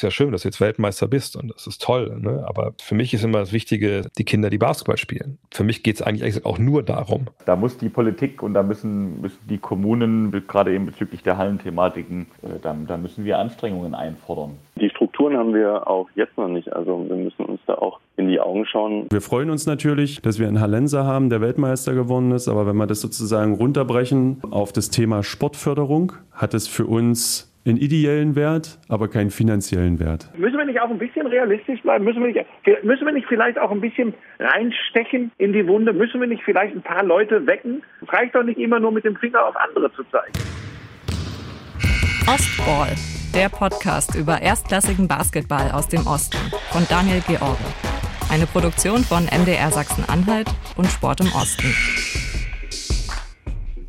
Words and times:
ist 0.00 0.02
ja 0.02 0.10
schön, 0.10 0.32
dass 0.32 0.42
du 0.42 0.48
jetzt 0.48 0.60
Weltmeister 0.62 1.06
bist 1.08 1.36
und 1.36 1.52
das 1.52 1.66
ist 1.66 1.82
toll. 1.82 2.18
Ne? 2.18 2.42
Aber 2.46 2.72
für 2.80 2.94
mich 2.94 3.12
ist 3.12 3.22
immer 3.22 3.40
das 3.40 3.52
Wichtige, 3.52 4.08
die 4.16 4.24
Kinder, 4.24 4.48
die 4.48 4.56
Basketball 4.56 4.96
spielen. 4.96 5.38
Für 5.50 5.62
mich 5.62 5.82
geht 5.82 5.96
es 5.96 6.02
eigentlich 6.02 6.46
auch 6.46 6.58
nur 6.58 6.82
darum. 6.82 7.26
Da 7.44 7.54
muss 7.54 7.76
die 7.76 7.90
Politik 7.90 8.42
und 8.42 8.54
da 8.54 8.62
müssen, 8.62 9.20
müssen 9.20 9.38
die 9.48 9.58
Kommunen, 9.58 10.32
gerade 10.48 10.72
eben 10.72 10.86
bezüglich 10.86 11.22
der 11.22 11.36
Hallenthematiken, 11.36 12.26
äh, 12.42 12.58
da, 12.62 12.74
da 12.86 12.96
müssen 12.96 13.26
wir 13.26 13.38
Anstrengungen 13.38 13.94
einfordern. 13.94 14.56
Die 14.76 14.88
Strukturen 14.88 15.36
haben 15.36 15.52
wir 15.52 15.86
auch 15.86 16.08
jetzt 16.14 16.38
noch 16.38 16.48
nicht. 16.48 16.72
Also 16.72 17.04
wir 17.06 17.16
müssen 17.16 17.44
uns 17.44 17.60
da 17.66 17.74
auch 17.74 18.00
in 18.16 18.28
die 18.28 18.40
Augen 18.40 18.64
schauen. 18.64 19.06
Wir 19.10 19.20
freuen 19.20 19.50
uns 19.50 19.66
natürlich, 19.66 20.22
dass 20.22 20.38
wir 20.38 20.48
einen 20.48 20.60
Hallenser 20.60 21.04
haben, 21.04 21.28
der 21.28 21.42
Weltmeister 21.42 21.92
geworden 21.92 22.32
ist. 22.32 22.48
Aber 22.48 22.66
wenn 22.66 22.76
wir 22.76 22.86
das 22.86 23.02
sozusagen 23.02 23.54
runterbrechen 23.54 24.40
auf 24.50 24.72
das 24.72 24.88
Thema 24.88 25.22
Sportförderung, 25.22 26.12
hat 26.32 26.54
es 26.54 26.66
für 26.66 26.86
uns 26.86 27.49
einen 27.66 27.76
ideellen 27.76 28.36
Wert, 28.36 28.78
aber 28.88 29.08
keinen 29.08 29.30
finanziellen 29.30 29.98
Wert. 29.98 30.30
Müssen 30.36 30.56
wir 30.56 30.64
nicht 30.64 30.80
auch 30.80 30.90
ein 30.90 30.98
bisschen 30.98 31.26
realistisch 31.26 31.80
bleiben? 31.82 32.04
Müssen 32.04 32.22
wir 32.22 32.32
nicht, 32.32 32.84
müssen 32.84 33.04
wir 33.04 33.12
nicht 33.12 33.26
vielleicht 33.28 33.58
auch 33.58 33.70
ein 33.70 33.80
bisschen 33.80 34.14
reinstechen 34.38 35.30
in 35.38 35.52
die 35.52 35.66
Wunde? 35.66 35.92
Müssen 35.92 36.20
wir 36.20 36.26
nicht 36.26 36.42
vielleicht 36.44 36.74
ein 36.74 36.82
paar 36.82 37.04
Leute 37.04 37.46
wecken? 37.46 37.82
Es 38.00 38.12
reicht 38.12 38.34
doch 38.34 38.42
nicht 38.42 38.58
immer 38.58 38.80
nur 38.80 38.92
mit 38.92 39.04
dem 39.04 39.16
Finger 39.16 39.44
auf 39.44 39.56
andere 39.56 39.92
zu 39.92 40.02
zeigen. 40.04 40.32
Ostball, 42.26 42.94
der 43.34 43.48
Podcast 43.48 44.14
über 44.14 44.40
erstklassigen 44.40 45.08
Basketball 45.08 45.70
aus 45.72 45.88
dem 45.88 46.06
Osten 46.06 46.38
von 46.70 46.86
Daniel 46.88 47.22
George. 47.26 47.58
Eine 48.30 48.46
Produktion 48.46 48.98
von 48.98 49.24
MDR 49.24 49.70
Sachsen-Anhalt 49.70 50.48
und 50.76 50.86
Sport 50.86 51.20
im 51.20 51.26
Osten. 51.34 52.29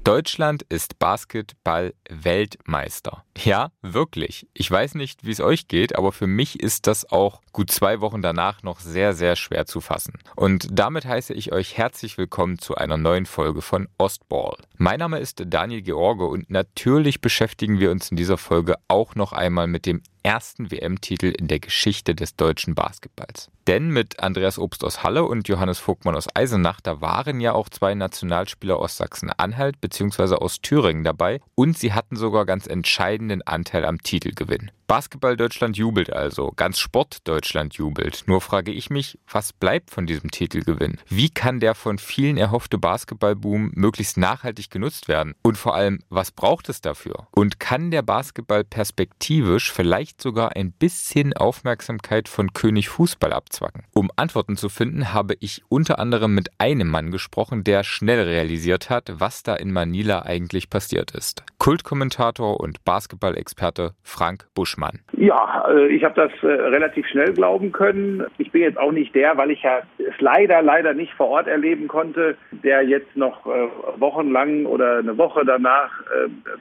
Deutschland 0.04 0.64
ist 0.64 0.98
Basketball-Weltmeister. 0.98 3.24
Ja, 3.38 3.70
wirklich. 3.84 4.48
Ich 4.56 4.72
weiß 4.72 4.96
nicht, 4.96 5.24
wie 5.24 5.30
es 5.30 5.40
euch 5.40 5.68
geht, 5.68 5.96
aber 5.96 6.12
für 6.12 6.26
mich 6.26 6.60
ist 6.60 6.88
das 6.88 7.12
auch 7.12 7.40
gut 7.52 7.70
zwei 7.70 8.02
Wochen 8.02 8.24
danach 8.24 8.64
noch 8.64 8.80
sehr, 8.80 9.14
sehr 9.14 9.36
schwer 9.36 9.68
zu 9.68 9.80
fassen. 9.80 10.14
Und 10.36 10.70
damit 10.72 11.06
heiße 11.06 11.36
ich 11.36 11.52
euch 11.52 11.78
herzlich 11.78 12.18
willkommen 12.18 12.58
zu 12.58 12.74
einer 12.74 12.98
neuen 12.98 13.28
Folge 13.28 13.62
von 13.62 13.90
Ostball. 14.00 14.58
Mein 14.76 14.98
Name 14.98 15.20
ist 15.20 15.44
Daniel 15.46 15.84
George 15.84 16.26
und 16.26 16.50
natürlich 16.50 17.22
beschäftigen 17.22 17.80
wir 17.80 17.92
uns 17.92 18.10
in 18.10 18.18
dieser 18.18 18.40
Folge 18.40 18.78
auch 18.88 19.14
noch 19.14 19.34
einmal 19.34 19.68
mit 19.68 19.86
dem 19.86 20.02
ersten 20.24 20.72
WM-Titel 20.72 21.28
in 21.28 21.48
der 21.48 21.60
Geschichte 21.60 22.16
des 22.16 22.36
deutschen 22.36 22.76
Basketballs. 22.76 23.50
Denn 23.68 23.90
mit 23.90 24.20
Andreas 24.20 24.58
Obst 24.58 24.84
aus 24.84 25.04
Halle 25.04 25.24
und 25.24 25.48
Johannes 25.48 25.80
Vogtmann 25.80 26.16
aus 26.16 26.28
Eisenach, 26.34 26.82
da 26.82 27.00
waren 27.00 27.40
ja 27.40 27.54
auch 27.54 27.70
zwei 27.70 27.94
Nationalspieler 27.94 28.78
aus 28.78 28.98
Sachsen-Anhalt 28.98 29.80
bzw. 29.82 30.36
aus 30.36 30.62
Thüringen 30.62 31.04
dabei 31.04 31.42
und 31.56 31.78
sie 31.78 31.94
hatten 31.94 32.16
sogar 32.16 32.46
ganz 32.46 32.68
entscheidenden 32.68 33.42
Anteil 33.44 33.86
am 33.86 34.02
Titelgewinn. 34.02 34.72
Basketball 34.92 35.38
Deutschland 35.38 35.78
jubelt 35.78 36.12
also, 36.12 36.52
ganz 36.54 36.78
Sport 36.78 37.26
Deutschland 37.26 37.76
jubelt. 37.76 38.24
Nur 38.26 38.42
frage 38.42 38.74
ich 38.74 38.90
mich, 38.90 39.18
was 39.26 39.54
bleibt 39.54 39.90
von 39.90 40.06
diesem 40.06 40.32
Titelgewinn? 40.32 40.98
Wie 41.08 41.30
kann 41.30 41.62
der 41.62 41.76
von 41.76 41.98
vielen 41.98 42.36
erhoffte 42.36 42.78
Basketballboom 42.78 43.72
möglichst 43.74 44.18
nachhaltig 44.18 44.70
genutzt 44.70 45.08
werden? 45.08 45.34
Und 45.44 45.58
vor 45.58 45.76
allem, 45.76 46.00
was 46.10 46.32
braucht 46.32 46.68
es 46.68 46.82
dafür? 46.82 47.28
Und 47.32 47.58
kann 47.58 47.90
der 47.90 48.02
Basketball 48.02 48.66
perspektivisch 48.66 49.72
vielleicht 49.72 50.11
sogar 50.20 50.56
ein 50.56 50.72
bisschen 50.72 51.34
Aufmerksamkeit 51.34 52.28
von 52.28 52.54
König 52.54 52.90
Fußball 52.90 53.32
abzwacken? 53.32 53.84
Um 53.94 54.10
Antworten 54.16 54.58
zu 54.58 54.68
finden, 54.68 55.14
habe 55.14 55.36
ich 55.40 55.62
unter 55.70 56.00
anderem 56.00 56.34
mit 56.34 56.50
einem 56.58 56.90
Mann 56.90 57.12
gesprochen, 57.12 57.64
der 57.64 57.84
schnell 57.84 58.24
realisiert 58.24 58.90
hat, 58.90 59.14
was 59.20 59.44
da 59.44 59.56
in 59.56 59.72
Manila 59.72 60.24
eigentlich 60.24 60.72
passiert 60.72 61.12
ist. 61.12 61.44
Kultkommentator 61.60 62.60
und 62.60 62.84
Basketball-Experte 62.84 63.94
Frank 64.02 64.48
Buschmann. 64.56 64.72
Buschmann? 64.72 65.00
Ja, 65.14 65.66
äh, 65.70 65.88
ich 65.88 66.04
habe 66.04 66.16
das 66.16 66.32
äh, 66.44 66.48
relativ 66.48 67.08
schnell 67.08 67.34
glauben 67.34 67.72
können. 67.72 68.26
Ich 68.38 68.52
bin 68.52 68.62
jetzt 68.62 68.78
auch 68.78 68.92
nicht 68.92 69.14
der, 69.14 69.38
weil 69.38 69.52
ich 69.52 69.62
ja 69.62 69.82
es 69.98 70.20
leider, 70.20 70.62
leider 70.62 70.94
nicht 70.94 71.14
vor 71.14 71.28
Ort 71.28 71.48
erleben 71.48 71.88
konnte, 71.88 72.38
der 72.52 72.84
jetzt 72.84 73.16
noch 73.16 73.46
äh, 73.46 73.68
wochenlang 73.98 74.66
oder 74.66 75.00
eine 75.00 75.18
Woche 75.18 75.44
danach 75.46 75.92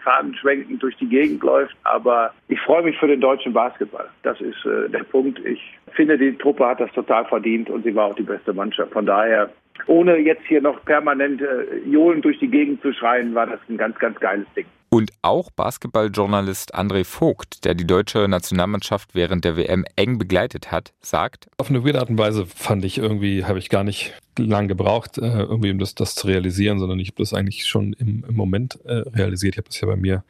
fadenschwenkend 0.04 0.82
durch 0.82 0.96
die 0.96 1.08
Gegend 1.08 1.42
läuft. 1.42 1.76
Aber 1.84 2.32
ich 2.48 2.60
freue 2.60 2.82
mich 2.82 2.98
für 2.98 3.06
den 3.06 3.20
deutschen 3.20 3.39
Basketball. 3.48 4.08
Das 4.22 4.40
ist 4.40 4.58
der 4.64 5.04
Punkt. 5.04 5.38
Ich 5.46 5.60
finde, 5.92 6.18
die 6.18 6.36
Truppe 6.36 6.66
hat 6.66 6.80
das 6.80 6.92
total 6.92 7.24
verdient 7.24 7.70
und 7.70 7.84
sie 7.84 7.94
war 7.94 8.06
auch 8.06 8.14
die 8.14 8.22
beste 8.22 8.52
Mannschaft. 8.52 8.92
Von 8.92 9.06
daher 9.06 9.50
ohne 9.86 10.18
jetzt 10.18 10.42
hier 10.46 10.60
noch 10.60 10.84
permanent 10.84 11.40
Johlen 11.86 12.20
durch 12.22 12.38
die 12.38 12.48
Gegend 12.48 12.82
zu 12.82 12.92
schreien, 12.92 13.34
war 13.34 13.46
das 13.46 13.60
ein 13.68 13.76
ganz, 13.76 13.98
ganz 13.98 14.18
geiles 14.20 14.46
Ding. 14.54 14.66
Und 14.92 15.12
auch 15.22 15.50
Basketballjournalist 15.52 16.74
André 16.74 17.04
Vogt, 17.04 17.64
der 17.64 17.74
die 17.74 17.86
deutsche 17.86 18.26
Nationalmannschaft 18.26 19.14
während 19.14 19.44
der 19.44 19.56
WM 19.56 19.84
eng 19.94 20.18
begleitet 20.18 20.72
hat, 20.72 20.92
sagt: 21.00 21.48
Auf 21.58 21.70
eine 21.70 21.84
weirde 21.84 22.00
Art 22.00 22.10
und 22.10 22.18
Weise 22.18 22.44
fand 22.44 22.84
ich 22.84 22.98
irgendwie, 22.98 23.44
habe 23.44 23.60
ich 23.60 23.68
gar 23.68 23.84
nicht 23.84 24.14
lang 24.36 24.66
gebraucht, 24.66 25.16
äh, 25.18 25.42
irgendwie 25.42 25.70
um 25.70 25.78
das, 25.78 25.94
das 25.94 26.16
zu 26.16 26.26
realisieren, 26.26 26.80
sondern 26.80 26.98
ich 26.98 27.08
habe 27.08 27.18
das 27.18 27.32
eigentlich 27.32 27.66
schon 27.66 27.92
im, 27.92 28.24
im 28.28 28.34
Moment 28.34 28.80
äh, 28.84 29.04
realisiert. 29.14 29.54
Ich 29.54 29.58
habe 29.58 29.68
das 29.68 29.80
ja 29.80 29.86
bei 29.86 29.96
mir 29.96 30.24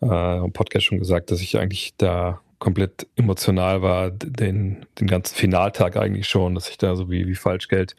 äh, 0.00 0.38
im 0.38 0.52
Podcast 0.52 0.86
schon 0.86 0.98
gesagt, 0.98 1.30
dass 1.30 1.42
ich 1.42 1.58
eigentlich 1.58 1.92
da 1.98 2.40
komplett 2.58 3.06
emotional 3.14 3.82
war, 3.82 4.10
den, 4.10 4.84
den 4.98 5.06
ganzen 5.06 5.34
Finaltag 5.36 5.96
eigentlich 5.96 6.28
schon, 6.28 6.54
dass 6.54 6.68
ich 6.68 6.76
da 6.76 6.96
so 6.96 7.08
wie, 7.10 7.28
wie 7.28 7.36
Falschgeld 7.36 7.94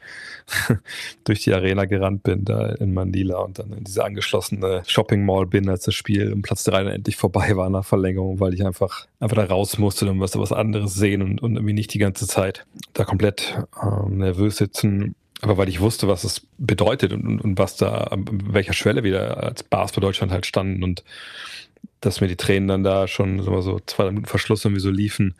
durch 1.24 1.44
die 1.44 1.54
Arena 1.54 1.86
gerannt 1.86 2.24
bin, 2.24 2.44
da 2.44 2.68
in 2.74 2.94
Manila 2.94 3.38
und 3.40 3.60
dann 3.60 3.72
in 3.72 3.86
diese 3.86 4.04
angeschlossene 4.04 4.84
Shopping 4.86 5.24
Mall 5.26 5.46
bin, 5.46 5.70
als 5.70 5.84
das 5.84 5.96
Spiel 5.96 6.34
um 6.34 6.42
Platz 6.42 6.66
3 6.66 6.84
dann 6.84 6.94
endlich 6.94 7.16
vorbei 7.16 7.56
war 7.56 7.70
nach 7.70 7.86
Verlängerung, 7.86 8.40
weil 8.40 8.54
ich 8.54 8.66
einfach, 8.66 9.08
einfach 9.20 9.38
da 9.38 9.46
raus 9.46 9.78
musste 9.78 10.10
und 10.10 10.20
was, 10.20 10.38
was 10.38 10.52
anderes 10.52 10.94
sehen 10.94 11.22
und, 11.22 11.42
und 11.42 11.56
irgendwie 11.56 11.74
nicht 11.74 11.94
die 11.94 12.00
ganze 12.00 12.28
Zeit 12.28 12.66
da 12.94 13.06
komplett 13.06 13.64
ähm, 13.82 14.18
nervös 14.18 14.58
sitzen. 14.58 15.16
Aber 15.42 15.58
weil 15.58 15.70
ich 15.70 15.80
wusste, 15.80 16.10
was 16.10 16.26
es 16.26 16.46
bedeutet 16.58 17.14
und, 17.14 17.26
und, 17.26 17.40
und 17.40 17.58
was 17.58 17.78
da, 17.78 17.92
an 17.92 18.26
welcher 18.30 18.74
Schwelle 18.74 19.06
wir 19.06 19.42
als 19.42 19.64
Bars 19.64 19.92
für 19.92 20.02
Deutschland 20.02 20.34
halt 20.34 20.46
standen 20.46 20.84
und 20.84 21.06
dass 22.02 22.22
mir 22.22 22.28
die 22.28 22.36
Tränen 22.36 22.68
dann 22.68 22.84
da 22.84 23.08
schon 23.08 23.42
so, 23.42 23.62
so 23.62 23.80
zwei 23.86 24.06
Minuten 24.06 24.26
Verschluss 24.26 24.66
irgendwie 24.66 24.82
so 24.82 24.90
liefen. 24.90 25.36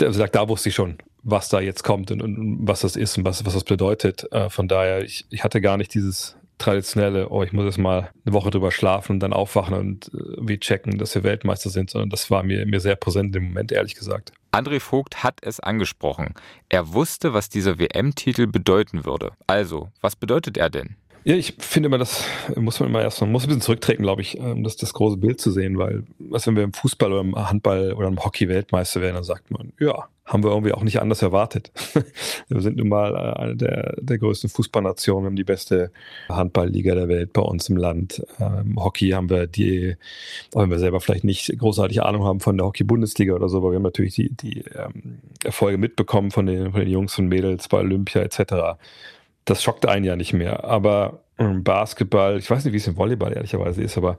Also 0.00 0.20
da, 0.20 0.26
da 0.26 0.48
wusste 0.48 0.68
ich 0.68 0.74
schon, 0.74 0.98
was 1.22 1.48
da 1.48 1.60
jetzt 1.60 1.82
kommt 1.84 2.10
und, 2.10 2.22
und 2.22 2.58
was 2.66 2.80
das 2.80 2.96
ist 2.96 3.18
und 3.18 3.24
was, 3.24 3.44
was 3.44 3.54
das 3.54 3.64
bedeutet. 3.64 4.30
Äh, 4.32 4.50
von 4.50 4.68
daher, 4.68 5.02
ich, 5.02 5.26
ich 5.30 5.44
hatte 5.44 5.60
gar 5.60 5.76
nicht 5.76 5.94
dieses 5.94 6.36
traditionelle, 6.58 7.28
oh, 7.28 7.42
ich 7.42 7.52
muss 7.52 7.64
jetzt 7.64 7.78
mal 7.78 8.10
eine 8.24 8.34
Woche 8.34 8.50
drüber 8.50 8.70
schlafen 8.70 9.12
und 9.14 9.20
dann 9.20 9.32
aufwachen 9.32 9.74
und 9.74 10.10
äh, 10.14 10.36
wie 10.40 10.58
checken, 10.58 10.98
dass 10.98 11.14
wir 11.14 11.24
Weltmeister 11.24 11.70
sind, 11.70 11.90
sondern 11.90 12.10
das 12.10 12.30
war 12.30 12.42
mir, 12.42 12.64
mir 12.66 12.80
sehr 12.80 12.96
präsent 12.96 13.34
im 13.34 13.44
Moment, 13.48 13.72
ehrlich 13.72 13.94
gesagt. 13.94 14.32
André 14.52 14.80
Vogt 14.80 15.22
hat 15.22 15.38
es 15.42 15.60
angesprochen. 15.60 16.34
Er 16.68 16.92
wusste, 16.92 17.32
was 17.32 17.48
dieser 17.48 17.78
WM-Titel 17.78 18.46
bedeuten 18.46 19.04
würde. 19.04 19.32
Also, 19.46 19.90
was 20.00 20.14
bedeutet 20.14 20.56
er 20.56 20.70
denn? 20.70 20.96
Ja, 21.24 21.36
ich 21.36 21.54
finde 21.58 21.86
immer, 21.86 21.98
das 21.98 22.24
muss 22.56 22.80
man 22.80 22.88
immer 22.88 23.00
erst, 23.00 23.20
man 23.20 23.30
muss 23.30 23.44
ein 23.44 23.46
bisschen 23.46 23.60
zurücktreten, 23.60 24.02
glaube 24.02 24.22
ich, 24.22 24.40
um 24.40 24.64
das, 24.64 24.76
das 24.76 24.92
große 24.92 25.18
Bild 25.18 25.40
zu 25.40 25.52
sehen, 25.52 25.78
weil, 25.78 26.02
was, 26.18 26.48
wenn 26.48 26.56
wir 26.56 26.64
im 26.64 26.72
Fußball 26.72 27.12
oder 27.12 27.20
im 27.20 27.36
Handball 27.36 27.92
oder 27.92 28.08
im 28.08 28.18
Hockey 28.18 28.48
Weltmeister 28.48 29.00
werden, 29.00 29.14
dann 29.14 29.24
sagt 29.24 29.52
man, 29.52 29.72
ja, 29.78 30.08
haben 30.24 30.42
wir 30.42 30.50
irgendwie 30.50 30.72
auch 30.72 30.82
nicht 30.82 31.00
anders 31.00 31.22
erwartet. 31.22 31.70
wir 32.48 32.60
sind 32.60 32.76
nun 32.76 32.88
mal 32.88 33.14
äh, 33.14 33.40
eine 33.40 33.54
der, 33.54 33.94
der 34.00 34.18
größten 34.18 34.50
Fußballnationen, 34.50 35.22
wir 35.22 35.26
haben 35.28 35.36
die 35.36 35.44
beste 35.44 35.92
Handballliga 36.28 36.96
der 36.96 37.06
Welt 37.06 37.32
bei 37.32 37.42
uns 37.42 37.68
im 37.68 37.76
Land. 37.76 38.24
Ähm, 38.40 38.82
Hockey 38.82 39.10
haben 39.10 39.30
wir 39.30 39.46
die, 39.46 39.96
auch 40.54 40.62
wenn 40.62 40.70
wir 40.70 40.80
selber 40.80 41.00
vielleicht 41.00 41.24
nicht 41.24 41.56
großartig 41.56 42.02
Ahnung 42.02 42.24
haben 42.24 42.40
von 42.40 42.56
der 42.56 42.66
Hockey-Bundesliga 42.66 43.34
oder 43.34 43.48
so, 43.48 43.58
aber 43.58 43.70
wir 43.70 43.76
haben 43.76 43.82
natürlich 43.84 44.16
die, 44.16 44.30
die 44.30 44.64
ähm, 44.74 45.20
Erfolge 45.44 45.78
mitbekommen 45.78 46.32
von 46.32 46.46
den, 46.46 46.72
von 46.72 46.80
den 46.80 46.90
Jungs 46.90 47.16
und 47.16 47.28
Mädels 47.28 47.68
bei 47.68 47.78
Olympia 47.78 48.22
etc 48.22 48.76
das 49.44 49.62
schockt 49.62 49.86
einen 49.86 50.04
ja 50.04 50.16
nicht 50.16 50.32
mehr. 50.32 50.64
Aber 50.64 51.20
ähm, 51.38 51.64
Basketball, 51.64 52.38
ich 52.38 52.50
weiß 52.50 52.64
nicht, 52.64 52.72
wie 52.72 52.78
es 52.78 52.86
im 52.86 52.96
Volleyball 52.96 53.32
ehrlicherweise 53.32 53.82
ist, 53.82 53.96
aber 53.96 54.16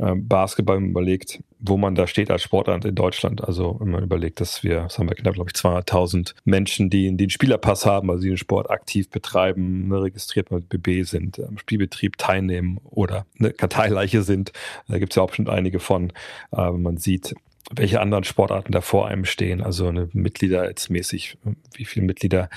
ähm, 0.00 0.26
Basketball 0.28 0.82
überlegt, 0.82 1.42
wo 1.58 1.76
man 1.76 1.94
da 1.94 2.06
steht 2.06 2.30
als 2.30 2.42
Sportart 2.42 2.86
in 2.86 2.94
Deutschland. 2.94 3.44
Also 3.44 3.76
wenn 3.80 3.90
man 3.90 4.02
überlegt, 4.02 4.40
dass 4.40 4.64
wir, 4.64 4.82
das 4.82 4.98
haben 4.98 5.08
wir 5.08 5.14
knapp, 5.14 5.34
glaube 5.34 5.50
ich, 5.54 5.60
200.000 5.60 6.34
Menschen, 6.44 6.88
die, 6.88 7.08
einen 7.08 7.30
Spielerpass 7.30 7.84
haben, 7.84 8.10
also 8.10 8.22
die 8.22 8.28
den 8.28 8.38
Sport 8.38 8.70
aktiv 8.70 9.10
betreiben, 9.10 9.88
ne, 9.88 10.02
registriert 10.02 10.50
mit 10.50 10.70
BB 10.70 11.04
sind, 11.04 11.38
am 11.40 11.58
Spielbetrieb 11.58 12.16
teilnehmen 12.16 12.78
oder 12.84 13.26
eine 13.38 13.52
Karteileiche 13.52 14.22
sind. 14.22 14.52
Da 14.88 14.98
gibt 14.98 15.12
es 15.12 15.16
ja 15.16 15.22
auch 15.22 15.28
bestimmt 15.28 15.50
einige 15.50 15.80
von. 15.80 16.12
Aber 16.50 16.78
man 16.78 16.96
sieht, 16.96 17.34
welche 17.70 18.00
anderen 18.00 18.24
Sportarten 18.24 18.72
da 18.72 18.80
vor 18.80 19.06
einem 19.06 19.26
stehen. 19.26 19.60
Also 19.60 19.86
eine 19.88 20.08
Mitglieder 20.12 20.66
jetzt 20.66 20.88
mäßig, 20.88 21.36
wie 21.74 21.84
viele 21.84 22.06
Mitglieder 22.06 22.48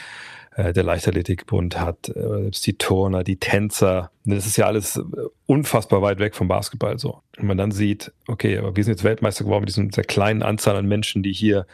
der 0.57 0.83
Leichtathletikbund 0.83 1.79
hat, 1.79 2.09
äh, 2.09 2.51
die 2.51 2.77
Turner, 2.77 3.23
die 3.23 3.37
Tänzer. 3.37 4.11
Das 4.25 4.45
ist 4.45 4.57
ja 4.57 4.65
alles 4.65 5.01
unfassbar 5.45 6.01
weit 6.01 6.19
weg 6.19 6.35
vom 6.35 6.47
Basketball 6.47 6.99
so. 6.99 7.21
Und 7.37 7.47
man 7.47 7.57
dann 7.57 7.71
sieht, 7.71 8.11
okay, 8.27 8.57
aber 8.57 8.75
wir 8.75 8.83
sind 8.83 8.93
jetzt 8.93 9.03
Weltmeister 9.03 9.43
geworden 9.43 9.61
mit 9.61 9.69
diesem, 9.69 9.89
dieser 9.89 10.03
kleinen 10.03 10.43
Anzahl 10.43 10.75
an 10.75 10.87
Menschen, 10.87 11.23
die 11.23 11.33
hier 11.33 11.65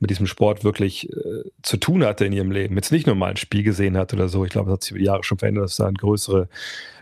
mit 0.00 0.10
diesem 0.10 0.26
Sport 0.26 0.62
wirklich 0.62 1.10
äh, 1.10 1.50
zu 1.62 1.76
tun 1.76 2.04
hatte 2.04 2.24
in 2.24 2.32
ihrem 2.32 2.52
Leben. 2.52 2.76
Jetzt 2.76 2.92
nicht 2.92 3.06
nur 3.06 3.16
mal 3.16 3.30
ein 3.30 3.36
Spiel 3.36 3.62
gesehen 3.62 3.96
hat 3.96 4.12
oder 4.14 4.28
so. 4.28 4.44
Ich 4.44 4.50
glaube, 4.50 4.66
das 4.66 4.74
hat 4.74 4.82
sich 4.84 4.92
über 4.92 5.00
Jahre 5.00 5.24
schon 5.24 5.38
verändert, 5.38 5.64
dass 5.64 5.72
es 5.72 5.76
da 5.78 5.86
einen 5.86 5.96
größere, 5.96 6.48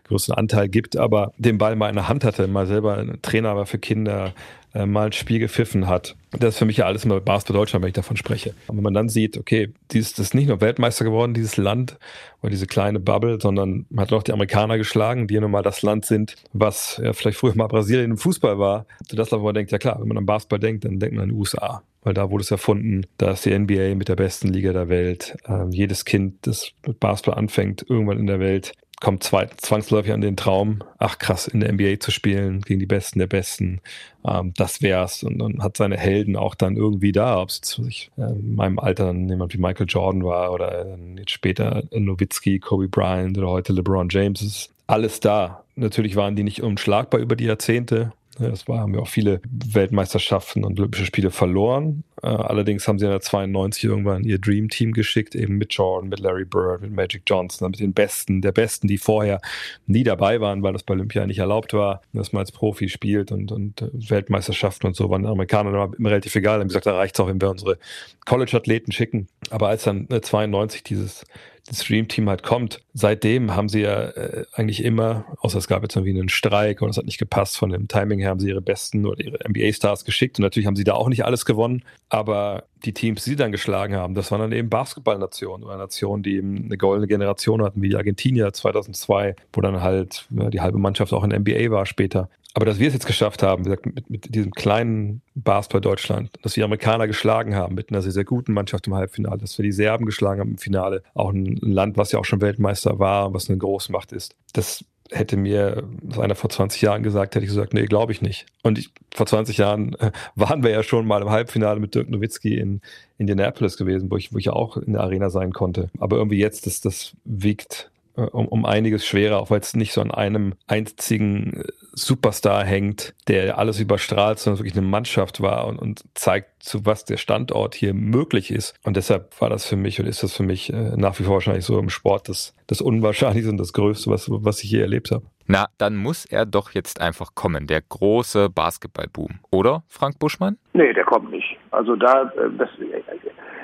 größeren 0.05 0.39
Anteil 0.39 0.69
gibt, 0.69 0.97
aber 0.97 1.33
den 1.37 1.59
Ball 1.59 1.77
mal 1.77 1.91
in 1.91 1.97
der 1.97 2.09
Hand 2.09 2.25
hatte, 2.25 2.47
mal 2.49 2.67
selber 2.67 3.05
Trainer 3.21 3.57
war 3.57 3.67
für 3.67 3.79
Kinder, 3.79 4.33
äh, 4.77 4.87
mal 4.87 5.07
ein 5.07 5.13
Spiel 5.13 5.39
gepfiffen 5.39 5.87
hat. 5.87 6.17
Das 6.33 6.55
ist 6.55 6.59
für 6.59 6.67
mich 6.67 6.77
ja 6.77 6.87
alles 6.87 7.05
immer 7.05 7.21
Basketball 7.21 7.61
Deutschland, 7.61 7.83
wenn 7.83 7.89
ich 7.89 7.95
davon 7.95 8.17
spreche. 8.17 8.55
Und 8.67 8.77
wenn 8.77 8.85
man 8.85 8.95
dann 8.95 9.09
sieht, 9.09 9.39
okay, 9.39 9.73
dieses, 9.93 10.13
das 10.13 10.27
ist 10.27 10.35
nicht 10.35 10.49
nur 10.49 10.61
Weltmeister 10.61 11.05
geworden, 11.05 11.33
dieses 11.33 11.57
Land 11.57 11.99
oder 12.43 12.51
diese 12.51 12.67
kleine 12.67 13.01
Bubble, 13.01 13.41
sondern 13.41 13.87
man 13.89 14.05
hat 14.05 14.13
auch 14.13 14.23
die 14.23 14.33
Amerikaner 14.33 14.77
geschlagen, 14.77 15.29
die 15.29 15.35
ja 15.35 15.41
nun 15.41 15.51
mal 15.51 15.63
das 15.63 15.83
Land 15.83 16.05
sind, 16.05 16.37
was 16.53 17.01
ja, 17.03 17.15
vielleicht 17.15 17.39
früher 17.39 17.57
mal 17.57 17.69
Brasilien 17.69 18.11
im 18.11 18.19
Fußball 18.19 18.59
war. 18.59 18.87
Sodass 19.09 19.31
man 19.31 19.55
denkt, 19.55 19.73
ja 19.73 19.79
klar, 19.79 19.99
wenn 20.01 20.09
man 20.09 20.19
an 20.19 20.27
Basketball 20.27 20.59
denkt, 20.59 20.85
dann 20.85 20.99
denkt 20.99 21.15
man 21.15 21.25
an 21.25 21.31
die 21.31 21.37
USA 21.37 21.83
weil 22.03 22.15
da 22.15 22.31
wurde 22.31 22.43
es 22.43 22.53
erfunden. 22.53 23.05
Da 23.19 23.33
ist 23.33 23.45
die 23.45 23.59
NBA 23.59 23.97
mit 23.97 24.09
der 24.09 24.15
besten 24.15 24.47
Liga 24.47 24.73
der 24.73 24.89
Welt. 24.89 25.37
Ähm, 25.49 25.73
jedes 25.73 26.05
Kind, 26.05 26.47
das 26.47 26.71
mit 26.87 27.01
Basketball 27.01 27.37
anfängt, 27.37 27.85
irgendwann 27.89 28.21
in 28.21 28.29
der 28.29 28.39
Welt, 28.39 28.75
kommt 29.01 29.23
zwangsläufig 29.23 30.13
an 30.13 30.21
den 30.21 30.37
Traum, 30.37 30.83
ach 30.99 31.19
krass, 31.19 31.47
in 31.49 31.61
der 31.61 31.73
NBA 31.73 32.01
zu 32.01 32.11
spielen, 32.11 32.63
gegen 32.63 32.81
die 32.81 32.87
Besten 32.87 33.19
der 33.19 33.27
Besten. 33.27 33.81
Ähm, 34.27 34.53
das 34.57 34.81
wär's. 34.81 35.23
Und, 35.23 35.43
und 35.43 35.63
hat 35.63 35.77
seine 35.77 35.97
Helden 35.97 36.37
auch 36.37 36.55
dann 36.55 36.77
irgendwie 36.77 37.13
da, 37.13 37.41
ob 37.41 37.51
es 37.51 37.81
äh, 38.17 38.23
in 38.23 38.55
meinem 38.55 38.79
Alter 38.79 39.07
dann 39.07 39.29
jemand 39.29 39.53
wie 39.53 39.59
Michael 39.59 39.87
Jordan 39.89 40.25
war 40.25 40.53
oder 40.53 40.87
äh, 40.87 40.97
jetzt 41.19 41.31
später 41.31 41.85
Nowitzki, 41.93 42.59
Kobe 42.59 42.89
Bryant 42.89 43.37
oder 43.37 43.49
heute 43.49 43.73
LeBron 43.73 44.09
James, 44.11 44.41
ist 44.41 44.71
alles 44.87 45.21
da. 45.21 45.63
Natürlich 45.75 46.17
waren 46.17 46.37
die 46.37 46.45
nicht 46.45 46.63
unschlagbar 46.63 47.21
über 47.21 47.37
die 47.37 47.45
Jahrzehnte, 47.45 48.13
das 48.39 48.69
war, 48.69 48.81
haben 48.81 48.93
wir 48.93 49.01
auch 49.01 49.09
viele 49.09 49.41
Weltmeisterschaften 49.49 50.65
und 50.65 50.79
Olympische 50.79 51.07
Spiele 51.07 51.31
verloren. 51.31 52.05
Äh, 52.23 52.29
allerdings 52.29 52.87
haben 52.87 52.99
sie 52.99 53.07
in 53.07 53.11
der 53.11 53.21
92 53.21 53.85
irgendwann 53.85 54.25
ihr 54.25 54.39
Dream 54.39 54.69
Team 54.69 54.93
geschickt, 54.93 55.35
eben 55.35 55.57
mit 55.57 55.73
Jordan, 55.73 56.09
mit 56.09 56.21
Larry 56.21 56.45
Bird, 56.45 56.83
mit 56.83 56.93
Magic 56.93 57.23
Johnson, 57.27 57.71
mit 57.71 57.81
den 57.81 57.93
Besten, 57.93 58.43
der 58.43 58.53
Besten, 58.53 58.89
die 58.89 58.99
vorher 58.99 59.41
nie 59.87 60.05
dabei 60.05 60.41
waren, 60.41 60.63
weil 60.63 60.73
das 60.73 60.83
bei 60.83 60.95
Olympia 60.95 61.27
nicht 61.27 61.39
erlaubt 61.39 61.73
war, 61.73 62.03
dass 62.13 62.33
man 62.33 62.41
als 62.41 62.53
Profi 62.53 62.89
spielt 62.89 63.33
und, 63.33 63.53
und 63.53 63.83
äh, 63.83 63.89
Weltmeisterschaften 63.93 64.87
und 64.87 64.97
so 64.97 65.09
waren 65.11 65.23
den 65.23 65.31
Amerikanern 65.31 65.95
immer 65.99 66.11
relativ 66.11 66.35
egal. 66.37 66.61
Haben 66.61 66.69
gesagt, 66.69 66.87
da 66.87 66.97
reicht 66.97 67.15
es 67.15 67.21
auch, 67.21 67.29
wenn 67.29 67.41
wir 67.41 67.51
unsere 67.51 67.79
College-Athleten 68.25 68.93
schicken. 68.93 69.29
Aber 69.51 69.69
als 69.69 69.85
dann 69.85 70.09
92 70.09 70.83
dieses 70.83 71.25
das 71.67 71.83
Stream-Team 71.83 72.29
halt 72.29 72.43
kommt. 72.43 72.83
Seitdem 72.95 73.55
haben 73.55 73.69
sie 73.69 73.81
ja 73.81 74.05
äh, 74.11 74.45
eigentlich 74.53 74.85
immer, 74.85 75.25
außer 75.41 75.59
es 75.59 75.69
gab 75.69 75.83
jetzt 75.83 75.97
irgendwie 75.97 76.19
einen 76.19 76.29
Streik 76.29 76.83
und 76.83 76.91
es 76.91 76.97
hat 76.97 77.07
nicht 77.07 77.19
gepasst 77.19 77.57
von 77.57 77.71
dem 77.71 77.89
Timing 77.89 78.21
her, 78.21 78.31
haben 78.31 78.41
sie 78.41 78.49
ihre 78.49 78.61
besten 78.61 79.07
oder 79.07 79.25
ihre 79.25 79.39
NBA-Stars 79.49 80.05
geschickt 80.05 80.39
und 80.39 80.43
natürlich 80.43 80.67
haben 80.67 80.77
sie 80.77 80.85
da 80.85 80.95
auch 80.95 81.09
nicht 81.09 81.25
alles 81.25 81.45
gewonnen, 81.45 81.83
aber 82.09 82.65
die 82.85 82.93
Teams, 82.93 83.25
die 83.25 83.31
sie 83.31 83.37
dann 83.37 83.53
geschlagen 83.53 83.97
haben, 83.97 84.15
das 84.15 84.31
waren 84.31 84.41
dann 84.41 84.53
eben 84.53 84.71
Basketballnationen 84.71 85.67
oder 85.67 85.77
Nationen, 85.77 86.23
die 86.23 86.37
eben 86.37 86.67
eine 86.67 86.77
goldene 86.77 87.09
Generation 87.09 87.63
hatten, 87.63 87.83
wie 87.83 87.89
die 87.89 87.97
Argentinier 87.97 88.53
2002, 88.53 89.35
wo 89.53 89.61
dann 89.61 89.83
halt 89.83 90.27
ja, 90.31 90.51
die 90.51 90.61
halbe 90.61 90.79
Mannschaft 90.79 91.13
auch 91.13 91.25
in 91.25 91.31
NBA 91.31 91.71
war 91.71 91.87
später. 91.87 92.29
Aber 92.57 92.65
dass 92.65 92.79
wir 92.79 92.89
es 92.89 92.95
jetzt 92.95 93.07
geschafft 93.07 93.43
haben, 93.43 93.67
wie 93.67 93.69
gesagt, 93.69 93.85
mit, 93.85 94.09
mit 94.09 94.35
diesem 94.35 94.51
kleinen 94.53 95.21
Basketball 95.35 95.83
Deutschland, 95.83 96.31
dass 96.41 96.57
wir 96.57 96.65
Amerikaner 96.65 97.07
geschlagen 97.07 97.55
haben 97.55 97.75
mit 97.75 97.91
einer 97.91 98.01
sehr, 98.01 98.13
sehr 98.13 98.25
guten 98.25 98.55
Mannschaft 98.55 98.87
im 98.87 98.95
Halbfinale, 98.95 99.37
dass 99.37 99.59
wir 99.59 99.63
die 99.63 99.73
Serben 99.73 100.07
geschlagen 100.07 100.41
haben 100.41 100.53
im 100.53 100.57
Finale, 100.57 101.03
auch 101.13 101.35
ein 101.35 101.57
Land, 101.57 101.99
was 101.99 102.13
ja 102.13 102.19
auch 102.19 102.25
schon 102.25 102.41
Weltmeister 102.41 102.99
war, 102.99 103.35
was 103.35 103.51
eine 103.51 103.59
Großmacht 103.59 104.11
ist, 104.13 104.37
das 104.55 104.87
hätte 105.11 105.37
mir 105.37 105.87
einer 106.19 106.35
vor 106.35 106.49
20 106.49 106.81
Jahren 106.81 107.03
gesagt, 107.03 107.35
hätte 107.35 107.45
ich 107.45 107.51
gesagt, 107.51 107.75
nee, 107.75 107.85
glaube 107.85 108.13
ich 108.13 108.23
nicht. 108.23 108.47
Und 108.63 108.79
ich, 108.79 108.89
vor 109.15 109.27
20 109.27 109.59
Jahren 109.59 109.93
äh, 109.97 110.11
waren 110.35 110.63
wir 110.63 110.71
ja 110.71 110.83
schon 110.83 111.07
mal 111.07 111.21
im 111.21 111.29
Halbfinale 111.29 111.79
mit 111.79 111.95
Dirk 111.95 112.09
Nowitzki 112.09 112.57
in 112.57 112.81
Indianapolis 113.19 113.77
gewesen, 113.77 114.11
wo 114.11 114.17
ich, 114.17 114.33
wo 114.33 114.39
ich 114.39 114.49
auch 114.49 114.79
in 114.79 114.95
der 114.95 115.03
Arena 115.03 115.29
sein 115.29 115.53
konnte. 115.53 115.91
Aber 115.99 116.17
irgendwie 116.17 116.39
jetzt, 116.39 116.65
das, 116.67 116.81
das 116.81 117.13
wiegt 117.27 117.91
äh, 118.17 118.23
um, 118.23 118.47
um 118.49 118.65
einiges 118.65 119.07
schwerer, 119.07 119.39
auch 119.39 119.51
weil 119.51 119.61
es 119.61 119.75
nicht 119.75 119.93
so 119.93 120.01
an 120.01 120.11
einem 120.11 120.55
einzigen 120.67 121.55
äh, 121.55 121.65
Superstar 121.93 122.65
hängt, 122.65 123.15
der 123.29 123.59
alles 123.59 123.81
überstrahlt, 123.81 124.39
sondern 124.39 124.59
wirklich 124.59 124.77
eine 124.77 124.87
Mannschaft 124.87 125.41
war 125.41 125.67
und, 125.67 125.79
und 125.79 126.05
zeigt, 126.15 126.63
zu 126.63 126.85
was 126.85 127.05
der 127.05 127.17
Standort 127.17 127.75
hier 127.75 127.95
möglich 127.95 128.51
ist. 128.51 128.75
Und 128.85 128.97
deshalb 128.97 129.41
war 129.41 129.49
das 129.49 129.67
für 129.67 129.77
mich 129.77 129.99
und 129.99 130.07
ist 130.07 130.23
das 130.23 130.37
für 130.37 130.43
mich 130.43 130.73
äh, 130.73 130.97
nach 130.97 131.19
wie 131.19 131.25
vor 131.25 131.35
wahrscheinlich 131.35 131.65
so 131.65 131.79
im 131.79 131.89
Sport 131.89 132.29
das, 132.29 132.55
das 132.67 132.81
Unwahrscheinlichste 132.81 133.51
und 133.51 133.59
das 133.59 133.73
Größte, 133.73 134.11
was, 134.11 134.29
was 134.31 134.63
ich 134.63 134.71
je 134.71 134.81
erlebt 134.81 135.11
habe. 135.11 135.25
Na, 135.49 135.67
dann 135.79 135.97
muss 135.97 136.25
er 136.25 136.45
doch 136.45 136.73
jetzt 136.73 137.01
einfach 137.01 137.35
kommen, 137.35 137.69
der 137.69 137.81
große 137.81 138.51
Basketballboom, 138.51 139.39
oder, 139.53 139.85
Frank 139.87 140.19
Buschmann? 140.19 140.59
Nee, 140.73 140.93
der 140.93 141.05
kommt 141.05 141.31
nicht. 141.31 141.57
Also 141.71 141.95
da, 141.95 142.33
das, 142.59 142.69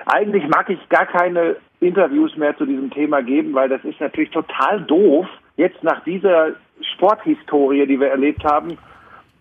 eigentlich 0.06 0.46
mag 0.49 0.69
ich 0.70 0.88
gar 0.88 1.06
keine 1.06 1.56
Interviews 1.81 2.37
mehr 2.37 2.56
zu 2.56 2.64
diesem 2.64 2.90
Thema 2.90 3.22
geben, 3.22 3.54
weil 3.54 3.69
das 3.69 3.84
ist 3.84 4.00
natürlich 4.00 4.31
total 4.31 4.82
doof, 4.82 5.26
jetzt 5.56 5.82
nach 5.82 6.02
dieser 6.04 6.52
Sporthistorie, 6.94 7.87
die 7.87 8.00
wir 8.00 8.08
erlebt 8.08 8.44
haben, 8.44 8.78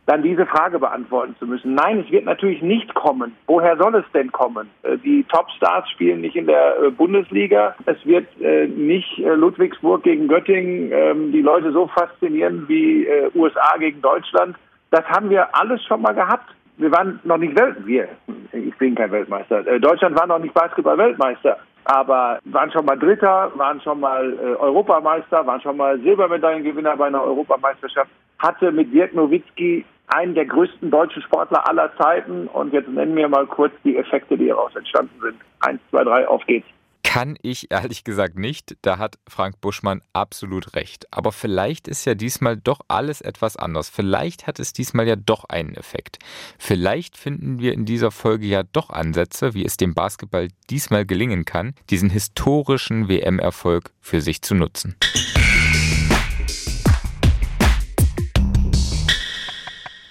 dann 0.07 0.23
diese 0.23 0.45
Frage 0.45 0.79
beantworten 0.79 1.35
zu 1.37 1.45
müssen. 1.45 1.75
Nein, 1.75 2.03
es 2.05 2.11
wird 2.11 2.25
natürlich 2.25 2.61
nicht 2.61 2.93
kommen. 2.95 3.35
Woher 3.47 3.77
soll 3.77 3.95
es 3.95 4.05
denn 4.13 4.31
kommen? 4.31 4.69
Äh, 4.83 4.97
die 4.97 5.23
Topstars 5.23 5.89
spielen 5.89 6.21
nicht 6.21 6.35
in 6.35 6.47
der 6.47 6.81
äh, 6.81 6.89
Bundesliga. 6.89 7.75
Es 7.85 8.03
wird 8.05 8.27
äh, 8.41 8.67
nicht 8.67 9.19
Ludwigsburg 9.19 10.03
gegen 10.03 10.27
Göttingen 10.27 10.91
ähm, 10.91 11.31
die 11.31 11.41
Leute 11.41 11.71
so 11.71 11.87
faszinieren 11.87 12.67
wie 12.67 13.07
USA 13.35 13.77
gegen 13.77 14.01
Deutschland. 14.01 14.57
Das 14.89 15.05
haben 15.05 15.29
wir 15.29 15.55
alles 15.55 15.83
schon 15.85 16.01
mal 16.01 16.13
gehabt 16.13 16.49
wir 16.81 16.91
waren 16.91 17.19
noch 17.23 17.37
nicht 17.37 17.57
Welt, 17.57 17.77
wir, 17.85 18.07
ich 18.51 18.75
bin 18.77 18.95
kein 18.95 19.11
Weltmeister. 19.11 19.65
Äh, 19.67 19.79
Deutschland 19.79 20.17
war 20.17 20.25
noch 20.25 20.39
nicht 20.39 20.53
Basketball-Weltmeister, 20.53 21.57
aber 21.85 22.39
waren 22.45 22.71
schon 22.71 22.85
mal 22.85 22.97
Dritter, 22.97 23.51
waren 23.55 23.79
schon 23.81 23.99
mal 23.99 24.33
äh, 24.33 24.55
Europameister, 24.55 25.45
waren 25.45 25.61
schon 25.61 25.77
mal 25.77 25.99
Silbermedaillengewinner 25.99 26.97
bei 26.97 27.07
einer 27.07 27.23
Europameisterschaft, 27.23 28.09
hatte 28.39 28.71
mit 28.71 28.91
Dirk 28.91 29.13
Nowitzki 29.13 29.85
einen 30.07 30.33
der 30.33 30.45
größten 30.45 30.89
deutschen 30.89 31.21
Sportler 31.21 31.67
aller 31.69 31.95
Zeiten 31.97 32.47
und 32.47 32.73
jetzt 32.73 32.89
nennen 32.89 33.15
wir 33.15 33.29
mal 33.29 33.45
kurz 33.45 33.73
die 33.83 33.95
Effekte, 33.97 34.37
die 34.37 34.47
daraus 34.47 34.75
entstanden 34.75 35.15
sind. 35.21 35.35
Eins, 35.59 35.79
zwei, 35.91 36.03
drei, 36.03 36.27
auf 36.27 36.43
geht's 36.47 36.67
kann 37.11 37.37
ich 37.41 37.69
ehrlich 37.71 38.05
gesagt 38.05 38.37
nicht. 38.37 38.77
Da 38.83 38.97
hat 38.97 39.19
Frank 39.27 39.59
Buschmann 39.59 40.01
absolut 40.13 40.75
recht. 40.75 41.07
Aber 41.11 41.33
vielleicht 41.33 41.89
ist 41.89 42.05
ja 42.05 42.15
diesmal 42.15 42.55
doch 42.55 42.79
alles 42.87 43.19
etwas 43.19 43.57
anders. 43.57 43.89
Vielleicht 43.89 44.47
hat 44.47 44.61
es 44.61 44.71
diesmal 44.71 45.05
ja 45.05 45.17
doch 45.17 45.43
einen 45.43 45.75
Effekt. 45.75 46.19
Vielleicht 46.57 47.17
finden 47.17 47.59
wir 47.59 47.73
in 47.73 47.83
dieser 47.83 48.11
Folge 48.11 48.45
ja 48.45 48.63
doch 48.63 48.91
Ansätze, 48.91 49.53
wie 49.53 49.65
es 49.65 49.75
dem 49.75 49.93
Basketball 49.93 50.47
diesmal 50.69 51.05
gelingen 51.05 51.43
kann, 51.43 51.73
diesen 51.89 52.09
historischen 52.09 53.09
WM-Erfolg 53.09 53.91
für 53.99 54.21
sich 54.21 54.41
zu 54.41 54.55
nutzen. 54.55 54.95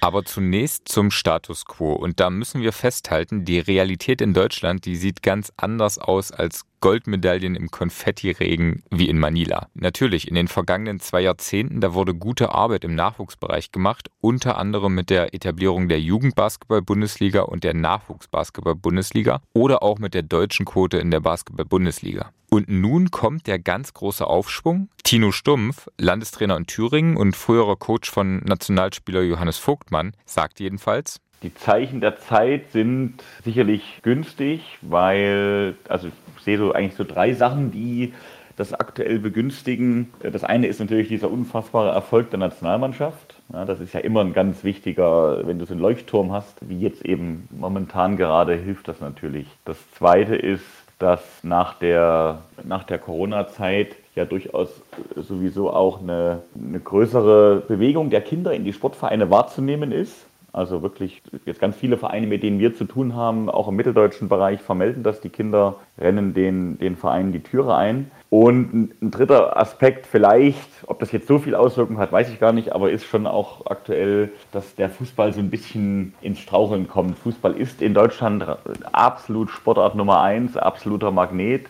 Aber 0.02 0.24
zunächst 0.24 0.88
zum 0.88 1.10
Status 1.10 1.64
quo. 1.64 1.92
Und 1.92 2.20
da 2.20 2.28
müssen 2.28 2.60
wir 2.60 2.72
festhalten, 2.72 3.46
die 3.46 3.58
Realität 3.58 4.20
in 4.20 4.34
Deutschland, 4.34 4.84
die 4.84 4.96
sieht 4.96 5.22
ganz 5.22 5.52
anders 5.56 5.98
aus 5.98 6.30
als 6.30 6.64
Goldmedaillen 6.80 7.54
im 7.54 7.70
Konfettiregen 7.70 8.82
wie 8.90 9.08
in 9.08 9.18
Manila. 9.18 9.68
Natürlich, 9.74 10.28
in 10.28 10.34
den 10.34 10.48
vergangenen 10.48 11.00
zwei 11.00 11.20
Jahrzehnten, 11.20 11.80
da 11.80 11.94
wurde 11.94 12.14
gute 12.14 12.54
Arbeit 12.54 12.84
im 12.84 12.94
Nachwuchsbereich 12.94 13.72
gemacht, 13.72 14.10
unter 14.20 14.58
anderem 14.58 14.94
mit 14.94 15.10
der 15.10 15.34
Etablierung 15.34 15.88
der 15.88 16.00
Jugendbasketball-Bundesliga 16.00 17.42
und 17.42 17.64
der 17.64 17.74
Nachwuchsbasketball-Bundesliga 17.74 19.42
oder 19.52 19.82
auch 19.82 19.98
mit 19.98 20.14
der 20.14 20.22
deutschen 20.22 20.66
Quote 20.66 20.98
in 20.98 21.10
der 21.10 21.20
Basketball-Bundesliga. 21.20 22.32
Und 22.50 22.68
nun 22.68 23.12
kommt 23.12 23.46
der 23.46 23.60
ganz 23.60 23.94
große 23.94 24.26
Aufschwung. 24.26 24.88
Tino 25.04 25.30
Stumpf, 25.30 25.88
Landestrainer 25.98 26.56
in 26.56 26.66
Thüringen 26.66 27.16
und 27.16 27.36
früherer 27.36 27.76
Coach 27.76 28.10
von 28.10 28.38
Nationalspieler 28.38 29.22
Johannes 29.22 29.58
Vogtmann, 29.58 30.14
sagt 30.24 30.58
jedenfalls, 30.58 31.20
die 31.42 31.54
Zeichen 31.54 32.00
der 32.00 32.18
Zeit 32.18 32.70
sind 32.70 33.14
sicherlich 33.44 34.00
günstig, 34.02 34.78
weil, 34.82 35.74
also 35.88 36.08
ich 36.08 36.44
sehe 36.44 36.58
so 36.58 36.72
eigentlich 36.72 36.96
so 36.96 37.04
drei 37.04 37.32
Sachen, 37.32 37.70
die 37.70 38.12
das 38.56 38.74
aktuell 38.74 39.18
begünstigen. 39.18 40.12
Das 40.20 40.44
eine 40.44 40.66
ist 40.66 40.80
natürlich 40.80 41.08
dieser 41.08 41.30
unfassbare 41.30 41.90
Erfolg 41.90 42.28
der 42.30 42.38
Nationalmannschaft. 42.38 43.34
Ja, 43.52 43.64
das 43.64 43.80
ist 43.80 43.94
ja 43.94 44.00
immer 44.00 44.20
ein 44.20 44.34
ganz 44.34 44.64
wichtiger, 44.64 45.46
wenn 45.46 45.58
du 45.58 45.64
so 45.64 45.72
einen 45.72 45.80
Leuchtturm 45.80 46.30
hast, 46.30 46.56
wie 46.68 46.78
jetzt 46.78 47.04
eben 47.06 47.48
momentan 47.50 48.18
gerade, 48.18 48.54
hilft 48.54 48.86
das 48.88 49.00
natürlich. 49.00 49.46
Das 49.64 49.78
zweite 49.92 50.36
ist, 50.36 50.64
dass 50.98 51.22
nach 51.42 51.78
der, 51.78 52.42
nach 52.62 52.84
der 52.84 52.98
Corona-Zeit 52.98 53.96
ja 54.14 54.26
durchaus 54.26 54.68
sowieso 55.16 55.72
auch 55.72 56.02
eine, 56.02 56.42
eine 56.54 56.80
größere 56.80 57.62
Bewegung 57.66 58.10
der 58.10 58.20
Kinder 58.20 58.52
in 58.52 58.64
die 58.64 58.74
Sportvereine 58.74 59.30
wahrzunehmen 59.30 59.92
ist. 59.92 60.26
Also 60.52 60.82
wirklich 60.82 61.22
jetzt 61.44 61.60
ganz 61.60 61.76
viele 61.76 61.96
Vereine, 61.96 62.26
mit 62.26 62.42
denen 62.42 62.58
wir 62.58 62.74
zu 62.74 62.84
tun 62.84 63.14
haben, 63.14 63.48
auch 63.48 63.68
im 63.68 63.76
mitteldeutschen 63.76 64.28
Bereich, 64.28 64.60
vermelden 64.60 65.02
das. 65.02 65.20
Die 65.20 65.28
Kinder 65.28 65.76
rennen 65.98 66.34
den, 66.34 66.78
den 66.78 66.96
Vereinen 66.96 67.32
die 67.32 67.42
Türe 67.42 67.74
ein. 67.74 68.10
Und 68.30 68.92
ein 69.02 69.10
dritter 69.10 69.56
Aspekt 69.56 70.06
vielleicht, 70.06 70.68
ob 70.86 70.98
das 71.00 71.12
jetzt 71.12 71.26
so 71.26 71.38
viel 71.38 71.54
Auswirkungen 71.54 71.98
hat, 71.98 72.12
weiß 72.12 72.30
ich 72.30 72.40
gar 72.40 72.52
nicht, 72.52 72.72
aber 72.72 72.90
ist 72.90 73.04
schon 73.04 73.26
auch 73.26 73.66
aktuell, 73.66 74.30
dass 74.52 74.74
der 74.74 74.88
Fußball 74.88 75.32
so 75.32 75.40
ein 75.40 75.50
bisschen 75.50 76.14
ins 76.20 76.38
Straucheln 76.38 76.88
kommt. 76.88 77.18
Fußball 77.18 77.56
ist 77.56 77.82
in 77.82 77.94
Deutschland 77.94 78.44
absolut 78.92 79.50
Sportart 79.50 79.94
Nummer 79.94 80.20
eins, 80.20 80.56
absoluter 80.56 81.10
Magnet. 81.10 81.66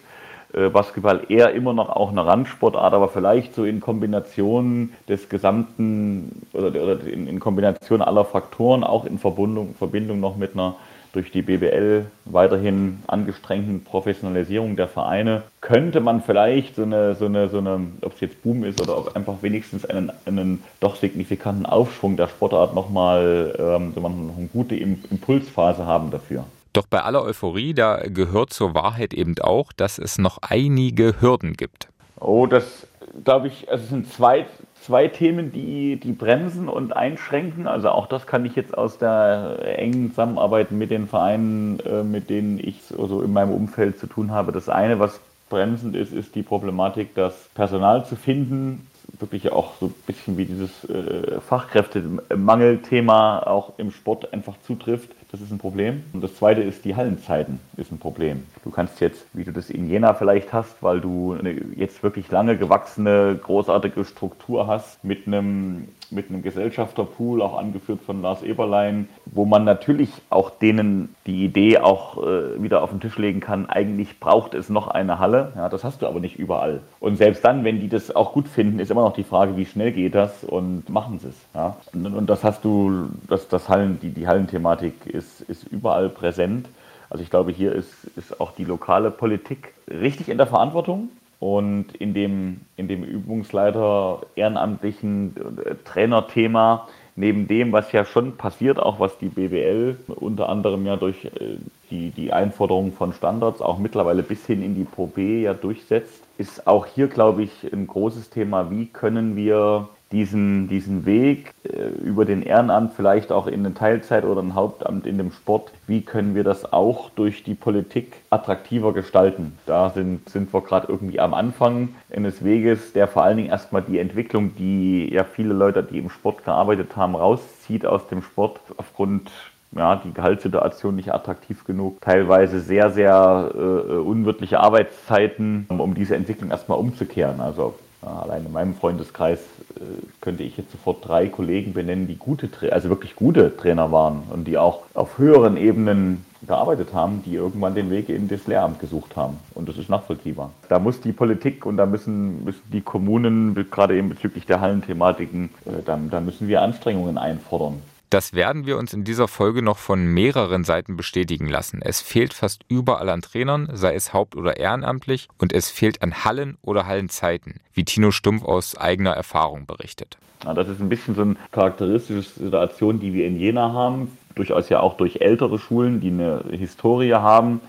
Äh, 0.52 0.68
Basketball 0.68 1.22
eher 1.28 1.52
immer 1.52 1.72
noch 1.72 1.88
auch 1.90 2.10
eine 2.10 2.26
Randsportart, 2.26 2.94
aber 2.94 3.08
vielleicht 3.08 3.54
so 3.54 3.64
in 3.64 3.80
Kombination 3.80 4.92
des 5.08 5.28
gesamten 5.28 6.42
oder, 6.52 6.68
oder 6.68 7.00
in, 7.06 7.26
in, 7.26 7.40
Kombination 7.40 8.02
aller 8.02 8.24
Faktoren, 8.24 8.84
auch 8.84 9.04
in 9.04 9.18
Verbindung, 9.18 9.74
Verbindung 9.78 10.20
noch 10.20 10.36
mit 10.36 10.54
einer 10.54 10.76
durch 11.12 11.32
die 11.32 11.42
BBL 11.42 12.06
weiterhin 12.24 13.02
angestrengten 13.08 13.82
Professionalisierung 13.82 14.76
der 14.76 14.86
Vereine, 14.86 15.42
könnte 15.60 16.00
man 16.00 16.22
vielleicht 16.22 16.76
so 16.76 16.82
eine, 16.82 17.14
so 17.16 17.26
eine, 17.26 17.48
so 17.48 17.58
eine 17.58 17.80
ob 18.02 18.14
es 18.14 18.20
jetzt 18.20 18.42
Boom 18.42 18.64
ist 18.64 18.80
oder 18.80 18.96
ob 18.96 19.16
einfach 19.16 19.42
wenigstens 19.42 19.84
einen, 19.84 20.12
einen 20.24 20.62
doch 20.78 20.96
signifikanten 20.96 21.66
Aufschwung 21.66 22.16
der 22.16 22.28
Sportart 22.28 22.74
nochmal 22.74 23.54
ähm, 23.58 23.92
so 23.94 24.04
eine 24.04 24.48
gute 24.52 24.76
Impulsphase 24.76 25.84
haben 25.84 26.10
dafür. 26.10 26.44
Doch 26.72 26.86
bei 26.86 27.02
aller 27.02 27.22
Euphorie, 27.22 27.74
da 27.74 28.00
gehört 28.06 28.52
zur 28.52 28.74
Wahrheit 28.74 29.12
eben 29.12 29.34
auch, 29.40 29.72
dass 29.72 29.98
es 29.98 30.18
noch 30.18 30.38
einige 30.42 31.20
Hürden 31.20 31.54
gibt. 31.54 31.88
Oh, 32.20 32.46
das 32.46 32.86
glaube 33.24 33.48
ich, 33.48 33.68
also 33.68 33.82
es 33.82 33.90
sind 33.90 34.12
zwei, 34.12 34.46
zwei 34.80 35.08
Themen, 35.08 35.52
die, 35.52 35.98
die 35.98 36.12
bremsen 36.12 36.68
und 36.68 36.94
einschränken. 36.94 37.66
Also 37.66 37.88
auch 37.88 38.06
das 38.06 38.26
kann 38.26 38.44
ich 38.44 38.54
jetzt 38.54 38.76
aus 38.76 38.98
der 38.98 39.78
engen 39.78 40.10
Zusammenarbeit 40.10 40.70
mit 40.70 40.90
den 40.90 41.08
Vereinen, 41.08 41.80
äh, 41.80 42.04
mit 42.04 42.30
denen 42.30 42.58
ich 42.58 42.82
so 42.84 43.22
in 43.22 43.32
meinem 43.32 43.52
Umfeld 43.52 43.98
zu 43.98 44.06
tun 44.06 44.30
habe. 44.30 44.52
Das 44.52 44.68
eine, 44.68 45.00
was 45.00 45.18
bremsend 45.48 45.96
ist, 45.96 46.12
ist 46.12 46.34
die 46.36 46.42
Problematik, 46.42 47.14
das 47.14 47.48
Personal 47.54 48.06
zu 48.06 48.16
finden. 48.16 48.86
Wirklich 49.18 49.50
auch 49.50 49.72
so 49.80 49.86
ein 49.86 49.94
bisschen 50.06 50.38
wie 50.38 50.44
dieses 50.44 50.84
äh, 50.84 51.40
Fachkräftemangelthema 51.40 53.40
auch 53.40 53.72
im 53.78 53.90
Sport 53.90 54.32
einfach 54.32 54.54
zutrifft 54.64 55.10
das 55.30 55.40
ist 55.40 55.50
ein 55.50 55.58
Problem. 55.58 56.02
Und 56.12 56.22
das 56.22 56.34
zweite 56.34 56.60
ist, 56.60 56.84
die 56.84 56.96
Hallenzeiten 56.96 57.60
ist 57.76 57.92
ein 57.92 57.98
Problem. 57.98 58.44
Du 58.64 58.70
kannst 58.70 59.00
jetzt, 59.00 59.24
wie 59.32 59.44
du 59.44 59.52
das 59.52 59.70
in 59.70 59.88
Jena 59.88 60.14
vielleicht 60.14 60.52
hast, 60.52 60.82
weil 60.82 61.00
du 61.00 61.36
eine 61.38 61.52
jetzt 61.76 62.02
wirklich 62.02 62.30
lange 62.30 62.56
gewachsene, 62.56 63.38
großartige 63.42 64.04
Struktur 64.04 64.66
hast 64.66 65.02
mit 65.04 65.26
einem 65.26 65.88
mit 66.10 66.28
einem 66.28 66.42
Gesellschafterpool, 66.42 67.42
auch 67.42 67.58
angeführt 67.58 68.00
von 68.02 68.22
Lars 68.22 68.42
Eberlein, 68.42 69.08
wo 69.26 69.44
man 69.44 69.64
natürlich 69.64 70.10
auch 70.28 70.50
denen 70.50 71.14
die 71.26 71.44
Idee 71.44 71.78
auch 71.78 72.18
äh, 72.18 72.60
wieder 72.62 72.82
auf 72.82 72.90
den 72.90 73.00
Tisch 73.00 73.16
legen 73.16 73.40
kann, 73.40 73.66
eigentlich 73.66 74.18
braucht 74.18 74.54
es 74.54 74.68
noch 74.68 74.88
eine 74.88 75.18
Halle. 75.18 75.52
Ja, 75.56 75.68
das 75.68 75.84
hast 75.84 76.02
du 76.02 76.06
aber 76.06 76.20
nicht 76.20 76.38
überall. 76.38 76.80
Und 76.98 77.16
selbst 77.16 77.44
dann, 77.44 77.64
wenn 77.64 77.80
die 77.80 77.88
das 77.88 78.14
auch 78.14 78.32
gut 78.32 78.48
finden, 78.48 78.80
ist 78.80 78.90
immer 78.90 79.02
noch 79.02 79.12
die 79.14 79.24
Frage, 79.24 79.56
wie 79.56 79.66
schnell 79.66 79.92
geht 79.92 80.14
das 80.14 80.44
und 80.44 80.88
machen 80.88 81.18
sie 81.18 81.28
es. 81.28 81.36
Ja? 81.54 81.76
Und, 81.92 82.06
und, 82.06 82.30
das 82.30 82.44
hast 82.44 82.64
du, 82.64 83.08
das, 83.28 83.48
das 83.48 83.68
Hallen, 83.68 83.98
die, 84.00 84.10
die 84.10 84.26
Hallenthematik 84.26 85.06
ist, 85.06 85.42
ist 85.42 85.64
überall 85.64 86.08
präsent. 86.08 86.68
Also 87.10 87.24
ich 87.24 87.30
glaube, 87.30 87.50
hier 87.50 87.72
ist, 87.72 87.92
ist 88.16 88.40
auch 88.40 88.52
die 88.52 88.64
lokale 88.64 89.10
Politik 89.10 89.74
richtig 89.88 90.28
in 90.28 90.38
der 90.38 90.46
Verantwortung 90.46 91.10
und 91.40 91.96
in 91.98 92.14
dem, 92.14 92.60
in 92.76 92.86
dem 92.86 93.02
Übungsleiter 93.02 94.20
ehrenamtlichen 94.36 95.34
äh, 95.64 95.74
Trainerthema, 95.84 96.86
neben 97.16 97.48
dem, 97.48 97.72
was 97.72 97.90
ja 97.92 98.04
schon 98.04 98.36
passiert, 98.36 98.78
auch 98.78 99.00
was 99.00 99.18
die 99.18 99.28
BWL 99.28 99.96
unter 100.06 100.48
anderem 100.48 100.86
ja 100.86 100.96
durch 100.96 101.24
äh, 101.24 101.56
die, 101.90 102.10
die 102.10 102.32
Einforderung 102.32 102.92
von 102.92 103.12
Standards 103.12 103.60
auch 103.60 103.78
mittlerweile 103.78 104.22
bis 104.22 104.46
hin 104.46 104.62
in 104.62 104.76
die 104.76 104.84
Pro 104.84 105.06
B 105.06 105.42
ja 105.42 105.54
durchsetzt, 105.54 106.22
ist 106.38 106.66
auch 106.68 106.86
hier, 106.86 107.08
glaube 107.08 107.42
ich, 107.42 107.72
ein 107.72 107.88
großes 107.88 108.30
Thema, 108.30 108.70
wie 108.70 108.86
können 108.86 109.34
wir 109.34 109.88
diesen, 110.12 110.68
diesen 110.68 111.06
Weg 111.06 111.54
äh, 111.62 111.88
über 112.02 112.24
den 112.24 112.42
Ehrenamt, 112.42 112.94
vielleicht 112.94 113.30
auch 113.30 113.46
in 113.46 113.64
eine 113.64 113.74
Teilzeit 113.74 114.24
oder 114.24 114.42
ein 114.42 114.54
Hauptamt 114.54 115.06
in 115.06 115.18
dem 115.18 115.30
Sport, 115.30 115.72
wie 115.86 116.02
können 116.02 116.34
wir 116.34 116.42
das 116.42 116.72
auch 116.72 117.10
durch 117.10 117.44
die 117.44 117.54
Politik 117.54 118.16
attraktiver 118.30 118.92
gestalten? 118.92 119.56
Da 119.66 119.90
sind, 119.90 120.28
sind 120.28 120.52
wir 120.52 120.62
gerade 120.62 120.88
irgendwie 120.88 121.20
am 121.20 121.32
Anfang 121.32 121.90
eines 122.14 122.44
Weges, 122.44 122.92
der 122.92 123.06
vor 123.06 123.22
allen 123.22 123.36
Dingen 123.36 123.50
erstmal 123.50 123.82
die 123.82 123.98
Entwicklung, 123.98 124.56
die 124.56 125.08
ja 125.12 125.24
viele 125.24 125.54
Leute, 125.54 125.82
die 125.82 125.98
im 125.98 126.10
Sport 126.10 126.44
gearbeitet 126.44 126.96
haben, 126.96 127.14
rauszieht 127.14 127.86
aus 127.86 128.08
dem 128.08 128.22
Sport 128.22 128.60
aufgrund 128.76 129.30
ja, 129.72 129.96
die 129.96 130.12
Gehaltssituation 130.12 130.96
nicht 130.96 131.14
attraktiv 131.14 131.64
genug, 131.64 132.00
teilweise 132.00 132.60
sehr, 132.60 132.90
sehr 132.90 133.52
äh, 133.54 133.58
unwirtliche 133.58 134.58
Arbeitszeiten, 134.58 135.66
um 135.68 135.94
diese 135.94 136.16
Entwicklung 136.16 136.50
erstmal 136.50 136.78
umzukehren. 136.78 137.40
Also 137.40 137.74
Allein 138.02 138.46
in 138.46 138.52
meinem 138.52 138.74
Freundeskreis 138.74 139.38
äh, 139.76 139.80
könnte 140.20 140.42
ich 140.42 140.56
jetzt 140.56 140.72
sofort 140.72 141.06
drei 141.06 141.28
Kollegen 141.28 141.74
benennen, 141.74 142.06
die 142.06 142.16
gute, 142.16 142.48
also 142.72 142.88
wirklich 142.88 143.14
gute 143.14 143.54
Trainer 143.56 143.92
waren 143.92 144.22
und 144.30 144.44
die 144.44 144.56
auch 144.56 144.84
auf 144.94 145.18
höheren 145.18 145.58
Ebenen 145.58 146.24
gearbeitet 146.46 146.94
haben, 146.94 147.22
die 147.24 147.34
irgendwann 147.34 147.74
den 147.74 147.90
Weg 147.90 148.08
in 148.08 148.26
das 148.28 148.46
Lehramt 148.46 148.78
gesucht 148.80 149.16
haben. 149.16 149.38
Und 149.54 149.68
das 149.68 149.76
ist 149.76 149.90
nachvollziehbar. 149.90 150.50
Da 150.70 150.78
muss 150.78 151.02
die 151.02 151.12
Politik 151.12 151.66
und 151.66 151.76
da 151.76 151.84
müssen, 151.84 152.44
müssen 152.44 152.62
die 152.72 152.80
Kommunen, 152.80 153.54
gerade 153.70 153.96
eben 153.96 154.08
bezüglich 154.08 154.46
der 154.46 154.60
Hallenthematiken, 154.60 155.50
äh, 155.66 155.82
da, 155.84 155.98
da 156.10 156.20
müssen 156.20 156.48
wir 156.48 156.62
Anstrengungen 156.62 157.18
einfordern. 157.18 157.82
Das 158.10 158.32
werden 158.32 158.66
wir 158.66 158.76
uns 158.76 158.92
in 158.92 159.04
dieser 159.04 159.28
Folge 159.28 159.62
noch 159.62 159.78
von 159.78 160.04
mehreren 160.04 160.64
Seiten 160.64 160.96
bestätigen 160.96 161.46
lassen. 161.46 161.80
Es 161.80 162.00
fehlt 162.00 162.34
fast 162.34 162.64
überall 162.68 163.08
an 163.08 163.22
Trainern, 163.22 163.68
sei 163.72 163.94
es 163.94 164.12
haupt- 164.12 164.34
oder 164.34 164.56
ehrenamtlich, 164.56 165.28
und 165.38 165.52
es 165.52 165.70
fehlt 165.70 166.02
an 166.02 166.24
Hallen 166.24 166.58
oder 166.60 166.88
Hallenzeiten, 166.88 167.60
wie 167.72 167.84
Tino 167.84 168.10
Stumpf 168.10 168.44
aus 168.44 168.76
eigener 168.76 169.12
Erfahrung 169.12 169.64
berichtet. 169.64 170.18
Ja, 170.44 170.54
das 170.54 170.68
ist 170.68 170.80
ein 170.80 170.88
bisschen 170.88 171.14
so 171.14 171.22
eine 171.22 171.36
charakteristische 171.52 172.22
Situation, 172.22 172.98
die 172.98 173.14
wir 173.14 173.28
in 173.28 173.38
Jena 173.38 173.72
haben, 173.72 174.18
durchaus 174.34 174.68
ja 174.70 174.80
auch 174.80 174.96
durch 174.96 175.20
ältere 175.20 175.60
Schulen, 175.60 176.00
die 176.00 176.08
eine 176.08 176.42
Historie 176.50 177.12
haben, 177.12 177.60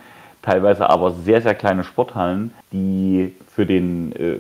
teilweise 0.42 0.90
aber 0.90 1.12
sehr, 1.12 1.42
sehr 1.42 1.56
kleine 1.56 1.84
Sporthallen, 1.84 2.52
die 2.72 3.34
für, 3.48 3.66
den, 3.66 4.12
äh, 4.14 4.38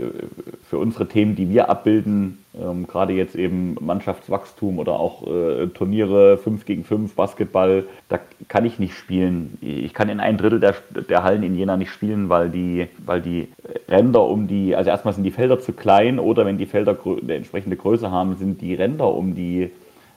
für 0.69 0.77
unsere 0.79 1.07
Themen, 1.07 1.35
die 1.35 1.49
wir 1.49 1.69
abbilden, 1.69 2.43
ähm, 2.59 2.87
gerade 2.87 3.13
jetzt 3.13 3.35
eben 3.35 3.75
Mannschaftswachstum 3.79 4.79
oder 4.79 4.93
auch 4.93 5.27
äh, 5.27 5.67
Turniere 5.67 6.37
5 6.37 6.65
gegen 6.65 6.83
5, 6.83 7.15
Basketball, 7.15 7.85
da 8.09 8.19
kann 8.47 8.65
ich 8.65 8.79
nicht 8.79 8.95
spielen. 8.95 9.57
Ich 9.61 9.93
kann 9.93 10.09
in 10.09 10.19
ein 10.19 10.37
Drittel 10.37 10.59
der, 10.59 10.75
der 11.09 11.23
Hallen 11.23 11.43
in 11.43 11.55
Jena 11.55 11.77
nicht 11.77 11.91
spielen, 11.91 12.29
weil 12.29 12.49
die, 12.49 12.87
weil 13.05 13.21
die 13.21 13.49
Ränder 13.87 14.25
um 14.25 14.47
die, 14.47 14.75
also 14.75 14.89
erstmal 14.89 15.13
sind 15.13 15.23
die 15.23 15.31
Felder 15.31 15.59
zu 15.59 15.73
klein 15.73 16.19
oder 16.19 16.45
wenn 16.45 16.57
die 16.57 16.65
Felder 16.65 16.97
eine 17.05 17.35
entsprechende 17.35 17.75
Größe 17.75 18.09
haben, 18.09 18.35
sind 18.37 18.61
die 18.61 18.73
Ränder 18.73 19.13
um 19.13 19.35
die, 19.35 19.71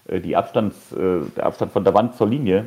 äh, 0.08 0.20
die 0.20 0.36
Abstands, 0.36 0.94
der 0.94 1.44
Abstand 1.44 1.72
von 1.72 1.84
der 1.84 1.94
Wand 1.94 2.14
zur 2.14 2.28
Linie 2.28 2.66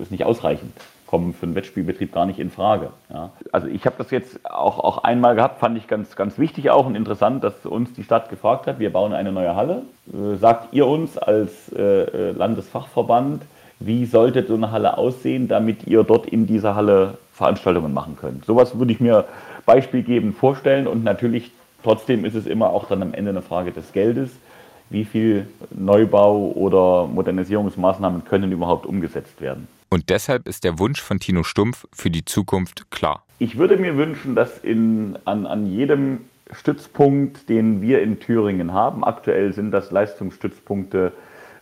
ist 0.00 0.10
nicht 0.10 0.24
ausreichend 0.24 0.72
kommen 1.08 1.32
für 1.32 1.46
einen 1.46 1.54
Wettspielbetrieb 1.54 2.12
gar 2.12 2.26
nicht 2.26 2.38
in 2.38 2.50
Frage. 2.50 2.90
Ja. 3.10 3.30
Also 3.50 3.66
ich 3.66 3.86
habe 3.86 3.96
das 3.96 4.10
jetzt 4.10 4.44
auch, 4.44 4.78
auch 4.78 5.04
einmal 5.04 5.34
gehabt, 5.34 5.58
fand 5.58 5.78
ich 5.78 5.88
ganz, 5.88 6.14
ganz 6.16 6.38
wichtig 6.38 6.70
auch 6.70 6.84
und 6.84 6.94
interessant, 6.94 7.42
dass 7.42 7.64
uns 7.64 7.94
die 7.94 8.04
Stadt 8.04 8.28
gefragt 8.28 8.66
hat, 8.66 8.78
wir 8.78 8.92
bauen 8.92 9.14
eine 9.14 9.32
neue 9.32 9.56
Halle. 9.56 9.82
Äh, 10.12 10.36
sagt 10.36 10.74
ihr 10.74 10.86
uns 10.86 11.16
als 11.16 11.72
äh, 11.72 11.82
äh, 11.82 12.32
Landesfachverband, 12.32 13.42
wie 13.80 14.04
sollte 14.04 14.46
so 14.46 14.54
eine 14.54 14.70
Halle 14.70 14.98
aussehen, 14.98 15.48
damit 15.48 15.86
ihr 15.86 16.02
dort 16.02 16.26
in 16.26 16.46
dieser 16.46 16.74
Halle 16.74 17.16
Veranstaltungen 17.32 17.94
machen 17.94 18.18
könnt? 18.20 18.44
Sowas 18.44 18.78
würde 18.78 18.92
ich 18.92 19.00
mir 19.00 19.24
beispielgebend 19.64 20.36
vorstellen 20.36 20.86
und 20.86 21.04
natürlich 21.04 21.52
trotzdem 21.82 22.26
ist 22.26 22.34
es 22.34 22.46
immer 22.46 22.68
auch 22.68 22.86
dann 22.86 23.00
am 23.00 23.14
Ende 23.14 23.30
eine 23.30 23.42
Frage 23.42 23.72
des 23.72 23.92
Geldes. 23.94 24.30
Wie 24.90 25.06
viel 25.06 25.46
Neubau 25.70 26.52
oder 26.54 27.06
Modernisierungsmaßnahmen 27.06 28.26
können 28.26 28.52
überhaupt 28.52 28.84
umgesetzt 28.84 29.40
werden? 29.40 29.68
Und 29.90 30.10
deshalb 30.10 30.46
ist 30.46 30.64
der 30.64 30.78
Wunsch 30.78 31.00
von 31.00 31.18
Tino 31.18 31.42
Stumpf 31.42 31.86
für 31.92 32.10
die 32.10 32.24
Zukunft 32.24 32.90
klar. 32.90 33.24
Ich 33.38 33.56
würde 33.56 33.76
mir 33.76 33.96
wünschen, 33.96 34.34
dass 34.34 34.58
in, 34.58 35.18
an, 35.24 35.46
an 35.46 35.66
jedem 35.66 36.20
Stützpunkt, 36.52 37.48
den 37.48 37.80
wir 37.80 38.02
in 38.02 38.20
Thüringen 38.20 38.72
haben, 38.72 39.04
aktuell 39.04 39.52
sind 39.52 39.70
das 39.70 39.90
Leistungsstützpunkte 39.90 41.12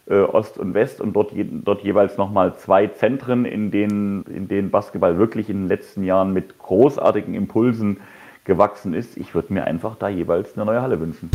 äh, 0.08 0.20
Ost 0.20 0.58
und 0.58 0.74
West 0.74 1.00
und 1.00 1.14
dort, 1.14 1.32
je, 1.32 1.46
dort 1.50 1.82
jeweils 1.82 2.16
nochmal 2.16 2.56
zwei 2.56 2.86
Zentren, 2.86 3.44
in 3.44 3.70
denen, 3.70 4.24
in 4.24 4.48
denen 4.48 4.70
Basketball 4.70 5.18
wirklich 5.18 5.50
in 5.50 5.62
den 5.62 5.68
letzten 5.68 6.04
Jahren 6.04 6.32
mit 6.32 6.58
großartigen 6.58 7.34
Impulsen 7.34 7.98
gewachsen 8.44 8.94
ist. 8.94 9.16
Ich 9.16 9.34
würde 9.34 9.52
mir 9.52 9.64
einfach 9.64 9.96
da 9.96 10.08
jeweils 10.08 10.56
eine 10.56 10.64
neue 10.64 10.82
Halle 10.82 11.00
wünschen. 11.00 11.30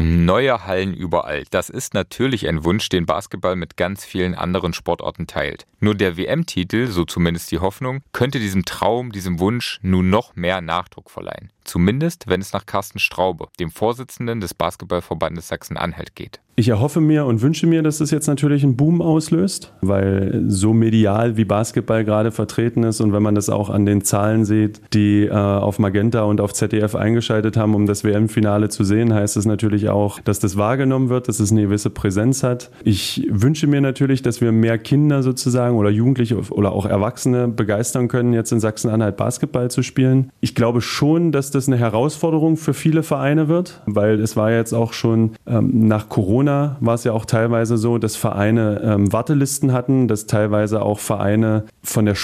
Neue 0.00 0.64
Hallen 0.64 0.94
überall. 0.94 1.42
Das 1.50 1.70
ist 1.70 1.92
natürlich 1.92 2.46
ein 2.46 2.62
Wunsch, 2.62 2.88
den 2.88 3.04
Basketball 3.04 3.56
mit 3.56 3.76
ganz 3.76 4.04
vielen 4.04 4.36
anderen 4.36 4.72
Sportarten 4.72 5.26
teilt. 5.26 5.66
Nur 5.80 5.96
der 5.96 6.16
WM-Titel, 6.16 6.86
so 6.86 7.04
zumindest 7.04 7.50
die 7.50 7.58
Hoffnung, 7.58 8.02
könnte 8.12 8.38
diesem 8.38 8.64
Traum, 8.64 9.10
diesem 9.10 9.40
Wunsch 9.40 9.80
nun 9.82 10.08
noch 10.08 10.36
mehr 10.36 10.60
Nachdruck 10.60 11.10
verleihen. 11.10 11.52
Zumindest, 11.64 12.28
wenn 12.28 12.40
es 12.40 12.52
nach 12.52 12.64
Carsten 12.64 13.00
Straube, 13.00 13.48
dem 13.58 13.72
Vorsitzenden 13.72 14.40
des 14.40 14.54
Basketballverbandes 14.54 15.48
Sachsen-Anhalt, 15.48 16.14
geht. 16.14 16.40
Ich 16.58 16.70
erhoffe 16.70 17.00
mir 17.00 17.24
und 17.24 17.40
wünsche 17.40 17.68
mir, 17.68 17.84
dass 17.84 17.98
das 17.98 18.10
jetzt 18.10 18.26
natürlich 18.26 18.64
einen 18.64 18.74
Boom 18.74 19.00
auslöst, 19.00 19.72
weil 19.80 20.42
so 20.48 20.72
medial 20.72 21.36
wie 21.36 21.44
Basketball 21.44 22.04
gerade 22.04 22.32
vertreten 22.32 22.82
ist 22.82 23.00
und 23.00 23.12
wenn 23.12 23.22
man 23.22 23.36
das 23.36 23.48
auch 23.48 23.70
an 23.70 23.86
den 23.86 24.02
Zahlen 24.02 24.44
sieht, 24.44 24.80
die 24.92 25.26
äh, 25.26 25.30
auf 25.30 25.78
Magenta 25.78 26.24
und 26.24 26.40
auf 26.40 26.52
ZDF 26.52 26.96
eingeschaltet 26.96 27.56
haben, 27.56 27.76
um 27.76 27.86
das 27.86 28.02
WM-Finale 28.02 28.70
zu 28.70 28.82
sehen, 28.82 29.14
heißt 29.14 29.36
es 29.36 29.46
natürlich 29.46 29.88
auch, 29.88 30.18
dass 30.18 30.40
das 30.40 30.56
wahrgenommen 30.56 31.10
wird, 31.10 31.28
dass 31.28 31.38
es 31.38 31.52
eine 31.52 31.62
gewisse 31.62 31.90
Präsenz 31.90 32.42
hat. 32.42 32.72
Ich 32.82 33.24
wünsche 33.30 33.68
mir 33.68 33.80
natürlich, 33.80 34.22
dass 34.22 34.40
wir 34.40 34.50
mehr 34.50 34.78
Kinder 34.78 35.22
sozusagen 35.22 35.76
oder 35.76 35.90
Jugendliche 35.90 36.38
oder 36.50 36.72
auch 36.72 36.86
Erwachsene 36.86 37.46
begeistern 37.46 38.08
können, 38.08 38.32
jetzt 38.32 38.50
in 38.50 38.58
Sachsen-Anhalt 38.58 39.16
Basketball 39.16 39.70
zu 39.70 39.84
spielen. 39.84 40.32
Ich 40.40 40.56
glaube 40.56 40.80
schon, 40.80 41.30
dass 41.30 41.52
das 41.52 41.68
eine 41.68 41.76
Herausforderung 41.76 42.56
für 42.56 42.74
viele 42.74 43.04
Vereine 43.04 43.46
wird, 43.46 43.80
weil 43.86 44.18
es 44.18 44.36
war 44.36 44.50
jetzt 44.50 44.72
auch 44.72 44.92
schon 44.92 45.34
ähm, 45.46 45.86
nach 45.86 46.08
Corona 46.08 46.47
Corona 46.48 46.76
war 46.80 46.94
es 46.94 47.04
ja 47.04 47.12
auch 47.12 47.26
teilweise 47.26 47.76
so, 47.76 47.98
dass 47.98 48.16
Vereine 48.16 48.80
ähm, 48.82 49.12
Wartelisten 49.12 49.72
hatten, 49.72 50.08
dass 50.08 50.26
teilweise 50.26 50.80
auch 50.82 50.98
Vereine 50.98 51.64
von 51.82 52.06
der 52.06 52.14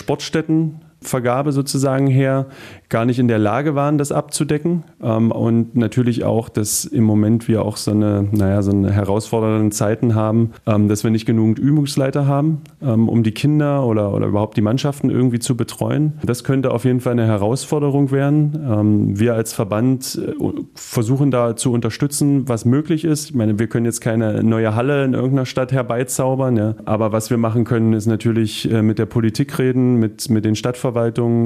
Sportstättenvergabe 1.05 1.53
sozusagen 1.53 2.07
her 2.07 2.47
gar 2.89 3.05
nicht 3.05 3.19
in 3.19 3.29
der 3.29 3.39
Lage 3.39 3.75
waren, 3.75 3.99
das 3.99 4.13
abzudecken. 4.13 4.85
Ähm, 5.03 5.31
und 5.33 5.77
natürlich 5.77 6.25
auch, 6.25 6.49
dass 6.49 6.85
im 6.85 7.05
Moment 7.05 7.49
wir 7.49 7.65
auch 7.65 7.77
so 7.77 7.91
eine, 7.91 8.29
naja, 8.31 8.63
so 8.63 8.71
eine 8.71 8.93
herausfordernden 8.93 9.73
Zeiten 9.73 10.15
haben, 10.15 10.53
ähm, 10.67 10.89
dass 10.89 11.05
wir 11.05 11.11
nicht 11.11 11.27
genügend 11.27 11.59
Übungsleiter 11.59 12.27
haben, 12.27 12.63
ähm, 12.83 13.09
um 13.09 13.23
die 13.23 13.33
Kinder 13.33 13.85
oder, 13.85 14.13
oder 14.13 14.27
überhaupt 14.27 14.57
die 14.57 14.63
Mannschaften 14.63 15.11
irgendwie 15.11 15.39
zu 15.39 15.57
betreuen. 15.57 16.15
Das 16.25 16.45
könnte 16.45 16.71
auf 16.71 16.85
jeden 16.85 17.01
Fall 17.01 17.13
eine 17.13 17.27
Herausforderung 17.27 18.11
werden. 18.11 19.15
wir 19.17 19.35
als 19.35 19.53
Verband 19.53 20.21
äh, 20.21 20.33
versuchen 20.75 21.31
da 21.31 21.57
zu 21.57 21.73
unterstützen, 21.73 22.49
was 22.49 22.65
möglich 22.65 23.05
ist. 23.05 23.31
Ich 23.31 23.35
meine, 23.35 23.59
wir 23.59 23.67
können 23.67 23.87
jetzt 23.87 24.01
keine 24.01 24.43
neue 24.43 24.75
Halle 24.75 25.05
in 25.05 25.15
irgendeiner 25.15 25.47
Stadt 25.47 25.73
herbeizaubern, 25.73 26.57
ja. 26.57 26.75
aber 26.85 27.13
was 27.13 27.31
wir 27.31 27.37
machen 27.37 27.65
können, 27.65 27.93
ist 27.93 28.07
natürlich 28.07 28.71
äh, 28.71 28.83
mit 28.83 28.99
der 28.99 29.07
Politik 29.07 29.59
reden, 29.59 29.97
mit, 29.97 30.31
mit 30.31 30.45
den 30.45 30.55
Stadtverwaltungen 30.55 30.94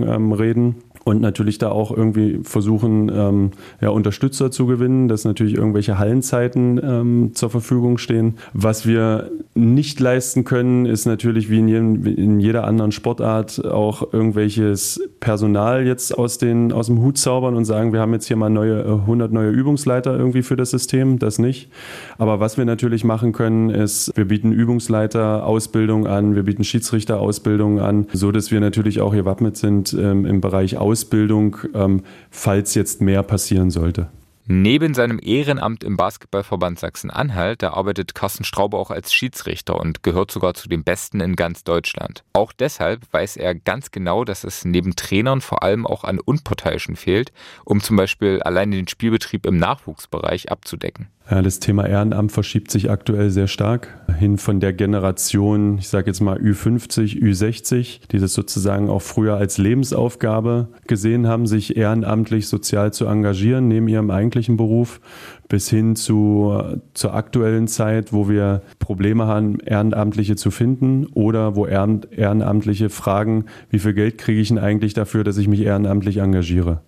ähm, 0.02 0.32
reden 0.32 0.76
und 1.08 1.22
natürlich 1.22 1.56
da 1.56 1.70
auch 1.70 1.90
irgendwie 1.90 2.40
versuchen, 2.42 3.10
ähm, 3.12 3.50
ja, 3.80 3.88
Unterstützer 3.88 4.50
zu 4.50 4.66
gewinnen, 4.66 5.08
dass 5.08 5.24
natürlich 5.24 5.54
irgendwelche 5.54 5.98
Hallenzeiten 5.98 6.78
ähm, 6.84 7.30
zur 7.32 7.48
Verfügung 7.48 7.96
stehen. 7.96 8.34
Was 8.52 8.86
wir 8.86 9.30
nicht 9.54 10.00
leisten 10.00 10.44
können, 10.44 10.84
ist 10.84 11.06
natürlich 11.06 11.48
wie 11.48 11.60
in, 11.60 11.68
jedem, 11.68 12.06
in 12.06 12.40
jeder 12.40 12.64
anderen 12.64 12.92
Sportart 12.92 13.64
auch 13.64 14.12
irgendwelches 14.12 15.00
Personal 15.18 15.86
jetzt 15.86 16.16
aus, 16.16 16.36
den, 16.36 16.72
aus 16.72 16.86
dem 16.86 17.00
Hut 17.00 17.16
zaubern 17.16 17.56
und 17.56 17.64
sagen, 17.64 17.94
wir 17.94 18.00
haben 18.00 18.12
jetzt 18.12 18.26
hier 18.26 18.36
mal 18.36 18.50
neue, 18.50 18.84
100 18.84 19.30
äh, 19.30 19.34
neue 19.34 19.50
Übungsleiter 19.50 20.14
irgendwie 20.14 20.42
für 20.42 20.56
das 20.56 20.70
System, 20.70 21.18
das 21.18 21.38
nicht. 21.38 21.70
Aber 22.18 22.38
was 22.38 22.58
wir 22.58 22.66
natürlich 22.66 23.04
machen 23.04 23.32
können, 23.32 23.70
ist, 23.70 24.12
wir 24.14 24.26
bieten 24.26 24.52
Übungsleiter 24.52 25.46
Ausbildung 25.46 26.06
an, 26.06 26.34
wir 26.34 26.42
bieten 26.42 26.64
Schiedsrichter 26.64 27.18
Ausbildung 27.18 27.80
an, 27.80 28.06
so 28.12 28.30
dass 28.30 28.50
wir 28.50 28.60
natürlich 28.60 29.00
auch 29.00 29.12
gewappnet 29.12 29.56
sind 29.56 29.96
ähm, 29.98 30.26
im 30.26 30.42
Bereich 30.42 30.76
Ausbildung 30.76 30.97
Ausbildung, 30.98 31.56
ähm, 31.74 32.02
falls 32.30 32.74
jetzt 32.74 33.00
mehr 33.00 33.22
passieren 33.22 33.70
sollte. 33.70 34.08
Neben 34.50 34.94
seinem 34.94 35.20
Ehrenamt 35.22 35.84
im 35.84 35.96
Basketballverband 35.96 36.78
Sachsen-Anhalt, 36.78 37.62
da 37.62 37.74
arbeitet 37.74 38.14
Carsten 38.14 38.44
Straube 38.44 38.78
auch 38.78 38.90
als 38.90 39.12
Schiedsrichter 39.12 39.78
und 39.78 40.02
gehört 40.02 40.30
sogar 40.30 40.54
zu 40.54 40.68
den 40.68 40.82
Besten 40.84 41.20
in 41.20 41.36
ganz 41.36 41.64
Deutschland. 41.64 42.24
Auch 42.32 42.52
deshalb 42.52 43.02
weiß 43.12 43.36
er 43.36 43.54
ganz 43.54 43.90
genau, 43.90 44.24
dass 44.24 44.44
es 44.44 44.64
neben 44.64 44.96
Trainern 44.96 45.42
vor 45.42 45.62
allem 45.62 45.86
auch 45.86 46.02
an 46.02 46.18
Unparteiischen 46.18 46.96
fehlt, 46.96 47.30
um 47.64 47.80
zum 47.80 47.96
Beispiel 47.96 48.42
allein 48.42 48.70
den 48.70 48.88
Spielbetrieb 48.88 49.46
im 49.46 49.58
Nachwuchsbereich 49.58 50.50
abzudecken. 50.50 51.08
Ja, 51.30 51.42
das 51.42 51.60
Thema 51.60 51.86
Ehrenamt 51.86 52.32
verschiebt 52.32 52.70
sich 52.70 52.90
aktuell 52.90 53.28
sehr 53.28 53.48
stark 53.48 53.98
hin 54.18 54.38
von 54.38 54.60
der 54.60 54.72
Generation, 54.72 55.76
ich 55.76 55.88
sage 55.88 56.06
jetzt 56.06 56.20
mal 56.20 56.38
Ü50, 56.38 57.20
Ü60, 57.20 58.08
die 58.10 58.18
das 58.18 58.32
sozusagen 58.32 58.88
auch 58.88 59.02
früher 59.02 59.36
als 59.36 59.58
Lebensaufgabe 59.58 60.68
gesehen 60.86 61.26
haben, 61.26 61.46
sich 61.46 61.76
ehrenamtlich 61.76 62.48
sozial 62.48 62.94
zu 62.94 63.04
engagieren 63.04 63.68
neben 63.68 63.88
ihrem 63.88 64.10
eigentlichen 64.10 64.56
Beruf, 64.56 65.00
bis 65.48 65.70
hin 65.70 65.96
zu, 65.96 66.52
zur 66.92 67.14
aktuellen 67.14 67.68
Zeit, 67.68 68.12
wo 68.12 68.28
wir 68.28 68.62
Probleme 68.78 69.26
haben, 69.26 69.58
Ehrenamtliche 69.60 70.36
zu 70.36 70.50
finden 70.50 71.06
oder 71.14 71.56
wo 71.56 71.66
Ehrenamtliche 71.66 72.90
fragen, 72.90 73.46
wie 73.70 73.78
viel 73.78 73.94
Geld 73.94 74.18
kriege 74.18 74.40
ich 74.40 74.48
denn 74.48 74.58
eigentlich 74.58 74.92
dafür, 74.92 75.24
dass 75.24 75.38
ich 75.38 75.48
mich 75.48 75.62
ehrenamtlich 75.62 76.18
engagiere. 76.18 76.82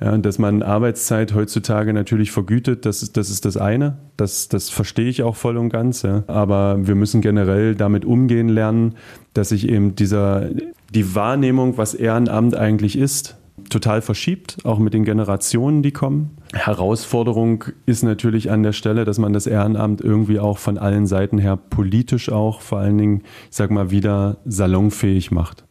Ja, 0.00 0.16
dass 0.18 0.38
man 0.38 0.62
Arbeitszeit 0.62 1.34
heutzutage 1.34 1.92
natürlich 1.92 2.30
vergütet, 2.30 2.84
das 2.84 3.02
ist, 3.02 3.16
das 3.16 3.30
ist 3.30 3.44
das 3.44 3.56
eine. 3.56 3.96
Das, 4.16 4.48
das 4.48 4.68
verstehe 4.68 5.08
ich 5.08 5.22
auch 5.22 5.36
voll 5.36 5.56
und 5.56 5.70
ganz. 5.70 6.02
Ja. 6.02 6.24
Aber 6.26 6.86
wir 6.86 6.94
müssen 6.94 7.20
generell 7.20 7.74
damit 7.74 8.04
umgehen 8.04 8.48
lernen, 8.48 8.94
dass 9.32 9.50
sich 9.50 9.68
eben 9.68 9.94
dieser, 9.94 10.50
die 10.94 11.14
Wahrnehmung, 11.14 11.78
was 11.78 11.94
Ehrenamt 11.94 12.56
eigentlich 12.56 12.98
ist, 12.98 13.36
total 13.70 14.02
verschiebt, 14.02 14.58
auch 14.64 14.78
mit 14.78 14.94
den 14.94 15.04
Generationen, 15.04 15.82
die 15.82 15.92
kommen. 15.92 16.36
Herausforderung 16.56 17.64
ist 17.86 18.02
natürlich 18.02 18.50
an 18.50 18.62
der 18.62 18.72
Stelle, 18.72 19.04
dass 19.04 19.18
man 19.18 19.32
das 19.32 19.46
Ehrenamt 19.46 20.00
irgendwie 20.00 20.38
auch 20.38 20.58
von 20.58 20.78
allen 20.78 21.06
Seiten 21.06 21.38
her 21.38 21.56
politisch 21.56 22.30
auch 22.30 22.60
vor 22.60 22.78
allen 22.78 22.98
Dingen, 22.98 23.22
ich 23.50 23.56
sag 23.56 23.70
mal, 23.70 23.90
wieder 23.90 24.38
salonfähig 24.44 25.30
macht. 25.30 25.64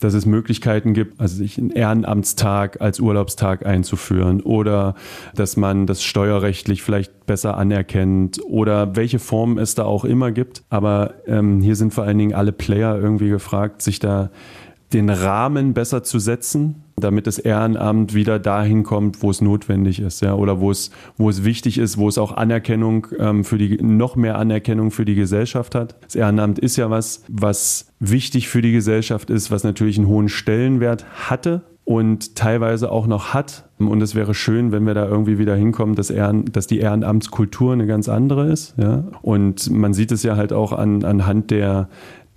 Dass 0.00 0.14
es 0.14 0.26
Möglichkeiten 0.26 0.94
gibt, 0.94 1.20
also 1.20 1.36
sich 1.36 1.58
einen 1.58 1.70
Ehrenamtstag 1.70 2.80
als 2.80 3.00
Urlaubstag 3.00 3.64
einzuführen 3.64 4.40
oder 4.40 4.94
dass 5.34 5.56
man 5.56 5.86
das 5.86 6.02
steuerrechtlich 6.02 6.82
vielleicht 6.82 7.26
besser 7.26 7.56
anerkennt 7.56 8.40
oder 8.44 8.96
welche 8.96 9.18
Form 9.18 9.58
es 9.58 9.74
da 9.74 9.84
auch 9.84 10.04
immer 10.04 10.32
gibt. 10.32 10.64
Aber 10.68 11.14
ähm, 11.26 11.60
hier 11.60 11.76
sind 11.76 11.94
vor 11.94 12.04
allen 12.04 12.18
Dingen 12.18 12.34
alle 12.34 12.52
Player 12.52 12.98
irgendwie 12.98 13.28
gefragt, 13.28 13.82
sich 13.82 13.98
da 13.98 14.30
den 14.94 15.10
Rahmen 15.10 15.74
besser 15.74 16.02
zu 16.04 16.18
setzen, 16.18 16.84
damit 16.96 17.26
das 17.26 17.38
Ehrenamt 17.38 18.14
wieder 18.14 18.38
dahin 18.38 18.84
kommt, 18.84 19.22
wo 19.22 19.30
es 19.30 19.40
notwendig 19.40 20.00
ist, 20.00 20.22
ja, 20.22 20.34
oder 20.34 20.60
wo 20.60 20.70
es, 20.70 20.90
wo 21.16 21.28
es 21.28 21.44
wichtig 21.44 21.78
ist, 21.78 21.98
wo 21.98 22.08
es 22.08 22.16
auch 22.16 22.32
Anerkennung 22.36 23.08
ähm, 23.18 23.44
für 23.44 23.58
die, 23.58 23.82
noch 23.82 24.14
mehr 24.14 24.38
Anerkennung 24.38 24.92
für 24.92 25.04
die 25.04 25.16
Gesellschaft 25.16 25.74
hat. 25.74 25.96
Das 26.02 26.14
Ehrenamt 26.14 26.60
ist 26.60 26.76
ja 26.76 26.88
was, 26.90 27.24
was 27.28 27.88
wichtig 27.98 28.48
für 28.48 28.62
die 28.62 28.72
Gesellschaft 28.72 29.28
ist, 29.30 29.50
was 29.50 29.64
natürlich 29.64 29.98
einen 29.98 30.06
hohen 30.06 30.28
Stellenwert 30.28 31.04
hatte 31.28 31.62
und 31.84 32.36
teilweise 32.36 32.90
auch 32.90 33.06
noch 33.06 33.34
hat. 33.34 33.64
Und 33.78 34.00
es 34.00 34.14
wäre 34.14 34.32
schön, 34.32 34.72
wenn 34.72 34.86
wir 34.86 34.94
da 34.94 35.06
irgendwie 35.06 35.38
wieder 35.38 35.56
hinkommen, 35.56 35.96
dass, 35.96 36.10
Ehren, 36.10 36.46
dass 36.46 36.66
die 36.66 36.78
Ehrenamtskultur 36.78 37.72
eine 37.72 37.86
ganz 37.86 38.08
andere 38.08 38.50
ist. 38.50 38.74
Ja? 38.78 39.04
Und 39.20 39.70
man 39.70 39.92
sieht 39.92 40.12
es 40.12 40.22
ja 40.22 40.36
halt 40.36 40.52
auch 40.52 40.72
an, 40.72 41.04
anhand 41.04 41.50
der, 41.50 41.88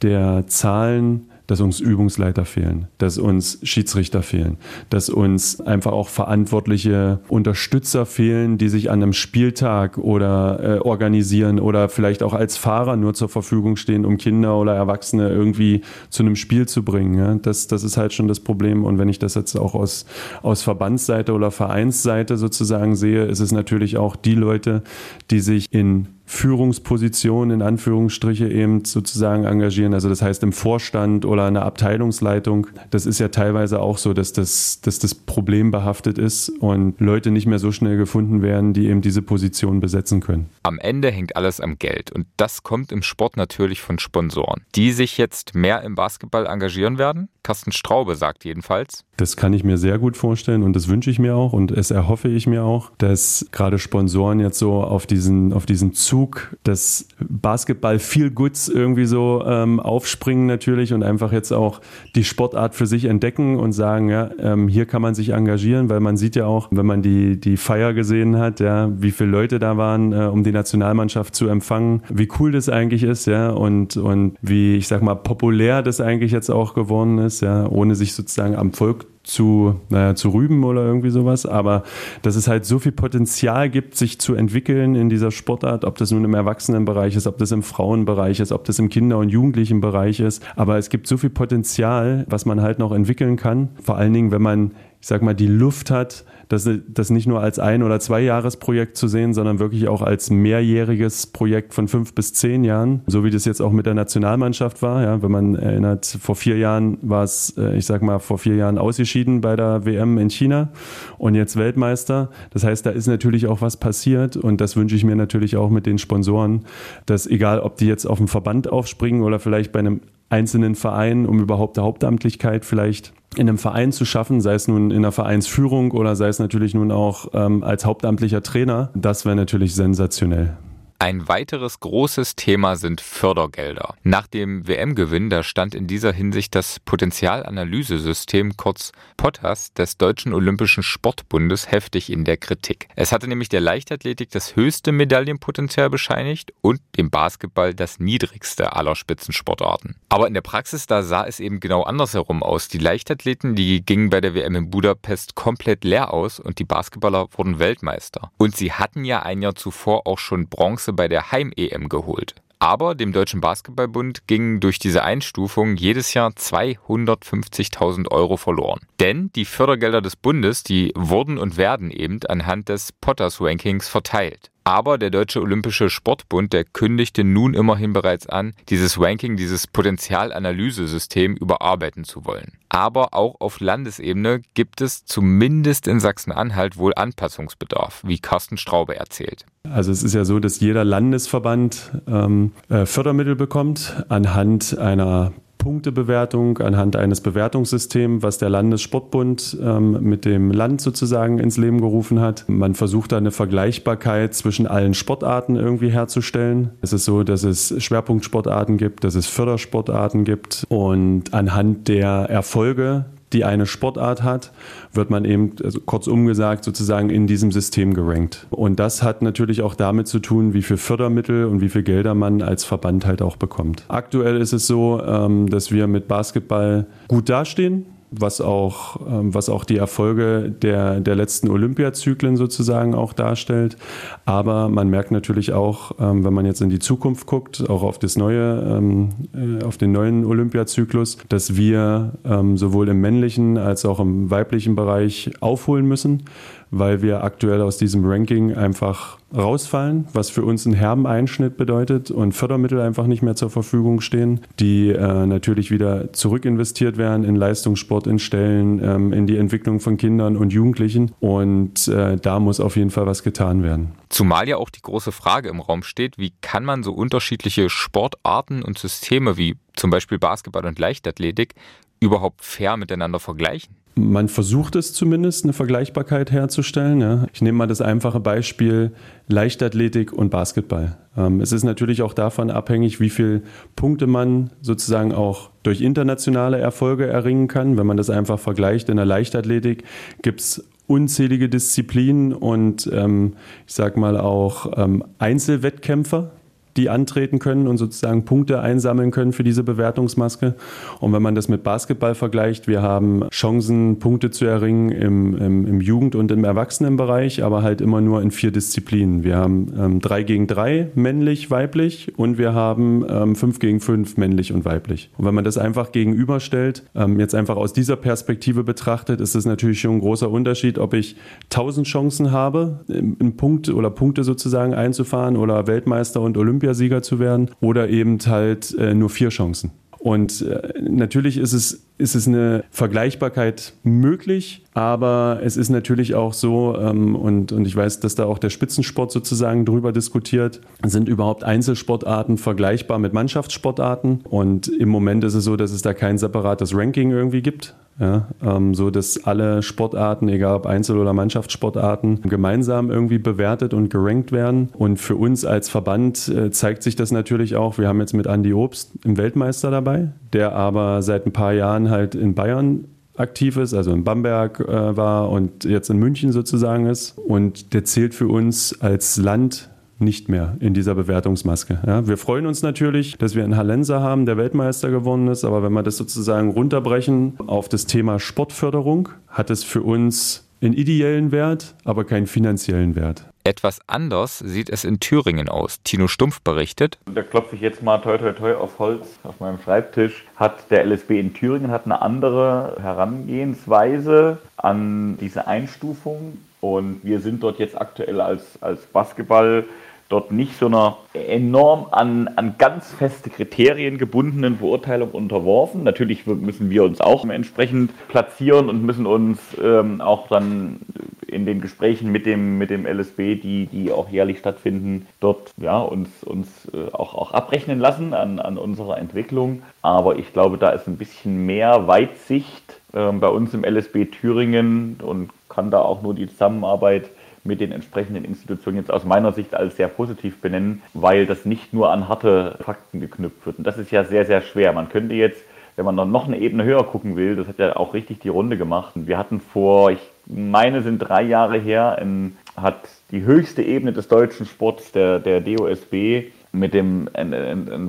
der 0.01 0.47
Zahlen, 0.47 1.27
dass 1.47 1.61
uns 1.61 1.79
Übungsleiter 1.79 2.45
fehlen, 2.45 2.87
dass 2.97 3.17
uns 3.17 3.59
Schiedsrichter 3.63 4.21
fehlen, 4.21 4.57
dass 4.89 5.09
uns 5.09 5.61
einfach 5.61 5.93
auch 5.93 6.09
verantwortliche 6.09 7.19
Unterstützer 7.29 8.05
fehlen, 8.05 8.57
die 8.57 8.69
sich 8.69 8.91
an 8.91 9.01
einem 9.01 9.13
Spieltag 9.13 9.97
oder 9.97 10.59
äh, 10.61 10.79
organisieren 10.79 11.59
oder 11.59 11.87
vielleicht 11.89 12.21
auch 12.21 12.33
als 12.33 12.57
Fahrer 12.57 12.97
nur 12.97 13.13
zur 13.13 13.29
Verfügung 13.29 13.77
stehen, 13.77 14.05
um 14.05 14.17
Kinder 14.17 14.57
oder 14.57 14.75
Erwachsene 14.75 15.29
irgendwie 15.29 15.81
zu 16.09 16.23
einem 16.23 16.35
Spiel 16.35 16.67
zu 16.67 16.83
bringen. 16.83 17.17
Ja? 17.17 17.35
Das, 17.35 17.67
das 17.67 17.83
ist 17.83 17.95
halt 17.95 18.13
schon 18.13 18.27
das 18.27 18.41
Problem. 18.41 18.83
Und 18.83 18.97
wenn 18.99 19.09
ich 19.09 19.19
das 19.19 19.35
jetzt 19.35 19.55
auch 19.55 19.73
aus, 19.73 20.05
aus 20.43 20.61
Verbandsseite 20.61 21.31
oder 21.33 21.51
Vereinsseite 21.51 22.37
sozusagen 22.37 22.95
sehe, 22.95 23.23
ist 23.25 23.39
es 23.39 23.53
natürlich 23.53 23.97
auch 23.97 24.17
die 24.17 24.35
Leute, 24.35 24.83
die 25.31 25.39
sich 25.39 25.67
in 25.71 26.07
Führungspositionen 26.29 27.61
in 27.61 27.61
Anführungsstriche 27.61 28.49
eben 28.49 28.83
sozusagen 28.83 29.45
engagieren. 29.45 29.93
Also 29.93 30.09
das 30.09 30.21
heißt 30.21 30.43
im 30.43 30.51
Vorstand 30.51 31.25
oder 31.25 31.45
einer 31.45 31.63
Abteilungsleitung. 31.63 32.67
Das 32.91 33.05
ist 33.05 33.19
ja 33.19 33.29
teilweise 33.29 33.79
auch 33.79 33.97
so, 33.97 34.13
dass 34.13 34.33
das, 34.33 34.81
dass 34.81 34.99
das 34.99 35.15
Problem 35.15 35.71
behaftet 35.71 36.17
ist 36.17 36.49
und 36.49 36.99
Leute 36.99 37.31
nicht 37.31 37.47
mehr 37.47 37.59
so 37.59 37.71
schnell 37.71 37.95
gefunden 37.95 38.41
werden, 38.41 38.73
die 38.73 38.87
eben 38.87 39.01
diese 39.01 39.21
Position 39.21 39.79
besetzen 39.79 40.19
können. 40.19 40.49
Am 40.63 40.79
Ende 40.79 41.11
hängt 41.11 41.37
alles 41.37 41.61
am 41.61 41.79
Geld 41.79 42.11
und 42.11 42.27
das 42.35 42.61
kommt 42.61 42.91
im 42.91 43.03
Sport 43.03 43.37
natürlich 43.37 43.81
von 43.81 43.97
Sponsoren, 43.97 44.65
die 44.75 44.91
sich 44.91 45.17
jetzt 45.17 45.55
mehr 45.55 45.81
im 45.83 45.95
Basketball 45.95 46.45
engagieren 46.45 46.97
werden. 46.97 47.29
Carsten 47.41 47.71
Straube 47.71 48.17
sagt 48.17 48.43
jedenfalls. 48.43 49.05
Das 49.17 49.37
kann 49.37 49.53
ich 49.53 49.63
mir 49.63 49.77
sehr 49.77 49.99
gut 49.99 50.17
vorstellen 50.17 50.63
und 50.63 50.75
das 50.75 50.87
wünsche 50.87 51.09
ich 51.09 51.19
mir 51.19 51.35
auch 51.35 51.53
und 51.53 51.71
es 51.71 51.91
erhoffe 51.91 52.27
ich 52.27 52.47
mir 52.47 52.63
auch, 52.63 52.91
dass 52.97 53.45
gerade 53.51 53.77
Sponsoren 53.77 54.39
jetzt 54.39 54.59
so 54.59 54.83
auf 54.83 55.05
diesen, 55.05 55.53
auf 55.53 55.65
diesen 55.65 55.93
Zug 55.93 56.55
des 56.65 57.07
Basketball 57.19 57.99
viel 57.99 58.31
Goods 58.31 58.67
irgendwie 58.67 59.05
so 59.05 59.43
ähm, 59.45 59.79
aufspringen 59.79 60.47
natürlich 60.47 60.93
und 60.93 61.03
einfach 61.03 61.31
jetzt 61.31 61.51
auch 61.51 61.81
die 62.15 62.23
Sportart 62.23 62.75
für 62.75 62.87
sich 62.87 63.05
entdecken 63.05 63.59
und 63.59 63.71
sagen, 63.71 64.09
ja, 64.09 64.29
ähm, 64.39 64.67
hier 64.67 64.85
kann 64.85 65.01
man 65.01 65.15
sich 65.15 65.29
engagieren, 65.29 65.89
weil 65.89 65.99
man 65.99 66.17
sieht 66.17 66.35
ja 66.35 66.45
auch, 66.45 66.67
wenn 66.71 66.85
man 66.85 67.01
die, 67.01 67.39
die 67.39 67.57
Feier 67.57 67.93
gesehen 67.93 68.37
hat, 68.37 68.59
ja, 68.59 68.91
wie 68.99 69.11
viele 69.11 69.29
Leute 69.29 69.59
da 69.59 69.77
waren, 69.77 70.11
äh, 70.11 70.25
um 70.25 70.43
die 70.43 70.51
Nationalmannschaft 70.51 71.35
zu 71.35 71.47
empfangen, 71.47 72.01
wie 72.09 72.27
cool 72.39 72.51
das 72.51 72.67
eigentlich 72.67 73.03
ist, 73.03 73.27
ja, 73.27 73.51
und, 73.51 73.95
und 73.97 74.37
wie, 74.41 74.75
ich 74.75 74.87
sag 74.87 75.01
mal, 75.01 75.15
populär 75.15 75.81
das 75.81 76.01
eigentlich 76.01 76.31
jetzt 76.31 76.49
auch 76.49 76.73
geworden 76.73 77.19
ist 77.19 77.27
ist, 77.27 77.41
ja, 77.41 77.67
ohne 77.67 77.95
sich 77.95 78.13
sozusagen 78.13 78.55
am 78.55 78.73
Volk 78.73 79.06
zu, 79.27 79.75
naja, 79.89 80.15
zu 80.15 80.29
rüben 80.29 80.63
oder 80.63 80.85
irgendwie 80.85 81.09
sowas, 81.09 81.45
aber 81.45 81.83
dass 82.21 82.35
es 82.35 82.47
halt 82.47 82.65
so 82.65 82.79
viel 82.79 82.91
Potenzial 82.91 83.69
gibt, 83.69 83.95
sich 83.95 84.19
zu 84.19 84.35
entwickeln 84.35 84.95
in 84.95 85.09
dieser 85.09 85.31
Sportart, 85.31 85.85
ob 85.85 85.97
das 85.97 86.11
nun 86.11 86.23
im 86.23 86.33
Erwachsenenbereich 86.33 87.15
ist, 87.15 87.27
ob 87.27 87.37
das 87.37 87.51
im 87.51 87.61
Frauenbereich 87.61 88.39
ist, 88.39 88.51
ob 88.51 88.63
das 88.63 88.79
im 88.79 88.89
Kinder- 88.89 89.17
und 89.17 89.29
Jugendlichenbereich 89.29 90.19
ist. 90.19 90.43
Aber 90.55 90.77
es 90.77 90.89
gibt 90.89 91.07
so 91.07 91.17
viel 91.17 91.29
Potenzial, 91.29 92.25
was 92.29 92.45
man 92.45 92.61
halt 92.61 92.79
noch 92.79 92.91
entwickeln 92.91 93.35
kann. 93.35 93.69
Vor 93.81 93.97
allen 93.97 94.13
Dingen, 94.13 94.31
wenn 94.31 94.41
man, 94.41 94.71
ich 95.01 95.07
sag 95.07 95.21
mal, 95.21 95.35
die 95.35 95.47
Luft 95.47 95.91
hat, 95.91 96.23
das, 96.47 96.69
das 96.87 97.09
nicht 97.09 97.27
nur 97.27 97.41
als 97.41 97.59
ein- 97.59 97.83
oder 97.83 97.99
zweijahresprojekt 97.99 98.97
zu 98.97 99.07
sehen, 99.07 99.33
sondern 99.33 99.59
wirklich 99.59 99.87
auch 99.87 100.01
als 100.01 100.29
mehrjähriges 100.29 101.27
Projekt 101.27 101.73
von 101.73 101.87
fünf 101.87 102.13
bis 102.13 102.33
zehn 102.33 102.63
Jahren, 102.63 103.01
so 103.07 103.23
wie 103.23 103.29
das 103.29 103.45
jetzt 103.45 103.61
auch 103.61 103.71
mit 103.71 103.85
der 103.85 103.93
Nationalmannschaft 103.93 104.81
war. 104.81 105.03
Ja, 105.03 105.21
wenn 105.21 105.31
man 105.31 105.55
erinnert, 105.55 106.05
vor 106.05 106.35
vier 106.35 106.57
Jahren 106.57 106.97
war 107.01 107.23
es, 107.23 107.53
äh, 107.57 107.77
ich 107.77 107.85
sag 107.85 108.01
mal, 108.01 108.19
vor 108.19 108.37
vier 108.37 108.55
Jahren 108.55 108.77
ausgeschieden 108.77 109.41
bei 109.41 109.55
der 109.55 109.85
WM 109.85 110.17
in 110.17 110.29
China 110.29 110.69
und 111.17 111.35
jetzt 111.35 111.57
Weltmeister. 111.57 112.29
Das 112.51 112.63
heißt, 112.63 112.85
da 112.85 112.91
ist 112.91 113.07
natürlich 113.07 113.47
auch 113.47 113.61
was 113.61 113.77
passiert 113.77 114.37
und 114.37 114.61
das 114.61 114.75
wünsche 114.75 114.95
ich 114.95 115.03
mir 115.03 115.15
natürlich 115.15 115.57
auch 115.57 115.69
mit 115.69 115.85
den 115.85 115.97
Sponsoren, 115.97 116.65
dass 117.05 117.27
egal, 117.27 117.59
ob 117.59 117.77
die 117.77 117.87
jetzt 117.87 118.05
auf 118.05 118.17
dem 118.17 118.27
Verband 118.27 118.71
aufspringen 118.71 119.23
oder 119.23 119.39
vielleicht 119.39 119.71
bei 119.71 119.79
einem 119.79 120.01
einzelnen 120.29 120.75
Verein, 120.75 121.25
um 121.25 121.39
überhaupt 121.39 121.77
der 121.77 121.83
Hauptamtlichkeit 121.83 122.65
vielleicht 122.65 123.13
in 123.35 123.47
einem 123.47 123.57
Verein 123.57 123.91
zu 123.91 124.05
schaffen, 124.05 124.41
sei 124.41 124.53
es 124.53 124.67
nun 124.67 124.91
in 124.91 125.03
der 125.03 125.11
Vereinsführung 125.11 125.91
oder 125.91 126.15
sei 126.15 126.27
es 126.27 126.39
natürlich 126.39 126.73
nun 126.73 126.91
auch 126.91 127.27
ähm, 127.33 127.63
als 127.63 127.85
hauptamtlicher 127.85 128.41
Trainer, 128.41 128.89
das 128.95 129.25
wäre 129.25 129.35
natürlich 129.35 129.75
sensationell. 129.75 130.57
Ein 130.99 131.27
weiteres 131.27 131.79
großes 131.79 132.35
Thema 132.35 132.75
sind 132.75 133.01
Fördergelder. 133.01 133.93
Nach 134.01 134.25
dem 134.25 134.67
WM-Gewinn, 134.67 135.29
da 135.29 135.43
stand 135.43 135.75
in 135.75 135.85
dieser 135.85 136.11
Hinsicht 136.11 136.55
das 136.55 136.79
Potenzialanalysesystem 136.79 138.57
kurz 138.57 138.93
POTAS 139.15 139.73
des 139.73 139.97
Deutschen 139.97 140.33
Olympischen 140.33 140.81
Sportbundes 140.81 141.69
heftig 141.69 142.11
in 142.11 142.23
der 142.23 142.37
Kritik. 142.37 142.87
Es 142.95 143.11
hatte 143.11 143.27
nämlich 143.27 143.49
der 143.49 143.61
Leichtathletik 143.61 144.31
das 144.31 144.55
höchste 144.55 144.91
Medaillenpotenzial 144.91 145.91
bescheinigt 145.91 146.51
und 146.61 146.81
dem 146.97 147.11
Basketball 147.11 147.75
das 147.75 147.99
niedrigste 147.99 148.75
aller 148.75 148.95
Spitzensportarten. 148.95 149.97
Aber 150.09 150.27
in 150.27 150.33
der 150.33 150.41
Praxis, 150.41 150.87
da 150.87 151.03
sah 151.03 151.25
es 151.25 151.39
eben 151.39 151.59
genau 151.59 151.83
andersherum 151.83 152.41
aus. 152.41 152.69
Die 152.69 152.79
Leichtathleten, 152.79 153.53
die 153.53 153.85
gingen 153.85 154.09
bei 154.09 154.19
der 154.19 154.33
WM 154.33 154.55
in 154.55 154.71
Budapest 154.71 155.35
komplett 155.35 155.83
leer 155.83 156.11
aus 156.11 156.39
und 156.39 156.57
die 156.57 156.65
Basketballer 156.65 157.27
wurden 157.37 157.59
Weltmeister. 157.59 158.31
Und 158.37 158.55
sie 158.55 158.71
hatten 158.71 159.05
ja 159.05 159.21
ein 159.21 159.43
Jahr 159.43 159.53
zuvor 159.53 160.07
auch 160.07 160.17
schon 160.17 160.47
Bronze 160.47 160.86
Bronze 160.87 160.93
bei 160.93 161.07
der 161.07 161.31
Heim-EM 161.31 161.89
geholt. 161.89 162.35
Aber 162.59 162.95
dem 162.95 163.13
Deutschen 163.13 163.39
Basketballbund 163.39 164.25
gingen 164.25 164.59
durch 164.59 164.79
diese 164.79 165.03
Einstufung 165.03 165.75
jedes 165.75 166.15
Jahr 166.15 166.31
250.000 166.31 168.09
Euro 168.09 168.35
verloren. 168.35 168.79
Denn 168.99 169.29
die 169.35 169.45
Fördergelder 169.45 170.01
des 170.01 170.15
Bundes, 170.15 170.63
die 170.63 170.91
wurden 170.95 171.37
und 171.37 171.57
werden 171.57 171.91
eben 171.91 172.19
anhand 172.27 172.69
des 172.69 172.93
Potters-Rankings 172.93 173.87
verteilt. 173.87 174.49
Aber 174.67 174.97
der 174.97 175.11
Deutsche 175.11 175.41
Olympische 175.41 175.89
Sportbund, 175.89 176.51
der 176.51 176.65
kündigte 176.65 177.23
nun 177.23 177.53
immerhin 177.53 177.93
bereits 177.93 178.27
an, 178.27 178.53
dieses 178.67 178.99
Ranking, 178.99 179.37
dieses 179.37 179.65
Potenzialanalysesystem 179.65 181.37
überarbeiten 181.37 182.03
zu 182.03 182.25
wollen. 182.25 182.51
Aber 182.67 183.13
auch 183.13 183.39
auf 183.39 183.61
Landesebene 183.61 184.41
gibt 184.55 184.81
es 184.81 185.05
zumindest 185.05 185.87
in 185.87 186.01
Sachsen-Anhalt 186.01 186.75
wohl 186.75 186.91
Anpassungsbedarf, 186.93 188.01
wie 188.05 188.19
Carsten 188.19 188.57
Straube 188.57 188.97
erzählt. 188.97 189.45
Also 189.63 189.89
es 189.89 190.03
ist 190.03 190.13
ja 190.13 190.25
so, 190.25 190.37
dass 190.39 190.59
jeder 190.59 190.83
Landesverband 190.83 192.01
ähm, 192.05 192.51
äh, 192.67 192.85
Fördermittel 192.85 193.37
bekommt 193.37 194.03
anhand 194.09 194.77
einer 194.77 195.31
Punktebewertung 195.67 196.59
anhand 196.59 196.95
eines 196.95 197.19
Bewertungssystems, 197.19 198.23
was 198.23 198.37
der 198.37 198.49
Landessportbund 198.49 199.57
ähm, 199.61 200.01
mit 200.01 200.23
dem 200.23 200.49
Land 200.49 200.79
sozusagen 200.79 201.39
ins 201.39 201.57
Leben 201.57 201.81
gerufen 201.81 202.21
hat. 202.21 202.45
Man 202.47 202.73
versucht 202.73 203.11
da 203.11 203.17
eine 203.17 203.31
Vergleichbarkeit 203.31 204.33
zwischen 204.33 204.65
allen 204.65 204.93
Sportarten 204.93 205.57
irgendwie 205.57 205.89
herzustellen. 205.89 206.71
Es 206.79 206.93
ist 206.93 207.03
so, 207.03 207.23
dass 207.23 207.43
es 207.43 207.83
Schwerpunktsportarten 207.83 208.77
gibt, 208.77 209.03
dass 209.03 209.15
es 209.15 209.27
Fördersportarten 209.27 210.23
gibt 210.23 210.63
und 210.69 211.33
anhand 211.33 211.89
der 211.89 212.07
Erfolge 212.29 213.03
die 213.33 213.43
eine 213.43 213.65
Sportart 213.65 214.23
hat, 214.23 214.51
wird 214.93 215.09
man 215.09 215.25
eben, 215.25 215.53
also 215.63 215.79
kurzum 215.81 216.25
gesagt, 216.25 216.63
sozusagen 216.63 217.09
in 217.09 217.27
diesem 217.27 217.51
System 217.51 217.93
gerankt. 217.93 218.47
Und 218.49 218.79
das 218.79 219.03
hat 219.03 219.21
natürlich 219.21 219.61
auch 219.61 219.75
damit 219.75 220.07
zu 220.07 220.19
tun, 220.19 220.53
wie 220.53 220.61
viel 220.61 220.77
Fördermittel 220.77 221.45
und 221.45 221.61
wie 221.61 221.69
viel 221.69 221.83
Gelder 221.83 222.15
man 222.15 222.41
als 222.41 222.63
Verband 222.63 223.05
halt 223.05 223.21
auch 223.21 223.35
bekommt. 223.35 223.83
Aktuell 223.89 224.37
ist 224.37 224.53
es 224.53 224.67
so, 224.67 225.01
ähm, 225.03 225.49
dass 225.49 225.71
wir 225.71 225.87
mit 225.87 226.07
Basketball 226.07 226.85
gut 227.07 227.29
dastehen 227.29 227.85
was 228.11 228.41
auch, 228.41 228.99
ähm, 229.07 229.33
was 229.33 229.49
auch 229.49 229.65
die 229.65 229.77
Erfolge 229.77 230.49
der, 230.49 230.99
der 230.99 231.15
letzten 231.15 231.49
Olympiazyklen 231.49 232.37
sozusagen 232.37 232.95
auch 232.95 233.13
darstellt. 233.13 233.77
Aber 234.25 234.69
man 234.69 234.89
merkt 234.89 235.11
natürlich 235.11 235.53
auch, 235.53 235.91
ähm, 235.99 236.23
wenn 236.23 236.33
man 236.33 236.45
jetzt 236.45 236.61
in 236.61 236.69
die 236.69 236.79
Zukunft 236.79 237.27
guckt, 237.27 237.69
auch 237.69 237.83
auf 237.83 237.99
das 237.99 238.17
neue, 238.17 238.77
ähm, 238.77 239.09
äh, 239.33 239.63
auf 239.63 239.77
den 239.77 239.91
neuen 239.91 240.25
Olympiazyklus, 240.25 241.17
dass 241.29 241.55
wir 241.55 242.13
sowohl 242.55 242.89
im 242.89 243.01
männlichen 243.01 243.57
als 243.57 243.85
auch 243.85 243.99
im 243.99 244.29
weiblichen 244.29 244.75
Bereich 244.75 245.31
aufholen 245.39 245.87
müssen 245.87 246.23
weil 246.71 247.01
wir 247.01 247.23
aktuell 247.23 247.61
aus 247.61 247.77
diesem 247.77 248.05
Ranking 248.05 248.53
einfach 248.53 249.17
rausfallen, 249.35 250.07
was 250.13 250.29
für 250.29 250.43
uns 250.43 250.65
einen 250.65 250.75
herben 250.75 251.05
Einschnitt 251.05 251.57
bedeutet 251.57 252.11
und 252.11 252.31
Fördermittel 252.31 252.79
einfach 252.79 253.07
nicht 253.07 253.21
mehr 253.21 253.35
zur 253.35 253.49
Verfügung 253.49 253.99
stehen, 253.99 254.41
die 254.59 254.89
äh, 254.89 255.25
natürlich 255.25 255.69
wieder 255.69 256.13
zurückinvestiert 256.13 256.97
werden 256.97 257.25
in 257.25 257.35
Leistungssport, 257.35 258.07
in 258.07 258.19
Stellen, 258.19 258.81
ähm, 258.83 259.13
in 259.13 259.27
die 259.27 259.37
Entwicklung 259.37 259.79
von 259.79 259.97
Kindern 259.97 260.37
und 260.37 260.53
Jugendlichen 260.53 261.11
und 261.19 261.87
äh, 261.89 262.17
da 262.17 262.39
muss 262.39 262.59
auf 262.59 262.77
jeden 262.77 262.89
Fall 262.89 263.05
was 263.05 263.23
getan 263.23 263.63
werden. 263.63 263.91
Zumal 264.09 264.47
ja 264.47 264.57
auch 264.57 264.69
die 264.69 264.81
große 264.81 265.11
Frage 265.11 265.49
im 265.49 265.59
Raum 265.59 265.83
steht, 265.83 266.17
wie 266.17 266.31
kann 266.41 266.63
man 266.63 266.83
so 266.83 266.93
unterschiedliche 266.93 267.69
Sportarten 267.69 268.61
und 268.63 268.77
Systeme 268.77 269.37
wie 269.37 269.55
zum 269.75 269.89
Beispiel 269.89 270.19
Basketball 270.19 270.65
und 270.65 270.79
Leichtathletik 270.79 271.53
überhaupt 271.99 272.43
fair 272.43 272.77
miteinander 272.77 273.19
vergleichen? 273.19 273.75
Man 273.97 274.29
versucht 274.29 274.75
es 274.75 274.93
zumindest, 274.93 275.43
eine 275.43 275.53
Vergleichbarkeit 275.53 276.31
herzustellen. 276.31 277.01
Ja. 277.01 277.25
Ich 277.33 277.41
nehme 277.41 277.57
mal 277.57 277.67
das 277.67 277.81
einfache 277.81 278.19
Beispiel 278.19 278.91
Leichtathletik 279.27 280.13
und 280.13 280.29
Basketball. 280.29 280.97
Ähm, 281.17 281.41
es 281.41 281.51
ist 281.51 281.63
natürlich 281.63 282.01
auch 282.01 282.13
davon 282.13 282.51
abhängig, 282.51 282.99
wie 282.99 283.09
viele 283.09 283.41
Punkte 283.75 284.07
man 284.07 284.51
sozusagen 284.61 285.13
auch 285.13 285.49
durch 285.63 285.81
internationale 285.81 286.59
Erfolge 286.59 287.07
erringen 287.07 287.47
kann. 287.47 287.77
Wenn 287.77 287.87
man 287.87 287.97
das 287.97 288.09
einfach 288.09 288.39
vergleicht, 288.39 288.89
in 288.89 288.97
der 288.97 289.05
Leichtathletik 289.05 289.83
gibt 290.21 290.39
es 290.39 290.63
unzählige 290.87 291.49
Disziplinen 291.49 292.33
und 292.33 292.89
ähm, 292.93 293.33
ich 293.67 293.73
sage 293.73 293.99
mal 293.99 294.17
auch 294.17 294.77
ähm, 294.77 295.03
Einzelwettkämpfer 295.19 296.31
die 296.77 296.89
antreten 296.89 297.39
können 297.39 297.67
und 297.67 297.77
sozusagen 297.77 298.25
Punkte 298.25 298.61
einsammeln 298.61 299.11
können 299.11 299.33
für 299.33 299.43
diese 299.43 299.63
Bewertungsmaske. 299.63 300.55
Und 300.99 301.13
wenn 301.13 301.21
man 301.21 301.35
das 301.35 301.49
mit 301.49 301.63
Basketball 301.63 302.15
vergleicht, 302.15 302.67
wir 302.67 302.81
haben 302.81 303.27
Chancen, 303.31 303.99
Punkte 303.99 304.31
zu 304.31 304.45
erringen 304.45 304.89
im, 304.89 305.37
im, 305.37 305.67
im 305.67 305.81
Jugend- 305.81 306.15
und 306.15 306.31
im 306.31 306.43
Erwachsenenbereich, 306.43 307.43
aber 307.43 307.63
halt 307.63 307.81
immer 307.81 308.01
nur 308.01 308.21
in 308.21 308.31
vier 308.31 308.51
Disziplinen. 308.51 309.23
Wir 309.23 309.37
haben 309.37 309.73
ähm, 309.77 309.99
drei 309.99 310.23
gegen 310.23 310.47
drei, 310.47 310.89
männlich, 310.95 311.51
weiblich, 311.51 312.13
und 312.17 312.37
wir 312.37 312.53
haben 312.53 313.05
ähm, 313.09 313.35
fünf 313.35 313.59
gegen 313.59 313.79
fünf, 313.79 314.17
männlich 314.17 314.53
und 314.53 314.65
weiblich. 314.65 315.09
Und 315.17 315.25
wenn 315.25 315.35
man 315.35 315.43
das 315.43 315.57
einfach 315.57 315.91
gegenüberstellt, 315.91 316.83
ähm, 316.95 317.19
jetzt 317.19 317.35
einfach 317.35 317.57
aus 317.57 317.73
dieser 317.73 317.95
Perspektive 317.95 318.63
betrachtet, 318.63 319.21
ist 319.21 319.35
es 319.35 319.45
natürlich 319.45 319.81
schon 319.81 319.95
ein 319.95 319.99
großer 319.99 320.29
Unterschied, 320.29 320.77
ob 320.77 320.93
ich 320.93 321.15
tausend 321.49 321.87
Chancen 321.87 322.31
habe, 322.31 322.81
einen 322.89 323.35
Punkt 323.37 323.69
oder 323.69 323.89
Punkte 323.89 324.23
sozusagen 324.23 324.73
einzufahren 324.73 325.37
oder 325.37 325.67
Weltmeister 325.67 326.21
und 326.21 326.37
Olympia 326.37 326.66
Olympiasieger 326.67 327.01
zu 327.01 327.19
werden 327.19 327.51
oder 327.61 327.89
eben 327.89 328.19
halt 328.25 328.73
äh, 328.77 328.93
nur 328.93 329.09
vier 329.09 329.29
Chancen. 329.29 329.71
Und 329.97 330.41
äh, 330.41 330.73
natürlich 330.81 331.37
ist 331.37 331.53
es, 331.53 331.86
ist 331.97 332.15
es 332.15 332.27
eine 332.27 332.63
Vergleichbarkeit 332.69 333.73
möglich, 333.83 334.63
aber 334.73 335.39
es 335.43 335.57
ist 335.57 335.69
natürlich 335.69 336.13
auch 336.13 336.33
so, 336.33 336.77
ähm, 336.79 337.15
und, 337.15 337.51
und 337.51 337.65
ich 337.65 337.75
weiß, 337.75 337.99
dass 337.99 338.15
da 338.15 338.25
auch 338.25 338.37
der 338.37 338.51
Spitzensport 338.51 339.11
sozusagen 339.11 339.65
drüber 339.65 339.91
diskutiert, 339.91 340.61
sind 340.85 341.09
überhaupt 341.09 341.43
Einzelsportarten 341.43 342.37
vergleichbar 342.37 342.99
mit 342.99 343.13
Mannschaftssportarten? 343.13 344.21
Und 344.29 344.67
im 344.67 344.89
Moment 344.89 345.23
ist 345.23 345.33
es 345.33 345.43
so, 345.43 345.55
dass 345.55 345.71
es 345.71 345.81
da 345.81 345.93
kein 345.93 346.17
separates 346.17 346.75
Ranking 346.75 347.11
irgendwie 347.11 347.41
gibt. 347.41 347.75
Ja, 347.99 348.27
ähm, 348.43 348.75
so 348.75 348.91
dass 348.91 349.25
alle 349.25 349.63
Sportarten, 349.63 350.29
egal 350.29 350.55
ob 350.55 350.67
Einzel- 350.67 350.99
oder 350.99 351.13
Mannschaftssportarten, 351.13 352.21
gemeinsam 352.21 352.91
irgendwie 352.91 353.17
bewertet 353.17 353.73
und 353.73 353.89
gerankt 353.89 354.31
werden. 354.31 354.69
Und 354.77 354.97
für 354.97 355.15
uns 355.15 355.45
als 355.45 355.67
Verband 355.67 356.27
äh, 356.27 356.51
zeigt 356.51 356.83
sich 356.83 356.95
das 356.95 357.11
natürlich 357.11 357.55
auch. 357.55 357.79
Wir 357.79 357.87
haben 357.87 357.99
jetzt 357.99 358.13
mit 358.13 358.27
Andy 358.27 358.53
Obst 358.53 358.91
einen 359.03 359.17
Weltmeister 359.17 359.71
dabei, 359.71 360.09
der 360.31 360.53
aber 360.53 361.01
seit 361.01 361.25
ein 361.25 361.33
paar 361.33 361.53
Jahren 361.53 361.86
halt 361.89 362.15
in 362.15 362.33
Bayern 362.33 362.85
aktiv 363.15 363.57
ist, 363.57 363.73
also 363.73 363.91
in 363.91 364.03
Bamberg 364.03 364.59
äh, 364.59 364.95
war 364.95 365.29
und 365.29 365.63
jetzt 365.63 365.89
in 365.89 365.97
München 365.97 366.31
sozusagen 366.31 366.85
ist. 366.85 367.17
Und 367.17 367.73
der 367.73 367.83
zählt 367.83 368.13
für 368.13 368.27
uns 368.27 368.79
als 368.81 369.17
Land 369.17 369.69
nicht 369.99 370.29
mehr 370.29 370.55
in 370.59 370.73
dieser 370.73 370.93
Bewertungsmaske. 370.95 371.79
Ja, 371.85 372.07
wir 372.07 372.17
freuen 372.17 372.45
uns 372.45 372.61
natürlich, 372.61 373.17
dass 373.17 373.35
wir 373.35 373.43
einen 373.43 373.57
Hallenser 373.57 374.01
haben, 374.01 374.25
der 374.25 374.37
Weltmeister 374.37 374.91
geworden 374.91 375.27
ist, 375.27 375.43
aber 375.43 375.63
wenn 375.63 375.73
wir 375.73 375.83
das 375.83 375.97
sozusagen 375.97 376.51
runterbrechen 376.51 377.33
auf 377.47 377.67
das 377.67 377.87
Thema 377.87 378.19
Sportförderung, 378.19 379.09
hat 379.27 379.49
es 379.49 379.63
für 379.63 379.81
uns 379.81 380.47
einen 380.61 380.73
ideellen 380.73 381.31
Wert, 381.31 381.75
aber 381.83 382.03
keinen 382.03 382.27
finanziellen 382.27 382.95
Wert. 382.95 383.25
Etwas 383.47 383.79
anders 383.87 384.39
sieht 384.39 384.69
es 384.69 384.83
in 384.83 384.99
Thüringen 384.99 385.47
aus. 385.47 385.81
Tino 385.81 386.09
Stumpf 386.09 386.41
berichtet. 386.41 386.97
Da 387.05 387.23
klopfe 387.23 387.55
ich 387.55 387.61
jetzt 387.61 387.81
mal 387.81 387.99
toi 387.99 388.17
toi 388.17 388.33
toi 388.33 388.55
auf 388.55 388.77
Holz 388.77 389.07
auf 389.23 389.39
meinem 389.39 389.57
Schreibtisch. 389.61 390.25
Hat 390.35 390.69
der 390.69 390.85
LSB 390.85 391.17
in 391.17 391.33
Thüringen 391.33 391.71
hat 391.71 391.85
eine 391.85 392.01
andere 392.01 392.75
Herangehensweise 392.81 394.39
an 394.57 395.17
diese 395.21 395.47
Einstufung. 395.47 396.39
Und 396.59 396.99
wir 397.03 397.21
sind 397.21 397.41
dort 397.41 397.57
jetzt 397.59 397.79
aktuell 397.79 398.19
als, 398.19 398.61
als 398.61 398.81
Basketball 398.81 399.63
dort 400.09 400.31
nicht 400.31 400.57
so 400.57 400.67
einer 400.67 400.97
enorm 401.13 401.87
an, 401.91 402.29
an 402.35 402.55
ganz 402.57 402.93
feste 402.93 403.29
Kriterien 403.29 403.97
gebundenen 403.97 404.57
Beurteilung 404.57 405.11
unterworfen. 405.11 405.83
Natürlich 405.83 406.25
müssen 406.25 406.69
wir 406.69 406.83
uns 406.83 407.01
auch 407.01 407.27
entsprechend 407.27 407.91
platzieren 408.07 408.69
und 408.69 408.83
müssen 408.83 409.05
uns 409.05 409.39
ähm, 409.61 410.01
auch 410.01 410.27
dann 410.27 410.79
in 411.27 411.45
den 411.45 411.61
Gesprächen 411.61 412.11
mit 412.11 412.25
dem, 412.25 412.57
mit 412.57 412.69
dem 412.69 412.85
LSB, 412.85 413.35
die, 413.35 413.67
die 413.67 413.91
auch 413.91 414.09
jährlich 414.09 414.39
stattfinden, 414.39 415.07
dort 415.19 415.51
ja, 415.57 415.79
uns, 415.79 416.23
uns 416.23 416.47
äh, 416.73 416.91
auch, 416.93 417.13
auch 417.15 417.31
abrechnen 417.33 417.79
lassen 417.79 418.13
an, 418.13 418.39
an 418.39 418.57
unserer 418.57 418.97
Entwicklung. 418.97 419.61
Aber 419.81 420.17
ich 420.17 420.31
glaube, 420.33 420.57
da 420.57 420.69
ist 420.69 420.87
ein 420.87 420.97
bisschen 420.97 421.45
mehr 421.45 421.87
Weitsicht 421.87 422.79
äh, 422.93 423.11
bei 423.11 423.27
uns 423.27 423.53
im 423.53 423.63
LSB 423.63 424.05
Thüringen 424.05 424.99
und 425.03 425.29
kann 425.49 425.69
da 425.71 425.81
auch 425.81 426.01
nur 426.01 426.13
die 426.13 426.27
Zusammenarbeit 426.27 427.09
mit 427.47 427.61
den 427.61 427.71
entsprechenden 427.71 428.25
Institutionen 428.25 428.77
jetzt 428.77 428.91
aus 428.91 429.05
meiner 429.05 429.31
Sicht 429.31 429.55
als 429.55 429.77
sehr 429.77 429.87
positiv 429.87 430.39
benennen, 430.41 430.83
weil 430.93 431.25
das 431.25 431.45
nicht 431.45 431.73
nur 431.73 431.91
an 431.91 432.07
harte 432.07 432.57
Fakten 432.61 432.99
geknüpft 432.99 433.45
wird. 433.45 433.57
Und 433.57 433.65
das 433.65 433.77
ist 433.77 433.91
ja 433.91 434.03
sehr, 434.03 434.25
sehr 434.25 434.41
schwer. 434.41 434.73
Man 434.73 434.89
könnte 434.89 435.15
jetzt, 435.15 435.41
wenn 435.75 435.85
man 435.85 435.95
noch 435.95 436.27
eine 436.27 436.37
Ebene 436.37 436.65
höher 436.65 436.83
gucken 436.83 437.15
will, 437.15 437.35
das 437.35 437.47
hat 437.47 437.57
ja 437.59 437.75
auch 437.75 437.93
richtig 437.93 438.19
die 438.19 438.29
Runde 438.29 438.57
gemacht. 438.57 438.91
Wir 438.95 439.17
hatten 439.17 439.39
vor, 439.39 439.91
ich 439.91 439.99
meine, 440.25 440.81
sind 440.81 440.99
drei 440.99 441.23
Jahre 441.23 441.57
her, 441.57 441.97
in, 442.01 442.37
hat 442.55 442.81
die 443.11 443.23
höchste 443.23 443.63
Ebene 443.63 443.93
des 443.93 444.07
deutschen 444.07 444.45
Sports, 444.45 444.91
der, 444.91 445.19
der 445.19 445.39
DOSB, 445.39 446.31
mit 446.51 446.73
dem 446.73 447.09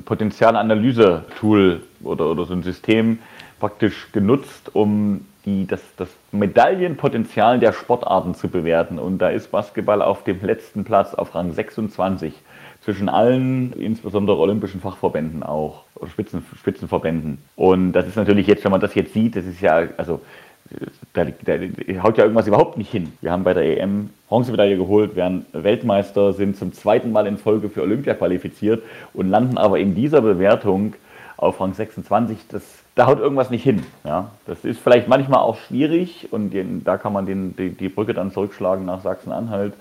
Potenzialanalyse-Tool 0.05 1.81
oder, 2.03 2.27
oder 2.27 2.45
so 2.45 2.53
ein 2.53 2.63
System 2.63 3.19
praktisch 3.59 4.11
genutzt, 4.11 4.73
um 4.73 5.25
die, 5.49 5.67
das, 5.67 5.81
das 5.97 6.09
Medaillenpotenzial 6.31 7.59
der 7.59 7.73
Sportarten 7.73 8.35
zu 8.35 8.49
bewerten. 8.49 8.99
Und 8.99 9.19
da 9.19 9.29
ist 9.29 9.51
Basketball 9.51 10.01
auf 10.01 10.23
dem 10.23 10.41
letzten 10.41 10.83
Platz, 10.83 11.13
auf 11.13 11.35
Rang 11.35 11.51
26, 11.51 12.33
zwischen 12.81 13.09
allen, 13.09 13.73
insbesondere 13.73 14.37
olympischen 14.37 14.79
Fachverbänden 14.79 15.43
auch, 15.43 15.83
Spitzen, 16.09 16.45
Spitzenverbänden. 16.57 17.39
Und 17.55 17.91
das 17.93 18.07
ist 18.07 18.15
natürlich 18.15 18.47
jetzt, 18.47 18.63
wenn 18.63 18.71
man 18.71 18.81
das 18.81 18.95
jetzt 18.95 19.13
sieht, 19.13 19.35
das 19.35 19.45
ist 19.45 19.61
ja, 19.61 19.87
also 19.97 20.21
da, 21.13 21.25
da, 21.25 21.53
haut 22.03 22.17
ja 22.17 22.23
irgendwas 22.23 22.47
überhaupt 22.47 22.77
nicht 22.77 22.91
hin. 22.91 23.11
Wir 23.21 23.31
haben 23.31 23.43
bei 23.43 23.53
der 23.53 23.81
EM 23.81 24.11
Bronzemedaille 24.27 24.77
geholt, 24.77 25.15
werden 25.15 25.45
Weltmeister, 25.51 26.33
sind 26.33 26.55
zum 26.55 26.73
zweiten 26.73 27.11
Mal 27.11 27.27
in 27.27 27.37
Folge 27.37 27.69
für 27.69 27.81
Olympia 27.81 28.13
qualifiziert 28.13 28.83
und 29.13 29.29
landen 29.29 29.57
aber 29.57 29.79
in 29.79 29.95
dieser 29.95 30.21
Bewertung 30.21 30.93
auf 31.37 31.59
Rang 31.59 31.73
26. 31.73 32.37
Das 32.49 32.78
da 32.99 33.07
haut 33.07 33.19
irgendwas 33.19 33.49
nicht 33.49 33.63
hin. 33.63 33.83
Ja? 34.03 34.31
Das 34.45 34.65
ist 34.65 34.81
vielleicht 34.81 35.07
manchmal 35.07 35.39
auch 35.39 35.57
schwierig 35.57 36.27
und 36.31 36.49
den, 36.49 36.83
da 36.83 36.97
kann 36.97 37.13
man 37.13 37.25
den, 37.25 37.55
die, 37.55 37.69
die 37.69 37.87
Brücke 37.87 38.13
dann 38.13 38.33
zurückschlagen 38.33 38.85
nach 38.85 38.99
Sachsen-Anhalt. 39.01 39.73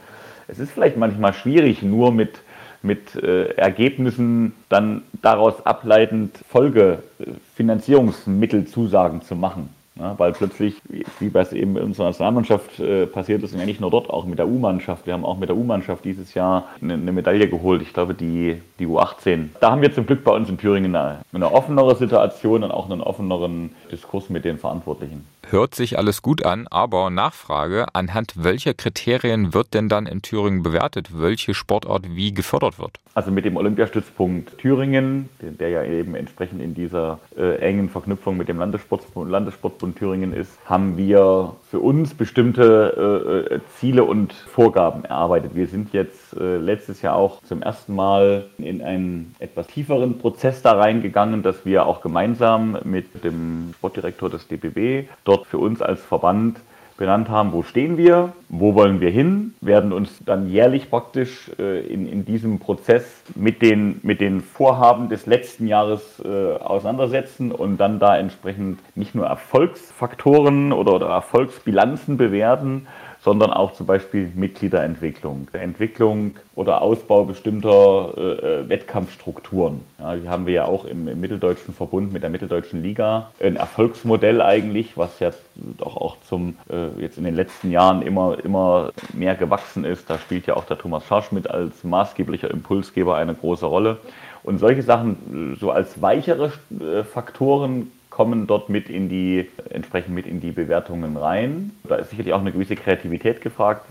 Es 0.46 0.61
ist 0.61 0.70
vielleicht 0.70 0.96
manchmal 0.96 1.35
schwierig, 1.35 1.83
nur 1.83 2.12
mit, 2.12 2.38
mit 2.81 3.16
äh, 3.16 3.54
Ergebnissen 3.54 4.54
dann 4.68 5.02
daraus 5.20 5.66
ableitend 5.66 6.38
Folgefinanzierungsmittelzusagen 6.48 9.22
zu 9.22 9.35
machen. 9.35 9.70
Ja, 9.98 10.14
weil 10.18 10.32
plötzlich, 10.32 10.76
wie 11.18 11.28
bei 11.28 11.40
es 11.40 11.52
eben 11.52 11.76
in 11.76 11.82
unserer 11.82 12.06
Nationalmannschaft 12.06 12.78
äh, 12.78 13.06
passiert 13.06 13.42
ist, 13.42 13.52
und 13.52 13.58
ja 13.58 13.66
nicht 13.66 13.80
nur 13.80 13.90
dort, 13.90 14.11
auch 14.11 14.24
mit 14.24 14.38
der 14.38 14.46
U-Mannschaft. 14.46 15.06
Wir 15.06 15.14
haben 15.14 15.24
auch 15.24 15.38
mit 15.38 15.48
der 15.48 15.56
U-Mannschaft 15.56 16.04
dieses 16.04 16.34
Jahr 16.34 16.68
eine, 16.80 16.94
eine, 16.94 17.12
Medaille 17.12 17.48
geholt. 17.48 17.82
Ich 17.82 17.92
glaube, 17.92 18.14
die, 18.14 18.61
die 18.78 18.87
U18. 18.87 19.48
Da 19.61 19.72
haben 19.72 19.82
wir 19.82 19.92
zum 19.92 20.06
Glück 20.06 20.22
bei 20.22 20.32
uns 20.32 20.48
in 20.48 20.58
Thüringen 20.58 20.94
eine, 20.94 21.20
eine 21.32 21.52
offenere 21.52 21.96
Situation 21.96 22.62
und 22.62 22.70
auch 22.70 22.88
einen 22.88 23.00
offeneren 23.00 23.70
Diskurs 23.90 24.30
mit 24.30 24.44
den 24.44 24.58
Verantwortlichen. 24.58 25.26
Hört 25.50 25.74
sich 25.74 25.96
alles 25.96 26.20
gut 26.20 26.44
an, 26.44 26.66
aber 26.70 27.08
Nachfrage, 27.08 27.87
anhand 27.94 28.34
welcher 28.37 28.74
Kriterien 28.74 29.54
wird 29.54 29.72
denn 29.72 29.88
dann 29.88 30.06
in 30.06 30.20
Thüringen 30.20 30.62
bewertet, 30.62 31.08
welche 31.18 31.54
Sportart 31.54 32.14
wie 32.14 32.34
gefördert 32.34 32.78
wird? 32.78 32.98
Also 33.14 33.30
mit 33.30 33.46
dem 33.46 33.56
Olympiastützpunkt 33.56 34.58
Thüringen, 34.58 35.30
der 35.40 35.70
ja 35.70 35.84
eben 35.84 36.14
entsprechend 36.14 36.61
in 36.61 36.74
dieser 36.74 37.18
äh, 37.37 37.56
engen 37.61 37.88
Verknüpfung 37.88 38.37
mit 38.37 38.48
dem 38.48 38.58
Landessportbund, 38.58 39.30
Landessportbund 39.30 39.88
Thüringen 39.94 40.33
ist, 40.33 40.59
haben 40.64 40.96
wir 40.96 41.55
für 41.70 41.81
uns 41.81 42.14
bestimmte 42.14 43.48
äh, 43.51 43.55
äh, 43.55 43.61
Ziele 43.77 44.05
und 44.05 44.33
Vorgaben 44.33 45.05
erarbeitet. 45.05 45.55
Wir 45.55 45.66
sind 45.66 45.92
jetzt 45.92 46.35
äh, 46.35 46.57
letztes 46.57 47.03
Jahr 47.03 47.14
auch 47.14 47.42
zum 47.42 47.62
ersten 47.62 47.94
Mal 47.94 48.46
in 48.59 48.83
einen 48.83 49.35
etwas 49.38 49.66
tieferen 49.66 50.18
Prozess 50.18 50.62
da 50.62 50.72
reingegangen, 50.72 51.42
dass 51.42 51.64
wir 51.64 51.87
auch 51.87 52.01
gemeinsam 52.01 52.79
mit 52.85 53.24
dem 53.24 53.74
Sportdirektor 53.77 54.31
des 54.31 54.48
DBB 54.48 55.09
dort 55.24 55.46
für 55.46 55.59
uns 55.59 55.83
als 55.83 56.03
Verband 56.05 56.59
benannt 56.98 57.30
haben, 57.30 57.52
wo 57.52 57.62
stehen 57.62 57.96
wir, 57.96 58.32
wo 58.48 58.74
wollen 58.74 59.00
wir 59.00 59.11
hin, 59.11 59.54
werden 59.61 59.92
uns 59.92 60.18
dann 60.26 60.50
jährlich 60.50 60.90
praktisch 60.90 61.50
äh, 61.58 61.80
in, 61.87 62.06
in 62.06 62.24
diesem 62.24 62.58
Prozess 62.58 63.22
mit 63.37 63.62
den, 63.62 64.00
mit 64.02 64.20
den 64.20 64.40
Vorhaben 64.40 65.08
des 65.08 65.24
letzten 65.24 65.68
Jahres 65.68 66.20
äh, 66.24 66.54
auseinandersetzen 66.54 67.52
und 67.52 67.78
dann 67.78 68.00
da 68.00 68.18
entsprechend 68.18 68.80
nicht 68.96 69.14
nur 69.14 69.26
Erfolgsfaktoren 69.26 70.72
oder, 70.72 70.94
oder 70.94 71.06
Erfolgsbilanzen 71.06 72.16
bewerten, 72.16 72.88
sondern 73.20 73.52
auch 73.52 73.72
zum 73.72 73.87
Beispiel 73.87 74.31
Mitgliederentwicklung, 74.35 75.48
Entwicklung 75.52 76.37
oder 76.54 76.83
Ausbau 76.83 77.24
bestimmter 77.24 78.14
äh, 78.16 78.20
äh, 78.20 78.68
Wettkampfstrukturen. 78.68 79.81
Ja, 79.98 80.16
die 80.16 80.28
haben 80.28 80.46
wir 80.46 80.54
ja 80.54 80.64
auch 80.66 80.85
im, 80.85 81.09
im, 81.09 81.20
Mitteldeutschen 81.20 81.74
Verbund 81.74 82.12
mit 82.12 82.22
der 82.22 82.31
Mitteldeutschen 82.31 82.83
Liga. 82.83 83.31
Ein 83.40 83.57
Erfolgsmodell 83.57 84.40
eigentlich, 84.40 84.96
was 84.96 85.18
ja 85.18 85.31
doch 85.54 85.96
auch 85.96 86.16
zum 86.28 86.57
äh, 86.70 87.00
jetzt 87.00 87.18
in 87.18 87.24
den 87.24 87.35
letzten 87.35 87.70
Jahren 87.70 88.02
immer, 88.02 88.38
immer 88.44 88.92
mehr 89.12 89.35
gewachsen 89.35 89.85
ist. 89.85 90.09
Da 90.09 90.18
spielt 90.18 90.46
ja 90.46 90.57
auch 90.57 90.64
der 90.64 90.78
Thomas 90.78 91.04
Scharschmidt 91.07 91.50
als 91.50 91.83
maßgeblicher 91.83 92.50
Impulsgeber 92.50 93.16
eine 93.16 93.35
große 93.35 93.66
Rolle. 93.66 93.98
Und 94.44 94.59
solche 94.59 94.83
Sachen 94.83 95.57
so 95.61 95.72
als 95.72 96.00
weichere 96.00 96.52
äh, 96.81 97.02
Faktoren 97.02 97.90
kommen 98.18 98.48
dort 98.48 98.68
mit 98.68 98.90
in 98.90 99.09
die, 99.09 99.48
entsprechend 99.70 100.12
mit 100.12 100.26
in 100.26 100.40
die 100.40 100.50
Bewertungen 100.50 101.16
rein. 101.16 101.70
Da 101.85 101.94
ist 101.94 102.11
sicherlich 102.11 102.35
auch 102.35 102.40
eine 102.40 102.50
gewisse 102.50 102.74
Kreativität 102.74 103.40
gefragt. 103.40 103.87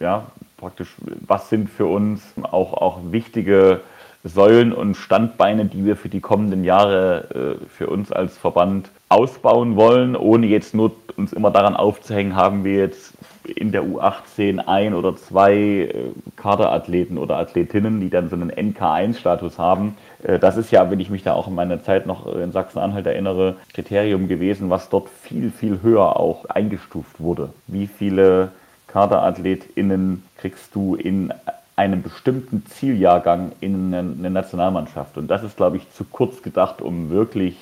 Ja, 0.00 0.32
praktisch, 0.56 0.88
was 1.24 1.48
sind 1.48 1.70
für 1.70 1.86
uns 1.86 2.24
auch, 2.42 2.72
auch 2.72 3.12
wichtige 3.12 3.82
Säulen 4.24 4.72
und 4.72 4.96
Standbeine, 4.96 5.66
die 5.66 5.84
wir 5.84 5.94
für 5.94 6.08
die 6.08 6.18
kommenden 6.18 6.64
Jahre 6.64 7.58
äh, 7.62 7.64
für 7.68 7.86
uns 7.86 8.10
als 8.10 8.36
Verband 8.36 8.90
ausbauen 9.08 9.76
wollen, 9.76 10.16
ohne 10.16 10.46
jetzt 10.46 10.74
nur 10.74 10.90
uns 11.16 11.32
immer 11.32 11.52
daran 11.52 11.76
aufzuhängen, 11.76 12.34
haben 12.34 12.64
wir 12.64 12.78
jetzt 12.78 13.13
in 13.44 13.72
der 13.72 13.82
U18 13.82 14.58
ein 14.58 14.94
oder 14.94 15.16
zwei 15.16 15.54
äh, 15.54 16.12
Kaderathleten 16.36 17.18
oder 17.18 17.36
Athletinnen, 17.38 18.00
die 18.00 18.10
dann 18.10 18.28
so 18.28 18.36
einen 18.36 18.50
NK1-Status 18.50 19.58
haben, 19.58 19.96
äh, 20.22 20.38
das 20.38 20.56
ist 20.56 20.70
ja, 20.70 20.90
wenn 20.90 21.00
ich 21.00 21.10
mich 21.10 21.22
da 21.22 21.34
auch 21.34 21.48
in 21.48 21.54
meiner 21.54 21.82
Zeit 21.82 22.06
noch 22.06 22.26
in 22.34 22.52
Sachsen-Anhalt 22.52 23.06
erinnere, 23.06 23.56
Kriterium 23.72 24.28
gewesen, 24.28 24.70
was 24.70 24.88
dort 24.88 25.08
viel, 25.08 25.50
viel 25.50 25.80
höher 25.82 26.18
auch 26.18 26.46
eingestuft 26.46 27.20
wurde. 27.20 27.50
Wie 27.66 27.86
viele 27.86 28.50
KaderathletInnen 28.88 30.24
kriegst 30.38 30.74
du 30.74 30.94
in 30.94 31.32
einem 31.76 32.02
bestimmten 32.02 32.64
Zieljahrgang 32.66 33.52
in 33.60 33.92
eine 33.92 34.30
Nationalmannschaft? 34.30 35.18
Und 35.18 35.28
das 35.28 35.42
ist, 35.42 35.56
glaube 35.56 35.76
ich, 35.76 35.90
zu 35.92 36.04
kurz 36.04 36.42
gedacht, 36.42 36.80
um 36.80 37.10
wirklich 37.10 37.56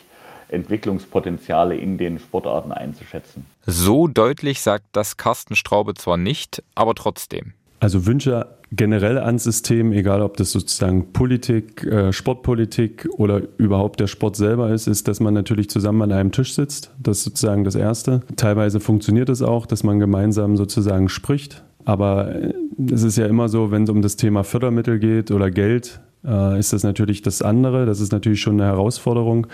Entwicklungspotenziale 0.52 1.76
in 1.76 1.98
den 1.98 2.18
Sportarten 2.18 2.72
einzuschätzen. 2.72 3.46
So 3.66 4.06
deutlich 4.06 4.60
sagt 4.60 4.84
das 4.92 5.16
Carsten 5.16 5.56
Straube 5.56 5.94
zwar 5.94 6.16
nicht, 6.16 6.62
aber 6.74 6.94
trotzdem. 6.94 7.52
Also 7.80 8.06
Wünsche 8.06 8.46
generell 8.70 9.18
ans 9.18 9.44
System, 9.44 9.92
egal 9.92 10.22
ob 10.22 10.36
das 10.36 10.52
sozusagen 10.52 11.12
Politik, 11.12 11.84
äh, 11.84 12.12
Sportpolitik 12.12 13.08
oder 13.16 13.42
überhaupt 13.58 14.00
der 14.00 14.06
Sport 14.06 14.36
selber 14.36 14.70
ist, 14.70 14.86
ist, 14.86 15.08
dass 15.08 15.20
man 15.20 15.34
natürlich 15.34 15.68
zusammen 15.68 16.02
an 16.02 16.12
einem 16.12 16.32
Tisch 16.32 16.54
sitzt. 16.54 16.90
Das 17.02 17.18
ist 17.18 17.24
sozusagen 17.24 17.64
das 17.64 17.74
Erste. 17.74 18.22
Teilweise 18.36 18.80
funktioniert 18.80 19.28
es 19.28 19.42
auch, 19.42 19.66
dass 19.66 19.82
man 19.82 19.98
gemeinsam 19.98 20.56
sozusagen 20.56 21.08
spricht. 21.08 21.62
Aber 21.84 22.34
äh, 22.34 22.54
es 22.90 23.02
ist 23.02 23.18
ja 23.18 23.26
immer 23.26 23.48
so, 23.48 23.70
wenn 23.70 23.82
es 23.82 23.90
um 23.90 24.00
das 24.00 24.16
Thema 24.16 24.44
Fördermittel 24.44 24.98
geht 24.98 25.30
oder 25.30 25.50
Geld, 25.50 26.00
ist 26.22 26.72
das 26.72 26.84
natürlich 26.84 27.22
das 27.22 27.42
andere. 27.42 27.84
Das 27.84 28.00
ist 28.00 28.12
natürlich 28.12 28.40
schon 28.40 28.60
eine 28.60 28.70
Herausforderung, 28.70 29.48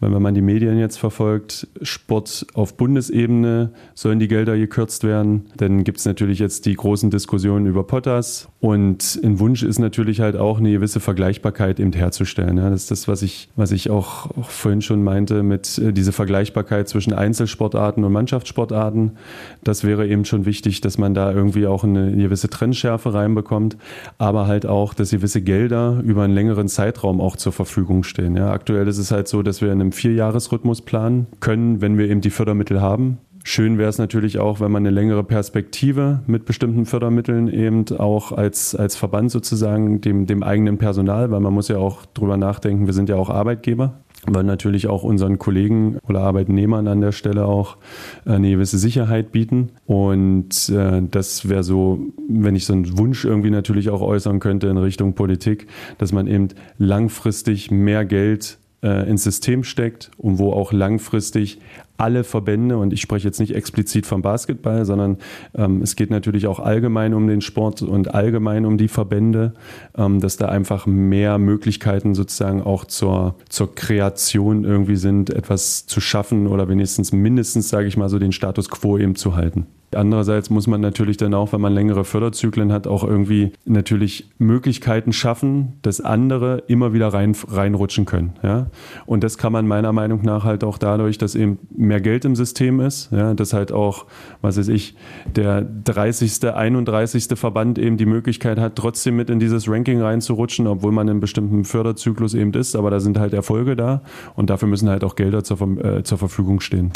weil 0.00 0.12
wenn 0.12 0.22
man 0.22 0.34
die 0.34 0.40
Medien 0.40 0.78
jetzt 0.78 0.98
verfolgt, 0.98 1.68
Sport 1.82 2.46
auf 2.54 2.76
Bundesebene, 2.76 3.72
sollen 3.94 4.18
die 4.18 4.28
Gelder 4.28 4.56
gekürzt 4.56 5.04
werden. 5.04 5.46
Dann 5.56 5.84
gibt 5.84 5.98
es 5.98 6.06
natürlich 6.06 6.38
jetzt 6.38 6.64
die 6.66 6.74
großen 6.74 7.10
Diskussionen 7.10 7.66
über 7.66 7.84
Potters. 7.86 8.48
Und 8.64 9.20
ein 9.22 9.40
Wunsch 9.40 9.62
ist 9.62 9.78
natürlich 9.78 10.20
halt 10.20 10.38
auch 10.38 10.56
eine 10.56 10.72
gewisse 10.72 10.98
Vergleichbarkeit 10.98 11.78
eben 11.78 11.92
herzustellen. 11.92 12.56
Ja, 12.56 12.70
das 12.70 12.84
ist 12.84 12.90
das, 12.90 13.08
was 13.08 13.20
ich, 13.20 13.50
was 13.56 13.72
ich 13.72 13.90
auch, 13.90 14.30
auch 14.38 14.48
vorhin 14.48 14.80
schon 14.80 15.04
meinte, 15.04 15.42
mit 15.42 15.76
äh, 15.76 15.92
dieser 15.92 16.12
Vergleichbarkeit 16.12 16.88
zwischen 16.88 17.12
Einzelsportarten 17.12 18.02
und 18.04 18.12
Mannschaftssportarten. 18.14 19.18
Das 19.64 19.84
wäre 19.84 20.08
eben 20.08 20.24
schon 20.24 20.46
wichtig, 20.46 20.80
dass 20.80 20.96
man 20.96 21.12
da 21.12 21.30
irgendwie 21.30 21.66
auch 21.66 21.84
eine 21.84 22.16
gewisse 22.16 22.48
Trennschärfe 22.48 23.12
reinbekommt, 23.12 23.76
aber 24.16 24.46
halt 24.46 24.64
auch, 24.64 24.94
dass 24.94 25.10
gewisse 25.10 25.42
Gelder 25.42 26.00
über 26.02 26.22
einen 26.22 26.32
längeren 26.32 26.68
Zeitraum 26.68 27.20
auch 27.20 27.36
zur 27.36 27.52
Verfügung 27.52 28.02
stehen. 28.02 28.34
Ja, 28.34 28.50
aktuell 28.50 28.88
ist 28.88 28.96
es 28.96 29.10
halt 29.10 29.28
so, 29.28 29.42
dass 29.42 29.60
wir 29.60 29.72
in 29.72 29.82
einem 29.82 29.92
Vierjahresrhythmus 29.92 30.80
planen 30.80 31.26
können, 31.40 31.82
wenn 31.82 31.98
wir 31.98 32.08
eben 32.08 32.22
die 32.22 32.30
Fördermittel 32.30 32.80
haben. 32.80 33.18
Schön 33.46 33.76
wäre 33.76 33.90
es 33.90 33.98
natürlich 33.98 34.38
auch, 34.38 34.60
wenn 34.60 34.72
man 34.72 34.86
eine 34.86 34.90
längere 34.90 35.22
Perspektive 35.22 36.22
mit 36.26 36.46
bestimmten 36.46 36.86
Fördermitteln 36.86 37.48
eben 37.48 37.84
auch 37.98 38.32
als, 38.32 38.74
als 38.74 38.96
Verband 38.96 39.30
sozusagen 39.30 40.00
dem, 40.00 40.24
dem 40.24 40.42
eigenen 40.42 40.78
Personal, 40.78 41.30
weil 41.30 41.40
man 41.40 41.52
muss 41.52 41.68
ja 41.68 41.76
auch 41.76 42.06
drüber 42.06 42.38
nachdenken, 42.38 42.86
wir 42.86 42.94
sind 42.94 43.10
ja 43.10 43.16
auch 43.16 43.28
Arbeitgeber, 43.28 44.00
wollen 44.26 44.46
natürlich 44.46 44.86
auch 44.86 45.02
unseren 45.02 45.38
Kollegen 45.38 45.98
oder 46.08 46.20
Arbeitnehmern 46.22 46.88
an 46.88 47.02
der 47.02 47.12
Stelle 47.12 47.44
auch 47.44 47.76
eine 48.24 48.50
gewisse 48.50 48.78
Sicherheit 48.78 49.30
bieten. 49.30 49.72
Und 49.84 50.70
äh, 50.70 51.02
das 51.10 51.46
wäre 51.46 51.64
so, 51.64 52.00
wenn 52.26 52.56
ich 52.56 52.64
so 52.64 52.72
einen 52.72 52.96
Wunsch 52.96 53.26
irgendwie 53.26 53.50
natürlich 53.50 53.90
auch 53.90 54.00
äußern 54.00 54.40
könnte 54.40 54.68
in 54.68 54.78
Richtung 54.78 55.12
Politik, 55.12 55.66
dass 55.98 56.12
man 56.12 56.28
eben 56.28 56.48
langfristig 56.78 57.70
mehr 57.70 58.06
Geld 58.06 58.56
äh, 58.84 59.08
ins 59.08 59.24
System 59.24 59.64
steckt 59.64 60.10
und 60.18 60.38
wo 60.38 60.52
auch 60.52 60.72
langfristig 60.72 61.58
alle 61.96 62.24
Verbände, 62.24 62.76
und 62.76 62.92
ich 62.92 63.00
spreche 63.00 63.26
jetzt 63.26 63.38
nicht 63.38 63.54
explizit 63.54 64.04
vom 64.04 64.20
Basketball, 64.20 64.84
sondern 64.84 65.18
ähm, 65.54 65.80
es 65.80 65.96
geht 65.96 66.10
natürlich 66.10 66.46
auch 66.46 66.58
allgemein 66.58 67.14
um 67.14 67.26
den 67.28 67.40
Sport 67.40 67.82
und 67.82 68.14
allgemein 68.14 68.66
um 68.66 68.76
die 68.78 68.88
Verbände, 68.88 69.54
ähm, 69.96 70.20
dass 70.20 70.36
da 70.36 70.46
einfach 70.46 70.86
mehr 70.86 71.38
Möglichkeiten 71.38 72.14
sozusagen 72.14 72.62
auch 72.62 72.84
zur, 72.84 73.36
zur 73.48 73.74
Kreation 73.74 74.64
irgendwie 74.64 74.96
sind, 74.96 75.30
etwas 75.30 75.86
zu 75.86 76.00
schaffen 76.00 76.46
oder 76.46 76.68
wenigstens 76.68 77.12
mindestens, 77.12 77.68
sage 77.68 77.86
ich 77.86 77.96
mal, 77.96 78.08
so 78.08 78.18
den 78.18 78.32
Status 78.32 78.68
quo 78.68 78.98
eben 78.98 79.14
zu 79.14 79.36
halten. 79.36 79.66
Andererseits 79.96 80.50
muss 80.50 80.66
man 80.66 80.80
natürlich 80.80 81.16
dann 81.16 81.34
auch, 81.34 81.52
wenn 81.52 81.60
man 81.60 81.72
längere 81.72 82.04
Förderzyklen 82.04 82.72
hat, 82.72 82.86
auch 82.86 83.04
irgendwie 83.04 83.52
natürlich 83.64 84.30
Möglichkeiten 84.38 85.12
schaffen, 85.12 85.74
dass 85.82 86.00
andere 86.00 86.62
immer 86.66 86.92
wieder 86.92 87.08
rein, 87.08 87.36
reinrutschen 87.48 88.04
können. 88.04 88.34
Ja? 88.42 88.66
Und 89.06 89.24
das 89.24 89.38
kann 89.38 89.52
man 89.52 89.66
meiner 89.66 89.92
Meinung 89.92 90.22
nach 90.22 90.44
halt 90.44 90.64
auch 90.64 90.78
dadurch, 90.78 91.18
dass 91.18 91.34
eben 91.34 91.58
mehr 91.74 92.00
Geld 92.00 92.24
im 92.24 92.36
System 92.36 92.80
ist, 92.80 93.10
ja? 93.12 93.34
dass 93.34 93.52
halt 93.52 93.72
auch, 93.72 94.06
was 94.42 94.58
weiß 94.58 94.68
ich, 94.68 94.96
der 95.34 95.62
30., 95.62 96.44
31. 96.44 97.26
Verband 97.34 97.78
eben 97.78 97.96
die 97.96 98.06
Möglichkeit 98.06 98.58
hat, 98.58 98.76
trotzdem 98.76 99.16
mit 99.16 99.30
in 99.30 99.38
dieses 99.38 99.68
Ranking 99.68 100.00
reinzurutschen, 100.00 100.66
obwohl 100.66 100.92
man 100.92 101.06
in 101.06 101.12
einem 101.12 101.20
bestimmten 101.20 101.64
Förderzyklus 101.64 102.34
eben 102.34 102.52
ist, 102.52 102.76
aber 102.76 102.90
da 102.90 103.00
sind 103.00 103.18
halt 103.18 103.32
Erfolge 103.32 103.76
da 103.76 104.02
und 104.34 104.50
dafür 104.50 104.68
müssen 104.68 104.88
halt 104.88 105.04
auch 105.04 105.16
Gelder 105.16 105.44
zur, 105.44 105.60
äh, 105.84 106.02
zur 106.02 106.18
Verfügung 106.18 106.60
stehen. 106.60 106.92